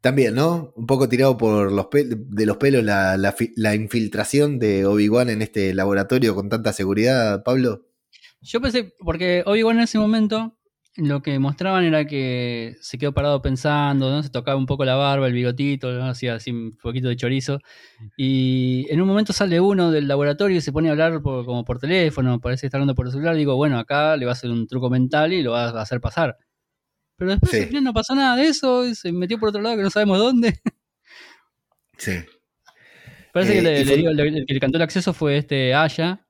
también, 0.01 0.33
¿no? 0.33 0.71
Un 0.75 0.85
poco 0.85 1.09
tirado 1.09 1.37
por 1.37 1.71
los 1.71 1.87
de 1.91 2.45
los 2.45 2.57
pelos 2.57 2.83
la, 2.83 3.17
la 3.17 3.75
infiltración 3.75 4.57
de 4.57 4.85
Obi-Wan 4.85 5.29
en 5.29 5.41
este 5.41 5.73
laboratorio 5.73 6.35
con 6.35 6.47
tanta 6.47 6.71
seguridad, 6.71 7.43
Pablo. 7.43 7.85
Yo 8.41 8.61
pensé, 8.61 8.93
porque 8.99 9.43
Obi-Wan 9.45 9.77
en 9.77 9.83
ese 9.83 9.99
momento 9.99 10.57
lo 10.97 11.21
que 11.21 11.37
mostraban 11.39 11.83
era 11.83 12.05
que 12.05 12.75
se 12.81 12.97
quedó 12.97 13.13
parado 13.13 13.41
pensando, 13.41 14.09
¿no? 14.09 14.23
se 14.23 14.29
tocaba 14.29 14.57
un 14.57 14.65
poco 14.65 14.85
la 14.85 14.95
barba, 14.95 15.27
el 15.27 15.33
bigotito, 15.33 15.91
¿no? 15.91 16.05
hacía 16.05 16.35
así 16.35 16.51
un 16.51 16.75
poquito 16.81 17.07
de 17.07 17.15
chorizo. 17.15 17.59
Y 18.17 18.85
en 18.89 19.01
un 19.01 19.07
momento 19.07 19.33
sale 19.33 19.59
uno 19.61 19.91
del 19.91 20.07
laboratorio 20.07 20.57
y 20.57 20.61
se 20.61 20.71
pone 20.71 20.89
a 20.89 20.91
hablar 20.91 21.21
como 21.21 21.63
por 21.63 21.79
teléfono, 21.79 22.39
parece 22.39 22.67
estar 22.67 22.79
hablando 22.79 22.95
por 22.95 23.05
el 23.05 23.11
celular. 23.11 23.35
Digo, 23.35 23.55
bueno, 23.55 23.79
acá 23.79 24.17
le 24.17 24.25
va 24.25 24.31
a 24.31 24.33
hacer 24.33 24.49
un 24.51 24.67
truco 24.67 24.89
mental 24.89 25.33
y 25.33 25.41
lo 25.43 25.51
va 25.51 25.69
a 25.69 25.81
hacer 25.81 26.01
pasar. 26.01 26.37
Pero 27.17 27.31
después 27.31 27.53
al 27.53 27.67
final 27.67 27.83
no 27.83 27.93
pasó 27.93 28.15
nada 28.15 28.35
de 28.37 28.47
eso, 28.47 28.87
y 28.87 28.95
se 28.95 29.11
metió 29.11 29.37
por 29.39 29.49
otro 29.49 29.61
lado 29.61 29.75
que 29.75 29.83
no 29.83 29.89
sabemos 29.89 30.19
dónde. 30.19 30.59
Sí. 31.97 32.13
Parece 33.33 33.51
que 33.51 33.59
eh, 33.59 33.81
el 33.81 34.45
que 34.45 34.53
le 34.53 34.59
cantó 34.61 34.77
el 34.77 34.83
acceso 34.83 35.11
fue 35.11 35.35
este 35.35 35.73
Aya, 35.75 36.25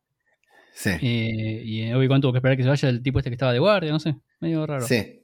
Sí. 0.73 0.91
Eh, 1.01 1.61
y 1.65 1.91
Obi-Wan 1.91 2.21
tuvo 2.21 2.31
que 2.31 2.37
esperar 2.37 2.55
que 2.55 2.63
se 2.63 2.69
vaya 2.69 2.87
el 2.87 3.03
tipo 3.03 3.19
este 3.19 3.29
que 3.29 3.33
estaba 3.33 3.51
de 3.51 3.59
guardia, 3.59 3.91
no 3.91 3.99
sé, 3.99 4.15
medio 4.39 4.65
raro. 4.65 4.87
Sí. 4.87 5.23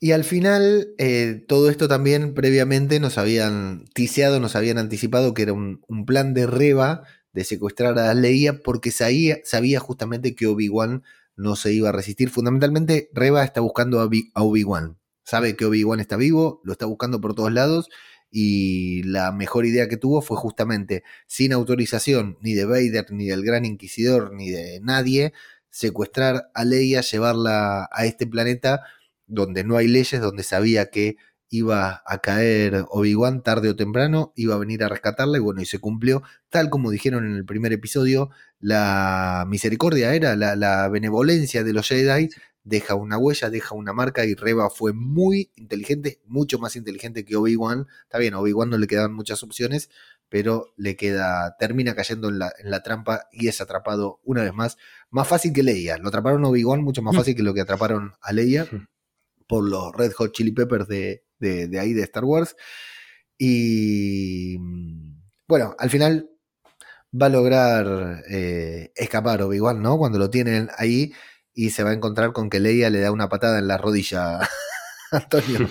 Y 0.00 0.10
al 0.10 0.24
final, 0.24 0.94
eh, 0.98 1.44
todo 1.46 1.70
esto 1.70 1.86
también 1.86 2.34
previamente 2.34 2.98
nos 2.98 3.18
habían 3.18 3.84
tiseado, 3.94 4.40
nos 4.40 4.56
habían 4.56 4.78
anticipado 4.78 5.32
que 5.32 5.42
era 5.42 5.52
un, 5.52 5.80
plan 6.06 6.34
de 6.34 6.46
Reba 6.46 7.04
de 7.32 7.44
secuestrar 7.44 7.96
a 7.98 8.12
Leia 8.14 8.62
porque 8.64 8.90
sabía, 8.90 9.38
sabía 9.44 9.78
justamente 9.78 10.34
que 10.34 10.48
Obi-Wan 10.48 11.04
no 11.36 11.54
se 11.54 11.72
iba 11.72 11.90
a 11.90 11.92
resistir. 11.92 12.30
Fundamentalmente, 12.30 13.10
Reba 13.12 13.44
está 13.44 13.60
buscando 13.60 14.00
a 14.00 14.42
Obi-Wan. 14.42 14.98
Sabe 15.24 15.54
que 15.54 15.66
Obi-Wan 15.66 16.00
está 16.00 16.16
vivo, 16.16 16.60
lo 16.64 16.72
está 16.72 16.86
buscando 16.86 17.20
por 17.20 17.34
todos 17.34 17.52
lados 17.52 17.88
y 18.32 19.02
la 19.04 19.30
mejor 19.30 19.66
idea 19.66 19.88
que 19.88 19.98
tuvo 19.98 20.22
fue 20.22 20.38
justamente, 20.38 21.04
sin 21.26 21.52
autorización 21.52 22.38
ni 22.40 22.54
de 22.54 22.64
Vader, 22.64 23.06
ni 23.10 23.26
del 23.26 23.44
Gran 23.44 23.66
Inquisidor, 23.66 24.32
ni 24.32 24.50
de 24.50 24.80
nadie, 24.80 25.32
secuestrar 25.72 26.50
a 26.54 26.64
Leia, 26.64 27.00
llevarla 27.00 27.88
a 27.90 28.06
este 28.06 28.26
planeta 28.26 28.82
donde 29.26 29.64
no 29.64 29.76
hay 29.76 29.88
leyes, 29.88 30.20
donde 30.20 30.44
sabía 30.44 30.90
que 30.90 31.16
iba 31.48 32.02
a 32.06 32.18
caer 32.18 32.84
Obi-Wan 32.90 33.42
tarde 33.42 33.70
o 33.70 33.76
temprano, 33.76 34.32
iba 34.36 34.54
a 34.54 34.58
venir 34.58 34.84
a 34.84 34.88
rescatarla 34.88 35.38
y 35.38 35.40
bueno, 35.40 35.60
y 35.60 35.66
se 35.66 35.78
cumplió, 35.80 36.22
tal 36.50 36.70
como 36.70 36.90
dijeron 36.90 37.26
en 37.26 37.34
el 37.34 37.44
primer 37.44 37.72
episodio, 37.72 38.30
la 38.60 39.44
misericordia 39.48 40.14
era, 40.14 40.36
la, 40.36 40.56
la 40.56 40.88
benevolencia 40.88 41.64
de 41.64 41.72
los 41.72 41.88
Jedi 41.88 42.28
deja 42.64 42.94
una 42.94 43.18
huella, 43.18 43.50
deja 43.50 43.74
una 43.74 43.92
marca 43.92 44.24
y 44.24 44.34
Reba 44.34 44.70
fue 44.70 44.92
muy 44.92 45.50
inteligente, 45.56 46.20
mucho 46.26 46.58
más 46.58 46.76
inteligente 46.76 47.24
que 47.24 47.36
Obi-Wan. 47.36 47.86
Está 48.04 48.18
bien, 48.18 48.34
a 48.34 48.40
Obi-Wan 48.40 48.70
no 48.70 48.78
le 48.78 48.86
quedan 48.86 49.12
muchas 49.12 49.42
opciones, 49.42 49.90
pero 50.32 50.72
le 50.78 50.96
queda, 50.96 51.56
termina 51.58 51.94
cayendo 51.94 52.30
en 52.30 52.38
la, 52.38 52.50
en 52.58 52.70
la, 52.70 52.82
trampa 52.82 53.28
y 53.32 53.48
es 53.48 53.60
atrapado 53.60 54.18
una 54.24 54.42
vez 54.42 54.54
más. 54.54 54.78
Más 55.10 55.28
fácil 55.28 55.52
que 55.52 55.62
Leia. 55.62 55.98
Lo 55.98 56.08
atraparon 56.08 56.42
a 56.46 56.48
Obi-Wan 56.48 56.82
mucho 56.82 57.02
más 57.02 57.12
mm. 57.14 57.18
fácil 57.18 57.36
que 57.36 57.42
lo 57.42 57.52
que 57.52 57.60
atraparon 57.60 58.14
a 58.22 58.32
Leia 58.32 58.66
por 59.46 59.68
los 59.68 59.94
Red 59.94 60.12
Hot 60.12 60.32
Chili 60.32 60.52
Peppers 60.52 60.88
de, 60.88 61.26
de, 61.38 61.78
ahí 61.78 61.92
de 61.92 62.00
Star 62.04 62.24
Wars. 62.24 62.56
Y 63.36 64.56
bueno, 65.46 65.76
al 65.78 65.90
final 65.90 66.30
va 67.12 67.26
a 67.26 67.28
lograr 67.28 68.22
eh, 68.30 68.90
escapar 68.96 69.42
Obi-Wan, 69.42 69.82
¿no? 69.82 69.98
Cuando 69.98 70.18
lo 70.18 70.30
tienen 70.30 70.70
ahí 70.78 71.12
y 71.52 71.68
se 71.70 71.82
va 71.82 71.90
a 71.90 71.94
encontrar 71.94 72.32
con 72.32 72.48
que 72.48 72.58
Leia 72.58 72.88
le 72.88 73.00
da 73.00 73.12
una 73.12 73.28
patada 73.28 73.58
en 73.58 73.68
la 73.68 73.76
rodilla 73.76 74.40
a 74.40 74.48
Antonio. 75.10 75.68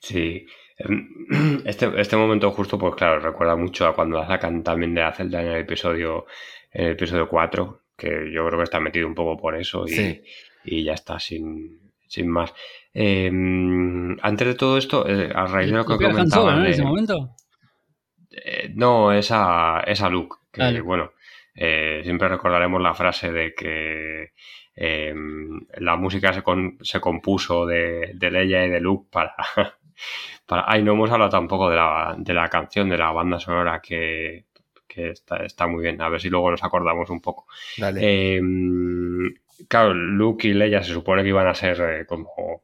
Sí. 0.00 0.44
Em, 0.78 1.08
este, 1.64 1.90
este 2.00 2.16
momento 2.16 2.50
justo, 2.52 2.78
pues 2.78 2.94
claro, 2.94 3.20
recuerda 3.20 3.56
mucho 3.56 3.86
a 3.86 3.94
cuando 3.94 4.18
la 4.18 4.26
sacan 4.26 4.62
también 4.62 4.94
de 4.94 5.02
la 5.02 5.12
celda 5.12 5.42
en 5.42 5.48
el 5.48 5.58
episodio, 5.58 6.26
en 6.72 6.86
el 6.86 6.92
episodio 6.92 7.28
4, 7.28 7.82
que 7.96 8.30
yo 8.32 8.46
creo 8.46 8.58
que 8.58 8.64
está 8.64 8.80
metido 8.80 9.06
un 9.06 9.14
poco 9.14 9.36
por 9.36 9.56
eso 9.56 9.84
y, 9.86 10.22
y 10.64 10.84
ya 10.84 10.92
está, 10.92 11.18
sin, 11.18 11.92
sin 12.06 12.28
más. 12.28 12.54
Em, 12.94 14.16
antes 14.22 14.46
de 14.46 14.54
todo 14.54 14.78
esto, 14.78 15.06
eh, 15.08 15.30
a 15.34 15.46
raíz 15.46 15.70
de 15.70 15.76
lo 15.76 15.84
que 15.84 15.96
comentaba... 15.96 16.54
¿no? 16.54 16.64
en 16.64 16.70
ese 16.70 16.82
momento? 16.82 17.34
Eh, 18.30 18.70
no, 18.74 19.12
esa, 19.12 19.80
esa 19.80 20.08
Luke, 20.08 20.36
que 20.52 20.80
bueno, 20.80 21.12
eh, 21.54 22.00
siempre 22.04 22.28
recordaremos 22.28 22.80
la 22.80 22.94
frase 22.94 23.32
de 23.32 23.54
que 23.54 24.32
em, 24.76 25.60
la 25.78 25.96
música 25.96 26.32
se, 26.32 26.42
se 26.82 27.00
compuso 27.00 27.66
de, 27.66 28.12
de, 28.14 28.30
Leia 28.30 28.64
y 28.64 28.70
de 28.70 28.80
Luke 28.80 29.08
para, 29.10 29.34
Para... 30.48 30.64
Ay, 30.66 30.82
no 30.82 30.92
hemos 30.94 31.10
hablado 31.10 31.30
tampoco 31.30 31.68
de 31.68 31.76
la, 31.76 32.16
de 32.18 32.34
la 32.34 32.48
canción, 32.48 32.88
de 32.88 32.96
la 32.96 33.12
banda 33.12 33.38
sonora 33.38 33.80
que, 33.80 34.46
que 34.88 35.10
está, 35.10 35.44
está, 35.44 35.66
muy 35.66 35.82
bien. 35.82 36.00
A 36.00 36.08
ver 36.08 36.20
si 36.20 36.30
luego 36.30 36.50
nos 36.50 36.64
acordamos 36.64 37.10
un 37.10 37.20
poco. 37.20 37.46
Dale. 37.76 38.00
Eh, 38.02 38.40
claro, 39.68 39.92
Luke 39.94 40.48
y 40.48 40.54
Leia 40.54 40.82
se 40.82 40.92
supone 40.92 41.22
que 41.22 41.28
iban 41.28 41.46
a 41.46 41.54
ser 41.54 41.80
eh, 41.80 42.06
como, 42.06 42.62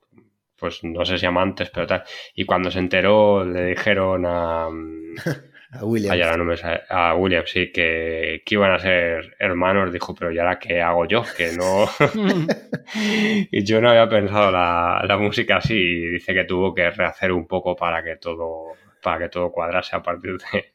pues 0.59 0.83
no 0.83 1.05
sé 1.05 1.19
si 1.19 1.27
amantes, 1.27 1.71
pero 1.71 1.87
tal. 1.87 2.05
Y 2.35 2.47
cuando 2.47 2.71
se 2.71 2.79
enteró, 2.79 3.45
le 3.45 3.67
dijeron 3.67 4.25
a. 4.27 4.69
a 5.75 5.85
William. 5.85 6.13
Ay, 6.13 6.23
ahora 6.23 6.37
no 6.37 6.45
me 6.45 6.57
sale- 6.57 6.83
a 6.89 7.15
sí, 7.47 7.71
que, 7.73 8.43
que 8.45 8.55
iban 8.55 8.73
a 8.73 8.79
ser 8.79 9.37
hermanos. 9.39 9.93
Dijo, 9.93 10.15
pero 10.15 10.31
¿y 10.33 10.39
ahora 10.39 10.59
qué 10.59 10.81
hago 10.81 11.07
yo? 11.07 11.25
Que 11.37 11.53
no. 11.53 11.89
y 13.51 13.65
yo 13.65 13.81
no 13.81 13.91
había 13.91 14.09
pensado 14.09 14.51
la, 14.51 15.05
la 15.07 15.17
música 15.19 15.57
así. 15.59 15.75
Y 15.75 16.07
dice 16.11 16.35
que 16.35 16.45
tuvo 16.45 16.75
que 16.75 16.91
rehacer 16.91 17.33
un 17.33 17.47
poco 17.47 17.75
para 17.77 18.03
que 18.03 18.17
todo, 18.17 18.69
para 19.03 19.19
que 19.19 19.29
todo 19.29 19.51
cuadrase 19.51 19.97
a 19.97 20.03
partir 20.03 20.37
de, 20.53 20.73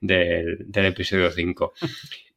del, 0.00 0.56
del 0.70 0.86
episodio 0.86 1.30
5. 1.30 1.72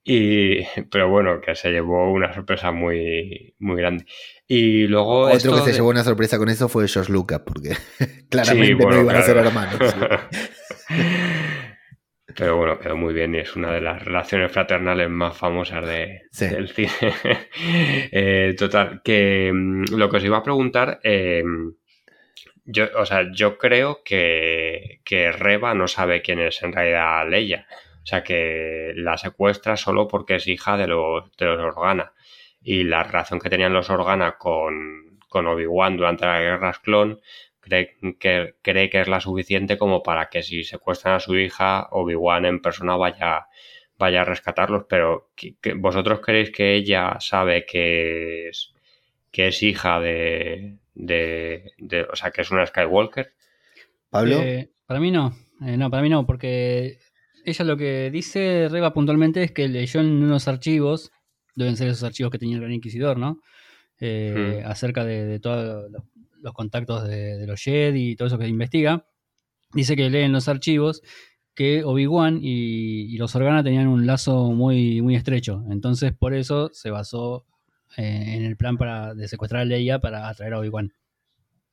Y, 0.05 0.61
pero 0.91 1.07
bueno, 1.09 1.39
que 1.39 1.55
se 1.55 1.71
llevó 1.71 2.11
una 2.11 2.33
sorpresa 2.33 2.71
muy, 2.73 3.55
muy 3.59 3.77
grande. 3.77 4.05
Y 4.45 4.85
luego. 4.87 5.21
Otro 5.21 5.37
esto 5.37 5.55
que 5.55 5.61
se 5.61 5.69
de- 5.69 5.73
llevó 5.75 5.89
una 5.89 6.03
sorpresa 6.03 6.37
con 6.37 6.49
eso 6.49 6.67
fue 6.67 6.87
Josh 6.89 7.07
Lucas, 7.07 7.41
porque 7.45 7.69
claramente 8.29 8.67
Sí, 8.67 8.73
bueno, 8.73 8.97
no 8.97 9.01
iban 9.03 9.15
a 9.15 9.21
ser 9.21 9.33
claro. 9.35 9.47
hermanos. 9.47 9.79
Pero 12.35 12.57
bueno, 12.57 12.79
quedó 12.79 12.95
muy 12.97 13.13
bien 13.13 13.35
y 13.35 13.39
es 13.39 13.55
una 13.55 13.71
de 13.71 13.81
las 13.81 14.03
relaciones 14.03 14.51
fraternales 14.51 15.09
más 15.09 15.37
famosas 15.37 15.85
de, 15.85 16.23
Sí. 16.31 16.47
del 16.47 16.69
cine. 16.69 16.89
Eh, 18.11 18.55
total, 18.57 19.01
que 19.03 19.51
mm, 19.53 19.85
lo 19.95 20.09
que 20.09 20.17
os 20.17 20.23
iba 20.23 20.37
a 20.37 20.43
preguntar, 20.43 20.99
eh, 21.03 21.43
yo, 22.65 22.85
o 22.97 23.05
sea, 23.05 23.29
yo 23.33 23.57
creo 23.57 24.01
que, 24.03 25.01
que 25.03 25.31
Reba 25.31 25.73
no 25.73 25.87
sabe 25.87 26.21
quién 26.21 26.39
es 26.39 26.61
en 26.63 26.73
realidad 26.73 27.27
Leia. 27.29 27.67
O 28.03 28.05
sea, 28.05 28.23
que 28.23 28.93
la 28.95 29.17
secuestra 29.17 29.77
solo 29.77 30.07
porque 30.07 30.35
es 30.35 30.47
hija 30.47 30.77
de 30.77 30.87
los, 30.87 31.31
de 31.37 31.45
los 31.45 31.59
Organa. 31.59 32.13
Y 32.61 32.83
la 32.83 33.03
relación 33.03 33.39
que 33.39 33.49
tenían 33.49 33.73
los 33.73 33.89
Organa 33.89 34.37
con, 34.37 35.19
con 35.27 35.47
Obi-Wan 35.47 35.97
durante 35.97 36.25
las 36.25 36.39
guerras 36.41 36.79
clon 36.79 37.19
cree 37.63 37.97
que, 38.19 38.55
cree 38.61 38.89
que 38.91 39.01
es 39.01 39.07
la 39.07 39.19
suficiente 39.21 39.77
como 39.77 40.03
para 40.03 40.29
que 40.29 40.43
si 40.43 40.63
secuestran 40.63 41.15
a 41.15 41.19
su 41.19 41.35
hija, 41.37 41.87
Obi-Wan 41.91 42.45
en 42.45 42.61
persona 42.61 42.95
vaya, 42.97 43.47
vaya 43.97 44.21
a 44.21 44.25
rescatarlos. 44.25 44.85
Pero 44.89 45.31
¿que- 45.35 45.55
que 45.61 45.73
¿vosotros 45.75 46.21
creéis 46.21 46.51
que 46.51 46.75
ella 46.75 47.17
sabe 47.19 47.65
que 47.65 48.49
es, 48.49 48.73
que 49.31 49.47
es 49.49 49.63
hija 49.63 49.99
de, 49.99 50.77
de, 50.95 51.71
de- 51.79 52.03
O 52.13 52.15
sea, 52.15 52.31
que 52.31 52.41
es 52.43 52.51
una 52.51 52.65
Skywalker? 52.67 53.33
Pablo, 54.09 54.37
Eh, 54.39 54.69
para 54.85 54.99
mí 54.99 55.11
no, 55.11 55.33
Eh, 55.65 55.77
no, 55.77 55.89
para 55.89 56.03
mí 56.03 56.09
no, 56.09 56.25
porque 56.25 56.97
ella 57.45 57.63
lo 57.65 57.77
que 57.77 58.09
dice 58.11 58.67
Reba 58.69 58.93
puntualmente 58.93 59.43
es 59.43 59.51
que 59.53 59.67
leyó 59.69 60.01
en 60.01 60.07
unos 60.23 60.47
archivos, 60.49 61.11
deben 61.55 61.77
ser 61.77 61.87
esos 61.89 62.03
archivos 62.03 62.31
que 62.31 62.39
tenía 62.39 62.55
el 62.55 62.61
Gran 62.61 62.73
Inquisidor, 62.73 63.17
¿no? 63.17 63.39
Eh, 63.99 64.61
Hmm. 64.61 64.65
Acerca 64.65 65.05
de, 65.05 65.25
de 65.25 65.39
todos 65.39 65.91
los, 65.91 66.03
los 66.43 66.53
contactos 66.53 67.07
de, 67.07 67.37
de 67.37 67.47
los 67.47 67.59
Jedi 67.61 68.11
y 68.11 68.15
todo 68.15 68.27
eso 68.27 68.37
que 68.37 68.47
investiga. 68.47 69.07
Dice 69.73 69.95
que 69.95 70.09
lee 70.11 70.19
en 70.19 70.31
los 70.33 70.47
archivos 70.47 71.01
que 71.55 71.83
Obi-Wan 71.83 72.39
y, 72.41 73.13
y 73.13 73.17
los 73.17 73.35
Organa 73.35 73.63
tenían 73.63 73.87
un 73.87 74.05
lazo 74.05 74.51
muy, 74.51 75.01
muy 75.01 75.15
estrecho. 75.15 75.63
Entonces, 75.71 76.13
por 76.13 76.33
eso 76.35 76.69
se 76.73 76.89
basó 76.91 77.45
eh, 77.97 78.35
en 78.35 78.43
el 78.43 78.57
plan 78.57 78.77
para, 78.77 79.13
de 79.15 79.27
secuestrar 79.27 79.61
a 79.61 79.65
Leia 79.65 79.99
para 79.99 80.27
atraer 80.29 80.53
a 80.53 80.59
Obi-Wan. 80.59 80.93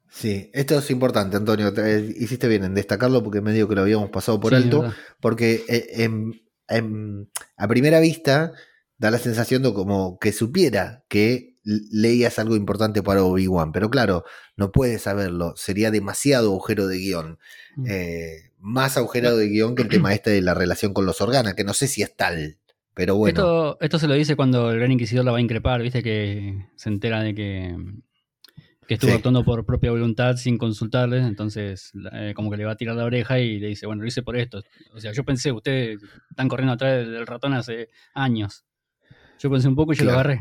sí, 0.09 0.51
esto 0.53 0.79
es 0.79 0.91
importante, 0.91 1.37
Antonio. 1.37 1.73
te- 1.73 2.01
hiciste 2.19 2.49
bien 2.49 2.65
en 2.65 2.75
destacarlo 2.75 3.23
porque 3.23 3.41
medio 3.41 3.69
que 3.69 3.75
lo 3.75 3.83
habíamos 3.83 4.11
pasado 4.11 4.41
por 4.41 4.51
Sí, 4.55 4.57
alto. 4.63 4.81
verdad. 4.83 4.97
porque 5.21 5.65
eh, 5.69 5.87
en- 6.05 6.41
en- 6.69 7.31
a 7.57 7.69
primera 7.69 8.01
vista 8.01 8.53
da 8.99 9.11
la 9.11 9.19
sensación 9.19 9.63
de 9.63 9.73
como 9.73 10.19
que 10.19 10.33
supiera 10.33 11.05
que 11.09 11.50
Leia 11.63 12.29
es 12.29 12.39
algo 12.39 12.57
importante 12.57 13.03
para 13.03 13.23
Obi-Wan, 13.23 13.73
pero 13.73 13.91
claro, 13.91 14.25
no 14.57 14.73
puede 14.73 14.99
saberlo, 14.99 15.55
sería 15.57 15.91
demasiado 15.91 16.49
agujero 16.49 16.87
de 16.87 16.99
guion. 16.99 17.39
Mm. 17.77 17.87
Eh, 17.89 18.53
más 18.59 18.97
agujero 18.97 19.37
de 19.37 19.49
guion 19.49 19.75
que 19.75 19.83
el 19.83 19.89
tema 19.89 20.13
este 20.15 20.31
de 20.31 20.43
la 20.43 20.55
relación 20.55 20.95
con 20.95 21.07
los 21.07 21.21
Organa, 21.21 21.55
que 21.55 21.65
no 21.65 21.75
sé 21.75 21.87
si 21.87 22.03
es 22.03 22.17
tal, 22.17 22.59
pero 22.95 23.17
bueno. 23.17 23.31
Esto, 23.31 23.79
esto 23.81 23.99
se 23.99 24.09
lo 24.09 24.15
dice 24.15 24.37
cuando 24.37 24.71
el 24.71 24.79
Gran 24.79 24.93
Inquisidor 24.93 25.25
la 25.25 25.33
va 25.33 25.39
a 25.39 25.43
increpar, 25.43 25.83
viste 25.83 26.03
que 26.03 26.67
se 26.77 26.89
entera 26.89 27.23
de 27.23 27.35
que, 27.35 27.77
que 28.87 28.95
estuvo 28.95 29.11
Sí. 29.11 29.17
actuando 29.17 29.45
por 29.45 29.65
propia 29.65 29.91
voluntad 29.91 30.37
sin 30.37 30.59
consultarles, 30.59 31.25
entonces 31.25 31.93
eh, 32.13 32.33
como 32.35 32.51
que 32.51 32.57
le 32.57 32.65
va 32.65 32.73
a 32.73 32.77
tirar 32.77 32.97
la 32.97 33.05
oreja 33.05 33.39
y 33.39 33.61
le 33.61 33.69
dice, 33.69 33.87
bueno, 33.87 34.03
lo 34.03 34.09
hice 34.09 34.23
por 34.23 34.37
esto. 34.37 34.63
O 34.95 35.01
sea, 35.01 35.13
yo 35.13 35.25
pensé, 35.25 35.53
ustedes 35.53 36.01
están 36.31 36.49
corriendo 36.49 36.73
atrás 36.73 37.07
del, 37.07 37.27
ratón 37.27 37.53
hace 37.53 37.89
años. 38.15 38.65
Yo 39.39 39.51
pensé 39.51 39.69
un 39.69 39.77
poco 39.77 39.93
y 39.93 39.97
yo 39.97 40.05
lo 40.05 40.13
agarré. 40.13 40.39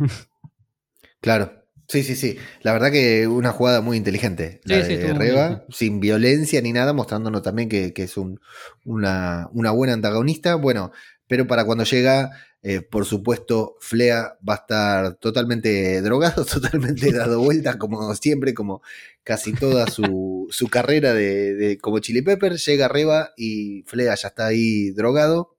Claro. 1.22 1.53
Sí, 1.88 2.03
sí, 2.03 2.15
sí. 2.15 2.38
La 2.61 2.72
verdad 2.74 2.91
que 2.91 3.28
una 3.28 3.51
jugada 3.51 3.82
muy 3.82 3.97
inteligente. 3.97 4.61
La 4.63 4.76
Sí, 4.86 4.91
sí, 4.91 4.97
de 4.97 5.13
Reba, 5.13 5.65
sin 5.70 5.99
violencia 5.99 6.61
ni 6.61 6.72
nada, 6.72 6.93
mostrándonos 6.93 7.41
también 7.41 7.67
que, 7.67 7.93
que 7.93 8.03
es 8.03 8.15
un- 8.15 8.39
una, 8.86 9.49
una 9.53 9.72
buena 9.72 9.93
antagonista. 9.93 10.53
Bueno, 10.55 10.91
pero 11.28 11.47
para 11.47 11.65
cuando 11.65 11.84
llega, 11.86 12.30
eh, 12.61 12.82
por 12.82 13.05
supuesto, 13.05 13.76
Flea 13.80 14.38
va 14.47 14.53
a 14.53 14.57
estar 14.57 15.15
totalmente 15.15 15.99
drogado, 16.03 16.45
totalmente 16.45 17.11
dado 17.11 17.39
vuelta, 17.39 17.80
como 17.80 18.13
siempre, 18.15 18.53
como 18.53 18.84
casi 19.24 19.53
toda 19.53 19.88
su, 19.88 20.45
su 20.51 20.67
carrera 20.67 21.15
de, 21.15 21.55
de- 21.55 21.78
como 21.80 21.97
Chili 21.99 22.22
Pepper. 22.22 22.57
Llega 22.57 22.88
Reba 22.88 23.32
y 23.36 23.82
Flea 23.88 24.13
ya 24.13 24.28
está 24.28 24.45
ahí 24.45 24.91
drogado. 24.91 25.55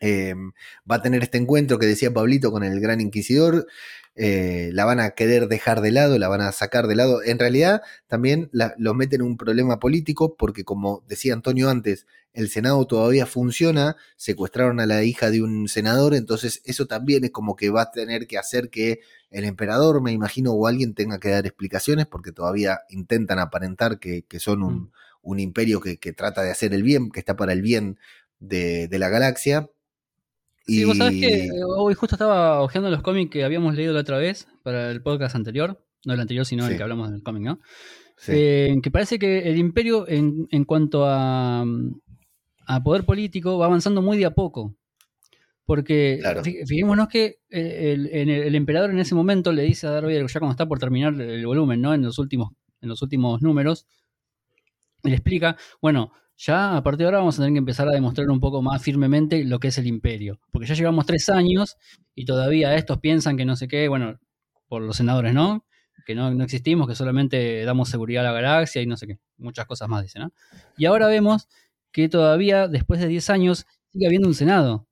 Eh, 0.00 0.34
va 0.90 0.96
a 0.96 1.02
tener 1.02 1.22
este 1.22 1.38
encuentro 1.38 1.78
que 1.78 1.86
decía 1.86 2.12
Pablito 2.12 2.50
con 2.50 2.64
el 2.64 2.80
Gran 2.80 3.00
Inquisidor. 3.00 3.68
Eh, 4.14 4.70
la 4.72 4.84
van 4.84 5.00
a 5.00 5.10
querer 5.10 5.48
dejar 5.48 5.80
de 5.80 5.90
lado, 5.90 6.18
la 6.18 6.28
van 6.28 6.42
a 6.42 6.52
sacar 6.52 6.86
de 6.86 6.96
lado. 6.96 7.22
En 7.22 7.38
realidad, 7.38 7.82
también 8.06 8.48
la- 8.52 8.74
los 8.78 8.94
meten 8.94 9.20
en 9.22 9.26
un 9.26 9.36
problema 9.36 9.78
político 9.78 10.36
porque, 10.36 10.64
como 10.64 11.02
decía 11.08 11.32
Antonio 11.34 11.70
antes, 11.70 12.06
el 12.34 12.48
Senado 12.48 12.86
todavía 12.86 13.26
funciona, 13.26 13.96
secuestraron 14.16 14.80
a 14.80 14.86
la 14.86 15.02
hija 15.04 15.30
de 15.30 15.42
un 15.42 15.68
senador, 15.68 16.14
entonces 16.14 16.62
eso 16.64 16.86
también 16.86 17.24
es 17.24 17.30
como 17.30 17.56
que 17.56 17.70
va 17.70 17.82
a 17.82 17.90
tener 17.90 18.26
que 18.26 18.38
hacer 18.38 18.70
que 18.70 19.00
el 19.30 19.44
emperador, 19.44 20.00
me 20.02 20.12
imagino, 20.12 20.52
o 20.52 20.66
alguien 20.66 20.94
tenga 20.94 21.18
que 21.18 21.30
dar 21.30 21.46
explicaciones 21.46 22.06
porque 22.06 22.32
todavía 22.32 22.80
intentan 22.90 23.38
aparentar 23.38 23.98
que, 23.98 24.24
que 24.26 24.40
son 24.40 24.62
un, 24.62 24.74
Mm. 24.74 24.92
un 25.22 25.40
imperio 25.40 25.80
que, 25.80 25.98
que 25.98 26.12
trata 26.12 26.42
de 26.42 26.50
hacer 26.50 26.74
el 26.74 26.82
bien, 26.82 27.10
que 27.10 27.20
está 27.20 27.36
para 27.36 27.52
el 27.52 27.62
bien 27.62 27.98
de, 28.40 28.88
de 28.88 28.98
la 28.98 29.08
galaxia. 29.08 29.68
Sí, 30.66 30.84
vos 30.84 30.96
sabés 30.96 31.20
que 31.20 31.46
eh, 31.46 31.50
hoy 31.76 31.94
justo 31.94 32.14
estaba 32.14 32.60
hojeando 32.62 32.90
los 32.90 33.02
cómics 33.02 33.30
que 33.30 33.44
habíamos 33.44 33.74
leído 33.74 33.92
la 33.94 34.00
otra 34.00 34.18
vez 34.18 34.46
para 34.62 34.90
el 34.90 35.02
podcast 35.02 35.34
anterior. 35.34 35.84
No 36.04 36.14
el 36.14 36.20
anterior, 36.20 36.44
sino 36.46 36.64
Sí. 36.66 36.72
el 36.72 36.76
que 36.76 36.82
hablamos 36.82 37.10
del 37.10 37.22
cómic, 37.22 37.42
¿no? 37.44 37.60
sí. 38.16 38.32
Eh, 38.34 38.76
que 38.82 38.90
parece 38.90 39.18
que 39.18 39.50
el 39.50 39.56
imperio 39.58 40.08
en, 40.08 40.46
en 40.50 40.64
cuanto 40.64 41.04
a, 41.06 41.64
a 42.66 42.82
poder 42.82 43.04
político 43.04 43.58
va 43.58 43.66
avanzando 43.66 44.02
muy 44.02 44.18
de 44.18 44.26
a 44.26 44.30
poco. 44.34 44.76
Porque 45.64 46.18
Claro. 46.20 46.42
fi- 46.42 46.64
fijémonos 46.66 47.08
que 47.08 47.38
eh, 47.50 47.92
el, 47.94 48.06
el- 48.08 48.30
el 48.30 48.54
emperador 48.54 48.90
en 48.90 48.98
ese 48.98 49.14
momento 49.14 49.52
le 49.52 49.62
dice 49.62 49.86
a 49.86 49.90
Darth 49.90 50.06
Vader, 50.06 50.26
ya 50.26 50.40
cuando 50.40 50.52
está 50.52 50.66
por 50.66 50.78
terminar 50.80 51.20
el 51.20 51.46
volumen, 51.46 51.80
¿no? 51.80 51.94
En 51.94 52.02
los 52.02 52.18
últimos, 52.18 52.50
en 52.80 52.88
los 52.88 53.00
últimos 53.02 53.42
números, 53.42 53.86
le 55.04 55.12
explica, 55.14 55.56
bueno, 55.80 56.12
ya 56.44 56.76
a 56.76 56.82
partir 56.82 57.00
de 57.00 57.04
ahora 57.06 57.18
vamos 57.18 57.36
a 57.36 57.42
tener 57.42 57.52
que 57.52 57.58
empezar 57.58 57.88
a 57.88 57.92
demostrar 57.92 58.28
un 58.28 58.40
poco 58.40 58.62
más 58.62 58.82
firmemente 58.82 59.44
lo 59.44 59.60
que 59.60 59.68
es 59.68 59.78
el 59.78 59.86
imperio. 59.86 60.40
Porque 60.50 60.66
ya 60.66 60.74
llevamos 60.74 61.06
tres 61.06 61.28
años 61.28 61.76
y 62.16 62.24
todavía 62.24 62.74
estos 62.74 62.98
piensan 62.98 63.36
que 63.36 63.44
no 63.44 63.54
sé 63.54 63.68
qué, 63.68 63.86
bueno, 63.88 64.18
por 64.66 64.82
los 64.82 64.96
senadores, 64.96 65.34
¿no? 65.34 65.64
Que 66.04 66.16
no, 66.16 66.32
no 66.34 66.42
existimos, 66.42 66.88
que 66.88 66.96
solamente 66.96 67.64
damos 67.64 67.88
seguridad 67.88 68.26
a 68.26 68.32
la 68.32 68.40
galaxia 68.40 68.82
y 68.82 68.86
no 68.86 68.96
sé 68.96 69.06
qué. 69.06 69.18
Muchas 69.38 69.66
cosas 69.66 69.88
más, 69.88 70.02
dice, 70.02 70.18
¿no? 70.18 70.32
Y 70.76 70.86
ahora 70.86 71.06
vemos 71.06 71.46
que 71.92 72.08
todavía, 72.08 72.66
después 72.66 72.98
de 72.98 73.06
10 73.06 73.30
años, 73.30 73.64
sigue 73.92 74.06
habiendo 74.06 74.26
un 74.26 74.34
senado. 74.34 74.88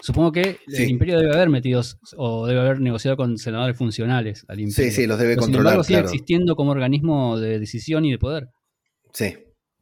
Supongo 0.00 0.32
que 0.32 0.58
Sí. 0.66 0.84
el 0.84 0.90
imperio 0.90 1.18
debe 1.18 1.34
haber 1.34 1.50
metidos 1.50 1.98
o 2.16 2.46
debe 2.46 2.60
haber 2.60 2.80
negociado 2.80 3.16
con 3.16 3.36
senadores 3.36 3.76
funcionales 3.76 4.46
al 4.48 4.60
imperio. 4.60 4.90
Sí, 4.90 4.96
sí, 4.96 5.06
los 5.06 5.18
debe 5.18 5.34
Pero, 5.34 5.42
sin 5.42 5.52
controlar, 5.52 5.72
embargo, 5.74 5.84
sigue 5.84 6.00
existiendo 6.00 6.56
como 6.56 6.72
organismo 6.72 7.38
de 7.38 7.58
decisión 7.60 8.04
y 8.06 8.10
de 8.12 8.18
poder. 8.18 8.48
Sí. 9.12 9.36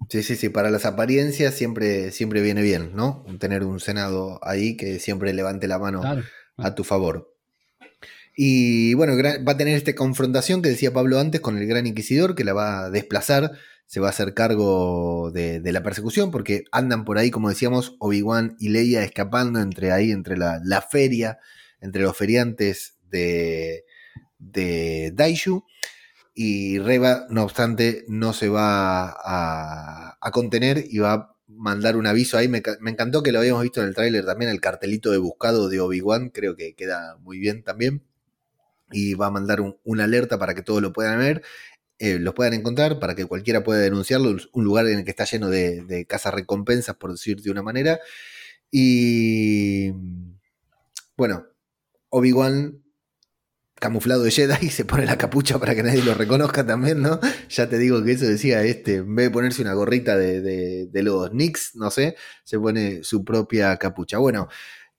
Sí, 0.09 0.23
sí, 0.23 0.35
sí, 0.35 0.49
para 0.49 0.71
las 0.71 0.87
apariencias 0.87 1.55
siempre, 1.55 2.11
siempre 2.11 2.41
viene 2.41 2.63
bien, 2.63 2.93
¿no? 2.97 3.25
Tener 3.39 3.65
un 3.65 3.81
Senado 3.81 4.41
ahí 4.43 4.77
que 4.77 4.99
siempre 4.99 5.33
levante 5.35 5.69
la 5.69 5.79
mano 5.79 6.01
Claro. 6.01 6.23
a 6.57 6.75
tu 6.75 6.85
favor. 6.85 7.35
Y 8.35 8.95
bueno, 8.95 9.15
va 9.47 9.53
a 9.53 9.57
tener 9.57 9.77
esta 9.77 9.95
confrontación 9.95 10.63
que 10.63 10.71
decía 10.71 10.93
Pablo 10.93 11.19
antes 11.19 11.41
con 11.43 11.59
el 11.59 11.67
Gran 11.67 11.87
Inquisidor, 11.87 12.35
que 12.35 12.45
la 12.45 12.55
va 12.55 12.85
a 12.87 12.91
desplazar, 12.91 13.53
se 13.87 14.01
va 14.01 14.07
a 14.07 14.11
hacer 14.11 14.33
cargo 14.33 15.31
de, 15.33 15.61
de 15.61 15.73
la 15.73 15.83
persecución, 15.83 16.31
porque 16.31 16.65
andan 16.73 17.05
por 17.05 17.19
ahí, 17.19 17.31
como 17.31 17.51
decíamos, 17.51 17.97
Obi-Wan 17.99 18.57
y 18.59 18.71
Leia 18.71 19.03
escapando 19.05 19.61
entre 19.61 19.93
ahí, 19.93 20.13
entre 20.13 20.39
la, 20.39 20.61
la 20.65 20.81
feria, 20.81 21.39
entre 21.83 22.03
los 22.03 22.17
feriantes 22.17 22.95
de, 23.11 23.85
de 24.39 25.13
Daishu. 25.15 25.65
Y 26.43 26.79
Reba, 26.79 27.27
no 27.29 27.43
obstante, 27.45 28.07
no 28.09 28.33
se 28.33 28.49
va 28.49 29.11
a, 29.11 30.31
contener 30.33 30.87
y 30.89 30.99
va 30.99 31.13
a 31.13 31.37
mandar 31.49 31.99
un 31.99 32.07
aviso 32.07 32.39
ahí. 32.39 32.49
Me, 32.49 32.63
encantó 32.87 33.23
que 33.23 33.31
lo 33.31 33.41
habíamos 33.41 33.63
visto 33.63 33.83
en 33.83 33.89
el 33.89 33.95
tráiler 33.95 34.25
también, 34.25 34.51
el 34.51 34.59
cartelito 34.59 35.11
de 35.11 35.19
buscado 35.19 35.69
de 35.69 35.81
Obi-Wan, 35.81 36.31
creo 36.31 36.57
que 36.57 36.75
queda 36.75 37.19
muy 37.19 37.39
bien 37.39 37.63
también. 37.63 38.03
Y 38.91 39.13
va 39.13 39.27
a 39.27 39.31
mandar 39.31 39.61
un, 39.61 39.77
una 39.85 40.05
alerta 40.05 40.39
para 40.39 40.55
que 40.55 40.63
todos 40.63 40.81
lo 40.81 40.95
puedan 40.95 41.19
ver, 41.19 41.43
eh, 41.99 42.19
los 42.19 42.33
puedan 42.33 42.55
encontrar, 42.55 43.01
para 43.01 43.15
que 43.15 43.27
cualquiera 43.27 43.63
pueda 43.63 43.81
denunciarlo. 43.81 44.35
Un 44.55 44.65
lugar 44.65 44.87
en 44.87 45.01
el 45.01 45.05
que 45.05 45.11
está 45.11 45.27
lleno 45.27 45.51
de, 45.51 45.85
de 45.85 46.07
casas 46.07 46.33
recompensas, 46.33 46.97
por 46.97 47.11
decir 47.13 47.43
de 47.43 47.51
una 47.51 47.63
manera. 47.63 48.01
Y 48.71 49.93
bueno, 51.19 51.49
Obi-Wan 52.09 52.83
camuflado 53.81 54.23
de 54.23 54.31
Jedi 54.31 54.55
y 54.67 54.71
se 54.71 54.85
pone 54.85 55.07
la 55.07 55.19
capucha 55.19 55.59
para 55.59 55.75
que 55.75 55.83
nadie 55.83 56.05
lo 56.05 56.15
reconozca 56.15 56.65
también, 56.65 57.03
¿no? 57.03 57.19
Ya 57.49 57.69
te 57.69 57.79
digo 57.79 58.05
que 58.05 58.13
eso 58.13 58.27
decía 58.27 58.63
este, 58.63 58.97
en 58.97 59.17
vez 59.17 59.27
de 59.27 59.31
ponerse 59.33 59.63
una 59.63 59.75
gorrita 59.75 60.17
de, 60.17 60.41
de, 60.87 61.03
los 61.03 61.31
Knicks, 61.31 61.75
no 61.75 61.91
sé, 61.91 62.15
se 62.45 62.59
pone 62.59 63.03
su 63.03 63.25
propia 63.25 63.77
capucha. 63.79 64.19
Bueno, 64.19 64.49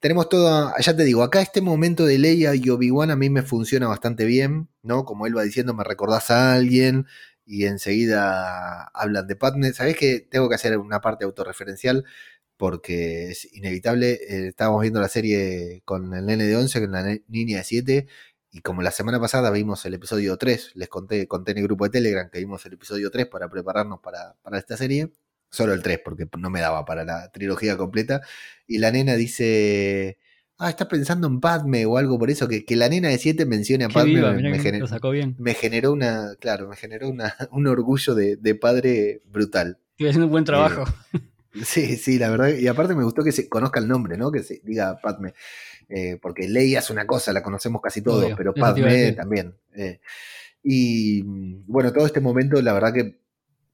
tenemos 0.00 0.28
todo, 0.28 0.72
ya 0.78 0.96
te 0.96 1.04
digo, 1.04 1.22
acá 1.22 1.40
este 1.40 1.60
momento 1.60 2.04
de 2.04 2.18
Leia 2.18 2.54
y 2.54 2.68
Obi-Wan 2.68 3.10
a 3.10 3.16
mí 3.16 3.30
me 3.30 3.42
funciona 3.42 3.86
bastante 3.88 4.24
bien, 4.24 4.68
¿no? 4.82 5.04
Como 5.04 5.26
él 5.26 5.36
va 5.36 5.44
diciendo, 5.44 5.74
me 5.74 5.84
recordás 5.84 6.30
a 6.30 6.54
alguien 6.54 7.06
y 7.46 7.66
enseguida 7.66 8.84
hablan 8.94 9.26
de 9.26 9.36
Padme. 9.36 9.72
¿Sabés 9.72 9.96
que 9.96 10.20
tengo 10.20 10.48
que 10.48 10.56
hacer 10.56 10.76
una 10.78 11.00
parte 11.00 11.24
autorreferencial? 11.24 12.04
Porque 12.56 13.30
es 13.30 13.52
inevitable. 13.54 14.12
Eh, 14.28 14.48
estábamos 14.48 14.82
viendo 14.82 15.00
la 15.00 15.08
serie 15.08 15.82
con 15.84 16.12
el 16.14 16.26
nene 16.26 16.44
de 16.44 16.56
11, 16.56 16.80
con 16.80 16.92
la 16.92 17.18
niña 17.28 17.58
de 17.58 17.64
7, 17.64 18.06
y 18.52 18.60
como 18.60 18.82
la 18.82 18.90
semana 18.90 19.18
pasada 19.18 19.50
vimos 19.50 19.84
el 19.86 19.94
episodio 19.94 20.36
3, 20.36 20.72
les 20.74 20.88
conté, 20.88 21.26
conté 21.26 21.52
en 21.52 21.58
el 21.58 21.64
grupo 21.64 21.84
de 21.84 21.90
Telegram 21.90 22.28
que 22.30 22.38
vimos 22.38 22.64
el 22.66 22.74
episodio 22.74 23.10
3 23.10 23.26
para 23.26 23.48
prepararnos 23.48 24.00
para, 24.00 24.34
para 24.42 24.58
esta 24.58 24.76
serie. 24.76 25.10
Solo 25.50 25.72
el 25.72 25.82
3, 25.82 26.00
porque 26.04 26.28
no 26.38 26.50
me 26.50 26.60
daba 26.60 26.84
para 26.84 27.04
la 27.04 27.30
trilogía 27.30 27.78
completa. 27.78 28.20
Y 28.66 28.78
la 28.78 28.90
nena 28.90 29.14
dice. 29.16 30.18
Ah, 30.58 30.68
está 30.68 30.86
pensando 30.86 31.26
en 31.26 31.40
Padme 31.40 31.86
o 31.86 31.96
algo 31.96 32.18
por 32.18 32.30
eso, 32.30 32.46
que, 32.46 32.64
que 32.64 32.76
la 32.76 32.88
nena 32.88 33.08
de 33.08 33.18
7 33.18 33.46
mencione 33.46 33.84
a 33.84 33.88
Qué 33.88 33.94
Padme. 33.94 34.14
viva, 34.14 34.32
me, 34.32 34.58
generó, 34.58 34.84
lo 34.84 34.88
sacó 34.88 35.10
bien. 35.10 35.34
me 35.38 35.54
generó 35.54 35.92
una. 35.92 36.34
Claro, 36.38 36.68
me 36.68 36.76
generó 36.76 37.08
una, 37.08 37.34
un 37.50 37.66
orgullo 37.66 38.14
de, 38.14 38.36
de 38.36 38.54
padre 38.54 39.22
brutal. 39.24 39.78
Estoy 39.92 40.08
haciendo 40.08 40.26
un 40.26 40.32
buen 40.32 40.44
trabajo. 40.44 40.84
Sí, 41.64 41.96
sí, 41.96 42.18
la 42.18 42.30
verdad. 42.30 42.48
Y 42.48 42.66
aparte 42.66 42.94
me 42.94 43.04
gustó 43.04 43.22
que 43.22 43.32
se 43.32 43.48
conozca 43.48 43.78
el 43.78 43.86
nombre, 43.86 44.16
¿no? 44.16 44.32
Que 44.32 44.42
se 44.42 44.60
diga 44.64 44.98
Padme. 45.02 45.34
Eh, 45.88 46.18
porque 46.20 46.48
Leia 46.48 46.80
es 46.80 46.90
una 46.90 47.06
cosa, 47.06 47.32
la 47.32 47.42
conocemos 47.42 47.80
casi 47.80 48.02
todos, 48.02 48.24
Obvio, 48.24 48.36
pero 48.36 48.54
Padme 48.54 49.12
también. 49.12 49.54
eh. 49.74 50.00
Y 50.62 51.22
mm, 51.24 51.64
bueno, 51.66 51.92
todo 51.92 52.06
este 52.06 52.20
momento, 52.20 52.60
la 52.62 52.72
verdad 52.72 52.92
que 52.92 53.20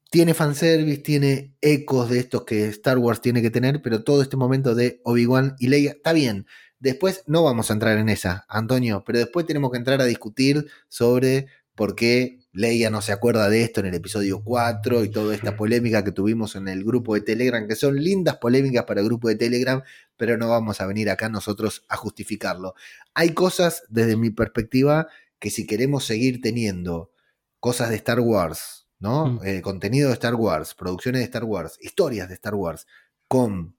tiene 0.09 0.33
fanservice, 0.33 1.01
tiene 1.01 1.55
ecos 1.61 2.09
de 2.09 2.19
estos 2.19 2.43
que 2.43 2.67
Star 2.69 2.97
Wars 2.97 3.21
tiene 3.21 3.41
que 3.41 3.51
tener, 3.51 3.81
pero 3.81 4.03
todo 4.03 4.21
este 4.21 4.37
momento 4.37 4.73
de 4.73 5.01
Obi-Wan 5.03 5.55
y 5.59 5.67
Leia 5.67 5.91
está 5.91 6.13
bien. 6.13 6.47
Después 6.79 7.23
no 7.27 7.43
vamos 7.43 7.69
a 7.69 7.73
entrar 7.73 7.97
en 7.97 8.09
esa, 8.09 8.45
Antonio, 8.49 9.03
pero 9.05 9.19
después 9.19 9.45
tenemos 9.45 9.71
que 9.71 9.77
entrar 9.77 10.01
a 10.01 10.05
discutir 10.05 10.65
sobre 10.87 11.47
por 11.75 11.95
qué 11.95 12.39
Leia 12.51 12.89
no 12.89 13.01
se 13.01 13.11
acuerda 13.11 13.49
de 13.49 13.61
esto 13.61 13.81
en 13.81 13.87
el 13.87 13.93
episodio 13.93 14.41
4 14.43 15.03
y 15.03 15.09
toda 15.09 15.35
esta 15.35 15.55
polémica 15.55 16.03
que 16.03 16.11
tuvimos 16.11 16.55
en 16.55 16.67
el 16.67 16.83
grupo 16.83 17.13
de 17.13 17.21
Telegram, 17.21 17.67
que 17.67 17.75
son 17.75 17.95
lindas 17.95 18.37
polémicas 18.37 18.85
para 18.85 19.01
el 19.01 19.05
grupo 19.05 19.27
de 19.27 19.35
Telegram, 19.35 19.83
pero 20.19 20.37
no 20.37 20.49
vamos 20.49 20.81
a 20.81 20.85
venir 20.85 21.09
acá 21.09 21.29
nosotros 21.29 21.85
a 21.87 21.95
justificarlo. 21.95 22.75
Hay 23.13 23.33
cosas, 23.33 23.83
desde 23.87 24.17
mi 24.17 24.31
perspectiva, 24.31 25.07
que 25.39 25.49
si 25.49 25.65
queremos 25.65 26.03
seguir 26.03 26.41
teniendo 26.41 27.13
cosas 27.61 27.89
de 27.89 27.95
Star 27.95 28.19
Wars, 28.19 28.89
¿no? 28.99 29.27
Mm. 29.27 29.39
Eh, 29.45 29.61
contenido 29.61 30.09
de 30.09 30.15
Star 30.15 30.35
Wars, 30.35 30.75
producciones 30.75 31.21
de 31.21 31.25
Star 31.25 31.45
Wars, 31.45 31.77
historias 31.79 32.27
de 32.27 32.33
Star 32.33 32.53
Wars, 32.53 32.85
con 33.29 33.77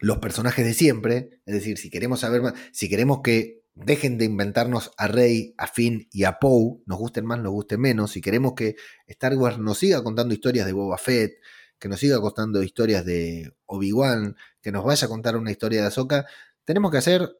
los 0.00 0.18
personajes 0.18 0.66
de 0.66 0.74
siempre, 0.74 1.40
es 1.46 1.54
decir, 1.54 1.78
si 1.78 1.88
queremos 1.88 2.18
saber 2.18 2.42
más, 2.42 2.54
si 2.72 2.88
queremos 2.88 3.20
que 3.22 3.62
dejen 3.74 4.18
de 4.18 4.24
inventarnos 4.24 4.90
a 4.96 5.06
Rey, 5.06 5.54
a 5.56 5.68
Finn 5.68 6.08
y 6.10 6.24
a 6.24 6.40
Poe, 6.40 6.82
nos 6.84 6.98
gusten 6.98 7.26
más, 7.26 7.38
nos 7.38 7.52
gusten 7.52 7.80
menos, 7.80 8.10
si 8.10 8.20
queremos 8.20 8.54
que 8.54 8.74
Star 9.06 9.36
Wars 9.36 9.58
nos 9.58 9.78
siga 9.78 10.02
contando 10.02 10.34
historias 10.34 10.66
de 10.66 10.72
Boba 10.72 10.98
Fett, 10.98 11.34
que 11.78 11.88
nos 11.88 12.00
siga 12.00 12.20
contando 12.20 12.62
historias 12.62 13.04
de 13.04 13.54
Obi-Wan, 13.66 14.36
que 14.62 14.72
nos 14.72 14.84
vaya 14.84 15.06
a 15.06 15.08
contar 15.08 15.36
una 15.36 15.50
historia 15.50 15.80
de 15.80 15.86
Ahsoka, 15.88 16.26
tenemos 16.64 16.90
que 16.90 16.98
hacer 16.98 17.36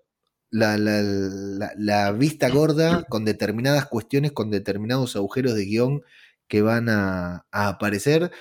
la, 0.50 2.12
vista 2.12 2.48
gorda 2.48 3.04
con 3.04 3.24
determinadas 3.24 3.86
cuestiones, 3.86 4.32
con 4.32 4.50
determinados 4.50 5.16
agujeros 5.16 5.54
de 5.54 5.64
guion 5.64 6.02
que 6.48 6.62
van 6.62 6.88
a, 6.88 7.46
a 7.50 7.68
aparecer, 7.68 8.32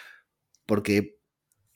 porque 0.65 1.19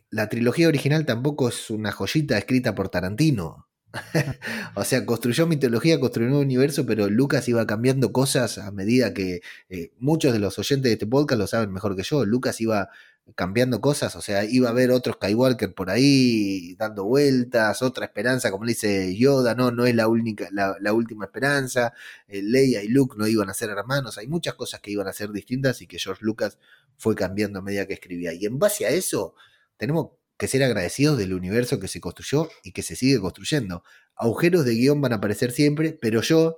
la 0.09 0.29
trilogía 0.29 0.67
original 0.67 1.05
tampoco 1.05 1.49
es 1.49 1.69
una 1.69 1.91
joyita 1.91 2.37
escrita 2.37 2.75
por 2.75 2.89
Tarantino. 2.89 3.67
o 4.75 4.83
sea, 4.83 5.05
construyó 5.05 5.45
mitología, 5.45 5.99
construyó 5.99 6.29
un 6.29 6.37
universo, 6.37 6.85
pero 6.85 7.09
Lucas 7.09 7.47
iba 7.47 7.65
cambiando 7.67 8.11
cosas 8.11 8.57
a 8.57 8.71
medida 8.71 9.13
que 9.13 9.41
eh, 9.69 9.91
muchos 9.99 10.33
de 10.33 10.39
los 10.39 10.57
oyentes 10.57 10.89
de 10.89 10.93
este 10.93 11.07
podcast 11.07 11.39
lo 11.39 11.47
saben 11.47 11.71
mejor 11.71 11.95
que 11.95 12.03
yo. 12.03 12.25
Lucas 12.25 12.59
iba 12.61 12.89
cambiando 13.35 13.81
cosas, 13.81 14.15
o 14.15 14.21
sea, 14.21 14.43
iba 14.43 14.67
a 14.67 14.71
haber 14.71 14.91
otro 14.91 15.13
Skywalker 15.13 15.73
por 15.73 15.89
ahí 15.89 16.75
dando 16.75 17.05
vueltas, 17.05 17.81
otra 17.81 18.05
esperanza, 18.05 18.51
como 18.51 18.65
dice 18.65 19.15
Yoda, 19.15 19.55
no, 19.55 19.71
no 19.71 19.85
es 19.85 19.95
la 19.95 20.07
única, 20.07 20.49
la, 20.51 20.75
la 20.81 20.93
última 20.93 21.25
esperanza. 21.25 21.93
Eh, 22.27 22.41
Leia 22.43 22.83
y 22.83 22.89
Luke 22.89 23.15
no 23.17 23.27
iban 23.27 23.49
a 23.49 23.53
ser 23.53 23.69
hermanos, 23.69 24.17
hay 24.17 24.27
muchas 24.27 24.55
cosas 24.55 24.81
que 24.81 24.91
iban 24.91 25.07
a 25.07 25.13
ser 25.13 25.31
distintas 25.31 25.81
y 25.81 25.87
que 25.87 25.99
George 25.99 26.23
Lucas 26.23 26.57
fue 26.97 27.15
cambiando 27.15 27.59
a 27.59 27.61
medida 27.61 27.87
que 27.87 27.93
escribía. 27.93 28.33
Y 28.33 28.45
en 28.45 28.59
base 28.59 28.85
a 28.85 28.89
eso, 28.89 29.35
tenemos 29.77 30.11
que 30.37 30.47
ser 30.47 30.63
agradecidos 30.63 31.17
del 31.17 31.33
universo 31.33 31.79
que 31.79 31.87
se 31.87 32.01
construyó 32.01 32.49
y 32.63 32.73
que 32.73 32.83
se 32.83 32.95
sigue 32.95 33.19
construyendo. 33.19 33.83
Agujeros 34.15 34.65
de 34.65 34.75
guion 34.75 35.01
van 35.01 35.13
a 35.13 35.17
aparecer 35.17 35.51
siempre, 35.51 35.93
pero 35.93 36.21
yo 36.21 36.57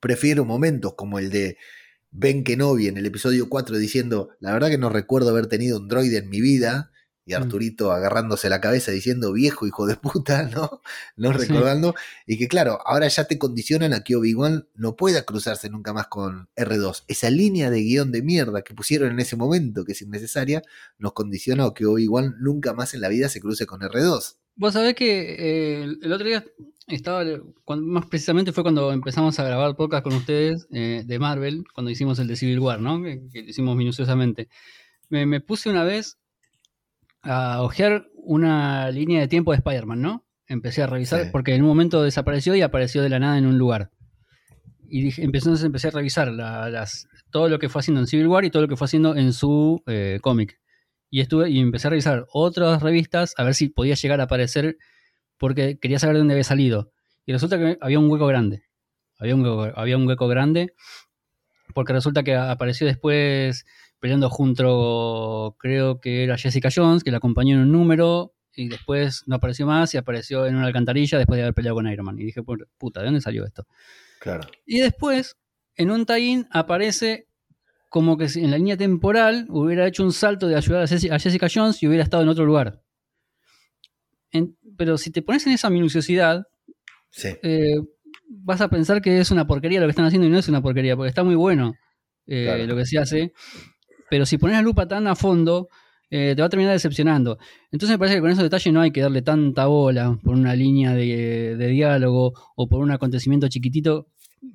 prefiero 0.00 0.44
momentos 0.44 0.94
como 0.94 1.18
el 1.18 1.30
de 1.30 1.56
Ben 2.10 2.44
Kenobi 2.44 2.88
en 2.88 2.96
el 2.96 3.06
episodio 3.06 3.48
4 3.48 3.78
diciendo, 3.78 4.30
la 4.40 4.52
verdad 4.52 4.68
que 4.68 4.78
no 4.78 4.88
recuerdo 4.88 5.30
haber 5.30 5.46
tenido 5.46 5.78
un 5.78 5.88
droide 5.88 6.18
en 6.18 6.30
mi 6.30 6.40
vida, 6.40 6.90
y 7.28 7.34
Mm. 7.34 7.42
Arturito 7.42 7.92
agarrándose 7.92 8.48
la 8.48 8.60
cabeza 8.60 8.90
diciendo, 8.90 9.32
viejo 9.32 9.66
hijo 9.66 9.86
de 9.86 9.96
puta, 9.96 10.42
¿no? 10.54 10.80
No 11.16 11.32
Sí. 11.32 11.38
recordando, 11.46 11.94
y 12.26 12.38
que 12.38 12.48
claro, 12.48 12.78
ahora 12.86 13.06
ya 13.08 13.24
te 13.24 13.38
condicionan 13.38 13.92
a 13.92 14.02
que 14.02 14.16
Obi-Wan 14.16 14.66
no 14.74 14.96
pueda 14.96 15.22
cruzarse 15.24 15.68
nunca 15.70 15.92
más 15.92 16.06
con 16.08 16.48
R2. 16.56 17.04
Esa 17.06 17.30
línea 17.30 17.70
de 17.70 17.82
guion 17.82 18.10
de 18.10 18.22
mierda 18.22 18.62
que 18.62 18.74
pusieron 18.74 19.10
en 19.12 19.20
ese 19.20 19.36
momento, 19.36 19.84
que 19.84 19.92
es 19.92 20.02
innecesaria, 20.02 20.62
nos 20.98 21.12
condiciona 21.12 21.64
a 21.66 21.74
que 21.74 21.84
Obi-Wan 21.86 22.36
nunca 22.40 22.72
más 22.72 22.94
en 22.94 23.02
la 23.02 23.08
vida 23.08 23.28
se 23.28 23.40
cruce 23.40 23.66
con 23.66 23.80
R2. 23.82 24.36
Vos 24.56 24.72
sabés 24.72 24.94
que 24.96 25.20
eh, 25.38 25.82
el 25.84 25.98
el 26.02 26.12
otro 26.12 26.26
día 26.26 26.44
estaba, 26.88 27.22
cuando- 27.64 27.86
más 27.86 28.06
precisamente 28.06 28.50
fue 28.52 28.64
cuando 28.64 28.90
empezamos 28.92 29.38
a 29.38 29.44
grabar 29.44 29.76
podcast 29.76 30.02
con 30.02 30.14
ustedes 30.14 30.66
eh, 30.72 31.02
de 31.06 31.18
Marvel, 31.18 31.62
cuando 31.74 31.90
hicimos 31.90 32.18
el 32.18 32.26
de 32.26 32.34
Civil 32.36 32.58
War, 32.58 32.80
¿no? 32.80 33.00
Que, 33.02 33.20
que 33.32 33.42
lo 33.42 33.50
hicimos 33.50 33.76
minuciosamente. 33.76 34.48
Me, 35.10 35.26
me 35.26 35.40
puse 35.40 35.70
una 35.70 35.84
vez 35.84 36.18
a 37.28 37.62
ojear 37.62 38.06
una 38.14 38.90
línea 38.90 39.20
de 39.20 39.28
tiempo 39.28 39.52
de 39.52 39.58
Spider-Man, 39.58 40.00
¿no? 40.00 40.26
Empecé 40.46 40.82
a 40.82 40.86
revisar, 40.86 41.24
Sí. 41.24 41.28
porque 41.30 41.54
en 41.54 41.62
un 41.62 41.68
momento 41.68 42.02
desapareció 42.02 42.54
y 42.54 42.62
apareció 42.62 43.02
de 43.02 43.08
la 43.10 43.18
nada 43.18 43.38
en 43.38 43.46
un 43.46 43.58
lugar. 43.58 43.90
Y 44.90 45.02
dije, 45.02 45.22
empecé, 45.22 45.48
entonces 45.48 45.66
empecé 45.66 45.88
a 45.88 45.90
revisar 45.90 46.32
la- 46.32 46.70
las, 46.70 47.06
todo 47.30 47.48
lo 47.48 47.58
que 47.58 47.68
fue 47.68 47.80
haciendo 47.80 48.00
en 48.00 48.06
Civil 48.06 48.26
War 48.28 48.44
y 48.44 48.50
todo 48.50 48.62
lo 48.62 48.68
que 48.68 48.76
fue 48.76 48.86
haciendo 48.86 49.14
en 49.16 49.32
su 49.34 49.82
eh, 49.86 50.18
cómic. 50.22 50.58
Y 51.10 51.20
estuve 51.20 51.50
y 51.50 51.58
empecé 51.58 51.88
a 51.88 51.90
revisar 51.90 52.26
otras 52.32 52.82
revistas 52.82 53.34
a 53.36 53.44
ver 53.44 53.54
si 53.54 53.68
podía 53.68 53.94
llegar 53.94 54.20
a 54.20 54.24
aparecer 54.24 54.76
porque 55.36 55.78
quería 55.78 55.98
saber 55.98 56.14
de 56.16 56.20
dónde 56.20 56.34
había 56.34 56.44
salido. 56.44 56.90
Y 57.26 57.32
resulta 57.32 57.58
que 57.58 57.76
había 57.80 57.98
un 57.98 58.10
hueco 58.10 58.26
grande. 58.26 58.62
Había 59.18 59.34
un 59.34 59.42
hueco, 59.42 59.72
había 59.78 59.96
un 59.96 60.06
hueco 60.06 60.28
grande 60.28 60.72
porque 61.74 61.92
resulta 61.92 62.22
que 62.22 62.34
apareció 62.34 62.86
después 62.86 63.66
peleando 64.00 64.30
junto, 64.30 65.56
creo 65.58 66.00
que 66.00 66.24
era 66.24 66.36
Jessica 66.38 66.68
Jones, 66.74 67.02
que 67.04 67.10
la 67.10 67.18
acompañó 67.18 67.54
en 67.56 67.62
un 67.62 67.72
número 67.72 68.34
y 68.54 68.68
después 68.68 69.22
no 69.26 69.36
apareció 69.36 69.66
más 69.66 69.94
y 69.94 69.98
apareció 69.98 70.46
en 70.46 70.56
una 70.56 70.66
alcantarilla 70.66 71.18
después 71.18 71.36
de 71.36 71.42
haber 71.42 71.54
peleado 71.54 71.76
con 71.76 71.86
Iron 71.88 72.06
Man. 72.06 72.18
Y 72.18 72.24
dije, 72.24 72.42
puta, 72.42 73.00
¿de 73.00 73.06
dónde 73.06 73.20
salió 73.20 73.44
esto? 73.44 73.66
Claro. 74.20 74.48
Y 74.66 74.80
después, 74.80 75.36
en 75.76 75.90
un 75.90 76.06
tie 76.06 76.44
aparece 76.50 77.28
como 77.88 78.16
que 78.18 78.24
en 78.34 78.50
la 78.50 78.58
línea 78.58 78.76
temporal 78.76 79.46
hubiera 79.48 79.86
hecho 79.86 80.02
un 80.04 80.12
salto 80.12 80.46
de 80.48 80.56
ayudar 80.56 80.82
a 80.82 80.86
Jessica, 80.86 81.14
a 81.14 81.18
Jessica 81.18 81.46
Jones 81.52 81.82
y 81.82 81.86
hubiera 81.88 82.02
estado 82.04 82.22
en 82.22 82.28
otro 82.28 82.44
lugar. 82.44 82.82
En- 84.30 84.56
pero 84.76 84.98
si 84.98 85.10
te 85.10 85.22
pones 85.22 85.46
en 85.46 85.52
esa 85.54 85.70
minuciosidad, 85.70 86.44
Sí. 87.10 87.28
eh, 87.42 87.76
vas 88.28 88.60
a 88.60 88.68
pensar 88.68 89.00
que 89.00 89.18
es 89.20 89.30
una 89.30 89.46
porquería 89.46 89.80
lo 89.80 89.86
que 89.86 89.90
están 89.90 90.04
haciendo 90.04 90.26
y 90.26 90.30
no 90.30 90.38
es 90.38 90.48
una 90.48 90.60
porquería, 90.60 90.96
porque 90.96 91.08
está 91.08 91.24
muy 91.24 91.34
bueno 91.34 91.74
eh, 92.26 92.44
Claro. 92.44 92.66
lo 92.66 92.76
que 92.76 92.84
se 92.84 92.98
hace. 92.98 93.32
Pero 94.10 94.26
si 94.26 94.38
pones 94.38 94.56
la 94.56 94.62
lupa 94.62 94.86
tan 94.88 95.06
a 95.06 95.14
fondo, 95.14 95.68
eh, 96.10 96.32
te 96.34 96.42
va 96.42 96.46
a 96.46 96.48
terminar 96.48 96.72
decepcionando. 96.72 97.38
Entonces 97.70 97.94
me 97.94 97.98
parece 97.98 98.16
que 98.16 98.20
con 98.22 98.30
esos 98.30 98.44
detalles 98.44 98.72
no 98.72 98.80
hay 98.80 98.90
que 98.90 99.02
darle 99.02 99.22
tanta 99.22 99.66
bola 99.66 100.18
por 100.22 100.34
una 100.34 100.54
línea 100.54 100.94
de, 100.94 101.56
de 101.56 101.66
diálogo 101.68 102.32
o 102.56 102.68
por 102.68 102.80
un 102.80 102.90
acontecimiento 102.90 103.48
chiquitito 103.48 104.08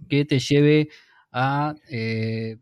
que 0.10 0.26
te 0.26 0.40
lleve 0.40 0.90
a 1.32 1.76
eh, 1.90 2.58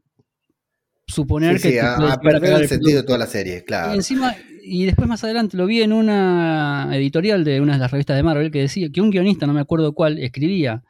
suponer 1.07 1.59
Sí, 1.59 1.69
que... 1.69 1.73
sí, 1.73 1.79
a, 1.79 2.17
perder 2.21 2.61
el 2.61 2.67
sentido 2.67 3.01
de 3.01 3.03
toda 3.03 3.17
la 3.17 3.27
serie, 3.27 3.63
claro. 3.63 3.93
Y 3.93 3.97
encima, 3.97 4.35
y 4.63 4.85
después 4.85 5.07
más 5.07 5.23
adelante 5.23 5.57
lo 5.57 5.65
vi 5.65 5.81
en 5.81 5.93
una 5.93 6.89
editorial 6.93 7.43
de 7.43 7.61
una 7.61 7.73
de 7.73 7.79
las 7.79 7.91
revistas 7.91 8.15
de 8.15 8.23
Marvel 8.23 8.51
que 8.51 8.61
decía 8.61 8.89
que 8.91 9.01
un 9.01 9.11
guionista, 9.11 9.45
no 9.45 9.53
me 9.53 9.61
acuerdo 9.61 9.93
cuál, 9.93 10.19
escribía, 10.19 10.83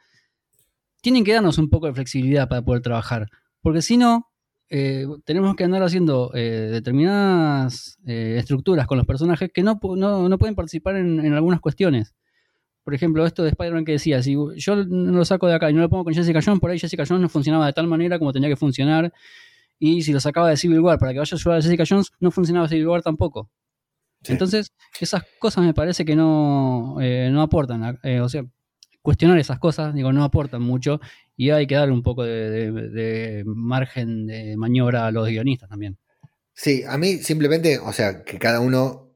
tienen 1.02 1.24
que 1.24 1.34
darnos 1.34 1.58
un 1.58 1.68
poco 1.68 1.86
de 1.86 1.94
flexibilidad 1.94 2.48
para 2.48 2.62
poder 2.62 2.82
trabajar, 2.82 3.28
porque 3.60 3.82
si 3.82 3.96
no, 3.96 4.31
eh, 4.74 5.06
tenemos 5.26 5.54
que 5.54 5.64
andar 5.64 5.82
haciendo 5.82 6.30
eh, 6.34 6.70
determinadas 6.72 7.98
eh, 8.06 8.36
estructuras 8.38 8.86
con 8.86 8.96
los 8.96 9.06
personajes 9.06 9.50
que 9.52 9.62
no, 9.62 9.78
no, 9.96 10.30
no 10.30 10.38
pueden 10.38 10.54
participar 10.54 10.96
en, 10.96 11.20
en 11.20 11.34
algunas 11.34 11.60
cuestiones. 11.60 12.14
Por 12.82 12.94
ejemplo, 12.94 13.26
esto 13.26 13.42
de 13.42 13.50
Spider-Man 13.50 13.84
que 13.84 13.92
decía, 13.92 14.22
si 14.22 14.32
yo 14.32 14.76
no 14.86 15.12
lo 15.12 15.24
saco 15.26 15.46
de 15.46 15.54
acá 15.54 15.68
y 15.68 15.74
no 15.74 15.82
lo 15.82 15.90
pongo 15.90 16.04
con 16.04 16.14
Jessica 16.14 16.40
Jones, 16.42 16.58
por 16.58 16.70
ahí 16.70 16.78
Jessica 16.78 17.04
Jones 17.06 17.20
no 17.20 17.28
funcionaba 17.28 17.66
de 17.66 17.74
tal 17.74 17.86
manera 17.86 18.18
como 18.18 18.32
tenía 18.32 18.48
que 18.48 18.56
funcionar. 18.56 19.12
Y 19.78 20.00
si 20.00 20.10
lo 20.10 20.20
sacaba 20.20 20.48
de 20.48 20.56
Civil 20.56 20.80
War 20.80 20.98
para 20.98 21.12
que 21.12 21.18
vaya 21.18 21.34
a 21.34 21.36
ayudar 21.36 21.58
a 21.58 21.62
Jessica 21.62 21.84
Jones, 21.86 22.10
no 22.18 22.30
funcionaba 22.30 22.66
Civil 22.66 22.86
War 22.86 23.02
tampoco. 23.02 23.50
Sí. 24.22 24.32
Entonces, 24.32 24.72
esas 24.98 25.22
cosas 25.38 25.66
me 25.66 25.74
parece 25.74 26.06
que 26.06 26.16
no, 26.16 26.96
eh, 27.02 27.28
no 27.30 27.42
aportan. 27.42 27.98
eh, 28.04 28.20
o 28.22 28.28
sea, 28.30 28.42
cuestionar 29.02 29.38
esas 29.38 29.58
cosas, 29.58 29.92
digo, 29.92 30.12
no 30.12 30.24
aportan 30.24 30.62
mucho 30.62 30.98
y 31.36 31.50
hay 31.50 31.66
que 31.66 31.74
darle 31.74 31.94
un 31.94 32.02
poco 32.02 32.24
de, 32.24 32.70
de- 32.70 32.88
de 32.90 33.42
margen 33.46 34.26
de 34.26 34.56
maniobra 34.56 35.06
a 35.06 35.10
los 35.10 35.28
guionistas 35.28 35.68
también. 35.68 35.98
Sí, 36.54 36.82
a 36.86 36.98
mí 36.98 37.18
simplemente, 37.18 37.78
o 37.78 37.92
sea, 37.92 38.24
que 38.24 38.38
cada 38.38 38.60
uno 38.60 39.08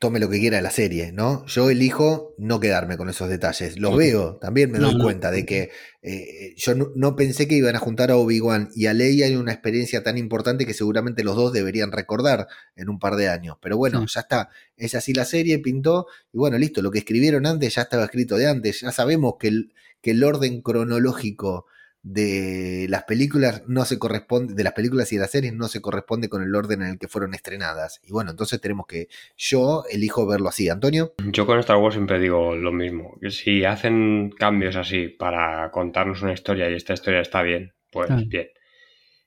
tome 0.00 0.18
lo 0.18 0.30
que 0.30 0.40
quiera 0.40 0.56
de 0.56 0.62
la 0.62 0.70
serie, 0.70 1.12
¿no? 1.12 1.44
Yo 1.46 1.68
elijo 1.68 2.34
no 2.38 2.58
quedarme 2.58 2.96
con 2.96 3.10
esos 3.10 3.28
detalles. 3.28 3.78
Los 3.78 3.94
veo, 3.98 4.38
también 4.38 4.70
me 4.70 4.78
No, 4.78 4.86
doy 4.86 4.94
no. 4.96 5.04
cuenta 5.04 5.30
de 5.30 5.44
que 5.44 5.70
eh, 6.00 6.54
yo 6.56 6.74
no, 6.74 6.88
no 6.96 7.14
pensé 7.16 7.46
que 7.46 7.54
iban 7.56 7.76
a 7.76 7.80
juntar 7.80 8.10
a 8.10 8.16
Obi-Wan 8.16 8.70
y 8.74 8.86
a 8.86 8.94
Leia 8.94 9.26
en 9.26 9.36
una 9.36 9.52
experiencia 9.52 10.02
tan 10.02 10.16
importante 10.16 10.64
que 10.64 10.72
seguramente 10.72 11.22
los 11.22 11.36
dos 11.36 11.52
deberían 11.52 11.92
recordar 11.92 12.46
en 12.76 12.88
un 12.88 12.98
par 12.98 13.16
de 13.16 13.28
años. 13.28 13.58
Pero 13.60 13.76
bueno, 13.76 14.00
Sí. 14.08 14.14
ya 14.14 14.20
está. 14.22 14.48
Es 14.74 14.94
así 14.94 15.12
la 15.12 15.26
serie, 15.26 15.58
pintó, 15.58 16.06
y 16.32 16.38
bueno, 16.38 16.56
listo, 16.56 16.80
lo 16.80 16.90
que 16.90 17.00
escribieron 17.00 17.44
antes 17.44 17.74
ya 17.74 17.82
estaba 17.82 18.04
escrito 18.04 18.36
de 18.38 18.48
antes. 18.48 18.80
Ya 18.80 18.92
sabemos 18.92 19.34
que 19.38 19.48
el, 19.48 19.74
que 20.02 20.12
el 20.12 20.24
orden 20.24 20.62
cronológico 20.62 21.66
de 22.02 22.86
las 22.88 23.04
películas 23.04 23.62
no 23.66 23.84
se 23.84 23.98
corresponde, 23.98 24.54
de 24.54 24.64
las 24.64 24.72
películas 24.72 25.12
y 25.12 25.16
de 25.16 25.22
las 25.22 25.30
series 25.30 25.52
no 25.52 25.68
se 25.68 25.82
corresponde 25.82 26.28
con 26.28 26.42
el 26.42 26.54
orden 26.54 26.82
en 26.82 26.88
el 26.88 26.98
que 26.98 27.08
fueron 27.08 27.34
estrenadas. 27.34 28.00
Y 28.02 28.12
bueno, 28.12 28.30
entonces 28.30 28.60
tenemos 28.60 28.86
que, 28.86 29.08
yo 29.36 29.84
elijo 29.90 30.26
verlo 30.26 30.48
así. 30.48 30.68
Antonio, 30.68 31.12
Yo 31.26 31.46
con 31.46 31.58
Star 31.58 31.76
Wars 31.76 31.94
siempre 31.94 32.18
digo 32.18 32.56
lo 32.56 32.72
mismo. 32.72 33.18
que 33.20 33.30
Si 33.30 33.64
hacen 33.64 34.30
cambios 34.38 34.76
así 34.76 35.08
para 35.08 35.70
contarnos 35.70 36.22
una 36.22 36.32
historia 36.32 36.70
y 36.70 36.74
esta 36.74 36.94
historia 36.94 37.20
está 37.20 37.42
bien, 37.42 37.74
pues 37.92 38.08
bien. 38.28 38.48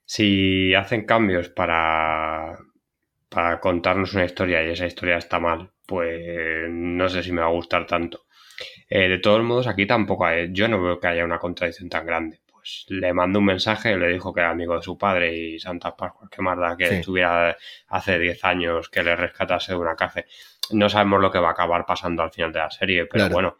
Si 0.05 0.73
hacen 0.73 1.05
cambios 1.05 1.49
para, 1.49 2.57
para 3.29 3.59
contarnos 3.59 4.13
una 4.13 4.25
historia 4.25 4.63
y 4.63 4.71
esa 4.71 4.87
historia 4.87 5.17
está 5.17 5.39
mal, 5.39 5.71
pues 5.85 6.67
no 6.69 7.07
sé 7.07 7.23
si 7.23 7.31
me 7.31 7.41
va 7.41 7.47
a 7.47 7.51
gustar 7.51 7.85
tanto. 7.85 8.25
Eh, 8.89 9.09
de 9.09 9.17
todos 9.19 9.43
modos, 9.43 9.67
aquí 9.67 9.85
tampoco 9.85 10.25
hay, 10.25 10.49
yo 10.51 10.67
no 10.67 10.81
veo 10.81 10.99
que 10.99 11.07
haya 11.07 11.23
una 11.25 11.39
contradicción 11.39 11.89
tan 11.89 12.05
grande. 12.05 12.39
Pues 12.51 12.85
le 12.89 13.11
mandó 13.13 13.39
un 13.39 13.45
mensaje, 13.45 13.97
le 13.97 14.07
dijo 14.09 14.33
que 14.33 14.39
era 14.41 14.49
amigo 14.51 14.75
de 14.75 14.81
su 14.83 14.97
padre 14.97 15.35
y 15.35 15.59
Santa 15.59 15.95
Pascua, 15.95 16.29
que 16.31 16.41
más 16.41 16.57
da 16.57 16.77
que 16.77 16.87
Sí. 16.87 16.95
estuviera 16.95 17.57
hace 17.87 18.19
10 18.19 18.43
años 18.45 18.89
que 18.89 19.03
le 19.03 19.15
rescatase 19.15 19.73
de 19.73 19.77
una 19.79 19.95
cárcel. 19.95 20.25
No 20.71 20.87
sabemos 20.89 21.19
lo 21.21 21.29
que 21.31 21.39
va 21.39 21.49
a 21.49 21.51
acabar 21.51 21.85
pasando 21.85 22.23
al 22.23 22.31
final 22.31 22.53
de 22.53 22.59
la 22.59 22.71
serie, 22.71 23.05
pero 23.05 23.25
Claro. 23.25 23.33
bueno, 23.33 23.57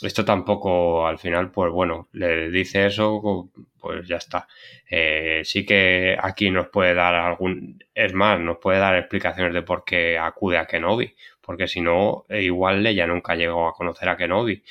esto 0.00 0.24
tampoco 0.24 1.06
al 1.06 1.18
final, 1.18 1.50
pues 1.50 1.70
bueno, 1.72 2.08
le 2.12 2.48
dice 2.50 2.86
eso, 2.86 3.50
pues 3.80 4.06
ya 4.08 4.16
está. 4.16 4.46
Eh, 4.88 5.42
sí 5.44 5.66
que 5.66 6.16
aquí 6.18 6.50
nos 6.50 6.68
puede 6.68 6.94
dar 6.94 7.14
algún, 7.16 7.84
es 7.94 8.14
más, 8.14 8.38
nos 8.40 8.58
puede 8.58 8.78
dar 8.78 8.96
explicaciones 8.96 9.52
de 9.52 9.62
por 9.62 9.84
qué 9.84 10.16
acude 10.16 10.56
a 10.56 10.66
Kenobi, 10.66 11.14
porque 11.48 11.66
si 11.66 11.80
no, 11.80 12.26
eh, 12.28 12.42
igual 12.42 12.86
ella 12.86 13.06
nunca 13.06 13.34
llegó 13.34 13.68
a 13.68 13.72
conocer 13.72 14.10
a 14.10 14.18
Kenobi. 14.18 14.62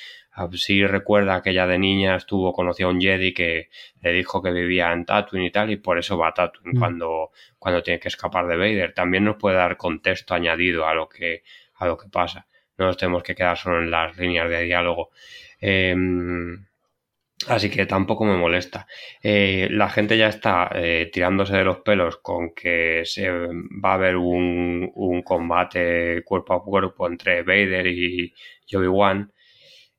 Sí 0.53 0.85
recuerda 0.85 1.41
que 1.41 1.49
ella 1.49 1.65
de 1.65 1.79
niña 1.79 2.15
estuvo, 2.15 2.53
conoció 2.53 2.85
a 2.85 2.91
un 2.91 3.01
Jedi 3.01 3.33
que 3.33 3.69
le 3.99 4.11
dijo 4.13 4.43
que 4.43 4.51
vivía 4.51 4.91
en 4.93 5.03
Tatooine 5.03 5.45
y 5.47 5.49
tal, 5.49 5.71
y 5.71 5.77
por 5.77 5.97
eso 5.97 6.19
va 6.19 6.27
a 6.27 6.33
Tatooine 6.35 6.75
Mm. 6.75 6.79
cuando, 6.79 7.31
cuando 7.57 7.81
tiene 7.81 7.99
que 7.99 8.09
escapar 8.09 8.45
de 8.45 8.57
Vader. 8.57 8.93
También 8.93 9.23
nos 9.23 9.37
puede 9.37 9.55
dar 9.55 9.75
contexto 9.75 10.35
añadido 10.35 10.85
a 10.85 10.93
lo 10.93 11.09
que, 11.09 11.41
a 11.77 11.87
lo 11.87 11.97
que 11.97 12.09
pasa. 12.09 12.45
No 12.77 12.85
nos 12.85 12.95
tenemos 12.97 13.23
que 13.23 13.33
quedar 13.33 13.57
solo 13.57 13.81
en 13.81 13.89
las 13.89 14.15
líneas 14.15 14.47
de 14.47 14.61
diálogo. 14.61 15.09
Em, 15.59 16.67
Así 17.47 17.69
que 17.69 17.85
tampoco 17.85 18.25
me 18.25 18.35
molesta. 18.35 18.87
Eh, 19.21 19.67
la 19.69 19.89
gente 19.89 20.17
ya 20.17 20.27
está 20.27 20.69
eh, 20.73 21.09
tirándose 21.13 21.55
de 21.55 21.63
los 21.63 21.79
pelos 21.81 22.17
con 22.17 22.53
que 22.55 23.03
se 23.05 23.29
va 23.29 23.91
a 23.91 23.93
haber 23.93 24.15
un, 24.17 24.91
un 24.95 25.21
combate 25.21 26.23
cuerpo 26.25 26.53
a 26.55 26.63
cuerpo 26.63 27.07
entre 27.07 27.43
Vader 27.43 27.87
y 27.87 28.33
y 28.69 28.75
Obi-Wan. 28.75 29.31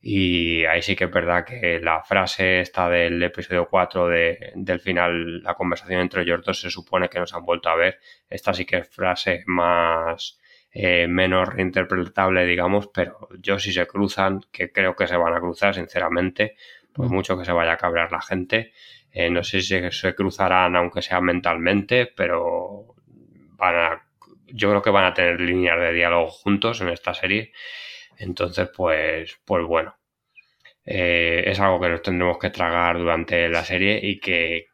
Y 0.02 0.64
ahí 0.66 0.82
sí 0.82 0.96
que 0.96 1.04
es 1.04 1.10
verdad 1.12 1.44
que 1.46 1.80
la 1.80 2.02
frase 2.04 2.60
esta 2.60 2.88
del 2.90 3.22
episodio 3.22 3.68
4 3.70 4.08
de- 4.08 4.52
del 4.56 4.80
final, 4.80 5.42
la 5.42 5.54
conversación 5.54 6.00
entre 6.02 6.22
ellos 6.22 6.42
dos, 6.44 6.60
se 6.60 6.70
supone 6.70 7.08
que 7.08 7.18
nos 7.20 7.34
han 7.34 7.44
vuelto 7.46 7.68
a 7.70 7.76
ver. 7.76 7.98
Esta 8.30 8.54
sí 8.54 8.64
que 8.66 8.78
es 8.78 8.88
frase 8.90 9.44
más 9.46 10.38
eh, 10.72 11.06
menos 11.08 11.48
reinterpretable, 11.52 12.44
digamos, 12.46 12.88
pero 12.94 13.28
yo 13.40 13.58
si 13.58 13.72
se 13.72 13.86
cruzan, 13.86 14.40
que 14.52 14.70
creo 14.72 14.94
que 14.96 15.06
se 15.06 15.16
van 15.16 15.34
a 15.34 15.40
cruzar, 15.40 15.74
sinceramente, 15.74 16.56
por 16.98 17.08
mucho 17.10 17.38
que 17.38 17.44
se 17.44 17.52
vaya 17.52 17.72
a 17.72 17.76
cabrear 17.76 18.10
la 18.12 18.20
gente. 18.20 18.72
Eh, 19.12 19.30
no 19.30 19.42
sé 19.42 19.60
si 19.62 19.68
se, 19.68 19.90
se 19.92 20.14
cruzarán, 20.14 20.76
aunque 20.76 21.00
sea 21.00 21.20
mentalmente, 21.20 22.06
pero 22.06 22.94
van 23.56 23.74
a, 23.76 24.02
yo 24.48 24.68
creo 24.70 24.82
que 24.82 24.90
van 24.90 25.04
a 25.04 25.14
tener 25.14 25.40
líneas 25.40 25.78
de 25.78 25.92
diálogo 25.92 26.28
juntos 26.28 26.80
en 26.80 26.88
esta 26.88 27.14
serie. 27.14 27.52
Entonces, 28.18 28.68
pues, 28.76 29.38
pues 29.44 29.64
bueno, 29.64 29.96
eh, 30.84 31.44
es 31.46 31.60
algo 31.60 31.80
que 31.80 31.88
nos 31.88 32.02
tendremos 32.02 32.38
que 32.38 32.50
tragar 32.50 32.98
durante 32.98 33.48
la 33.48 33.64
serie 33.64 34.00
y 34.02 34.18
que, 34.20 34.66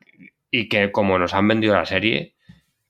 y 0.51 0.69
que 0.69 0.91
como 0.91 1.19
nos 1.19 1.35
han 1.35 1.47
vendido 1.49 1.75
la 1.75 1.85
serie, 1.87 2.35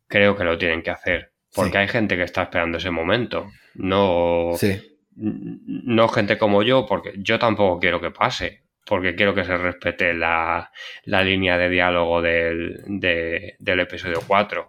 creo 0.06 0.36
que 0.36 0.44
lo 0.44 0.56
tienen 0.58 0.82
que 0.82 0.90
hacer. 0.90 1.32
Porque 1.54 1.72
Sí. 1.72 1.76
hay 1.78 1.88
gente 1.88 2.16
que 2.16 2.22
está 2.22 2.42
esperando 2.44 2.78
ese 2.78 2.90
momento. 2.90 3.50
No, 3.74 4.52
sí. 4.56 4.80
no 5.16 6.08
gente 6.08 6.36
como 6.38 6.62
yo, 6.62 6.86
porque 6.86 7.14
yo 7.16 7.38
tampoco 7.38 7.78
quiero 7.80 8.00
que 8.00 8.10
pase, 8.10 8.63
porque 8.86 9.14
quiero 9.14 9.34
que 9.34 9.44
se 9.44 9.56
respete 9.56 10.12
la, 10.14 10.70
la 11.04 11.22
línea 11.22 11.56
de 11.58 11.68
diálogo 11.68 12.20
del, 12.22 12.82
de- 12.86 13.56
del 13.58 13.80
episodio 13.80 14.20
4. 14.26 14.68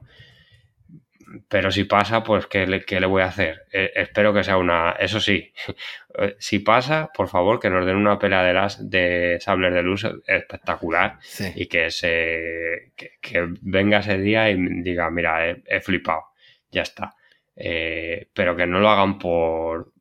Pero 1.49 1.71
si 1.71 1.83
pasa, 1.85 2.23
pues 2.23 2.45
¿qué 2.47 2.67
le, 2.67 2.81
qué 2.85 2.99
le 2.99 3.07
voy 3.07 3.23
a 3.23 3.25
hacer? 3.25 3.63
Eh, 3.73 3.91
espero 3.95 4.33
que 4.33 4.43
sea 4.43 4.57
una... 4.57 4.91
Eso 4.91 5.19
sí, 5.19 5.51
eh, 6.19 6.35
si 6.39 6.59
pasa, 6.59 7.09
por 7.13 7.27
favor, 7.27 7.59
que 7.59 7.69
nos 7.69 7.85
den 7.85 7.95
una 7.97 8.19
pelea 8.19 8.43
de, 8.43 8.53
las, 8.53 8.89
de 8.89 9.37
sables 9.41 9.73
de 9.73 9.81
luz 9.81 10.07
espectacular 10.27 11.17
Sí. 11.21 11.51
y 11.55 11.65
que 11.65 11.89
se 11.91 12.91
que, 12.95 13.13
que 13.21 13.47
venga 13.61 13.99
ese 13.99 14.17
día 14.19 14.49
y 14.49 14.55
diga, 14.81 15.09
mira, 15.09 15.49
he, 15.49 15.63
he 15.67 15.81
flipado, 15.81 16.25
ya 16.71 16.83
está. 16.83 17.15
Eh, 17.55 18.27
pero 18.33 18.55
que 18.55 18.67
no 18.67 18.79
lo 18.79 18.89
hagan 18.89 19.17
por 19.17 19.91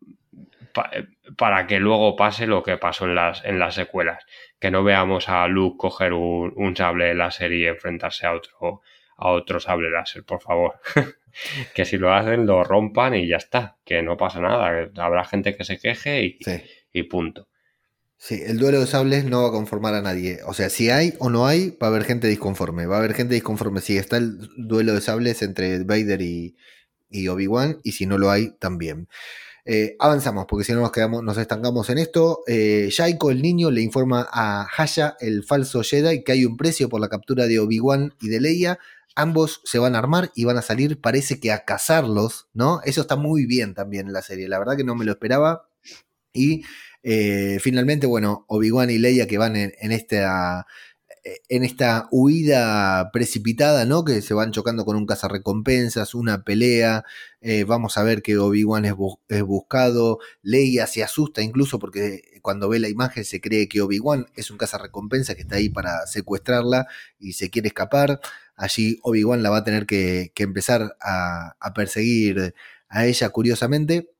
pa- 0.72 0.90
para 1.36 1.66
que 1.66 1.80
luego 1.80 2.16
pase 2.16 2.46
lo 2.46 2.62
que 2.62 2.76
pasó 2.76 3.04
en 3.06 3.14
las, 3.14 3.44
en 3.44 3.58
las 3.58 3.74
secuelas. 3.74 4.24
Que 4.58 4.70
no 4.70 4.84
veamos 4.84 5.28
a 5.28 5.46
Luke 5.48 5.76
coger 5.78 6.12
un, 6.12 6.52
un 6.56 6.76
sable 6.76 7.14
láser 7.14 7.52
y 7.52 7.66
enfrentarse 7.66 8.26
a 8.26 8.32
otro, 8.34 8.82
a 9.16 9.28
otro 9.30 9.60
sable 9.60 9.90
láser, 9.90 10.24
por 10.24 10.40
favor. 10.40 10.74
que 11.74 11.84
si 11.84 11.98
lo 11.98 12.12
hacen, 12.12 12.46
lo 12.46 12.64
rompan 12.64 13.14
y 13.14 13.26
ya 13.28 13.36
está. 13.36 13.76
Que 13.84 14.02
no 14.02 14.16
pasa 14.16 14.40
nada. 14.40 14.90
Habrá 14.96 15.24
gente 15.24 15.56
que 15.56 15.64
se 15.64 15.78
queje 15.78 16.22
y, 16.22 16.38
Sí. 16.40 16.62
y 16.92 17.02
punto. 17.04 17.48
Sí, 18.16 18.40
el 18.46 18.58
duelo 18.58 18.80
de 18.80 18.86
sables 18.86 19.24
no 19.24 19.42
va 19.42 19.48
a 19.48 19.52
conformar 19.52 19.92
a 19.94 20.00
nadie. 20.00 20.38
O 20.46 20.54
sea, 20.54 20.70
si 20.70 20.88
hay 20.88 21.12
o 21.18 21.28
no 21.28 21.46
hay, 21.46 21.76
va 21.82 21.88
a 21.88 21.90
haber 21.90 22.04
gente 22.04 22.26
disconforme. 22.26 22.86
Va 22.86 22.96
a 22.96 22.98
haber 23.00 23.12
gente 23.12 23.34
disconforme 23.34 23.80
si 23.80 23.98
está 23.98 24.16
el 24.16 24.38
duelo 24.56 24.94
de 24.94 25.00
sables 25.02 25.42
entre 25.42 25.82
Vader 25.84 26.22
y, 26.22 26.56
y 27.10 27.28
Obi-Wan, 27.28 27.80
y 27.82 27.92
si 27.92 28.06
no 28.06 28.16
lo 28.16 28.30
hay, 28.30 28.56
también. 28.58 29.08
Eh, 29.66 29.96
avanzamos, 29.98 30.44
porque 30.46 30.64
si 30.64 30.72
no 30.72 30.80
nos 30.80 30.92
quedamos, 30.92 31.22
nos 31.22 31.38
estancamos 31.38 31.88
en 31.88 31.98
esto. 31.98 32.40
Eh, 32.46 32.90
el 32.98 33.42
niño, 33.42 33.70
le 33.70 33.80
informa 33.80 34.28
a 34.30 34.66
Haya, 34.76 35.16
el 35.20 35.42
falso 35.44 35.82
Jedi, 35.82 36.22
que 36.22 36.32
hay 36.32 36.44
un 36.44 36.56
precio 36.56 36.88
por 36.88 37.00
la 37.00 37.08
captura 37.08 37.46
de 37.46 37.58
Obi-Wan 37.58 38.14
y 38.20 38.28
de 38.28 38.40
Leia. 38.40 38.78
Ambos 39.16 39.60
se 39.64 39.78
van 39.78 39.94
a 39.94 39.98
armar 39.98 40.32
y 40.34 40.44
van 40.44 40.58
a 40.58 40.62
salir, 40.62 41.00
parece 41.00 41.40
que 41.40 41.52
a 41.52 41.64
cazarlos, 41.64 42.48
¿no? 42.52 42.80
Eso 42.84 43.02
está 43.02 43.16
muy 43.16 43.46
bien 43.46 43.74
también 43.74 44.08
en 44.08 44.12
la 44.12 44.22
serie. 44.22 44.48
La 44.48 44.58
verdad 44.58 44.76
que 44.76 44.84
no 44.84 44.96
me 44.96 45.04
lo 45.04 45.12
esperaba. 45.12 45.68
Y 46.32 46.64
eh, 47.02 47.58
finalmente, 47.60 48.06
bueno, 48.06 48.44
Obi-Wan 48.48 48.90
y 48.90 48.98
Leia 48.98 49.26
que 49.26 49.38
van 49.38 49.56
en, 49.56 49.72
en 49.80 49.92
esta 49.92 50.66
en 51.48 51.64
esta 51.64 52.08
huida 52.10 53.10
precipitada, 53.12 53.86
¿no? 53.86 54.04
Que 54.04 54.20
se 54.20 54.34
van 54.34 54.52
chocando 54.52 54.84
con 54.84 54.96
un 54.96 55.06
cazarrecompensas, 55.06 56.14
una 56.14 56.44
pelea. 56.44 57.04
eh, 57.40 57.64
vamos 57.64 57.96
a 57.98 58.02
ver 58.02 58.22
que 58.22 58.38
Obi-Wan 58.38 58.84
es, 58.84 58.94
bu 58.94 59.20
es, 59.28 59.42
buscado. 59.42 60.18
Leia 60.42 60.86
se 60.86 61.02
asusta 61.02 61.42
incluso 61.42 61.78
porque 61.78 62.40
cuando 62.42 62.68
ve 62.68 62.78
la 62.78 62.88
imagen 62.88 63.24
se 63.24 63.40
cree 63.40 63.68
que 63.68 63.80
Obi-Wan 63.80 64.26
es 64.36 64.50
un 64.50 64.58
cazarrecompensa 64.58 65.34
que 65.34 65.42
está 65.42 65.56
ahí 65.56 65.70
para 65.70 66.06
secuestrarla 66.06 66.86
y 67.18 67.32
se 67.34 67.50
quiere 67.50 67.68
escapar. 67.68 68.20
Allí 68.56 68.98
Obi-Wan 69.02 69.42
la 69.42 69.50
va 69.50 69.58
a 69.58 69.64
tener 69.64 69.86
que, 69.86 70.32
empezar 70.36 70.96
a, 71.00 71.54
perseguir 71.74 72.54
a 72.88 73.06
ella 73.06 73.30
curiosamente. 73.30 74.10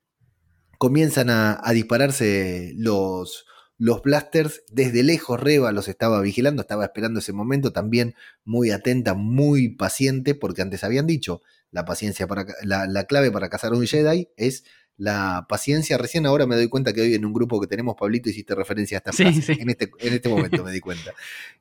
Comienzan 0.77 1.29
a, 1.29 1.61
dispararse 1.71 2.73
los, 2.77 3.45
los 3.77 4.01
blasters. 4.01 4.63
Desde 4.69 5.03
lejos 5.03 5.39
Reba 5.39 5.71
los 5.71 5.87
estaba 5.87 6.21
vigilando, 6.21 6.61
estaba 6.61 6.85
esperando 6.85 7.19
ese 7.19 7.33
momento, 7.33 7.73
también 7.73 8.15
muy 8.43 8.71
atenta, 8.71 9.13
muy 9.13 9.69
paciente, 9.69 10.35
porque 10.35 10.61
antes 10.61 10.83
habían 10.83 11.07
dicho, 11.07 11.41
la 11.71 11.85
paciencia 11.85 12.27
para 12.27 12.45
la, 12.63 12.87
la 12.87 13.05
clave 13.05 13.31
para 13.31 13.49
cazar 13.49 13.73
un 13.73 13.85
Jedi 13.85 14.29
es 14.37 14.63
la 14.97 15.45
paciencia. 15.49 15.97
Recién 15.97 16.25
ahora 16.25 16.45
me 16.45 16.55
doy 16.55 16.69
cuenta 16.69 16.93
que 16.93 17.01
hoy 17.01 17.13
en 17.15 17.25
un 17.25 17.33
grupo 17.33 17.59
que 17.59 17.67
tenemos, 17.67 17.95
Pablito, 17.99 18.29
hiciste 18.29 18.55
referencia 18.55 18.97
a 18.97 18.99
esta 18.99 19.11
frase. 19.11 19.53
En, 19.59 19.69
este, 19.69 19.91
en 19.99 20.13
este 20.13 20.29
momento 20.29 20.63
me 20.63 20.71
di 20.71 20.79
cuenta. 20.79 21.13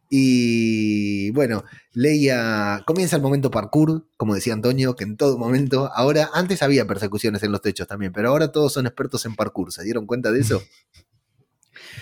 Y 0.09 1.31
bueno, 1.31 1.65
Leia 1.93 2.83
comienza 2.87 3.17
el 3.17 3.23
momento 3.23 3.51
parkour, 3.51 4.07
como 4.17 4.35
decía 4.35 4.53
Antonio, 4.53 4.95
que 4.95 5.05
en 5.05 5.17
todo 5.17 5.39
momento, 5.39 5.91
ahora, 5.95 6.31
antes 6.35 6.63
había 6.63 6.87
persecuciones 6.87 7.43
en 7.43 7.53
los 7.53 7.63
techos 7.63 7.89
también, 7.89 8.13
pero 8.13 8.29
ahora 8.29 8.53
todos 8.53 8.73
son 8.73 8.87
expertos 8.87 9.27
en 9.27 9.35
parkour. 9.35 9.73
¿Se 9.73 9.83
dieron 9.83 10.07
cuenta 10.07 10.31
de 10.31 10.41
eso? 10.41 10.63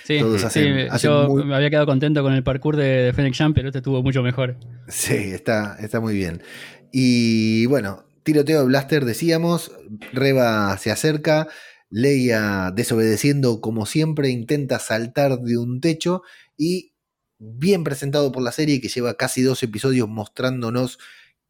Sí, 0.05 0.19
yo 1.01 1.29
me 1.45 1.55
había 1.55 1.71
quedado 1.71 1.87
contento 1.87 2.23
con 2.23 2.33
el 2.33 2.43
parkour 2.43 2.77
de, 2.77 2.85
de 2.85 3.13
Fennec 3.13 3.37
pero 3.55 3.69
este 3.69 3.79
estuvo 3.79 4.03
mucho 4.03 4.23
mejor. 4.23 4.57
Sí, 4.89 5.15
está, 5.15 5.77
está 5.81 6.01
muy 6.01 6.15
bien. 6.15 6.43
Y 6.93 7.67
bueno, 7.67 8.05
tiroteo 8.23 8.61
de 8.61 8.67
blaster, 8.67 9.05
decíamos, 9.05 9.73
Reba 10.13 10.77
se 10.79 10.91
acerca, 10.91 11.49
Leia 11.91 12.73
desobedeciendo 12.75 13.61
como 13.61 13.87
siempre, 13.87 14.31
intenta 14.31 14.79
saltar 14.79 15.41
de 15.41 15.59
un 15.59 15.81
techo 15.81 16.23
y 16.57 16.95
bien 17.39 17.85
presentado 17.85 18.33
por 18.33 18.43
la 18.43 18.53
serie 18.53 18.81
que 18.81 18.89
lleva 18.89 19.15
casi 19.15 19.43
dos 19.43 19.63
episodios 19.63 20.09
mostrándonos 20.09 20.99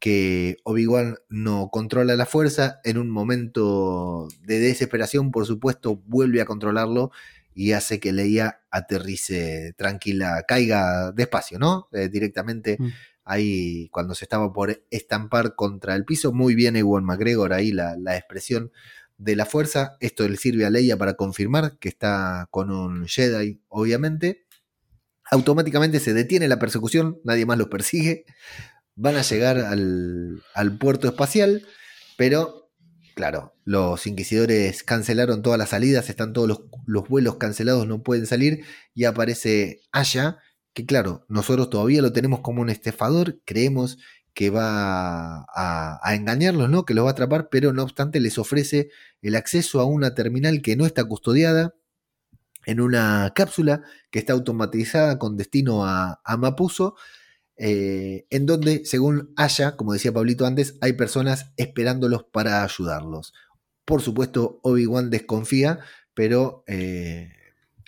que 0.02 0.56
Obi-Wan 0.64 1.18
no 1.28 1.68
controla 1.70 2.16
la 2.16 2.26
fuerza, 2.26 2.80
en 2.82 2.98
un 2.98 3.08
momento 3.08 4.26
de 4.40 4.58
desesperación, 4.58 5.30
por 5.30 5.46
supuesto, 5.46 6.02
vuelve 6.06 6.40
a 6.40 6.44
controlarlo 6.44 7.12
y 7.54 7.72
hace 7.72 8.00
que 8.00 8.12
Leia 8.12 8.62
aterrice 8.70 9.74
tranquila, 9.76 10.44
caiga 10.46 11.12
despacio, 11.12 11.58
¿no? 11.58 11.88
Eh, 11.92 12.08
directamente 12.08 12.76
mm 12.78 12.88
ahí 13.24 13.88
cuando 13.90 14.14
se 14.14 14.24
estaba 14.24 14.52
por 14.52 14.84
estampar 14.90 15.54
contra 15.54 15.94
el 15.94 16.04
piso. 16.04 16.32
Muy 16.32 16.54
bien 16.54 16.76
Ewan 16.76 17.04
McGregor 17.04 17.52
ahí 17.52 17.72
la, 17.72 17.96
expresión 18.16 18.72
de 19.18 19.36
la 19.36 19.46
fuerza. 19.46 19.96
Esto 20.00 20.28
le 20.28 20.36
sirve 20.36 20.64
a 20.64 20.70
Leia 20.70 20.96
para 20.96 21.14
confirmar 21.14 21.78
que 21.78 21.88
está 21.88 22.48
con 22.50 22.70
un 22.70 23.06
Jedi, 23.06 23.60
obviamente. 23.68 24.46
Automáticamente 25.30 26.00
se 26.00 26.12
detiene 26.12 26.48
la 26.48 26.58
persecución, 26.58 27.20
nadie 27.24 27.46
más 27.46 27.58
los 27.58 27.68
persigue. 27.68 28.24
Van 28.94 29.16
a 29.16 29.22
llegar 29.22 29.58
al, 29.58 30.42
puerto 30.78 31.08
espacial, 31.08 31.66
pero 32.18 32.61
claro, 33.14 33.54
los 33.64 34.06
inquisidores 34.06 34.82
cancelaron 34.82 35.42
todas 35.42 35.58
las 35.58 35.70
salidas, 35.70 36.08
están 36.08 36.32
todos 36.32 36.48
los, 36.48 36.62
los 36.86 37.08
vuelos 37.08 37.36
cancelados, 37.36 37.86
no 37.86 38.02
pueden 38.02 38.26
salir 38.26 38.64
y 38.94 39.04
aparece 39.04 39.80
Aya 39.92 40.38
que 40.74 40.86
claro, 40.86 41.24
nosotros 41.28 41.70
todavía 41.70 42.02
lo 42.02 42.12
tenemos 42.12 42.40
como 42.40 42.62
un 42.62 42.70
estafador, 42.70 43.40
creemos 43.44 43.98
que 44.34 44.50
va 44.50 45.44
a, 45.54 46.14
engañarlos, 46.14 46.70
¿no? 46.70 46.84
Que 46.84 46.94
los 46.94 47.04
va 47.04 47.10
a 47.10 47.12
atrapar, 47.12 47.48
pero 47.50 47.72
no 47.72 47.82
obstante 47.82 48.20
les 48.20 48.38
ofrece 48.38 48.90
el 49.20 49.36
acceso 49.36 49.80
a 49.80 49.84
una 49.84 50.14
terminal 50.14 50.62
que 50.62 50.76
no 50.76 50.86
está 50.86 51.04
custodiada, 51.04 51.74
en 52.64 52.80
una 52.80 53.32
cápsula 53.34 53.82
que 54.10 54.20
está 54.20 54.32
automatizada 54.32 55.18
con 55.18 55.36
destino 55.36 55.84
a, 55.84 56.20
Mapuso, 56.38 56.94
eh, 57.56 58.26
en 58.30 58.46
donde, 58.46 58.84
según 58.84 59.32
Aya, 59.36 59.76
como 59.76 59.92
decía 59.92 60.12
Pablito 60.12 60.46
antes, 60.46 60.76
hay 60.80 60.94
personas 60.94 61.52
esperándolos 61.56 62.24
para 62.24 62.64
ayudarlos. 62.64 63.34
Por 63.84 64.02
supuesto, 64.02 64.60
Obi-Wan 64.62 65.10
desconfía, 65.10 65.80
pero 66.14 66.64
eh, 66.66 67.30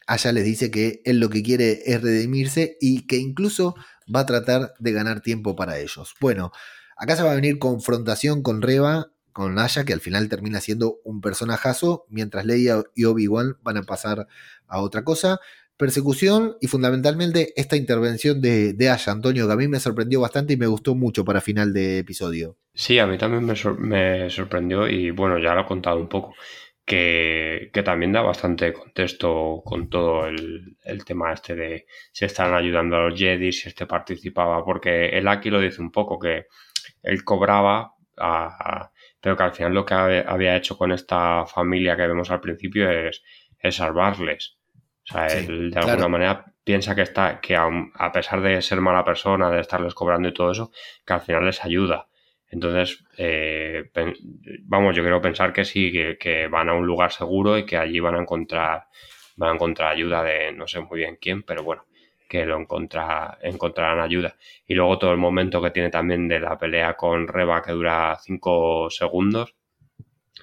allá 0.07 0.33
les 0.33 0.45
dice 0.45 0.71
que 0.71 1.03
él 1.05 1.21
lo 1.21 1.31
que 1.31 1.43
quiere 1.43 1.83
es 1.87 2.03
redimirse 2.03 2.77
y 2.81 3.07
que 3.07 3.17
incluso 3.17 3.75
va 4.15 4.21
a 4.21 4.27
tratar 4.27 4.75
de 4.79 4.93
ganar 4.93 5.21
tiempo 5.21 5.57
para 5.57 5.79
ellos. 5.79 6.15
Bueno, 6.21 6.53
acá 6.97 7.17
se 7.17 7.23
va 7.23 7.33
a 7.33 7.37
venir 7.37 7.59
confrontación 7.59 8.43
con 8.43 8.63
Reba, 8.63 9.11
con 9.33 9.59
Aya, 9.59 9.85
que 9.85 9.93
al 9.93 10.01
final 10.01 10.29
termina 10.29 10.61
siendo 10.61 11.01
un 11.05 11.21
personajazo, 11.21 12.07
mientras 12.09 12.45
Leia 12.45 12.83
y 12.95 13.05
Obi-Wan 13.05 13.57
van 13.63 13.79
a 13.79 13.83
pasar 13.83 14.29
a 14.69 14.81
otra 14.81 15.05
cosa. 15.05 15.41
Persecución 15.77 16.57
y 16.61 16.69
fundamentalmente 16.69 17.53
esta 17.57 17.77
intervención 17.77 18.41
de, 18.41 18.77
Aya, 18.81 19.13
Antonio, 19.13 19.47
que 19.47 19.53
a 19.53 19.57
mí 19.57 19.69
me 19.69 19.81
sorprendió 19.81 20.21
bastante 20.21 20.53
y 20.53 20.57
me 20.57 20.67
gustó 20.67 20.95
mucho 20.95 21.25
para 21.25 21.41
final 21.41 21.73
de 21.73 21.99
episodio. 21.99 22.57
Sí, 22.73 22.99
a 22.99 23.07
mí 23.07 23.19
también 23.19 23.45
me, 23.45 23.55
me 23.79 24.31
sorprendió 24.31 24.89
y 24.89 25.11
bueno, 25.11 25.39
ya 25.39 25.55
lo 25.55 25.63
he 25.63 25.67
contado 25.67 25.99
un 25.99 26.09
poco 26.09 26.35
que, 26.85 27.71
también 27.85 28.13
da 28.13 28.23
bastante 28.23 28.73
contexto 28.73 29.63
con 29.65 29.89
todo 29.89 30.27
el, 30.27 30.77
tema 31.07 31.33
este 31.33 31.55
de 31.55 31.87
si 32.13 32.25
están 32.25 32.55
ayudando 32.55 32.97
a 32.97 33.09
los 33.09 33.19
Jedi, 33.19 33.53
si 33.53 33.69
este 33.69 33.87
participaba, 33.87 34.65
porque 34.65 35.09
él 35.09 35.29
aquí 35.29 35.51
lo 35.51 35.61
dice 35.61 35.81
un 35.81 35.91
poco, 35.91 36.19
que 36.19 36.47
él 37.03 37.25
cobraba, 37.25 37.95
pero 39.21 39.37
que 39.37 39.43
al 39.43 39.53
final 39.55 39.75
lo 39.75 39.85
que 39.85 39.95
había 39.95 40.57
hecho 40.57 40.77
con 40.77 40.93
esta 40.93 41.47
familia 41.47 41.97
que 41.97 42.07
vemos 42.07 42.31
al 42.31 42.41
principio 42.41 42.91
es, 42.91 43.23
salvarles. 43.71 44.54
O 45.05 45.13
sea, 45.13 45.27
él 45.27 45.71
de 45.71 45.79
alguna 45.79 46.09
manera 46.09 46.45
piensa 46.65 46.95
que 46.95 47.03
está, 47.03 47.41
que 47.41 47.57
a 47.57 48.13
pesar 48.13 48.41
de 48.41 48.63
ser 48.63 48.81
mala 48.81 49.05
persona, 49.05 49.51
de 49.51 49.61
estarles 49.61 49.95
cobrando 49.95 50.29
y 50.29 50.35
todo 50.35 50.51
eso, 50.51 50.71
que 51.07 51.13
al 51.13 51.21
final 51.21 51.45
les 51.45 51.63
ayuda. 51.65 52.09
Entonces, 52.55 53.05
eh, 53.19 53.91
vamos, 54.63 54.95
yo 54.97 55.03
quiero 55.03 55.21
pensar 55.21 55.53
que 55.53 55.65
sí, 55.65 55.93
que, 56.19 56.49
van 56.49 56.69
a 56.69 56.75
un 56.75 56.87
lugar 56.87 57.13
seguro 57.13 57.59
y 57.59 57.67
que 57.67 57.77
allí 57.77 58.01
van 58.01 58.15
a 58.15 58.23
encontrar, 58.23 58.85
van 59.37 59.51
a 59.51 59.55
encontrar 59.55 59.93
ayuda 59.93 60.23
de 60.23 60.53
no 60.53 60.67
sé 60.67 60.81
muy 60.81 61.01
bien 61.01 61.19
quién, 61.21 61.43
pero 61.43 61.65
bueno, 61.65 61.85
que 62.29 62.47
lo 62.47 62.57
encontra, 62.57 63.39
encontrarán 63.43 64.01
ayuda. 64.01 64.37
Y 64.67 64.75
luego 64.75 64.99
todo 64.99 65.11
el 65.13 65.19
momento 65.19 65.61
que 65.61 65.71
tiene 65.71 65.91
también 65.91 66.29
de 66.29 66.41
la 66.41 66.57
pelea 66.57 66.95
con 66.95 67.27
Reba 67.29 67.61
que 67.61 67.73
dura 67.73 68.17
5 68.23 68.89
segundos, 68.91 69.55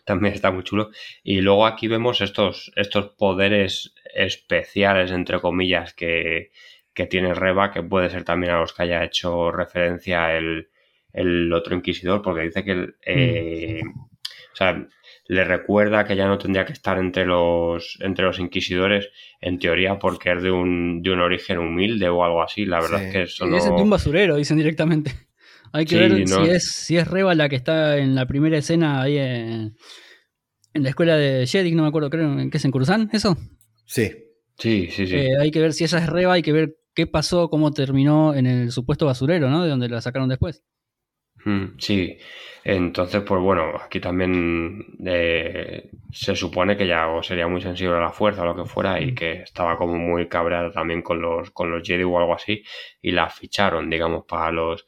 también 0.05 0.33
está 0.33 0.51
muy 0.51 0.63
chulo. 0.63 0.89
Y 1.23 1.41
luego 1.41 1.65
aquí 1.65 1.87
vemos 1.87 2.21
estos, 2.21 2.71
estos 2.75 3.15
poderes 3.15 3.93
especiales, 4.13 5.11
entre 5.11 5.39
comillas, 5.39 5.93
que, 5.93 6.51
que 6.93 7.07
tiene 7.07 7.33
Reba, 7.33 7.71
que 7.71 7.83
puede 7.83 8.09
ser 8.09 8.23
también 8.23 8.53
a 8.53 8.59
los 8.59 8.73
que 8.73 8.83
haya 8.83 9.03
hecho 9.03 9.51
referencia 9.51 10.35
el 10.35 10.69
el 11.13 11.51
otro 11.53 11.75
inquisidor, 11.75 12.21
porque 12.21 12.43
dice 12.43 12.63
que 12.63 12.89
eh, 13.05 13.81
o 13.83 14.55
sea, 14.55 14.87
le 15.27 15.43
recuerda 15.43 16.05
que 16.05 16.15
ya 16.15 16.27
no 16.27 16.37
tendría 16.37 16.65
que 16.65 16.73
estar 16.73 16.97
entre 16.97 17.25
los, 17.25 17.97
entre 18.01 18.25
los 18.25 18.39
inquisidores, 18.39 19.09
en 19.39 19.59
teoría, 19.59 19.99
porque 19.99 20.31
es 20.31 20.43
de 20.43 20.51
un, 20.51 21.01
de 21.01 21.11
un 21.11 21.21
origen 21.21 21.59
humilde 21.59 22.09
o 22.09 22.23
algo 22.23 22.41
así. 22.41 22.65
La 22.65 22.81
verdad 22.81 23.03
es 23.03 23.13
que 23.13 23.21
eso 23.23 23.45
no... 23.45 23.57
Es 23.57 23.65
de 23.65 23.71
un 23.71 23.89
basurero, 23.89 24.35
dicen 24.35 24.57
directamente. 24.57 25.13
Hay 25.73 25.85
que 25.85 25.95
ver 25.95 26.27
si, 26.27 26.49
es, 26.49 26.69
si 26.71 26.97
es 26.97 27.07
Reba 27.07 27.33
la 27.33 27.47
que 27.47 27.55
está 27.55 27.97
en 27.97 28.13
la 28.13 28.25
primera 28.25 28.57
escena 28.57 29.01
ahí 29.01 29.17
en, 29.17 29.77
la 30.73 30.89
escuela 30.89 31.15
de 31.15 31.47
Jedi, 31.47 31.73
no 31.73 31.83
me 31.83 31.89
acuerdo, 31.89 32.09
creo, 32.09 32.35
que 32.49 32.57
es 32.57 32.65
en 32.65 32.71
Cruzán, 32.71 33.09
¿eso? 33.13 33.37
Sí. 33.91 34.09
Sí, 34.57 34.87
sí, 34.89 35.05
sí. 35.05 35.15
Eh, 35.15 35.37
hay 35.37 35.51
que 35.51 35.59
ver 35.59 35.73
si 35.73 35.83
esa 35.83 35.97
es 35.97 36.07
Reba, 36.07 36.33
hay 36.33 36.41
que 36.41 36.53
ver 36.53 36.77
qué 36.93 37.07
pasó, 37.07 37.49
cómo 37.49 37.71
terminó 37.71 38.33
en 38.33 38.45
el 38.45 38.71
supuesto 38.71 39.05
basurero, 39.05 39.49
¿no? 39.49 39.63
De 39.63 39.69
donde 39.69 39.89
la 39.89 39.99
sacaron 39.99 40.29
después. 40.29 40.63
Mm, 41.43 41.77
sí, 41.77 42.17
entonces, 42.63 43.23
pues 43.23 43.41
bueno, 43.41 43.73
aquí 43.83 43.99
también 43.99 44.85
eh, 45.05 45.89
se 46.11 46.35
supone 46.35 46.77
que 46.77 46.87
ya 46.87 47.05
sería 47.21 47.47
muy 47.47 47.61
sensible 47.61 47.97
a 47.97 48.01
la 48.01 48.11
fuerza 48.11 48.43
o 48.43 48.45
lo 48.45 48.55
que 48.55 48.69
fuera 48.69 49.01
y 49.01 49.13
que 49.13 49.41
estaba 49.41 49.75
como 49.75 49.97
muy 49.97 50.29
cabreada 50.29 50.71
también 50.71 51.01
con 51.01 51.21
los, 51.21 51.51
con 51.51 51.69
los 51.69 51.85
Jedi 51.85 52.03
o 52.03 52.17
algo 52.17 52.35
así 52.35 52.63
y 53.01 53.11
la 53.11 53.29
ficharon, 53.29 53.89
digamos, 53.89 54.23
para 54.25 54.51
los, 54.51 54.87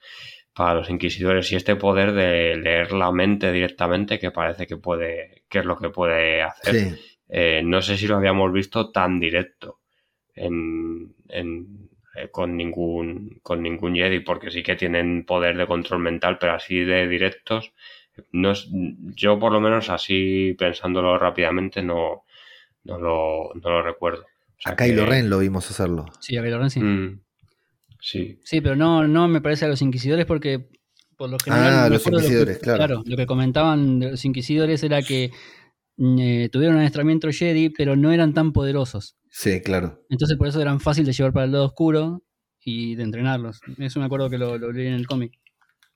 para 0.53 0.75
los 0.75 0.89
inquisidores 0.89 1.51
y 1.51 1.57
este 1.57 1.75
poder 1.75 2.13
de 2.13 2.55
leer 2.55 2.93
la 2.93 3.11
mente 3.11 3.51
directamente 3.51 4.17
que 4.17 4.31
parece 4.31 4.65
que 4.65 4.77
puede, 4.77 5.43
que 5.49 5.59
es 5.59 5.65
lo 5.65 5.77
que 5.77 5.89
puede 5.89 6.43
hacer. 6.43 6.99
Eh, 7.29 7.61
no 7.63 7.81
sé 7.81 7.97
si 7.97 8.07
lo 8.07 8.17
habíamos 8.17 8.51
visto 8.51 8.91
tan 8.91 9.19
directo 9.19 9.79
en, 10.35 11.15
en 11.29 11.89
eh, 12.15 12.29
con 12.29 12.55
ningún 12.55 13.39
con 13.41 13.63
ningún 13.63 13.95
Jedi 13.95 14.19
porque 14.19 14.51
sí 14.51 14.61
que 14.61 14.75
tienen 14.75 15.25
poder 15.25 15.57
de 15.57 15.65
control 15.65 15.99
mental 15.99 16.37
pero 16.39 16.53
así 16.53 16.79
de 16.79 17.07
directos 17.07 17.71
no 18.31 18.51
es, 18.51 18.67
yo 19.15 19.39
por 19.39 19.51
lo 19.51 19.59
menos 19.59 19.89
así 19.89 20.55
pensándolo 20.57 21.17
rápidamente 21.17 21.81
no 21.81 22.25
no 22.83 22.99
lo, 22.99 23.53
no 23.55 23.69
lo 23.69 23.81
recuerdo. 23.81 24.25
A 24.65 24.75
Kylo 24.75 25.05
Ren 25.05 25.29
lo 25.29 25.39
vimos 25.39 25.71
hacerlo. 25.71 26.05
Sí 26.19 26.37
a 26.37 26.43
Kylo 26.43 26.59
Ren 26.59 26.69
sí. 26.69 26.81
Mm, 26.81 27.21
sí. 27.99 28.39
Sí 28.43 28.61
pero 28.61 28.75
no 28.75 29.07
no 29.07 29.27
me 29.27 29.41
parece 29.41 29.65
a 29.65 29.69
los 29.69 29.81
inquisidores 29.81 30.27
porque 30.27 30.67
por 31.17 31.29
lo 31.29 31.39
general 31.39 31.73
ah 31.73 31.89
los 31.89 32.05
inquisidores 32.05 32.59
claro. 32.59 32.77
claro 32.77 33.03
lo 33.05 33.17
que 33.17 33.25
comentaban 33.25 33.99
de 33.99 34.11
los 34.11 34.25
inquisidores 34.25 34.83
era 34.83 35.01
que 35.01 35.31
eh, 35.97 36.49
tuvieron 36.51 36.75
un 36.75 36.79
adiestramiento 36.79 37.29
Jedi, 37.31 37.69
pero 37.69 37.95
no 37.95 38.11
eran 38.11 38.33
tan 38.33 38.51
poderosos. 38.51 39.17
Sí, 39.29 39.61
claro. 39.61 39.99
Entonces 40.09 40.37
por 40.37 40.47
eso 40.47 40.61
eran 40.61 40.79
fáciles 40.79 41.07
de 41.07 41.13
llevar 41.13 41.33
para 41.33 41.45
el 41.45 41.51
lado 41.51 41.65
oscuro 41.65 42.23
y 42.59 42.95
de 42.95 43.03
entrenarlos. 43.03 43.59
Eso 43.77 43.99
me 43.99 44.05
acuerdo 44.05 44.29
que 44.29 44.37
lo, 44.37 44.57
leí 44.57 44.87
en 44.87 44.93
el 44.93 45.07
cómic. 45.07 45.33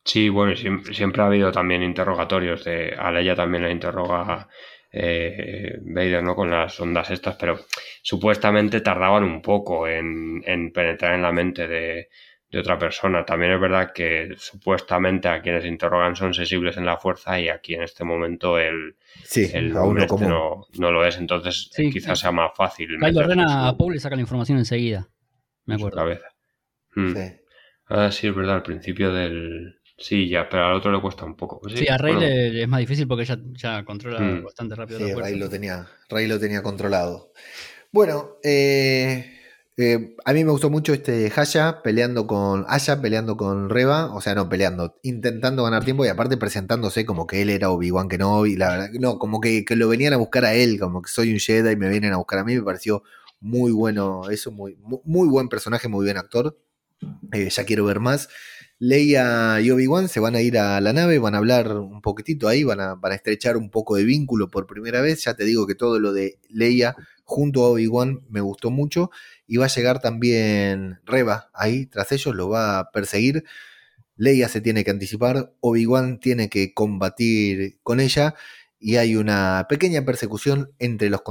Sí, 0.04 0.30
bueno, 0.30 0.56
siempre, 0.56 1.22
ha 1.22 1.26
habido 1.26 1.52
también 1.52 1.84
interrogatorios 1.84 2.64
de 2.64 2.96
a 2.98 3.12
Leia 3.12 3.36
también 3.36 3.64
la 3.64 3.72
interroga 3.72 4.48
eh, 4.92 5.80
Vader, 5.82 6.24
¿no? 6.24 6.34
Con 6.34 6.50
las 6.50 6.80
ondas 6.80 7.12
estas, 7.12 7.36
pero 7.36 7.60
supuestamente 8.02 8.80
tardaban 8.80 9.24
un 9.24 9.42
poco 9.42 9.88
en, 9.88 10.72
penetrar 10.74 11.14
en 11.14 11.22
la 11.22 11.32
mente 11.34 11.68
de, 11.68 12.08
otra 12.54 12.78
persona. 12.78 13.26
También 13.26 13.54
es 13.54 13.60
verdad 13.60 13.92
que 13.94 14.36
supuestamente 14.38 15.28
a 15.28 15.42
quienes 15.42 15.66
interrogan 15.66 16.16
son 16.16 16.34
sensibles 16.34 16.78
en 16.78 16.86
la 16.86 16.98
fuerza 16.98 17.40
y 17.40 17.50
aquí 17.50 17.74
en 17.74 17.84
este 17.84 18.04
momento 18.04 18.58
el, 18.58 18.96
el 19.36 19.76
hombre 19.76 20.06
este 20.06 20.26
no, 20.26 20.68
lo 20.78 21.06
es, 21.06 21.18
entonces 21.18 21.70
quizás 21.76 22.20
sea 22.20 22.32
más 22.32 22.52
fácil. 22.56 22.98
Kylo 23.00 23.24
Ren 23.24 23.42
a 23.42 23.76
Paul 23.78 23.94
le 23.94 24.00
saca 24.00 24.16
la 24.16 24.22
información 24.22 24.58
enseguida, 24.58 25.10
me 25.66 25.76
acuerdo. 25.76 26.06
Mm. 26.96 27.14
Sí. 27.14 27.22
Ah, 27.90 28.12
sí, 28.12 28.28
es 28.28 28.36
verdad, 28.36 28.56
al 28.56 28.64
principio 28.64 29.14
del, 29.14 29.78
Sí, 30.00 30.30
ya, 30.30 30.48
pero 30.48 30.66
al 30.66 30.76
otro 30.76 30.92
le 30.92 31.02
cuesta 31.02 31.26
un 31.26 31.36
poco. 31.36 31.60
Sí, 31.70 31.88
a 31.88 31.98
Rey 31.98 32.16
le, 32.16 32.62
es 32.62 32.68
más 32.68 32.80
difícil 32.80 33.08
porque 33.08 33.26
ya, 33.26 33.40
ya 33.54 33.84
controla 33.84 34.20
mm. 34.20 34.44
bastante 34.44 34.76
rápido. 34.76 35.00
Sí, 35.00 35.12
Rey 35.14 35.36
lo, 35.36 35.50
tenía, 35.50 35.88
Rey 36.08 36.28
lo 36.28 36.40
tenía 36.40 36.62
controlado. 36.62 37.32
Bueno, 37.92 38.38
eh, 38.44 39.37
eh, 39.78 40.16
a 40.26 40.34
mí 40.34 40.44
me 40.44 40.50
gustó 40.50 40.72
mucho 40.72 40.92
este 40.92 41.32
Haya 41.36 41.84
peleando 41.84 42.26
con 42.26 42.66
Aya 42.68 43.00
peleando 43.00 43.38
con 43.38 43.70
Reba, 43.70 44.14
o 44.16 44.22
sea, 44.22 44.34
no 44.34 44.50
peleando, 44.50 45.00
intentando 45.04 45.64
ganar 45.64 45.86
tiempo 45.86 46.04
y 46.04 46.08
aparte 46.08 46.36
presentándose 46.36 47.06
como 47.06 47.28
que 47.28 47.44
él 47.44 47.52
era 47.52 47.70
Obi-Wan 47.70 48.10
Kenobi, 48.10 48.56
la 48.56 48.72
verdad, 48.72 48.90
no, 49.00 49.20
como 49.20 49.40
que, 49.40 49.64
lo 49.70 49.88
venían 49.88 50.14
a 50.14 50.18
buscar 50.18 50.46
a 50.46 50.56
él, 50.56 50.80
como 50.80 51.04
que 51.04 51.12
soy 51.12 51.32
un 51.32 51.40
Jedi 51.40 51.74
y 51.74 51.76
me 51.76 51.90
vienen 51.90 52.12
a 52.14 52.18
buscar 52.18 52.40
a 52.40 52.44
mí, 52.44 52.56
me 52.56 52.64
pareció 52.64 53.04
muy 53.40 53.72
bueno 53.72 54.30
eso, 54.32 54.52
muy, 54.52 54.78
muy, 55.04 55.28
buen 55.28 55.48
personaje, 55.48 55.88
muy 55.88 56.06
buen 56.06 56.18
actor. 56.18 56.58
Eh, 57.32 57.50
ya 57.50 57.64
quiero 57.64 57.86
ver 57.86 58.00
más. 58.00 58.30
Leia 58.80 59.60
y 59.62 59.72
Obi-Wan 59.72 60.08
se 60.08 60.20
van 60.20 60.36
a 60.36 60.42
ir 60.42 60.58
a 60.58 60.80
la 60.82 60.94
nave, 60.94 61.18
van 61.20 61.36
a 61.36 61.40
hablar 61.40 61.78
un 61.78 62.02
poquitito 62.02 62.48
ahí, 62.48 62.64
van 62.64 62.80
a, 62.80 62.96
van 62.96 63.12
a, 63.12 63.16
estrechar 63.16 63.58
un 63.58 63.72
poco 63.72 63.96
de 63.96 64.04
vínculo 64.04 64.50
por 64.50 64.68
primera 64.68 65.02
vez. 65.02 65.24
Ya 65.24 65.36
te 65.36 65.46
digo 65.46 65.66
que 65.66 65.76
todo 65.76 66.00
lo 66.00 66.14
de 66.14 66.40
Leia 66.50 66.96
junto 67.24 67.66
a 67.66 67.70
Obi-Wan 67.70 68.22
me 68.30 68.42
gustó 68.42 68.70
mucho. 68.70 69.10
Y 69.48 69.58
va 69.58 69.66
a 69.66 69.70
llegar 69.70 70.02
también 70.02 71.00
Reba 71.06 71.50
ahí 71.54 71.86
tras 71.88 72.12
ellos, 72.12 72.36
lo 72.36 72.50
va 72.50 72.80
a 72.80 72.92
perseguir. 72.92 73.46
Leia 74.16 74.50
se 74.50 74.62
tiene 74.62 74.84
que 74.84 74.92
anticipar, 74.92 75.54
Obi-Wan 75.62 76.20
tiene 76.20 76.50
que 76.50 76.74
combatir 76.74 77.80
con 77.84 78.00
ella 78.00 78.36
y 78.80 78.98
hay 78.98 79.16
una 79.16 79.66
pequeña 79.70 80.06
persecución 80.06 80.72
entre 80.80 81.10
los 81.10 81.22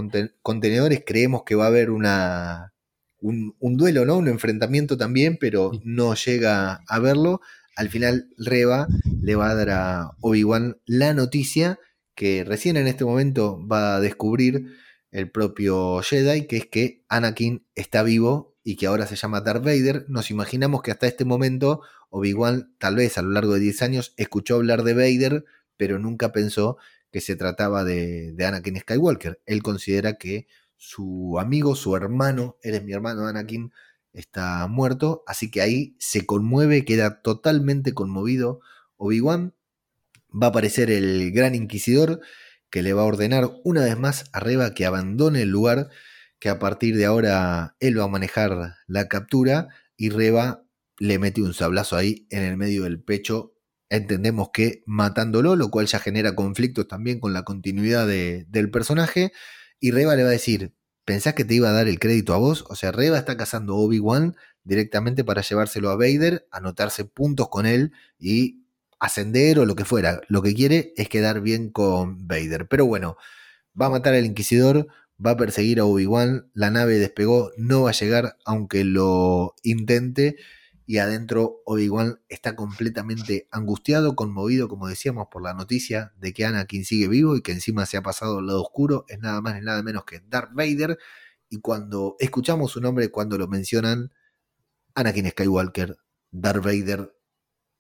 contenedores. 0.43 1.03
Creemos 1.05 1.43
que 1.45 1.55
va 1.55 1.65
a 1.65 1.69
haber 1.69 1.91
una 1.91 2.73
un, 3.21 3.77
duelo, 3.77 4.05
¿no? 4.05 4.17
Un 4.19 4.29
enfrentamiento 4.29 4.97
también, 4.97 5.37
pero 5.39 5.73
no 5.85 6.15
llega 6.15 6.83
a 6.87 6.99
verlo. 6.99 7.41
Al 7.77 7.89
final, 7.89 8.31
Reba 8.39 8.87
le 9.21 9.37
va 9.37 9.51
a 9.51 9.55
dar 9.55 9.71
a 9.71 10.11
Obi-Wan 10.21 10.79
la 10.87 11.13
noticia 11.15 11.79
que 12.15 12.45
recién 12.45 12.77
en 12.77 12.87
este 12.87 13.05
momento 13.05 13.65
va 13.67 13.97
a 13.97 14.01
descubrir 14.01 14.73
el 15.17 15.31
propio 15.31 16.03
Jedi, 16.03 16.47
que 16.47 16.59
es 16.59 16.67
que 16.67 17.03
Anakin 17.09 17.65
está 17.75 18.03
vivo 18.03 18.55
y 18.63 18.77
que 18.77 18.87
ahora 18.87 19.07
se 19.07 19.17
llama 19.17 19.41
Darth 19.41 19.65
Vader. 19.65 20.05
Nos 20.09 20.31
imaginamos 20.31 20.83
que 20.83 20.91
hasta 20.91 21.07
este 21.07 21.25
momento 21.25 21.81
Obi-Wan, 22.11 22.75
tal 22.79 22.97
vez 22.97 23.17
a 23.17 23.23
lo 23.23 23.31
largo 23.31 23.55
de 23.55 23.61
10 23.61 23.81
años, 23.81 24.13
escuchó 24.19 24.57
hablar 24.57 24.83
de 24.83 24.93
Vader, 24.93 25.47
pero 25.79 25.99
nunca 25.99 26.33
pensó 26.33 26.77
que 27.11 27.23
se 27.23 27.35
trataba 27.35 27.83
de, 27.83 28.37
Anakin 28.39 28.79
Skywalker. 28.79 29.41
Él 29.47 29.63
considera 29.63 30.19
que 30.19 30.49
su 30.77 31.39
amigo, 31.41 31.77
su 31.77 31.97
hermano, 31.97 32.59
eres 32.61 32.85
mi 32.85 32.93
hermano 32.93 33.27
Anakin, 33.27 33.73
está 34.13 34.67
muerto, 34.67 35.25
así 35.27 35.51
que 35.51 35.63
ahí 35.63 35.97
se 35.99 36.27
conmueve, 36.27 36.85
queda 36.85 37.23
totalmente 37.23 37.95
conmovido 37.95 38.61
Obi-Wan. 38.99 39.55
Va 40.31 40.49
a 40.49 40.51
aparecer 40.51 40.91
el 40.91 41.33
gran 41.33 41.55
inquisidor 41.55 42.21
que 42.71 42.83
le 42.83 42.93
va 42.93 43.03
a 43.03 43.07
ordenar 43.07 43.51
una 43.65 43.85
vez 43.85 43.99
más 43.99 44.25
a 44.33 44.41
Reba 44.41 44.75
que 44.75 44.87
abandone 44.87 45.43
el 45.43 45.51
lugar, 45.51 45.89
que 46.39 46.49
a 46.49 46.59
partir 46.59 46.97
de 46.97 47.07
ahora 47.07 47.77
él 47.81 47.99
va 47.99 48.05
a 48.05 48.09
manejar 48.09 48.75
la 48.87 49.09
captura 49.09 49.69
y 49.97 50.11
Reba 50.11 50.65
le 50.99 51.19
mete 51.19 51.43
un 51.43 51.55
sablazo 51.55 51.97
ahí 51.97 52.27
en 52.31 52.43
el 52.43 52.57
medio 52.57 52.85
del 52.85 53.01
pecho. 53.01 53.55
Entendemos 53.89 54.51
que 54.53 54.83
matándolo, 54.87 55.57
lo 55.57 55.71
cual 55.71 55.87
ya 55.87 55.99
genera 55.99 56.35
conflictos 56.35 56.89
también 56.89 57.21
con 57.21 57.33
la 57.33 57.45
continuidad 57.45 58.07
del 58.07 58.71
personaje. 58.71 59.33
Y 59.79 59.91
Reba 59.91 60.17
le 60.17 60.25
va 60.25 60.31
a 60.31 60.33
decir, 60.33 60.75
¿pensás 61.05 61.35
que 61.35 61.45
te 61.45 61.55
iba 61.55 61.69
a 61.69 61.73
dar 61.73 61.89
el 61.89 61.99
crédito 61.99 62.35
a 62.35 62.39
vos? 62.39 62.65
O 62.69 62.75
sea, 62.75 62.93
Reba 62.93 63.19
está 63.19 63.37
cazando 63.37 63.77
Obi-Wan 63.77 64.37
directamente 64.65 65.23
para 65.23 65.43
llevárselo 65.43 65.91
a 65.91 65.97
Vader, 65.97 66.49
anotarse 66.51 67.05
puntos 67.05 67.49
con 67.49 67.67
él 67.67 67.93
y 68.19 68.66
ascender 68.99 69.59
o 69.59 69.67
lo 69.67 69.77
que 69.77 69.85
fuera. 69.85 70.21
Lo 70.29 70.43
que 70.43 70.55
quiere 70.55 70.93
es 70.97 71.09
quedar 71.09 71.41
bien 71.41 71.71
con 71.71 72.27
Vader. 72.27 72.69
Pero 72.69 72.87
bueno, 72.87 73.17
va 73.81 73.87
a 73.87 73.91
matar 73.91 74.15
al 74.15 74.25
Inquisidor, 74.25 74.89
va 75.25 75.33
a 75.33 75.37
perseguir 75.37 75.81
a 75.81 75.85
Obi-Wan, 75.85 76.51
la 76.55 76.71
nave 76.71 76.99
despegó, 76.99 77.51
no 77.57 77.83
va 77.83 77.91
a 77.91 77.95
llegar 77.95 78.37
aunque 78.45 78.85
lo 78.85 79.55
intente 79.63 80.37
y 80.87 80.99
adentro 80.99 81.63
Obi-Wan 81.65 82.21
está 82.29 82.55
completamente 82.55 83.49
angustiado, 83.51 84.15
conmovido, 84.15 84.69
como 84.69 84.87
decíamos, 84.87 85.27
por 85.31 85.43
la 85.43 85.53
noticia 85.53 86.13
de 86.17 86.33
que 86.33 86.45
Anakin 86.45 86.85
sigue 86.85 87.09
vivo 87.09 87.37
y 87.37 87.43
que 87.43 87.51
encima 87.53 87.87
se 87.87 87.97
ha 87.97 88.03
pasado 88.03 88.39
al 88.39 88.47
lado 88.47 88.63
oscuro, 88.63 89.05
es 89.09 89.19
nada 89.19 89.41
más 89.41 89.57
ni 89.57 89.63
nada 89.63 89.83
menos 89.83 90.05
que 90.05 90.21
Darth 90.21 90.53
Vader. 90.55 90.97
Y 91.49 91.61
cuando 91.61 92.17
escuchamos 92.21 92.71
su 92.71 92.81
nombre, 92.81 93.11
cuando 93.11 93.37
lo 93.37 93.49
mencionan, 93.49 94.13
Anakin 94.95 95.29
Skywalker, 95.31 95.97
Darth 96.31 96.65
Vader, 96.65 97.16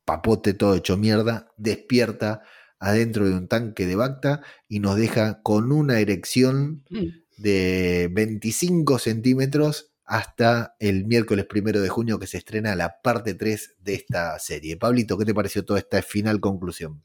papote 0.07 0.55
todo 0.55 0.74
hecho 0.74 0.97
mierda, 0.97 1.53
despierta 1.59 2.43
adentro 2.78 3.28
de 3.28 3.35
un 3.35 3.49
tanque 3.49 3.87
de 3.87 3.97
Bacta 3.97 4.41
y 4.69 4.81
nos 4.81 4.97
deja 4.97 5.43
con 5.43 5.73
una 5.73 6.01
erección 6.01 6.85
mm. 6.89 7.43
de 7.43 8.09
25 8.12 8.99
centímetros 8.99 9.93
hasta 10.05 10.77
el 10.78 11.05
miércoles 11.05 11.47
primero 11.47 11.81
de 11.81 11.89
junio 11.89 12.19
que 12.19 12.28
se 12.28 12.39
estrena 12.39 12.77
la 12.77 13.01
parte 13.03 13.35
3 13.35 13.77
de 13.81 13.95
esta 13.95 14.39
serie. 14.39 14.77
Pablito, 14.77 15.19
¿qué 15.19 15.24
te 15.24 15.35
pareció 15.35 15.65
toda 15.65 15.81
esta 15.81 16.01
final 16.01 16.41
conclusión? 16.41 17.03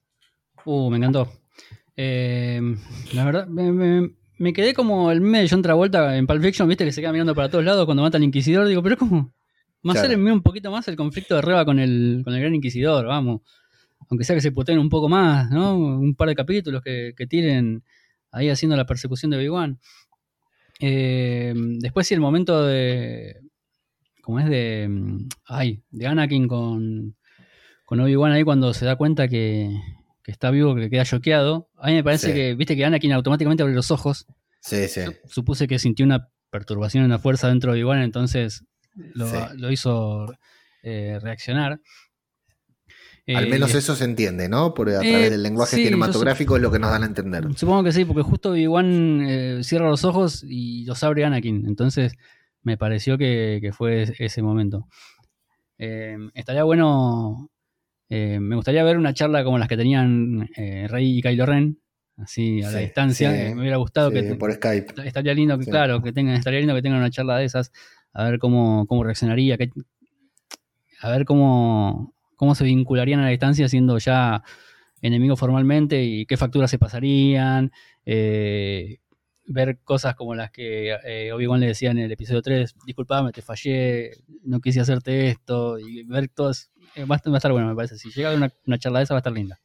Uh, 0.63 0.89
me 0.89 0.97
encantó. 0.97 1.31
Eh, 1.97 2.61
la 3.13 3.25
verdad, 3.25 3.47
me, 3.47 4.53
quedé 4.53 4.73
como 4.73 5.11
el 5.11 5.21
meme 5.21 5.41
de 5.41 5.49
John 5.49 5.63
Travolta 5.63 6.15
en 6.15 6.27
Pulp 6.27 6.43
Fiction, 6.43 6.67
viste 6.67 6.85
que 6.85 6.91
se 6.91 7.01
queda 7.01 7.11
mirando 7.11 7.33
para 7.33 7.49
todos 7.49 7.65
lados 7.65 7.85
cuando 7.85 8.03
mata 8.03 8.17
al 8.17 8.23
Inquisidor. 8.23 8.67
Digo, 8.67 8.83
pero 8.83 8.97
como 8.97 9.33
más 9.83 9.99
claro. 9.99 10.17
un 10.17 10.41
poquito 10.41 10.71
más 10.71 10.87
el 10.87 10.95
conflicto 10.95 11.35
de 11.35 11.41
Reba 11.41 11.65
con 11.65 11.79
el, 11.79 12.21
con 12.23 12.33
el 12.33 12.41
Gran 12.41 12.55
Inquisidor, 12.55 13.05
vamos. 13.05 13.41
Aunque 14.09 14.25
sea 14.25 14.35
que 14.35 14.41
se 14.41 14.51
puteen 14.51 14.79
un 14.79 14.89
poco 14.89 15.09
más, 15.09 15.49
¿no? 15.49 15.77
Un 15.77 16.15
par 16.15 16.27
de 16.27 16.35
capítulos 16.35 16.81
que, 16.81 17.13
que 17.15 17.27
tiren 17.27 17.83
ahí 18.31 18.49
haciendo 18.49 18.75
la 18.75 18.85
persecución 18.85 19.31
de 19.31 19.37
Obi-Wan. 19.37 19.79
Eh, 20.79 21.53
después 21.55 22.07
sí, 22.07 22.13
el 22.13 22.19
momento 22.19 22.65
de. 22.65 23.39
¿Cómo 24.21 24.39
es? 24.39 24.49
De. 24.49 24.89
Ay, 25.45 25.83
de 25.91 26.07
Anakin 26.07 26.47
con. 26.47 27.15
Con 27.85 27.99
Obi-Wan 27.99 28.31
ahí 28.31 28.43
cuando 28.43 28.73
se 28.73 28.85
da 28.85 28.95
cuenta 28.95 29.27
que, 29.27 29.69
está 30.25 30.49
vivo, 30.49 30.75
que 30.75 30.89
queda 30.89 31.05
choqueado. 31.05 31.69
A 31.77 31.87
mí 31.87 31.93
me 31.93 32.03
parece 32.03 32.33
que. 32.33 32.55
Viste 32.55 32.75
que 32.75 32.85
Anakin 32.85 33.13
automáticamente 33.13 33.63
abre 33.63 33.75
los 33.75 33.91
ojos. 33.91 34.25
Sí, 34.59 34.87
sí. 34.87 35.01
Supuse 35.27 35.67
que 35.67 35.77
sintió 35.77 36.05
una 36.05 36.29
perturbación 36.49 37.03
en 37.03 37.11
la 37.11 37.19
fuerza 37.19 37.47
dentro 37.47 37.73
de 37.73 37.79
Obi-Wan, 37.79 38.01
entonces 38.01 38.65
lo, 38.93 39.71
hizo 39.71 40.33
eh, 40.83 41.19
reaccionar. 41.21 41.79
Al 43.27 43.47
menos 43.47 43.73
eh, 43.73 43.77
eso 43.77 43.95
se 43.95 44.03
entiende, 44.03 44.49
¿no? 44.49 44.73
Por, 44.73 44.89
a 44.89 44.99
través 44.99 45.29
del 45.29 45.43
lenguaje 45.43 45.77
cinematográfico 45.77 46.55
es 46.55 46.61
lo 46.61 46.71
que 46.71 46.79
nos 46.79 46.91
dan 46.91 47.03
a 47.03 47.05
entender. 47.05 47.47
Supongo 47.55 47.83
que 47.83 47.91
sí, 47.91 48.03
porque 48.03 48.23
justo 48.23 48.51
Obi-Wan 48.51 49.21
eh, 49.27 49.59
cierra 49.63 49.89
los 49.89 50.03
ojos 50.03 50.43
y 50.47 50.85
los 50.85 51.03
abre 51.03 51.23
Anakin. 51.23 51.65
Entonces 51.67 52.13
me 52.63 52.77
pareció 52.77 53.17
que, 53.17 53.71
fue 53.73 54.11
ese 54.17 54.41
momento. 54.41 54.87
Eh, 55.77 56.17
estaría 56.33 56.63
bueno. 56.63 57.49
me 58.09 58.55
gustaría 58.55 58.83
ver 58.83 58.97
una 58.97 59.13
charla 59.13 59.43
como 59.43 59.59
las 59.59 59.67
que 59.67 59.77
tenían 59.77 60.49
Rey 60.55 61.19
y 61.19 61.21
Kylo 61.21 61.45
Ren, 61.45 61.79
así 62.17 62.63
a 62.63 62.71
la 62.71 62.79
distancia. 62.79 63.31
me 63.31 63.61
hubiera 63.61 63.77
gustado 63.77 64.11
que. 64.11 64.23
Por 64.35 64.51
Skype. 64.51 64.93
Estaría 65.05 65.33
lindo 65.33 65.57
que, 65.59 65.65
claro, 65.65 66.01
que 66.01 66.11
tengan, 66.11 66.35
estaría 66.35 66.59
lindo 66.59 66.75
que 66.75 66.81
tengan 66.81 66.99
una 66.99 67.11
charla 67.11 67.37
de 67.37 67.45
esas. 67.45 67.71
A 68.13 68.25
ver 68.25 68.39
cómo, 68.39 68.85
cómo 68.87 69.03
reaccionaría. 69.03 69.57
a 71.01 71.09
ver 71.09 71.25
cómo 71.25 72.13
cómo 72.41 72.55
se 72.55 72.63
vincularían 72.63 73.19
a 73.19 73.25
la 73.25 73.29
distancia 73.29 73.69
siendo 73.69 73.99
ya 73.99 74.41
enemigos 75.03 75.39
formalmente 75.39 76.01
y 76.01 76.25
qué 76.25 76.37
facturas 76.37 76.71
se 76.71 76.79
pasarían, 76.79 77.71
eh, 78.03 78.97
ver 79.45 79.77
cosas 79.83 80.15
como 80.15 80.33
las 80.33 80.49
que 80.49 80.97
eh, 81.05 81.31
Obi-Wan 81.33 81.59
le 81.59 81.67
decía 81.67 81.91
en 81.91 81.99
el 81.99 82.11
episodio 82.11 82.41
3, 82.41 82.73
disculpame, 82.83 83.31
te 83.31 83.43
fallé, 83.43 84.09
no 84.43 84.59
quise 84.59 84.79
hacerte 84.79 85.27
esto, 85.27 85.77
y 85.77 86.01
ver 86.01 86.29
todas, 86.29 86.71
eh, 86.95 87.05
va, 87.05 87.21
a 87.23 87.37
estar 87.37 87.51
bueno, 87.51 87.67
me 87.67 87.75
parece. 87.75 87.99
Si 87.99 88.09
llega 88.09 88.33
una, 88.33 88.51
una 88.65 88.79
charla 88.79 88.97
de 88.97 89.03
esa 89.03 89.13
va 89.13 89.19
a 89.19 89.21
estar 89.21 89.33
linda. 89.33 89.59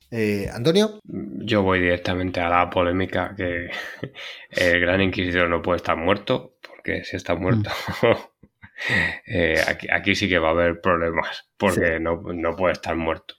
Antonio. 0.52 1.01
Yo 1.02 1.62
voy 1.62 1.81
directamente 1.81 2.40
a 2.40 2.51
la 2.51 2.68
polémica 2.68 3.35
que 3.35 3.70
el 4.51 4.81
Gran 4.81 5.01
Inquisidor 5.01 5.48
no 5.48 5.62
puede 5.62 5.78
estar 5.78 5.97
muerto, 5.97 6.59
porque 6.60 7.05
si 7.05 7.16
está 7.16 7.35
muerto... 7.36 7.70
Mm. 8.02 8.06
Eh, 9.27 9.61
aquí, 9.90 10.15
sí 10.15 10.28
que 10.28 10.39
va 10.39 10.48
a 10.48 10.53
haber 10.53 10.81
problemas 10.81 11.48
porque 11.57 11.98
no, 12.01 12.20
puede 12.57 12.73
estar 12.73 12.97
muerto. 12.97 13.35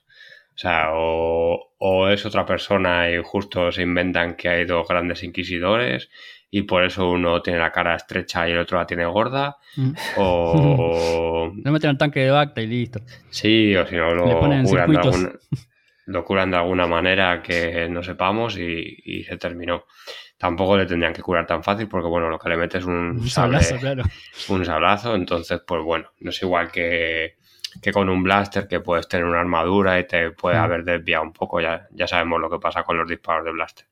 O 0.54 0.60
sea, 0.60 0.88
o, 0.92 2.08
es 2.08 2.26
otra 2.26 2.44
persona 2.44 3.10
y 3.10 3.22
justo 3.22 3.70
se 3.70 3.82
inventan 3.82 4.34
que 4.34 4.48
hay 4.48 4.64
dos 4.64 4.88
grandes 4.88 5.22
inquisidores 5.22 6.10
y 6.50 6.62
por 6.62 6.84
eso 6.84 7.08
uno 7.10 7.42
tiene 7.42 7.58
la 7.58 7.70
cara 7.70 7.94
estrecha 7.94 8.48
y 8.48 8.52
el 8.52 8.58
otro 8.58 8.78
la 8.78 8.86
tiene 8.86 9.04
gorda. 9.04 9.58
Mm. 9.76 9.92
O. 10.16 11.52
no 11.64 11.72
meten 11.72 11.90
el 11.90 11.98
tanque 11.98 12.20
de 12.20 12.30
Bacta 12.30 12.60
y 12.60 12.66
listo. 12.66 13.00
Sí, 13.30 13.76
o 13.76 13.86
si 13.86 13.96
no 13.96 14.14
lo 14.14 14.40
curan, 14.40 14.64
de 14.64 14.80
alguna, 14.80 15.32
lo 16.06 16.24
curan 16.24 16.50
de 16.50 16.56
alguna 16.56 16.86
manera 16.86 17.42
que 17.42 17.88
no 17.90 18.02
sepamos 18.02 18.56
y, 18.58 19.24
se 19.24 19.36
terminó. 19.36 19.84
Tampoco 20.38 20.76
le 20.76 20.86
tendrían 20.86 21.12
que 21.12 21.20
curar 21.20 21.46
tan 21.46 21.64
fácil 21.64 21.88
porque, 21.88 22.06
bueno, 22.06 22.30
lo 22.30 22.38
que 22.38 22.48
le 22.48 22.56
metes 22.56 22.82
es 22.82 22.86
un, 22.86 23.28
sablazo, 23.28 23.76
claro. 23.76 24.04
Un 24.48 24.64
sablazo, 24.64 25.16
entonces, 25.16 25.60
pues 25.66 25.82
bueno, 25.82 26.12
no 26.20 26.30
es 26.30 26.40
igual 26.40 26.70
que, 26.70 27.36
con 27.92 28.08
un 28.08 28.22
blaster 28.22 28.68
que 28.68 28.78
puedes 28.78 29.08
tener 29.08 29.26
una 29.26 29.40
armadura 29.40 29.98
y 29.98 30.06
te 30.06 30.30
puede 30.30 30.56
mm. 30.56 30.62
haber 30.62 30.84
desviado 30.84 31.24
un 31.24 31.32
poco. 31.32 31.60
Ya, 31.60 31.88
ya 31.90 32.06
sabemos 32.06 32.40
lo 32.40 32.48
que 32.48 32.60
pasa 32.60 32.84
con 32.84 32.96
los 32.96 33.08
disparos 33.08 33.44
de 33.44 33.50
blaster. 33.50 33.86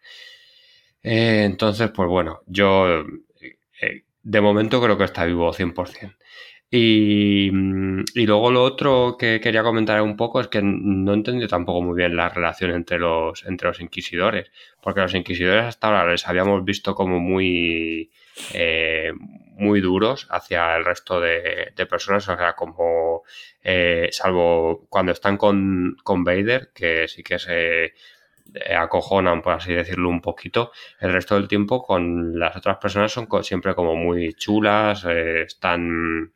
Eh, 1.03 1.43
entonces, 1.45 1.91
pues 1.91 2.09
bueno, 2.09 2.43
yo 2.47 3.05
eh, 3.81 4.05
de 4.23 4.41
momento 4.41 4.81
creo 4.81 4.97
que 4.97 5.05
está 5.05 5.25
vivo 5.25 5.53
100%. 5.53 6.17
Y, 6.69 7.49
y, 8.15 8.27
luego 8.27 8.51
lo 8.51 8.65
otro 8.65 9.17
que 9.17 9.41
quería 9.41 9.63
comentar 9.63 10.03
un 10.03 10.17
poco 10.17 10.41
es 10.41 10.49
que 10.49 10.61
no 10.63 11.15
entendí 11.15 11.47
tampoco 11.47 11.81
muy 11.81 11.97
bien 11.97 12.17
la 12.17 12.29
relación 12.29 12.73
entre 12.73 12.99
los, 12.99 13.45
entre 13.47 13.69
los 13.69 13.81
inquisidores, 13.81 14.51
porque 14.83 15.01
los 15.01 15.15
inquisidores 15.15 15.65
hasta 15.65 15.87
ahora 15.87 16.11
les 16.11 16.27
habíamos 16.27 16.65
visto 16.65 16.97
como 16.97 17.21
muy, 17.21 18.11
eh, 18.53 19.13
muy 19.57 19.81
duros 19.81 20.27
hacia 20.31 20.77
el 20.77 20.85
resto 20.85 21.21
de, 21.21 21.73
personas, 21.89 22.29
o 22.29 22.37
sea, 22.37 22.55
como 22.55 23.23
salvo 24.11 24.87
cuando 24.89 25.13
están 25.13 25.37
con, 25.37 25.97
con 26.03 26.25
Vader, 26.25 26.73
que 26.75 27.07
sí 27.07 27.23
que 27.23 27.39
se 27.39 27.93
eh, 28.55 28.75
acojonan, 28.75 29.43
por 29.43 29.55
así 29.55 29.73
decirlo, 29.73 30.09
un 30.09 30.21
poquito. 30.21 30.73
El 31.01 31.13
resto 31.13 31.35
del 31.35 31.49
tiempo 31.49 31.83
con 31.83 32.39
las 32.39 32.57
otras 32.57 32.79
personas 32.79 33.13
son 33.13 33.29
siempre 33.43 33.75
como 33.75 33.97
muy 33.97 34.35
chulas, 34.35 35.05
eh, 35.09 35.43
están... 35.43 36.33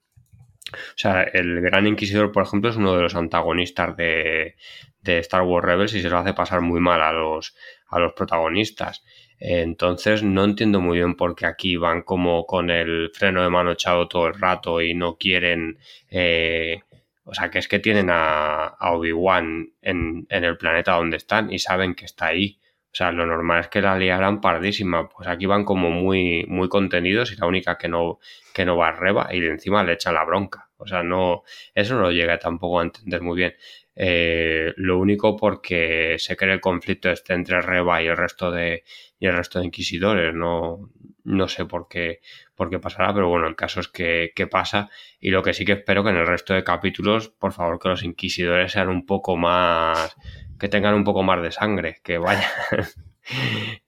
O 0.73 0.97
sea, 0.99 1.23
el 1.23 1.61
Gran 1.61 1.87
Inquisidor, 1.87 2.33
por 2.33 2.45
ejemplo, 2.45 2.71
es 2.71 2.77
uno 2.77 2.95
de 2.95 3.03
los 3.03 3.15
antagonistas 3.15 3.97
de, 3.97 4.57
Star 5.05 5.43
Wars 5.43 5.65
Rebels 5.65 5.95
y 5.95 6.03
se 6.03 6.11
lo 6.11 6.19
hace 6.19 6.35
pasar 6.35 6.61
muy 6.61 6.81
mal 6.81 7.03
a 7.03 7.13
los, 7.13 7.55
a 7.89 7.99
los 7.99 8.13
protagonistas. 8.13 9.03
Entonces 9.39 10.23
no 10.23 10.45
entiendo 10.45 10.81
muy 10.81 10.99
bien 10.99 11.15
por 11.15 11.35
qué 11.35 11.47
aquí 11.47 11.77
van 11.77 12.03
como 12.03 12.45
con 12.47 12.71
el 12.71 13.11
freno 13.15 13.43
de 13.43 13.49
mano 13.49 13.73
echado 13.73 14.07
todo 14.07 14.27
el 14.27 14.35
rato 14.35 14.83
y 14.83 14.95
no 14.95 15.17
quieren 15.17 15.79
eh, 16.11 16.83
o 17.31 17.35
sea, 17.35 17.49
que 17.51 17.61
es 17.61 17.69
que 17.69 17.79
tienen 17.79 18.09
a, 18.11 18.77
Obi-Wan 18.81 19.73
en, 19.83 20.27
el 20.29 20.57
planeta 20.57 20.97
donde 20.97 21.17
están 21.17 21.53
y 21.53 21.61
saben 21.61 21.95
que 21.95 22.05
está 22.05 22.27
ahí. 22.27 22.59
O 22.93 22.95
sea, 22.95 23.13
lo 23.13 23.25
normal 23.25 23.61
es 23.61 23.69
que 23.69 23.81
la 23.81 23.97
liaran 23.97 24.41
pardísima. 24.41 25.09
Pues 25.09 25.29
aquí 25.29 25.47
van 25.47 25.65
como 25.65 25.91
muy, 25.91 26.45
muy 26.49 26.69
contenidos 26.69 27.33
y 27.33 27.37
la 27.37 27.47
única 27.47 27.79
que 27.79 27.89
no, 27.89 28.19
que 28.53 28.65
no 28.65 28.77
va 28.77 28.89
a 28.89 28.93
Reba 28.93 29.29
y 29.33 29.41
de 29.41 29.51
encima 29.51 29.85
le 29.85 29.93
echan 29.93 30.15
la 30.15 30.25
bronca. 30.25 30.69
O 30.77 30.87
sea, 30.87 31.03
no, 31.03 31.43
eso 31.75 31.95
no 31.95 32.03
lo 32.03 32.11
llega 32.11 32.39
tampoco 32.39 32.81
a 32.81 32.85
entender 32.85 33.23
muy 33.23 33.37
bien. 33.37 33.55
Eh, 33.95 34.73
lo 34.77 34.99
único 34.99 35.37
porque 35.37 36.17
se 36.19 36.37
cree 36.37 36.55
el 36.55 36.61
conflicto 36.61 37.11
este 37.11 37.35
entre 37.35 37.61
Reba 37.61 38.03
y 38.03 38.07
el 38.07 38.17
resto 38.17 38.51
de, 38.51 38.85
y 39.19 39.27
el 39.27 39.37
resto 39.37 39.59
de 39.59 39.67
inquisidores. 39.67 40.35
No, 40.35 40.91
no 41.25 41.49
sé 41.49 41.65
por 41.67 41.87
qué, 41.89 42.21
por 42.55 42.71
qué 42.71 42.79
pasará, 42.79 43.13
pero 43.15 43.29
bueno, 43.29 43.47
el 43.47 43.57
caso 43.57 43.81
es 43.81 43.89
que, 43.89 44.33
pasa. 44.51 44.91
Y 45.21 45.31
lo 45.31 45.43
que 45.43 45.55
sí 45.55 45.65
que 45.65 45.73
espero 45.73 46.03
que 46.03 46.11
en 46.11 46.17
el 46.17 46.27
resto 46.27 46.55
de 46.55 46.65
capítulos, 46.65 47.29
por 47.29 47.53
favor, 47.53 47.79
que 47.79 47.89
los 47.89 48.03
inquisidores 48.03 48.73
sean 48.73 48.89
un 48.89 49.07
poco 49.07 49.37
más. 49.37 50.17
Que 50.61 50.69
tengan 50.69 50.95
un 50.95 51.05
poco 51.05 51.23
más 51.23 51.43
de 51.43 51.51
sangre, 51.51 52.01
que 52.05 52.19
vayan. 52.19 52.51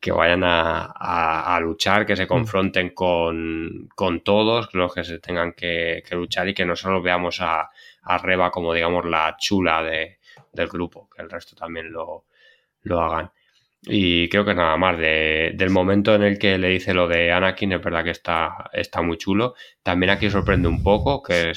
que 0.00 0.12
vayan 0.12 0.42
a, 0.44 1.58
luchar, 1.60 2.06
que 2.06 2.16
se 2.16 2.24
mm. 2.24 2.28
confronten 2.28 2.90
con, 2.90 3.88
todos 4.24 4.72
los 4.74 4.94
que 4.94 5.04
se 5.04 5.18
tengan 5.18 5.52
que, 5.52 6.02
luchar 6.12 6.48
y 6.48 6.54
que 6.54 6.64
no 6.64 6.76
solo 6.76 7.02
veamos 7.02 7.40
a, 7.40 7.70
a 8.02 8.18
Reba 8.18 8.50
como, 8.50 8.72
digamos, 8.72 9.04
la 9.04 9.36
chula 9.38 9.82
de, 9.82 10.18
del 10.52 10.68
grupo, 10.68 11.08
que 11.14 11.22
el 11.22 11.30
resto 11.30 11.56
también 11.56 11.92
lo, 11.92 12.24
lo 12.82 13.00
hagan. 13.00 13.30
Y 13.84 14.28
creo 14.28 14.44
que 14.44 14.54
nada 14.54 14.76
más. 14.76 14.98
De, 14.98 15.52
del 15.54 15.70
momento 15.70 16.14
en 16.14 16.22
el 16.22 16.38
que 16.38 16.56
le 16.58 16.68
dice 16.68 16.94
lo 16.94 17.08
de 17.08 17.32
Anakin, 17.32 17.72
es 17.72 17.82
verdad 17.82 18.04
que 18.04 18.10
está, 18.10 18.70
está 18.72 19.02
muy 19.02 19.18
chulo. 19.18 19.54
También 19.82 20.10
aquí 20.10 20.30
sorprende 20.30 20.68
un 20.68 20.82
poco 20.82 21.22
que, 21.22 21.52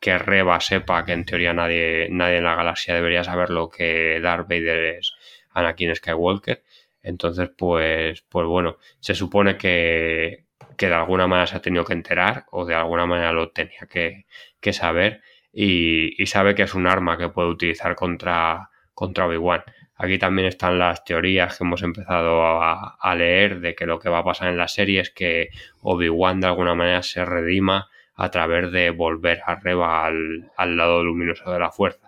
que 0.00 0.18
Reba 0.18 0.60
sepa 0.60 1.04
que 1.04 1.12
en 1.12 1.24
teoría 1.24 1.52
nadie, 1.52 2.08
nadie 2.10 2.38
en 2.38 2.44
la 2.44 2.56
galaxia 2.56 2.94
debería 2.94 3.22
saber 3.24 3.50
lo 3.50 3.68
que 3.68 4.18
Darth 4.20 4.48
Vader 4.48 4.96
es 4.96 5.14
Anakin 5.52 5.94
Skywalker. 5.94 6.62
Entonces, 7.02 7.50
pues, 7.56 8.22
pues 8.22 8.46
bueno, 8.46 8.78
se 9.00 9.14
supone 9.14 9.56
que, 9.56 10.46
que 10.76 10.88
de 10.88 10.94
alguna 10.94 11.26
manera 11.28 11.46
se 11.46 11.56
ha 11.56 11.62
tenido 11.62 11.84
que 11.84 11.92
enterar 11.92 12.46
o 12.50 12.64
de 12.66 12.74
alguna 12.74 13.06
manera 13.06 13.32
lo 13.32 13.50
tenía 13.50 13.86
que, 13.88 14.26
que 14.60 14.72
saber 14.72 15.22
y, 15.52 16.20
y, 16.22 16.26
sabe 16.26 16.54
que 16.54 16.62
es 16.64 16.74
un 16.74 16.86
arma 16.86 17.16
que 17.18 17.28
puede 17.30 17.48
utilizar 17.48 17.94
contra, 17.94 18.70
contra 18.94 19.26
Obi-Wan. 19.26 19.62
Aquí 19.98 20.16
también 20.16 20.46
están 20.46 20.78
las 20.78 21.04
teorías 21.04 21.58
que 21.58 21.64
hemos 21.64 21.82
empezado 21.82 22.42
a, 22.62 23.14
leer 23.16 23.58
de 23.58 23.74
que 23.74 23.84
lo 23.84 23.98
que 23.98 24.08
va 24.08 24.18
a 24.18 24.24
pasar 24.24 24.48
en 24.48 24.56
la 24.56 24.68
serie 24.68 25.00
es 25.00 25.10
que 25.10 25.48
Obi-Wan 25.82 26.40
de 26.40 26.46
alguna 26.46 26.76
manera 26.76 27.02
se 27.02 27.24
redima 27.24 27.88
a 28.14 28.30
través 28.30 28.70
de 28.70 28.90
volver 28.90 29.40
arriba 29.44 30.06
al, 30.06 30.52
al 30.56 30.76
lado 30.76 31.02
luminoso 31.02 31.50
de 31.50 31.58
la 31.58 31.72
fuerza. 31.72 32.07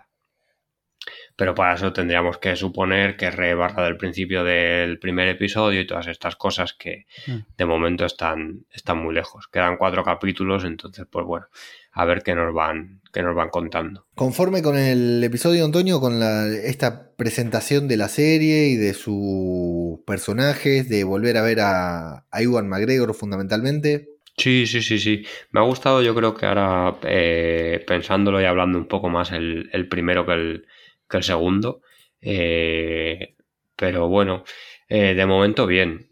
Pero 1.35 1.55
para 1.55 1.75
eso 1.75 1.93
tendríamos 1.93 2.37
que 2.37 2.55
suponer 2.55 3.17
que 3.17 3.31
Rey 3.31 3.53
barra 3.53 3.85
del 3.85 3.97
principio 3.97 4.43
del 4.43 4.99
primer 4.99 5.27
episodio 5.27 5.81
y 5.81 5.87
todas 5.87 6.07
estas 6.07 6.35
cosas 6.35 6.73
que 6.73 7.05
mm. 7.27 7.37
de 7.57 7.65
momento 7.65 8.05
están, 8.05 8.65
están 8.71 8.97
muy 8.99 9.13
lejos. 9.13 9.47
Quedan 9.47 9.77
cuatro 9.77 10.03
capítulos, 10.03 10.63
entonces, 10.63 11.05
pues 11.09 11.25
bueno, 11.25 11.47
a 11.93 12.05
ver 12.05 12.23
qué 12.23 12.35
nos 12.35 12.53
van, 12.53 13.01
qué 13.11 13.21
nos 13.23 13.35
van 13.35 13.49
contando. 13.49 14.05
Conforme 14.15 14.61
con 14.61 14.77
el 14.77 15.23
episodio, 15.23 15.65
Antonio, 15.65 15.99
con 15.99 16.19
la, 16.19 16.47
esta 16.47 17.11
presentación 17.15 17.87
de 17.87 17.97
la 17.97 18.07
serie 18.07 18.67
y 18.67 18.75
de 18.75 18.93
sus 18.93 19.99
personajes, 20.05 20.87
de 20.89 21.03
volver 21.03 21.37
a 21.37 21.41
ver 21.41 21.59
a, 21.61 22.25
a 22.29 22.41
Iwan 22.41 22.69
McGregor 22.69 23.13
fundamentalmente. 23.13 24.11
Sí, 24.37 24.65
sí, 24.65 24.81
sí, 24.81 24.97
sí. 24.97 25.23
Me 25.51 25.59
ha 25.59 25.63
gustado, 25.63 26.01
yo 26.01 26.15
creo 26.15 26.33
que 26.33 26.45
ahora 26.45 26.97
eh, 27.03 27.83
pensándolo 27.85 28.41
y 28.41 28.45
hablando 28.45 28.77
un 28.77 28.87
poco 28.87 29.09
más 29.09 29.31
el, 29.31 29.87
primero 29.89 30.25
que 30.25 30.33
el, 30.33 30.67
que 31.11 31.17
el 31.17 31.23
segundo. 31.23 31.81
Eh, 32.21 33.35
pero 33.75 34.07
bueno, 34.07 34.43
eh, 34.87 35.13
de 35.13 35.25
momento 35.25 35.67
bien. 35.67 36.07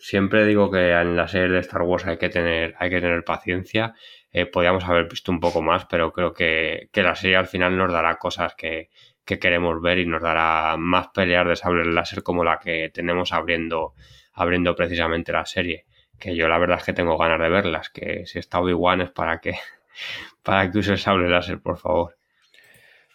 siempre 0.00 0.46
digo 0.46 0.70
que 0.70 0.90
en 0.92 1.16
la 1.16 1.28
serie 1.28 1.48
de 1.48 1.60
Star 1.60 1.82
Wars 1.82 2.06
hay 2.06 2.18
que 2.18 2.28
tener, 2.28 2.74
hay 2.78 2.90
que 2.90 3.00
tener 3.00 3.24
paciencia 3.24 3.94
eh, 4.30 4.46
podríamos 4.46 4.84
haber 4.84 5.08
visto 5.08 5.32
un 5.32 5.40
poco 5.40 5.62
más, 5.62 5.86
pero 5.86 6.12
creo 6.12 6.34
que, 6.34 6.90
la 6.94 7.14
serie 7.14 7.36
al 7.36 7.46
final 7.46 7.76
nos 7.76 7.92
dará 7.92 8.16
cosas 8.16 8.54
que, 8.54 8.90
queremos 9.24 9.80
ver 9.82 9.98
y 9.98 10.06
nos 10.06 10.22
dará 10.22 10.76
más 10.78 11.08
peleas 11.08 11.46
de 11.46 11.56
sable 11.56 11.84
láser 11.84 12.22
como 12.22 12.44
la 12.44 12.58
que 12.58 12.90
tenemos 12.90 13.32
abriendo, 13.32 13.94
abriendo 14.32 14.74
precisamente 14.74 15.32
la 15.32 15.44
serie. 15.44 15.86
Que 16.18 16.34
yo 16.34 16.48
la 16.48 16.58
verdad 16.58 16.78
es 16.78 16.84
que 16.84 16.92
tengo 16.94 17.18
ganas 17.18 17.40
de 17.40 17.48
verlas, 17.48 17.90
que 17.90 18.26
si 18.26 18.38
está 18.38 18.60
Obi-Wan 18.60 19.02
es 19.02 19.10
para 19.10 19.40
que, 19.40 19.54
para 20.42 20.70
que 20.70 20.78
use 20.78 20.92
el 20.92 20.98
sable 20.98 21.28
láser, 21.28 21.60
por 21.60 21.78
favor. 21.78 22.17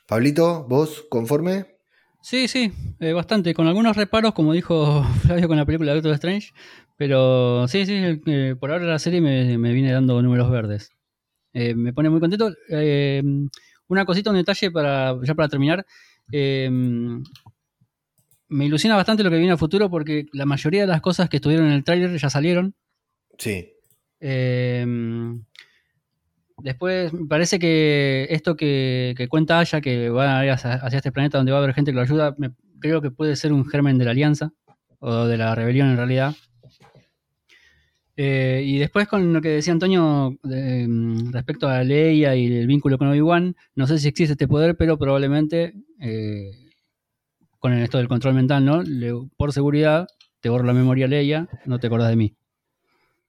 Pablito, 0.08 0.66
¿vos 0.68 1.06
conforme? 1.10 1.66
Sí, 2.22 2.48
sí, 2.48 2.72
eh, 3.00 3.14
bastante, 3.14 3.54
con 3.54 3.68
algunos 3.68 3.98
reparos, 3.98 4.34
como 4.34 4.54
dijo 4.54 5.04
Flavio 5.26 5.48
con 5.48 5.58
la 5.58 5.66
película 5.66 5.92
de 5.92 5.96
Doctor 5.96 6.14
Strange, 6.14 6.54
pero 6.98 7.68
sí, 7.68 7.86
sí, 7.86 8.22
eh, 8.26 8.56
por 8.60 8.72
ahora 8.72 8.86
la 8.86 9.00
serie 9.00 9.20
me, 9.22 9.58
me 9.58 9.74
viene 9.74 9.92
dando 9.92 10.22
números 10.22 10.50
verdes. 10.50 10.92
Eh, 11.54 11.76
me 11.76 11.94
pone 11.94 12.10
muy 12.10 12.20
contento. 12.20 12.52
Eh, 12.70 13.22
una 13.88 14.06
cosita, 14.06 14.32
un 14.32 14.38
detalle 14.38 14.72
para, 14.72 15.18
ya 15.24 15.36
para 15.36 15.50
terminar. 15.50 15.86
Eh, 16.32 16.70
me 18.50 18.66
ilusiona 18.66 18.96
bastante 18.96 19.24
lo 19.24 19.30
que 19.30 19.38
viene 19.38 19.54
a 19.54 19.58
futuro 19.58 19.90
porque 19.90 20.26
la 20.34 20.46
mayoría 20.46 20.82
de 20.82 20.88
las 20.88 21.02
cosas 21.02 21.30
que 21.30 21.38
estuvieron 21.38 21.68
en 21.68 21.74
el 21.74 21.84
tráiler 21.84 22.18
ya 22.18 22.30
salieron. 22.30 22.76
Sí. 23.38 23.70
Después, 26.64 27.14
me 27.14 27.28
parece 27.28 27.60
que 27.60 28.26
esto 28.30 28.56
que, 28.56 29.28
cuenta 29.30 29.60
Aya, 29.60 29.82
que 29.82 30.10
va 30.10 30.40
a 30.40 30.46
ir 30.46 30.52
hacia, 30.52 30.80
este 30.88 31.12
planeta 31.12 31.38
donde 31.38 31.52
va 31.52 31.60
a 31.60 31.62
haber 31.62 31.76
gente 31.76 31.92
que 31.92 31.96
lo 31.96 32.02
ayuda, 32.02 32.36
creo 32.80 33.02
que 33.02 33.12
puede 33.12 33.36
ser 33.36 33.54
un 33.54 33.66
germen 33.66 33.98
de 33.98 34.06
la 34.06 34.12
alianza 34.12 34.54
o 35.00 35.26
de 35.26 35.38
la 35.38 35.54
rebelión 35.54 35.90
en 35.90 35.98
realidad. 35.98 36.34
Eh, 38.16 38.62
y 38.66 38.78
después 38.78 39.08
con 39.08 39.34
lo 39.34 39.42
que 39.42 39.50
decía 39.50 39.74
Antonio 39.74 40.38
mm, 40.44 41.32
respecto 41.32 41.68
a 41.68 41.84
Leia 41.84 42.36
y 42.36 42.46
el 42.46 42.68
vínculo 42.68 42.98
con 42.98 43.10
Obi-Wan, 43.10 43.56
no 43.76 43.88
sé 43.88 43.98
si 43.98 44.08
existe 44.08 44.34
este 44.34 44.48
poder, 44.48 44.78
pero 44.78 44.98
probablemente 44.98 45.74
eh, 46.00 46.52
con 47.60 47.74
esto 47.74 47.98
del 47.98 48.08
control 48.08 48.36
mental, 48.36 48.64
¿no? 48.64 48.84
por 49.36 49.52
seguridad, 49.52 50.08
te 50.40 50.50
borro 50.50 50.66
la 50.66 50.74
memoria 50.74 51.08
Leia, 51.08 51.50
no 51.66 51.80
te 51.80 51.88
acordás 51.88 52.10
de 52.10 52.16
mí. 52.16 52.36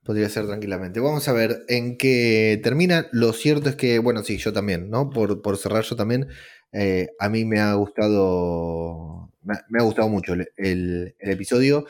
Podría 0.05 0.29
ser 0.29 0.47
tranquilamente. 0.47 1.01
Vamos 1.01 1.27
a 1.29 1.33
ver 1.33 1.65
en 1.69 1.97
qué 1.97 2.61
termina. 2.63 3.09
Lo 3.13 3.33
cierto 3.33 3.71
es 3.71 3.77
que, 3.77 3.99
bueno, 3.99 4.23
sí, 4.23 4.37
yo 4.37 4.53
también, 4.53 4.91
¿no? 4.91 5.11
Por, 5.11 5.41
por 5.41 5.57
cerrar 5.57 5.85
yo 5.85 5.97
también. 5.97 6.29
Eh, 6.77 7.11
a 7.21 7.29
mí 7.29 7.45
me 7.45 7.61
ha 7.61 7.73
gustado, 7.75 9.31
me, 9.43 9.79
ha 9.79 9.83
gustado 9.85 10.09
mucho 10.09 10.35
el, 10.57 11.15
episodio, 11.21 11.87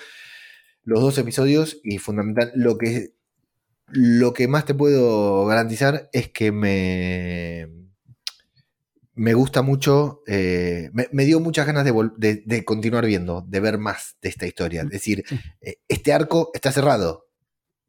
los 0.82 1.00
dos 1.00 1.16
episodios 1.16 1.80
y 1.82 1.96
fundamental, 1.96 2.52
lo 2.54 2.76
que, 2.76 3.14
lo 3.88 4.34
que 4.34 4.46
más 4.46 4.66
te 4.66 4.74
puedo 4.74 5.46
garantizar 5.46 6.10
es 6.12 6.28
que 6.28 6.52
me, 6.52 7.70
me 9.14 9.32
gusta 9.32 9.62
mucho, 9.62 10.22
eh, 10.26 10.90
me, 10.92 11.24
dio 11.24 11.40
muchas 11.40 11.66
ganas 11.66 11.86
de, 11.86 12.64
continuar 12.66 13.06
viendo, 13.06 13.42
de 13.48 13.60
ver 13.60 13.78
más 13.78 14.16
de 14.20 14.28
esta 14.28 14.46
historia. 14.46 14.82
Es 14.82 14.90
decir, 14.90 15.24
eh, 15.62 15.76
este 15.88 16.12
arco 16.12 16.50
está 16.52 16.72
cerrado. 16.72 17.24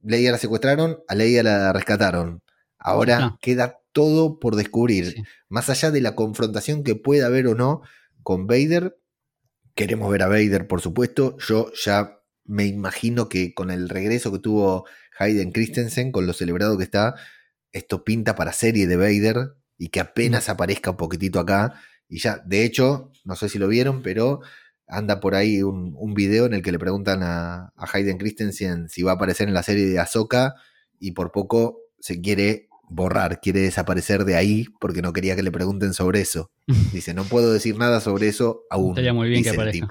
Leia 0.05 0.31
la 0.31 0.37
secuestraron, 0.37 0.99
a 1.07 1.15
Leia 1.15 1.43
la 1.43 1.73
rescataron. 1.73 2.41
Ahora 2.77 3.37
queda 3.41 3.79
todo 3.91 4.39
por 4.39 4.55
descubrir. 4.55 5.23
Más 5.49 5.69
allá 5.69 5.89
de 5.89 6.01
la 6.01 6.15
confrontación 6.15 6.83
que 6.83 6.95
pueda 6.95 7.25
haber 7.25 7.47
o 7.47 7.55
no 7.55 7.81
con 8.21 8.45
Vader, 8.45 8.97
queremos 9.73 10.11
ver 10.11 10.21
a 10.23 10.27
Vader, 10.27 10.67
por 10.67 10.81
supuesto. 10.81 11.37
Yo 11.39 11.71
ya 11.73 12.19
me 12.43 12.65
imagino 12.65 13.29
que 13.29 13.53
con 13.53 13.71
el 13.71 13.89
regreso 13.89 14.31
que 14.31 14.39
tuvo 14.39 14.85
Hayden 15.17 15.51
Christensen, 15.51 16.11
con 16.11 16.27
lo 16.27 16.33
celebrado 16.33 16.77
que 16.77 16.83
está, 16.83 17.15
esto 17.71 18.03
pinta 18.03 18.35
para 18.35 18.53
serie 18.53 18.87
de 18.87 18.97
Vader 18.97 19.55
y 19.77 19.89
que 19.89 19.99
apenas 19.99 20.49
aparezca 20.49 20.91
un 20.91 20.97
poquitito 20.97 21.39
acá. 21.39 21.81
Y 22.07 22.19
ya, 22.19 22.41
de 22.45 22.63
hecho, 22.63 23.11
no 23.23 23.35
sé 23.35 23.49
si 23.49 23.57
lo 23.57 23.67
vieron, 23.67 24.03
pero 24.03 24.41
anda 24.87 25.19
por 25.19 25.35
ahí 25.35 25.63
un, 25.63 25.95
un 25.97 26.13
video 26.13 26.45
en 26.45 26.53
el 26.53 26.61
que 26.61 26.71
le 26.71 26.79
preguntan 26.79 27.23
a, 27.23 27.73
a 27.75 27.89
Hayden 27.91 28.17
Christensen 28.17 28.89
si 28.89 29.03
va 29.03 29.11
a 29.11 29.15
aparecer 29.15 29.47
en 29.47 29.53
la 29.53 29.63
serie 29.63 29.85
de 29.85 29.99
Ahsoka 29.99 30.55
y 30.99 31.11
por 31.11 31.31
poco 31.31 31.79
se 31.99 32.21
quiere 32.21 32.67
borrar, 32.89 33.39
quiere 33.41 33.61
desaparecer 33.61 34.25
de 34.25 34.35
ahí 34.35 34.67
porque 34.79 35.01
no 35.01 35.13
quería 35.13 35.35
que 35.35 35.43
le 35.43 35.51
pregunten 35.51 35.93
sobre 35.93 36.21
eso. 36.21 36.51
Dice, 36.93 37.13
no 37.13 37.23
puedo 37.23 37.51
decir 37.51 37.77
nada 37.77 37.99
sobre 37.99 38.27
eso 38.27 38.63
aún. 38.69 38.91
Estaría 38.91 39.13
muy 39.13 39.29
bien 39.29 39.43
que 39.43 39.49
aparezca. 39.49 39.87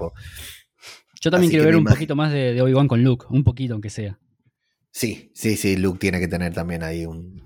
Yo 1.20 1.30
también 1.30 1.50
quiero 1.50 1.64
ver 1.64 1.76
un 1.76 1.84
poquito 1.84 2.14
más 2.14 2.32
de, 2.32 2.60
Obi-Wan 2.60 2.86
con 2.86 3.02
Luke, 3.02 3.26
un 3.30 3.44
poquito 3.44 3.72
aunque 3.72 3.88
sea. 3.88 4.18
Sí, 4.90 5.32
sí, 5.34 5.56
sí, 5.56 5.76
Luke 5.76 5.98
tiene 5.98 6.20
que 6.20 6.28
tener 6.28 6.52
también 6.52 6.82
ahí 6.82 7.06
un, 7.06 7.42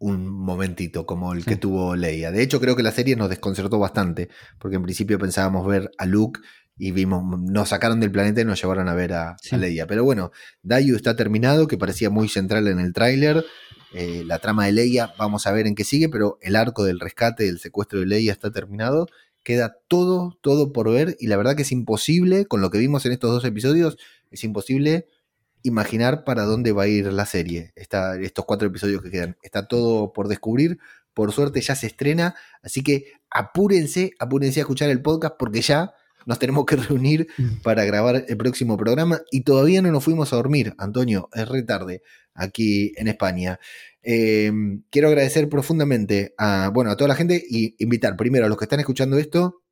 momentito 0.00 1.04
como 1.04 1.34
el 1.34 1.44
que 1.44 1.56
tuvo 1.56 1.94
Leia. 1.94 2.32
De 2.32 2.42
hecho, 2.42 2.60
creo 2.60 2.74
que 2.74 2.82
la 2.82 2.90
serie 2.90 3.16
nos 3.16 3.28
desconcertó 3.28 3.78
bastante, 3.78 4.30
porque 4.58 4.76
en 4.76 4.82
principio 4.82 5.18
pensábamos 5.18 5.66
ver 5.66 5.90
a 5.98 6.06
Luke 6.06 6.40
y 6.80 6.92
vimos, 6.92 7.22
nos 7.42 7.68
sacaron 7.68 8.00
del 8.00 8.10
planeta 8.10 8.40
y 8.40 8.46
nos 8.46 8.58
llevaron 8.58 8.88
a 8.88 8.94
ver 8.94 9.12
a, 9.12 9.36
a 9.50 9.56
Leia. 9.58 9.86
Pero 9.86 10.02
bueno, 10.02 10.32
Dayu 10.62 10.96
está 10.96 11.14
terminado, 11.14 11.68
que 11.68 11.76
parecía 11.76 12.08
muy 12.08 12.26
central 12.30 12.68
en 12.68 12.78
el 12.80 12.94
tráiler. 12.94 13.44
Eh, 13.92 14.22
la 14.24 14.38
trama 14.38 14.64
de 14.64 14.72
Leia, 14.72 15.12
vamos 15.18 15.46
a 15.46 15.52
ver 15.52 15.66
en 15.66 15.74
qué 15.74 15.84
sigue, 15.84 16.08
pero 16.08 16.38
el 16.40 16.56
arco 16.56 16.84
del 16.84 16.98
rescate, 16.98 17.44
del 17.44 17.60
secuestro 17.60 18.00
de 18.00 18.06
Leia 18.06 18.32
está 18.32 18.50
terminado. 18.50 19.08
Queda 19.44 19.76
todo, 19.88 20.38
todo 20.40 20.72
por 20.72 20.90
ver 20.90 21.18
y 21.20 21.26
la 21.26 21.36
verdad 21.36 21.54
que 21.54 21.62
es 21.62 21.72
imposible, 21.72 22.46
con 22.46 22.62
lo 22.62 22.70
que 22.70 22.78
vimos 22.78 23.04
en 23.04 23.12
estos 23.12 23.30
dos 23.30 23.44
episodios, 23.44 23.98
es 24.30 24.42
imposible 24.42 25.06
imaginar 25.62 26.24
para 26.24 26.44
dónde 26.44 26.72
va 26.72 26.84
a 26.84 26.88
ir 26.88 27.12
la 27.12 27.26
serie. 27.26 27.72
Está, 27.76 28.18
estos 28.18 28.46
cuatro 28.46 28.68
episodios 28.68 29.02
que 29.02 29.10
quedan. 29.10 29.36
Está 29.42 29.68
todo 29.68 30.14
por 30.14 30.28
descubrir. 30.28 30.78
Por 31.12 31.32
suerte 31.32 31.60
ya 31.60 31.74
se 31.74 31.88
estrena, 31.88 32.36
así 32.62 32.82
que 32.82 33.12
apúrense, 33.28 34.12
apúrense 34.18 34.60
a 34.60 34.62
escuchar 34.62 34.88
el 34.88 35.02
podcast 35.02 35.34
porque 35.38 35.60
ya 35.60 35.92
nos 36.26 36.38
tenemos 36.38 36.64
que 36.66 36.76
reunir 36.76 37.28
para 37.62 37.84
grabar 37.84 38.24
el 38.28 38.36
próximo 38.36 38.76
programa 38.76 39.20
y 39.30 39.42
todavía 39.42 39.82
no 39.82 39.90
nos 39.90 40.04
fuimos 40.04 40.32
a 40.32 40.36
dormir, 40.36 40.74
Antonio, 40.78 41.28
es 41.32 41.48
re 41.48 41.62
tarde 41.62 42.02
aquí 42.34 42.92
en 42.96 43.08
España. 43.08 43.58
Em, 44.02 44.82
quiero 44.90 45.08
agradecer 45.08 45.48
profundamente 45.48 46.34
a, 46.38 46.70
bueno, 46.72 46.90
a 46.90 46.96
toda 46.96 47.08
la 47.08 47.14
gente 47.14 47.42
y 47.48 47.74
invitar 47.78 48.16
primero 48.16 48.46
a 48.46 48.48
los 48.48 48.56
que 48.56 48.64
están 48.64 48.80
escuchando 48.80 49.18
esto 49.18 49.62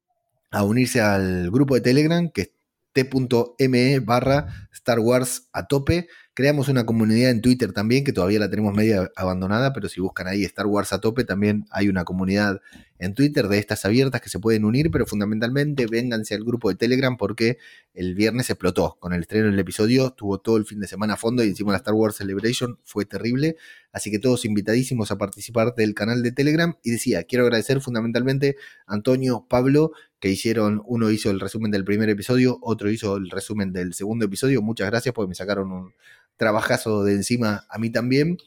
a 0.50 0.64
unirse 0.64 1.00
al 1.00 1.50
grupo 1.50 1.74
de 1.74 1.80
Telegram 1.80 2.30
que 2.30 2.42
es 2.42 2.50
t.me 2.92 4.00
barra 4.00 4.68
Star 4.72 4.98
Wars 4.98 5.48
a 5.52 5.66
tope. 5.66 6.08
Creamos 6.38 6.68
una 6.68 6.86
comunidad 6.86 7.32
en 7.32 7.40
Twitter 7.40 7.72
también, 7.72 8.04
que 8.04 8.12
todavía 8.12 8.38
la 8.38 8.48
tenemos 8.48 8.72
media 8.72 9.10
abandonada, 9.16 9.72
pero 9.72 9.88
si 9.88 10.00
buscan 10.00 10.28
ahí 10.28 10.44
Star 10.44 10.66
Wars 10.66 10.92
a 10.92 11.00
tope, 11.00 11.24
también 11.24 11.66
hay 11.72 11.88
una 11.88 12.04
comunidad 12.04 12.60
en 13.00 13.14
Twitter 13.14 13.48
de 13.48 13.58
estas 13.58 13.84
abiertas 13.84 14.20
que 14.20 14.28
se 14.28 14.38
pueden 14.38 14.64
unir, 14.64 14.92
pero 14.92 15.04
fundamentalmente 15.04 15.86
vénganse 15.86 16.36
al 16.36 16.44
grupo 16.44 16.68
de 16.68 16.76
Telegram 16.76 17.16
porque 17.16 17.58
el 17.92 18.14
viernes 18.14 18.50
explotó. 18.50 18.98
Con 19.00 19.14
el 19.14 19.22
estreno 19.22 19.50
del 19.50 19.58
episodio, 19.58 20.10
tuvo 20.12 20.38
todo 20.38 20.58
el 20.58 20.64
fin 20.64 20.78
de 20.78 20.86
semana 20.86 21.14
a 21.14 21.16
fondo 21.16 21.42
y 21.42 21.48
encima 21.48 21.72
la 21.72 21.78
Star 21.78 21.94
Wars 21.94 22.14
Celebration 22.14 22.78
fue 22.84 23.04
terrible. 23.04 23.56
Así 23.90 24.12
que 24.12 24.20
todos 24.20 24.44
invitadísimos 24.44 25.10
a 25.10 25.18
participar 25.18 25.74
del 25.74 25.92
canal 25.94 26.22
de 26.22 26.30
Telegram. 26.30 26.76
Y 26.84 26.92
decía, 26.92 27.24
quiero 27.24 27.46
agradecer 27.46 27.80
fundamentalmente 27.80 28.54
a 28.86 28.94
Antonio, 28.94 29.44
Pablo, 29.48 29.90
que 30.20 30.28
hicieron, 30.30 30.82
uno 30.86 31.10
hizo 31.10 31.30
el 31.30 31.40
resumen 31.40 31.72
del 31.72 31.84
primer 31.84 32.08
episodio, 32.08 32.58
otro 32.62 32.90
hizo 32.92 33.16
el 33.16 33.28
resumen 33.28 33.72
del 33.72 33.94
segundo 33.94 34.26
episodio. 34.26 34.62
Muchas 34.62 34.88
gracias 34.88 35.12
porque 35.12 35.30
me 35.30 35.34
sacaron 35.34 35.72
un 35.72 35.94
trabajazo 36.38 37.04
de 37.04 37.12
encima 37.12 37.66
a 37.68 37.78
mí 37.78 37.90
también 37.90 38.38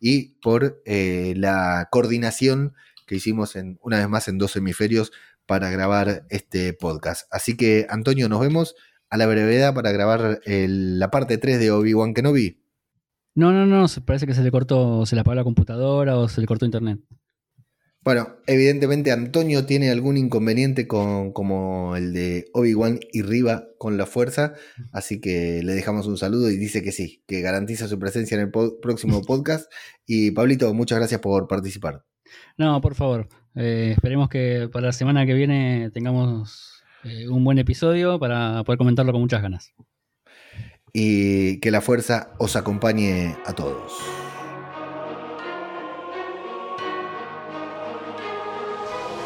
y 0.00 0.36
por 0.40 0.80
eh, 0.86 1.34
la 1.36 1.88
coordinación 1.90 2.72
que 3.06 3.16
hicimos 3.16 3.56
en, 3.56 3.78
una 3.82 3.98
vez 3.98 4.08
más 4.08 4.28
en 4.28 4.38
dos 4.38 4.56
hemisferios 4.56 5.12
para 5.44 5.68
grabar 5.68 6.24
este 6.30 6.72
podcast. 6.72 7.26
Así 7.30 7.56
que, 7.56 7.86
Antonio, 7.90 8.28
nos 8.28 8.40
vemos 8.40 8.76
a 9.10 9.16
la 9.16 9.26
brevedad 9.26 9.74
para 9.74 9.90
grabar 9.90 10.40
la 10.46 11.10
parte 11.10 11.36
3 11.36 11.58
de 11.58 11.72
Obi-Wan 11.72 12.14
Kenobi. 12.14 12.62
No, 13.34 13.52
no, 13.52 13.66
no, 13.66 13.86
parece 14.04 14.26
que 14.26 14.34
se 14.34 14.42
le 14.42 14.50
cortó, 14.50 15.04
se 15.06 15.16
le 15.16 15.22
apagó 15.22 15.34
la 15.34 15.44
computadora 15.44 16.16
o 16.16 16.28
se 16.28 16.40
le 16.40 16.46
cortó 16.46 16.66
internet. 16.66 17.00
Bueno, 18.02 18.36
evidentemente 18.46 19.12
Antonio 19.12 19.66
tiene 19.66 19.90
algún 19.90 20.16
inconveniente 20.16 20.86
con, 20.86 21.32
como 21.32 21.96
el 21.96 22.14
de 22.14 22.46
Obi-Wan 22.54 22.98
y 23.12 23.20
Riva 23.20 23.64
con 23.76 23.98
la 23.98 24.06
fuerza, 24.06 24.54
así 24.90 25.20
que 25.20 25.62
le 25.62 25.74
dejamos 25.74 26.06
un 26.06 26.16
saludo 26.16 26.50
y 26.50 26.56
dice 26.56 26.82
que 26.82 26.92
sí, 26.92 27.22
que 27.26 27.42
garantiza 27.42 27.88
su 27.88 27.98
presencia 27.98 28.36
en 28.36 28.40
el 28.44 28.50
próximo 28.50 29.20
podcast. 29.26 29.70
Y 30.06 30.30
Pablito, 30.30 30.72
muchas 30.72 30.98
gracias 30.98 31.20
por 31.20 31.46
participar. 31.46 32.04
No, 32.56 32.80
por 32.80 32.94
favor, 32.94 33.28
eh, 33.54 33.92
esperemos 33.92 34.30
que 34.30 34.70
para 34.72 34.86
la 34.86 34.92
semana 34.92 35.26
que 35.26 35.34
viene 35.34 35.90
tengamos 35.92 36.82
eh, 37.04 37.28
un 37.28 37.44
buen 37.44 37.58
episodio 37.58 38.18
para 38.18 38.64
poder 38.64 38.78
comentarlo 38.78 39.12
con 39.12 39.20
muchas 39.20 39.42
ganas. 39.42 39.74
Y 40.94 41.60
que 41.60 41.70
la 41.70 41.82
fuerza 41.82 42.32
os 42.38 42.56
acompañe 42.56 43.36
a 43.44 43.52
todos. 43.52 43.92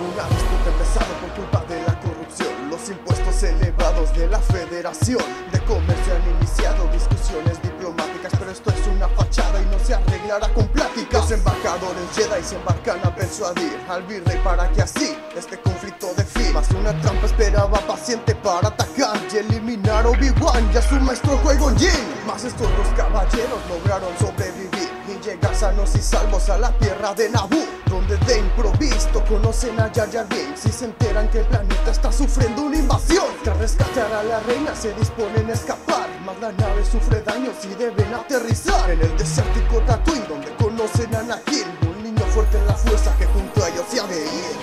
Una 0.00 0.28
disputa 0.28 0.70
empezado 0.70 1.14
por 1.20 1.30
culpa 1.30 1.64
de 1.72 1.80
la 1.82 2.00
corrupción. 2.00 2.68
Los 2.68 2.88
impuestos 2.88 3.42
elevados 3.44 4.12
de 4.14 4.26
la 4.26 4.40
Federación. 4.40 5.22
De 5.52 5.60
Comercio 5.60 6.14
han 6.16 6.36
iniciado 6.36 6.88
discusiones 6.88 7.62
diplomáticas 7.62 8.32
Pero 8.36 8.50
esto 8.50 8.70
es 8.70 8.86
una 8.88 9.08
fachada 9.08 9.62
y 9.62 9.64
no 9.66 9.78
se 9.78 9.94
arreglará 9.94 10.48
con 10.52 10.66
pláticas. 10.68 11.20
Los 11.22 11.30
embajadores 11.30 12.02
Jedi 12.16 12.42
se 12.42 12.56
embarcan 12.56 12.98
a 13.04 13.14
persuadir 13.14 13.78
al 13.88 14.02
virrey 14.02 14.40
para 14.42 14.68
que 14.72 14.82
así 14.82 15.16
este 15.36 15.60
conflicto 15.60 16.12
de 16.14 16.24
fin. 16.24 16.52
Más 16.52 16.68
una 16.72 16.92
trampa 17.00 17.26
esperaba 17.26 17.78
paciente 17.86 18.34
para 18.34 18.68
atacar 18.68 19.16
y 19.32 19.36
eliminar 19.36 20.06
Obi-Wan 20.08 20.70
y 20.74 20.76
a 20.76 20.82
su 20.82 20.96
maestro 20.96 21.36
juego 21.38 21.70
Jin 21.76 21.90
Más 22.26 22.44
estos 22.44 22.68
dos 22.76 22.88
caballeros 22.96 23.60
lograron 23.68 24.10
sobrevivir 24.18 24.93
llegar 25.24 25.54
sanos 25.54 25.94
y 25.94 26.02
salvos 26.02 26.50
a 26.50 26.58
la 26.58 26.70
tierra 26.78 27.14
de 27.14 27.30
Naboo 27.30 27.64
donde 27.88 28.16
de 28.18 28.38
improviso 28.38 29.24
conocen 29.28 29.78
a 29.80 29.90
Jar 29.94 30.10
Jar 30.10 30.26
Binks 30.28 30.66
y 30.66 30.72
se 30.72 30.84
enteran 30.86 31.28
que 31.30 31.40
el 31.40 31.46
planeta 31.46 31.90
está 31.90 32.12
sufriendo 32.12 32.62
una 32.62 32.76
invasión. 32.76 33.24
Tras 33.42 33.56
rescatar 33.58 34.12
a 34.12 34.22
la 34.22 34.40
reina 34.40 34.74
se 34.74 34.92
disponen 34.94 35.48
a 35.48 35.52
escapar, 35.52 36.08
mas 36.24 36.38
la 36.40 36.52
nave 36.52 36.84
sufre 36.84 37.20
daños 37.22 37.54
y 37.64 37.74
deben 37.74 38.12
aterrizar 38.12 38.90
en 38.90 39.00
el 39.00 39.16
desértico 39.16 39.80
Tatooine 39.86 40.26
donde 40.28 40.54
conocen 40.56 41.14
a 41.14 41.20
Anakin, 41.20 41.66
un 41.88 42.02
niño 42.02 42.24
fuerte 42.34 42.58
en 42.58 42.66
la 42.66 42.74
fuerza 42.74 43.14
que 43.16 43.26
junto 43.26 43.64
a 43.64 43.68
ellos 43.68 43.84
se 43.88 44.00
ha 44.00 44.06
de 44.06 44.24
ir. 44.24 44.56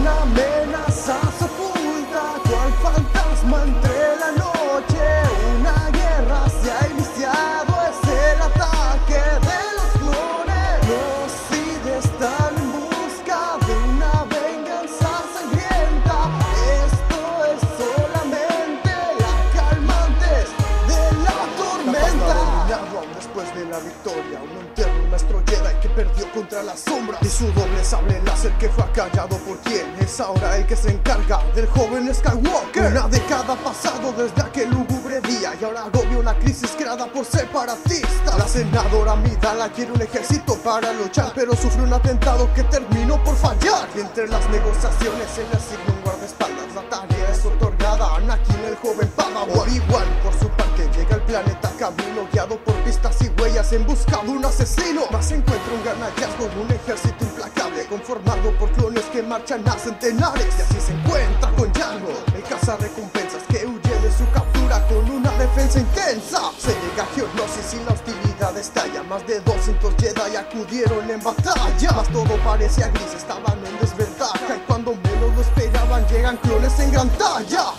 Una 0.00 0.22
amenaza 0.22 1.18
se 1.38 1.44
oculta, 1.44 2.22
cual 2.48 2.72
fantasma 2.82 3.62
entre 3.62 3.93
contra 26.34 26.62
las 26.62 26.80
sombras 26.80 27.22
Y 27.22 27.28
su 27.28 27.46
doble 27.52 27.84
sable 27.84 28.20
láser 28.24 28.52
que 28.58 28.68
fue 28.68 28.84
acallado 28.84 29.36
por 29.38 29.56
quien 29.58 29.86
Es 30.00 30.20
ahora 30.20 30.56
el 30.56 30.66
que 30.66 30.76
se 30.76 30.90
encarga 30.90 31.40
del 31.54 31.66
joven 31.68 32.12
Skywalker. 32.12 32.92
Una 32.92 33.08
década 33.08 33.54
pasado 33.56 34.12
desde 34.12 34.42
aquel 34.42 34.70
lúgubre 34.70 35.20
día 35.20 35.54
Y 35.60 35.64
ahora 35.64 35.84
agobia 35.84 36.18
una 36.18 36.34
crisis 36.38 36.70
creada 36.76 37.06
por 37.06 37.24
separatistas. 37.24 38.38
La 38.38 38.48
senadora 38.48 39.12
Amidala 39.12 39.70
quiere 39.70 39.92
un 39.92 40.02
ejército 40.02 40.56
para 40.56 40.92
luchar 40.92 41.32
Pero 41.34 41.54
sufre 41.54 41.82
un 41.82 41.92
atentado 41.92 42.52
que 42.54 42.64
terminó 42.64 43.22
por 43.22 43.36
fallar. 43.36 43.88
Y 43.94 44.00
entre 44.00 44.26
las 44.28 44.48
negociaciones 44.50 45.28
se 45.34 45.42
le 45.42 45.56
asigna 45.56 45.94
un 45.94 46.02
guardaespaldas 46.02 46.74
La 46.74 46.82
tarea 46.88 47.30
es 47.30 47.44
otorgada 47.44 48.06
a 48.06 48.16
Anakin 48.16 48.64
el 48.66 48.76
joven 48.76 49.08
Padawan. 49.16 49.74
Igual 49.74 50.04
por 50.22 50.34
su 50.34 50.53
planeta 51.34 51.68
camino 51.76 52.28
Guiado 52.30 52.56
por 52.58 52.74
pistas 52.84 53.16
y 53.22 53.40
huellas 53.40 53.72
en 53.72 53.84
busca 53.84 54.18
de 54.22 54.30
un 54.30 54.44
asesino. 54.44 55.02
Más 55.10 55.32
encuentra 55.32 55.74
un 55.74 55.82
gran 55.82 55.98
hallazgo 55.98 56.48
un 56.62 56.70
ejército 56.70 57.24
implacable 57.24 57.86
Conformado 57.86 58.56
por 58.56 58.70
clones 58.70 59.02
que 59.06 59.20
marchan 59.20 59.66
a 59.68 59.72
centenares. 59.72 60.46
Y 60.56 60.62
así 60.62 60.80
se 60.80 60.92
encuentra 60.92 61.50
con 61.56 61.72
Django 61.72 62.12
El 62.36 62.42
caza 62.44 62.76
recompensas 62.76 63.42
que 63.48 63.66
huye 63.66 64.00
de 64.00 64.12
su 64.16 64.30
captura 64.30 64.86
con 64.86 65.10
una 65.10 65.30
defensa 65.32 65.80
intensa. 65.80 66.52
Se 66.56 66.68
llega 66.68 67.02
a 67.02 67.14
Geonosis 67.14 67.74
y 67.74 67.84
la 67.84 67.92
hostilidad 67.92 68.56
estalla. 68.56 69.02
Más 69.02 69.26
de 69.26 69.40
200 69.40 69.94
Jedi 69.98 70.36
acudieron 70.36 71.10
en 71.10 71.20
batalla. 71.20 71.92
Mas 71.96 72.08
todo 72.10 72.36
parecía 72.44 72.88
gris, 72.88 73.12
estaban 73.16 73.58
en 73.66 73.76
desventaja. 73.80 74.56
Y 74.56 74.60
cuando 74.68 74.92
menos 74.94 75.34
lo 75.34 75.40
esperaban 75.40 76.06
llegan 76.06 76.36
clones 76.36 76.78
en 76.78 76.92
gran 76.92 77.08
talla 77.18 77.72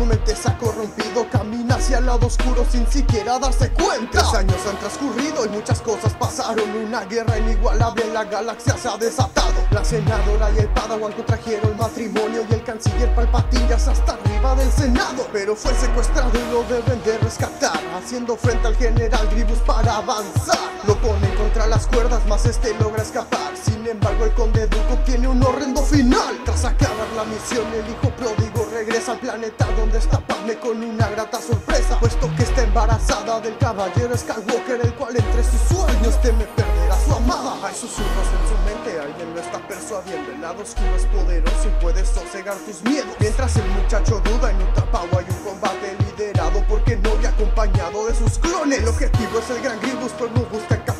su 0.00 0.06
mente 0.06 0.34
se 0.34 0.48
ha 0.48 0.56
corrompido 0.56 1.28
Hacia 1.70 1.98
el 1.98 2.06
lado 2.06 2.26
oscuro 2.26 2.66
sin 2.68 2.86
siquiera 2.88 3.38
darse 3.38 3.70
cuenta. 3.70 4.10
Tres 4.10 4.34
años 4.34 4.56
han 4.68 4.76
transcurrido 4.78 5.46
y 5.46 5.48
muchas 5.50 5.80
cosas 5.80 6.12
pasaron. 6.14 6.68
Una 6.70 7.04
guerra 7.04 7.38
inigualable 7.38 8.04
en 8.04 8.12
la 8.12 8.24
galaxia 8.24 8.76
se 8.76 8.88
ha 8.88 8.96
desatado. 8.96 9.54
La 9.70 9.84
senadora 9.84 10.50
y 10.50 10.58
el 10.58 10.68
padawan 10.70 11.12
contrajeron 11.12 11.76
matrimonio 11.76 12.44
Y 12.50 12.54
el 12.54 12.64
canciller 12.64 13.14
Palpatine 13.14 13.68
ya 13.68 13.76
hasta 13.76 14.12
arriba 14.12 14.56
del 14.56 14.70
senado. 14.72 15.28
Pero 15.32 15.54
fue 15.54 15.72
secuestrado 15.74 16.32
y 16.34 16.52
lo 16.52 16.64
deben 16.64 17.02
de 17.04 17.18
rescatar 17.18 17.80
Haciendo 17.96 18.36
frente 18.36 18.66
al 18.66 18.76
general 18.76 19.28
Grievous 19.30 19.60
para 19.60 19.96
avanzar. 19.96 20.58
Lo 20.86 20.96
ponen 20.96 21.34
contra 21.36 21.68
las 21.68 21.86
cuerdas, 21.86 22.20
mas 22.28 22.46
este 22.46 22.74
logra 22.80 23.02
escapar. 23.02 23.52
Sin 23.56 23.86
embargo 23.86 24.24
el 24.24 24.34
conde 24.34 24.66
Duke 24.66 24.92
obtiene 24.92 25.28
un 25.28 25.42
horrendo 25.42 25.82
final. 25.82 26.40
Tras 26.44 26.64
acabar 26.64 27.08
la 27.16 27.24
misión 27.24 27.66
el 27.72 27.88
hijo 27.90 28.10
pródigo 28.16 28.68
regresa 28.72 29.12
al 29.12 29.20
planeta 29.20 29.66
Donde 29.76 29.98
está 29.98 30.18
Padme 30.20 30.56
con 30.58 30.82
una 30.82 31.08
grata 31.08 31.40
sorpresa 31.40 31.59
Puesto 32.00 32.30
que 32.36 32.44
está 32.44 32.62
embarazada 32.62 33.40
del 33.40 33.56
caballero 33.58 34.16
Skywalker 34.16 34.80
El 34.82 34.94
cual 34.94 35.16
entre 35.16 35.44
sus 35.44 35.60
sueños 35.68 36.20
teme 36.22 36.44
perder 36.56 36.90
a 36.90 36.98
su 36.98 37.12
amada. 37.12 37.66
Hay 37.66 37.74
susurros 37.74 38.26
en 38.32 38.48
su 38.48 38.56
mente, 38.64 39.00
alguien 39.00 39.34
lo 39.34 39.40
está 39.40 39.58
persuadiendo. 39.68 40.32
El 40.32 40.40
lado 40.40 40.62
oscuro 40.62 40.96
es 40.96 41.04
poderoso 41.06 41.68
y 41.68 41.82
puede 41.82 42.04
sosegar 42.06 42.56
tus 42.58 42.82
miedos. 42.82 43.14
Mientras 43.18 43.56
el 43.56 43.68
muchacho 43.70 44.20
duda 44.20 44.50
en 44.50 44.62
Utapau 44.62 45.06
hay 45.18 45.26
un 45.28 45.44
combate 45.44 45.96
liderado 46.06 46.66
por 46.66 46.82
Kenobi 46.84 47.26
acompañado 47.26 48.06
de 48.06 48.14
sus 48.14 48.38
clones. 48.38 48.78
El 48.78 48.88
objetivo 48.88 49.38
es 49.38 49.50
el 49.50 49.62
gran 49.62 49.78
Grievous 49.80 50.12
pues 50.12 50.30
nos 50.32 50.50
busca 50.50 50.82
capturar 50.84 50.99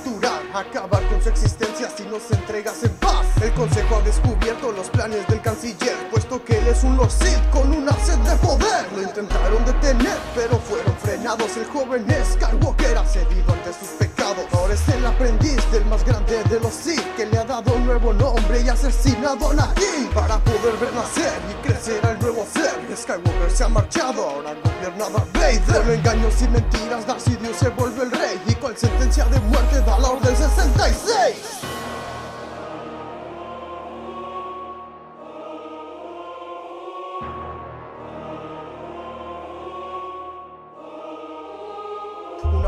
Acabar 0.55 1.07
con 1.09 1.23
su 1.23 1.29
existencia 1.29 1.89
si 1.97 2.03
nos 2.05 2.29
entregas 2.33 2.83
en 2.83 2.91
paz. 2.97 3.25
El 3.41 3.53
consejo 3.53 3.97
ha 3.97 4.03
descubierto 4.03 4.73
los 4.73 4.91
planes 4.91 5.27
del 5.29 5.41
canciller 5.41 5.97
Puesto 6.11 6.45
que 6.45 6.59
él 6.59 6.67
es 6.67 6.83
un 6.83 6.97
Lord 6.97 7.11
con 7.53 7.73
una 7.73 7.93
sed 8.05 8.19
de 8.19 8.37
poder. 8.37 8.87
Lo 8.95 9.03
intentaron 9.03 9.65
detener 9.65 10.19
pero 10.35 10.59
fueron 10.59 10.97
frenados. 10.97 11.57
El 11.57 11.67
joven 11.67 12.05
Skywalker 12.25 12.99
ha 12.99 13.07
cedido 13.07 13.53
ante 13.53 13.73
sus 13.73 13.89
pecados 13.91 14.10
Ahora 14.53 14.75
es 14.75 14.89
el 14.89 15.05
aprendiz 15.05 15.59
del 15.73 15.85
más 15.87 16.05
grande 16.05 16.43
de 16.45 16.61
los 16.61 16.73
Sith 16.73 17.05
Que 17.17 17.27
le 17.27 17.39
ha 17.39 17.45
dado 17.45 17.73
un 17.75 17.85
nuevo 17.85 18.13
nombre 18.13 18.61
y 18.61 18.69
asesinado 18.69 19.49
a 19.49 19.51
Anakin 19.53 20.09
Para 20.15 20.39
poder 20.39 20.79
renacer 20.81 21.33
y 21.51 21.67
crecer 21.67 22.05
al 22.07 22.19
nuevo 22.21 22.47
ser. 22.53 22.71
Skywalker 22.97 23.51
se 23.51 23.65
ha 23.65 23.69
marchado, 23.69 24.29
ahora 24.29 24.55
gobierna 24.63 25.11
Darth 25.11 25.33
Vader. 25.33 25.83
Con 25.83 25.91
engaños 25.91 26.43
y 26.43 26.49
mentiras 26.49 27.07
Darth 27.07 27.21
Sidious 27.21 27.57
se 27.57 27.69
vuelve 27.71 28.05
el 28.05 28.11
rey 28.13 28.41
Y 28.47 28.55
cual 28.55 28.77
sentencia 28.77 29.25
de 29.27 29.41
muerte 29.41 29.81
da 29.81 29.99
la 29.99 30.11
orden 30.11 30.37
66 30.37 31.80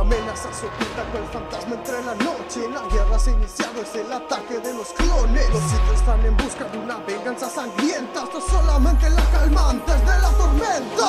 Una 0.03 0.17
amenaza 0.17 0.53
se 0.53 0.67
oculta 0.67 1.05
con 1.13 1.23
el 1.23 1.29
fantasma 1.29 1.75
entre 1.77 2.03
la 2.03 2.15
noche 2.17 2.69
La 2.75 2.83
guerra 2.93 3.17
se 3.21 3.31
ha 3.31 3.33
iniciado, 3.35 3.83
es 3.83 3.95
el 3.95 4.13
ataque 4.13 4.59
de 4.59 4.75
los 4.75 4.89
clones. 4.95 5.49
Los 5.51 5.63
Sith 5.63 5.95
están 5.95 6.27
en 6.27 6.37
busca 6.39 6.65
de 6.65 6.79
una 6.79 6.97
venganza 7.07 7.49
sangrienta 7.49 8.25
Esto 8.25 8.39
es 8.39 8.45
solamente 8.47 9.09
la 9.11 9.25
calma 9.31 9.71
antes 9.71 10.01
de 10.01 10.07
la 10.07 10.31
tormenta. 10.31 11.07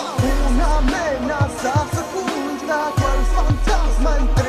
Una 0.48 0.78
amenaza 0.78 1.74
oculta 2.04 2.92
cual 2.96 3.26
fantasma 3.34 4.18
entre 4.18 4.43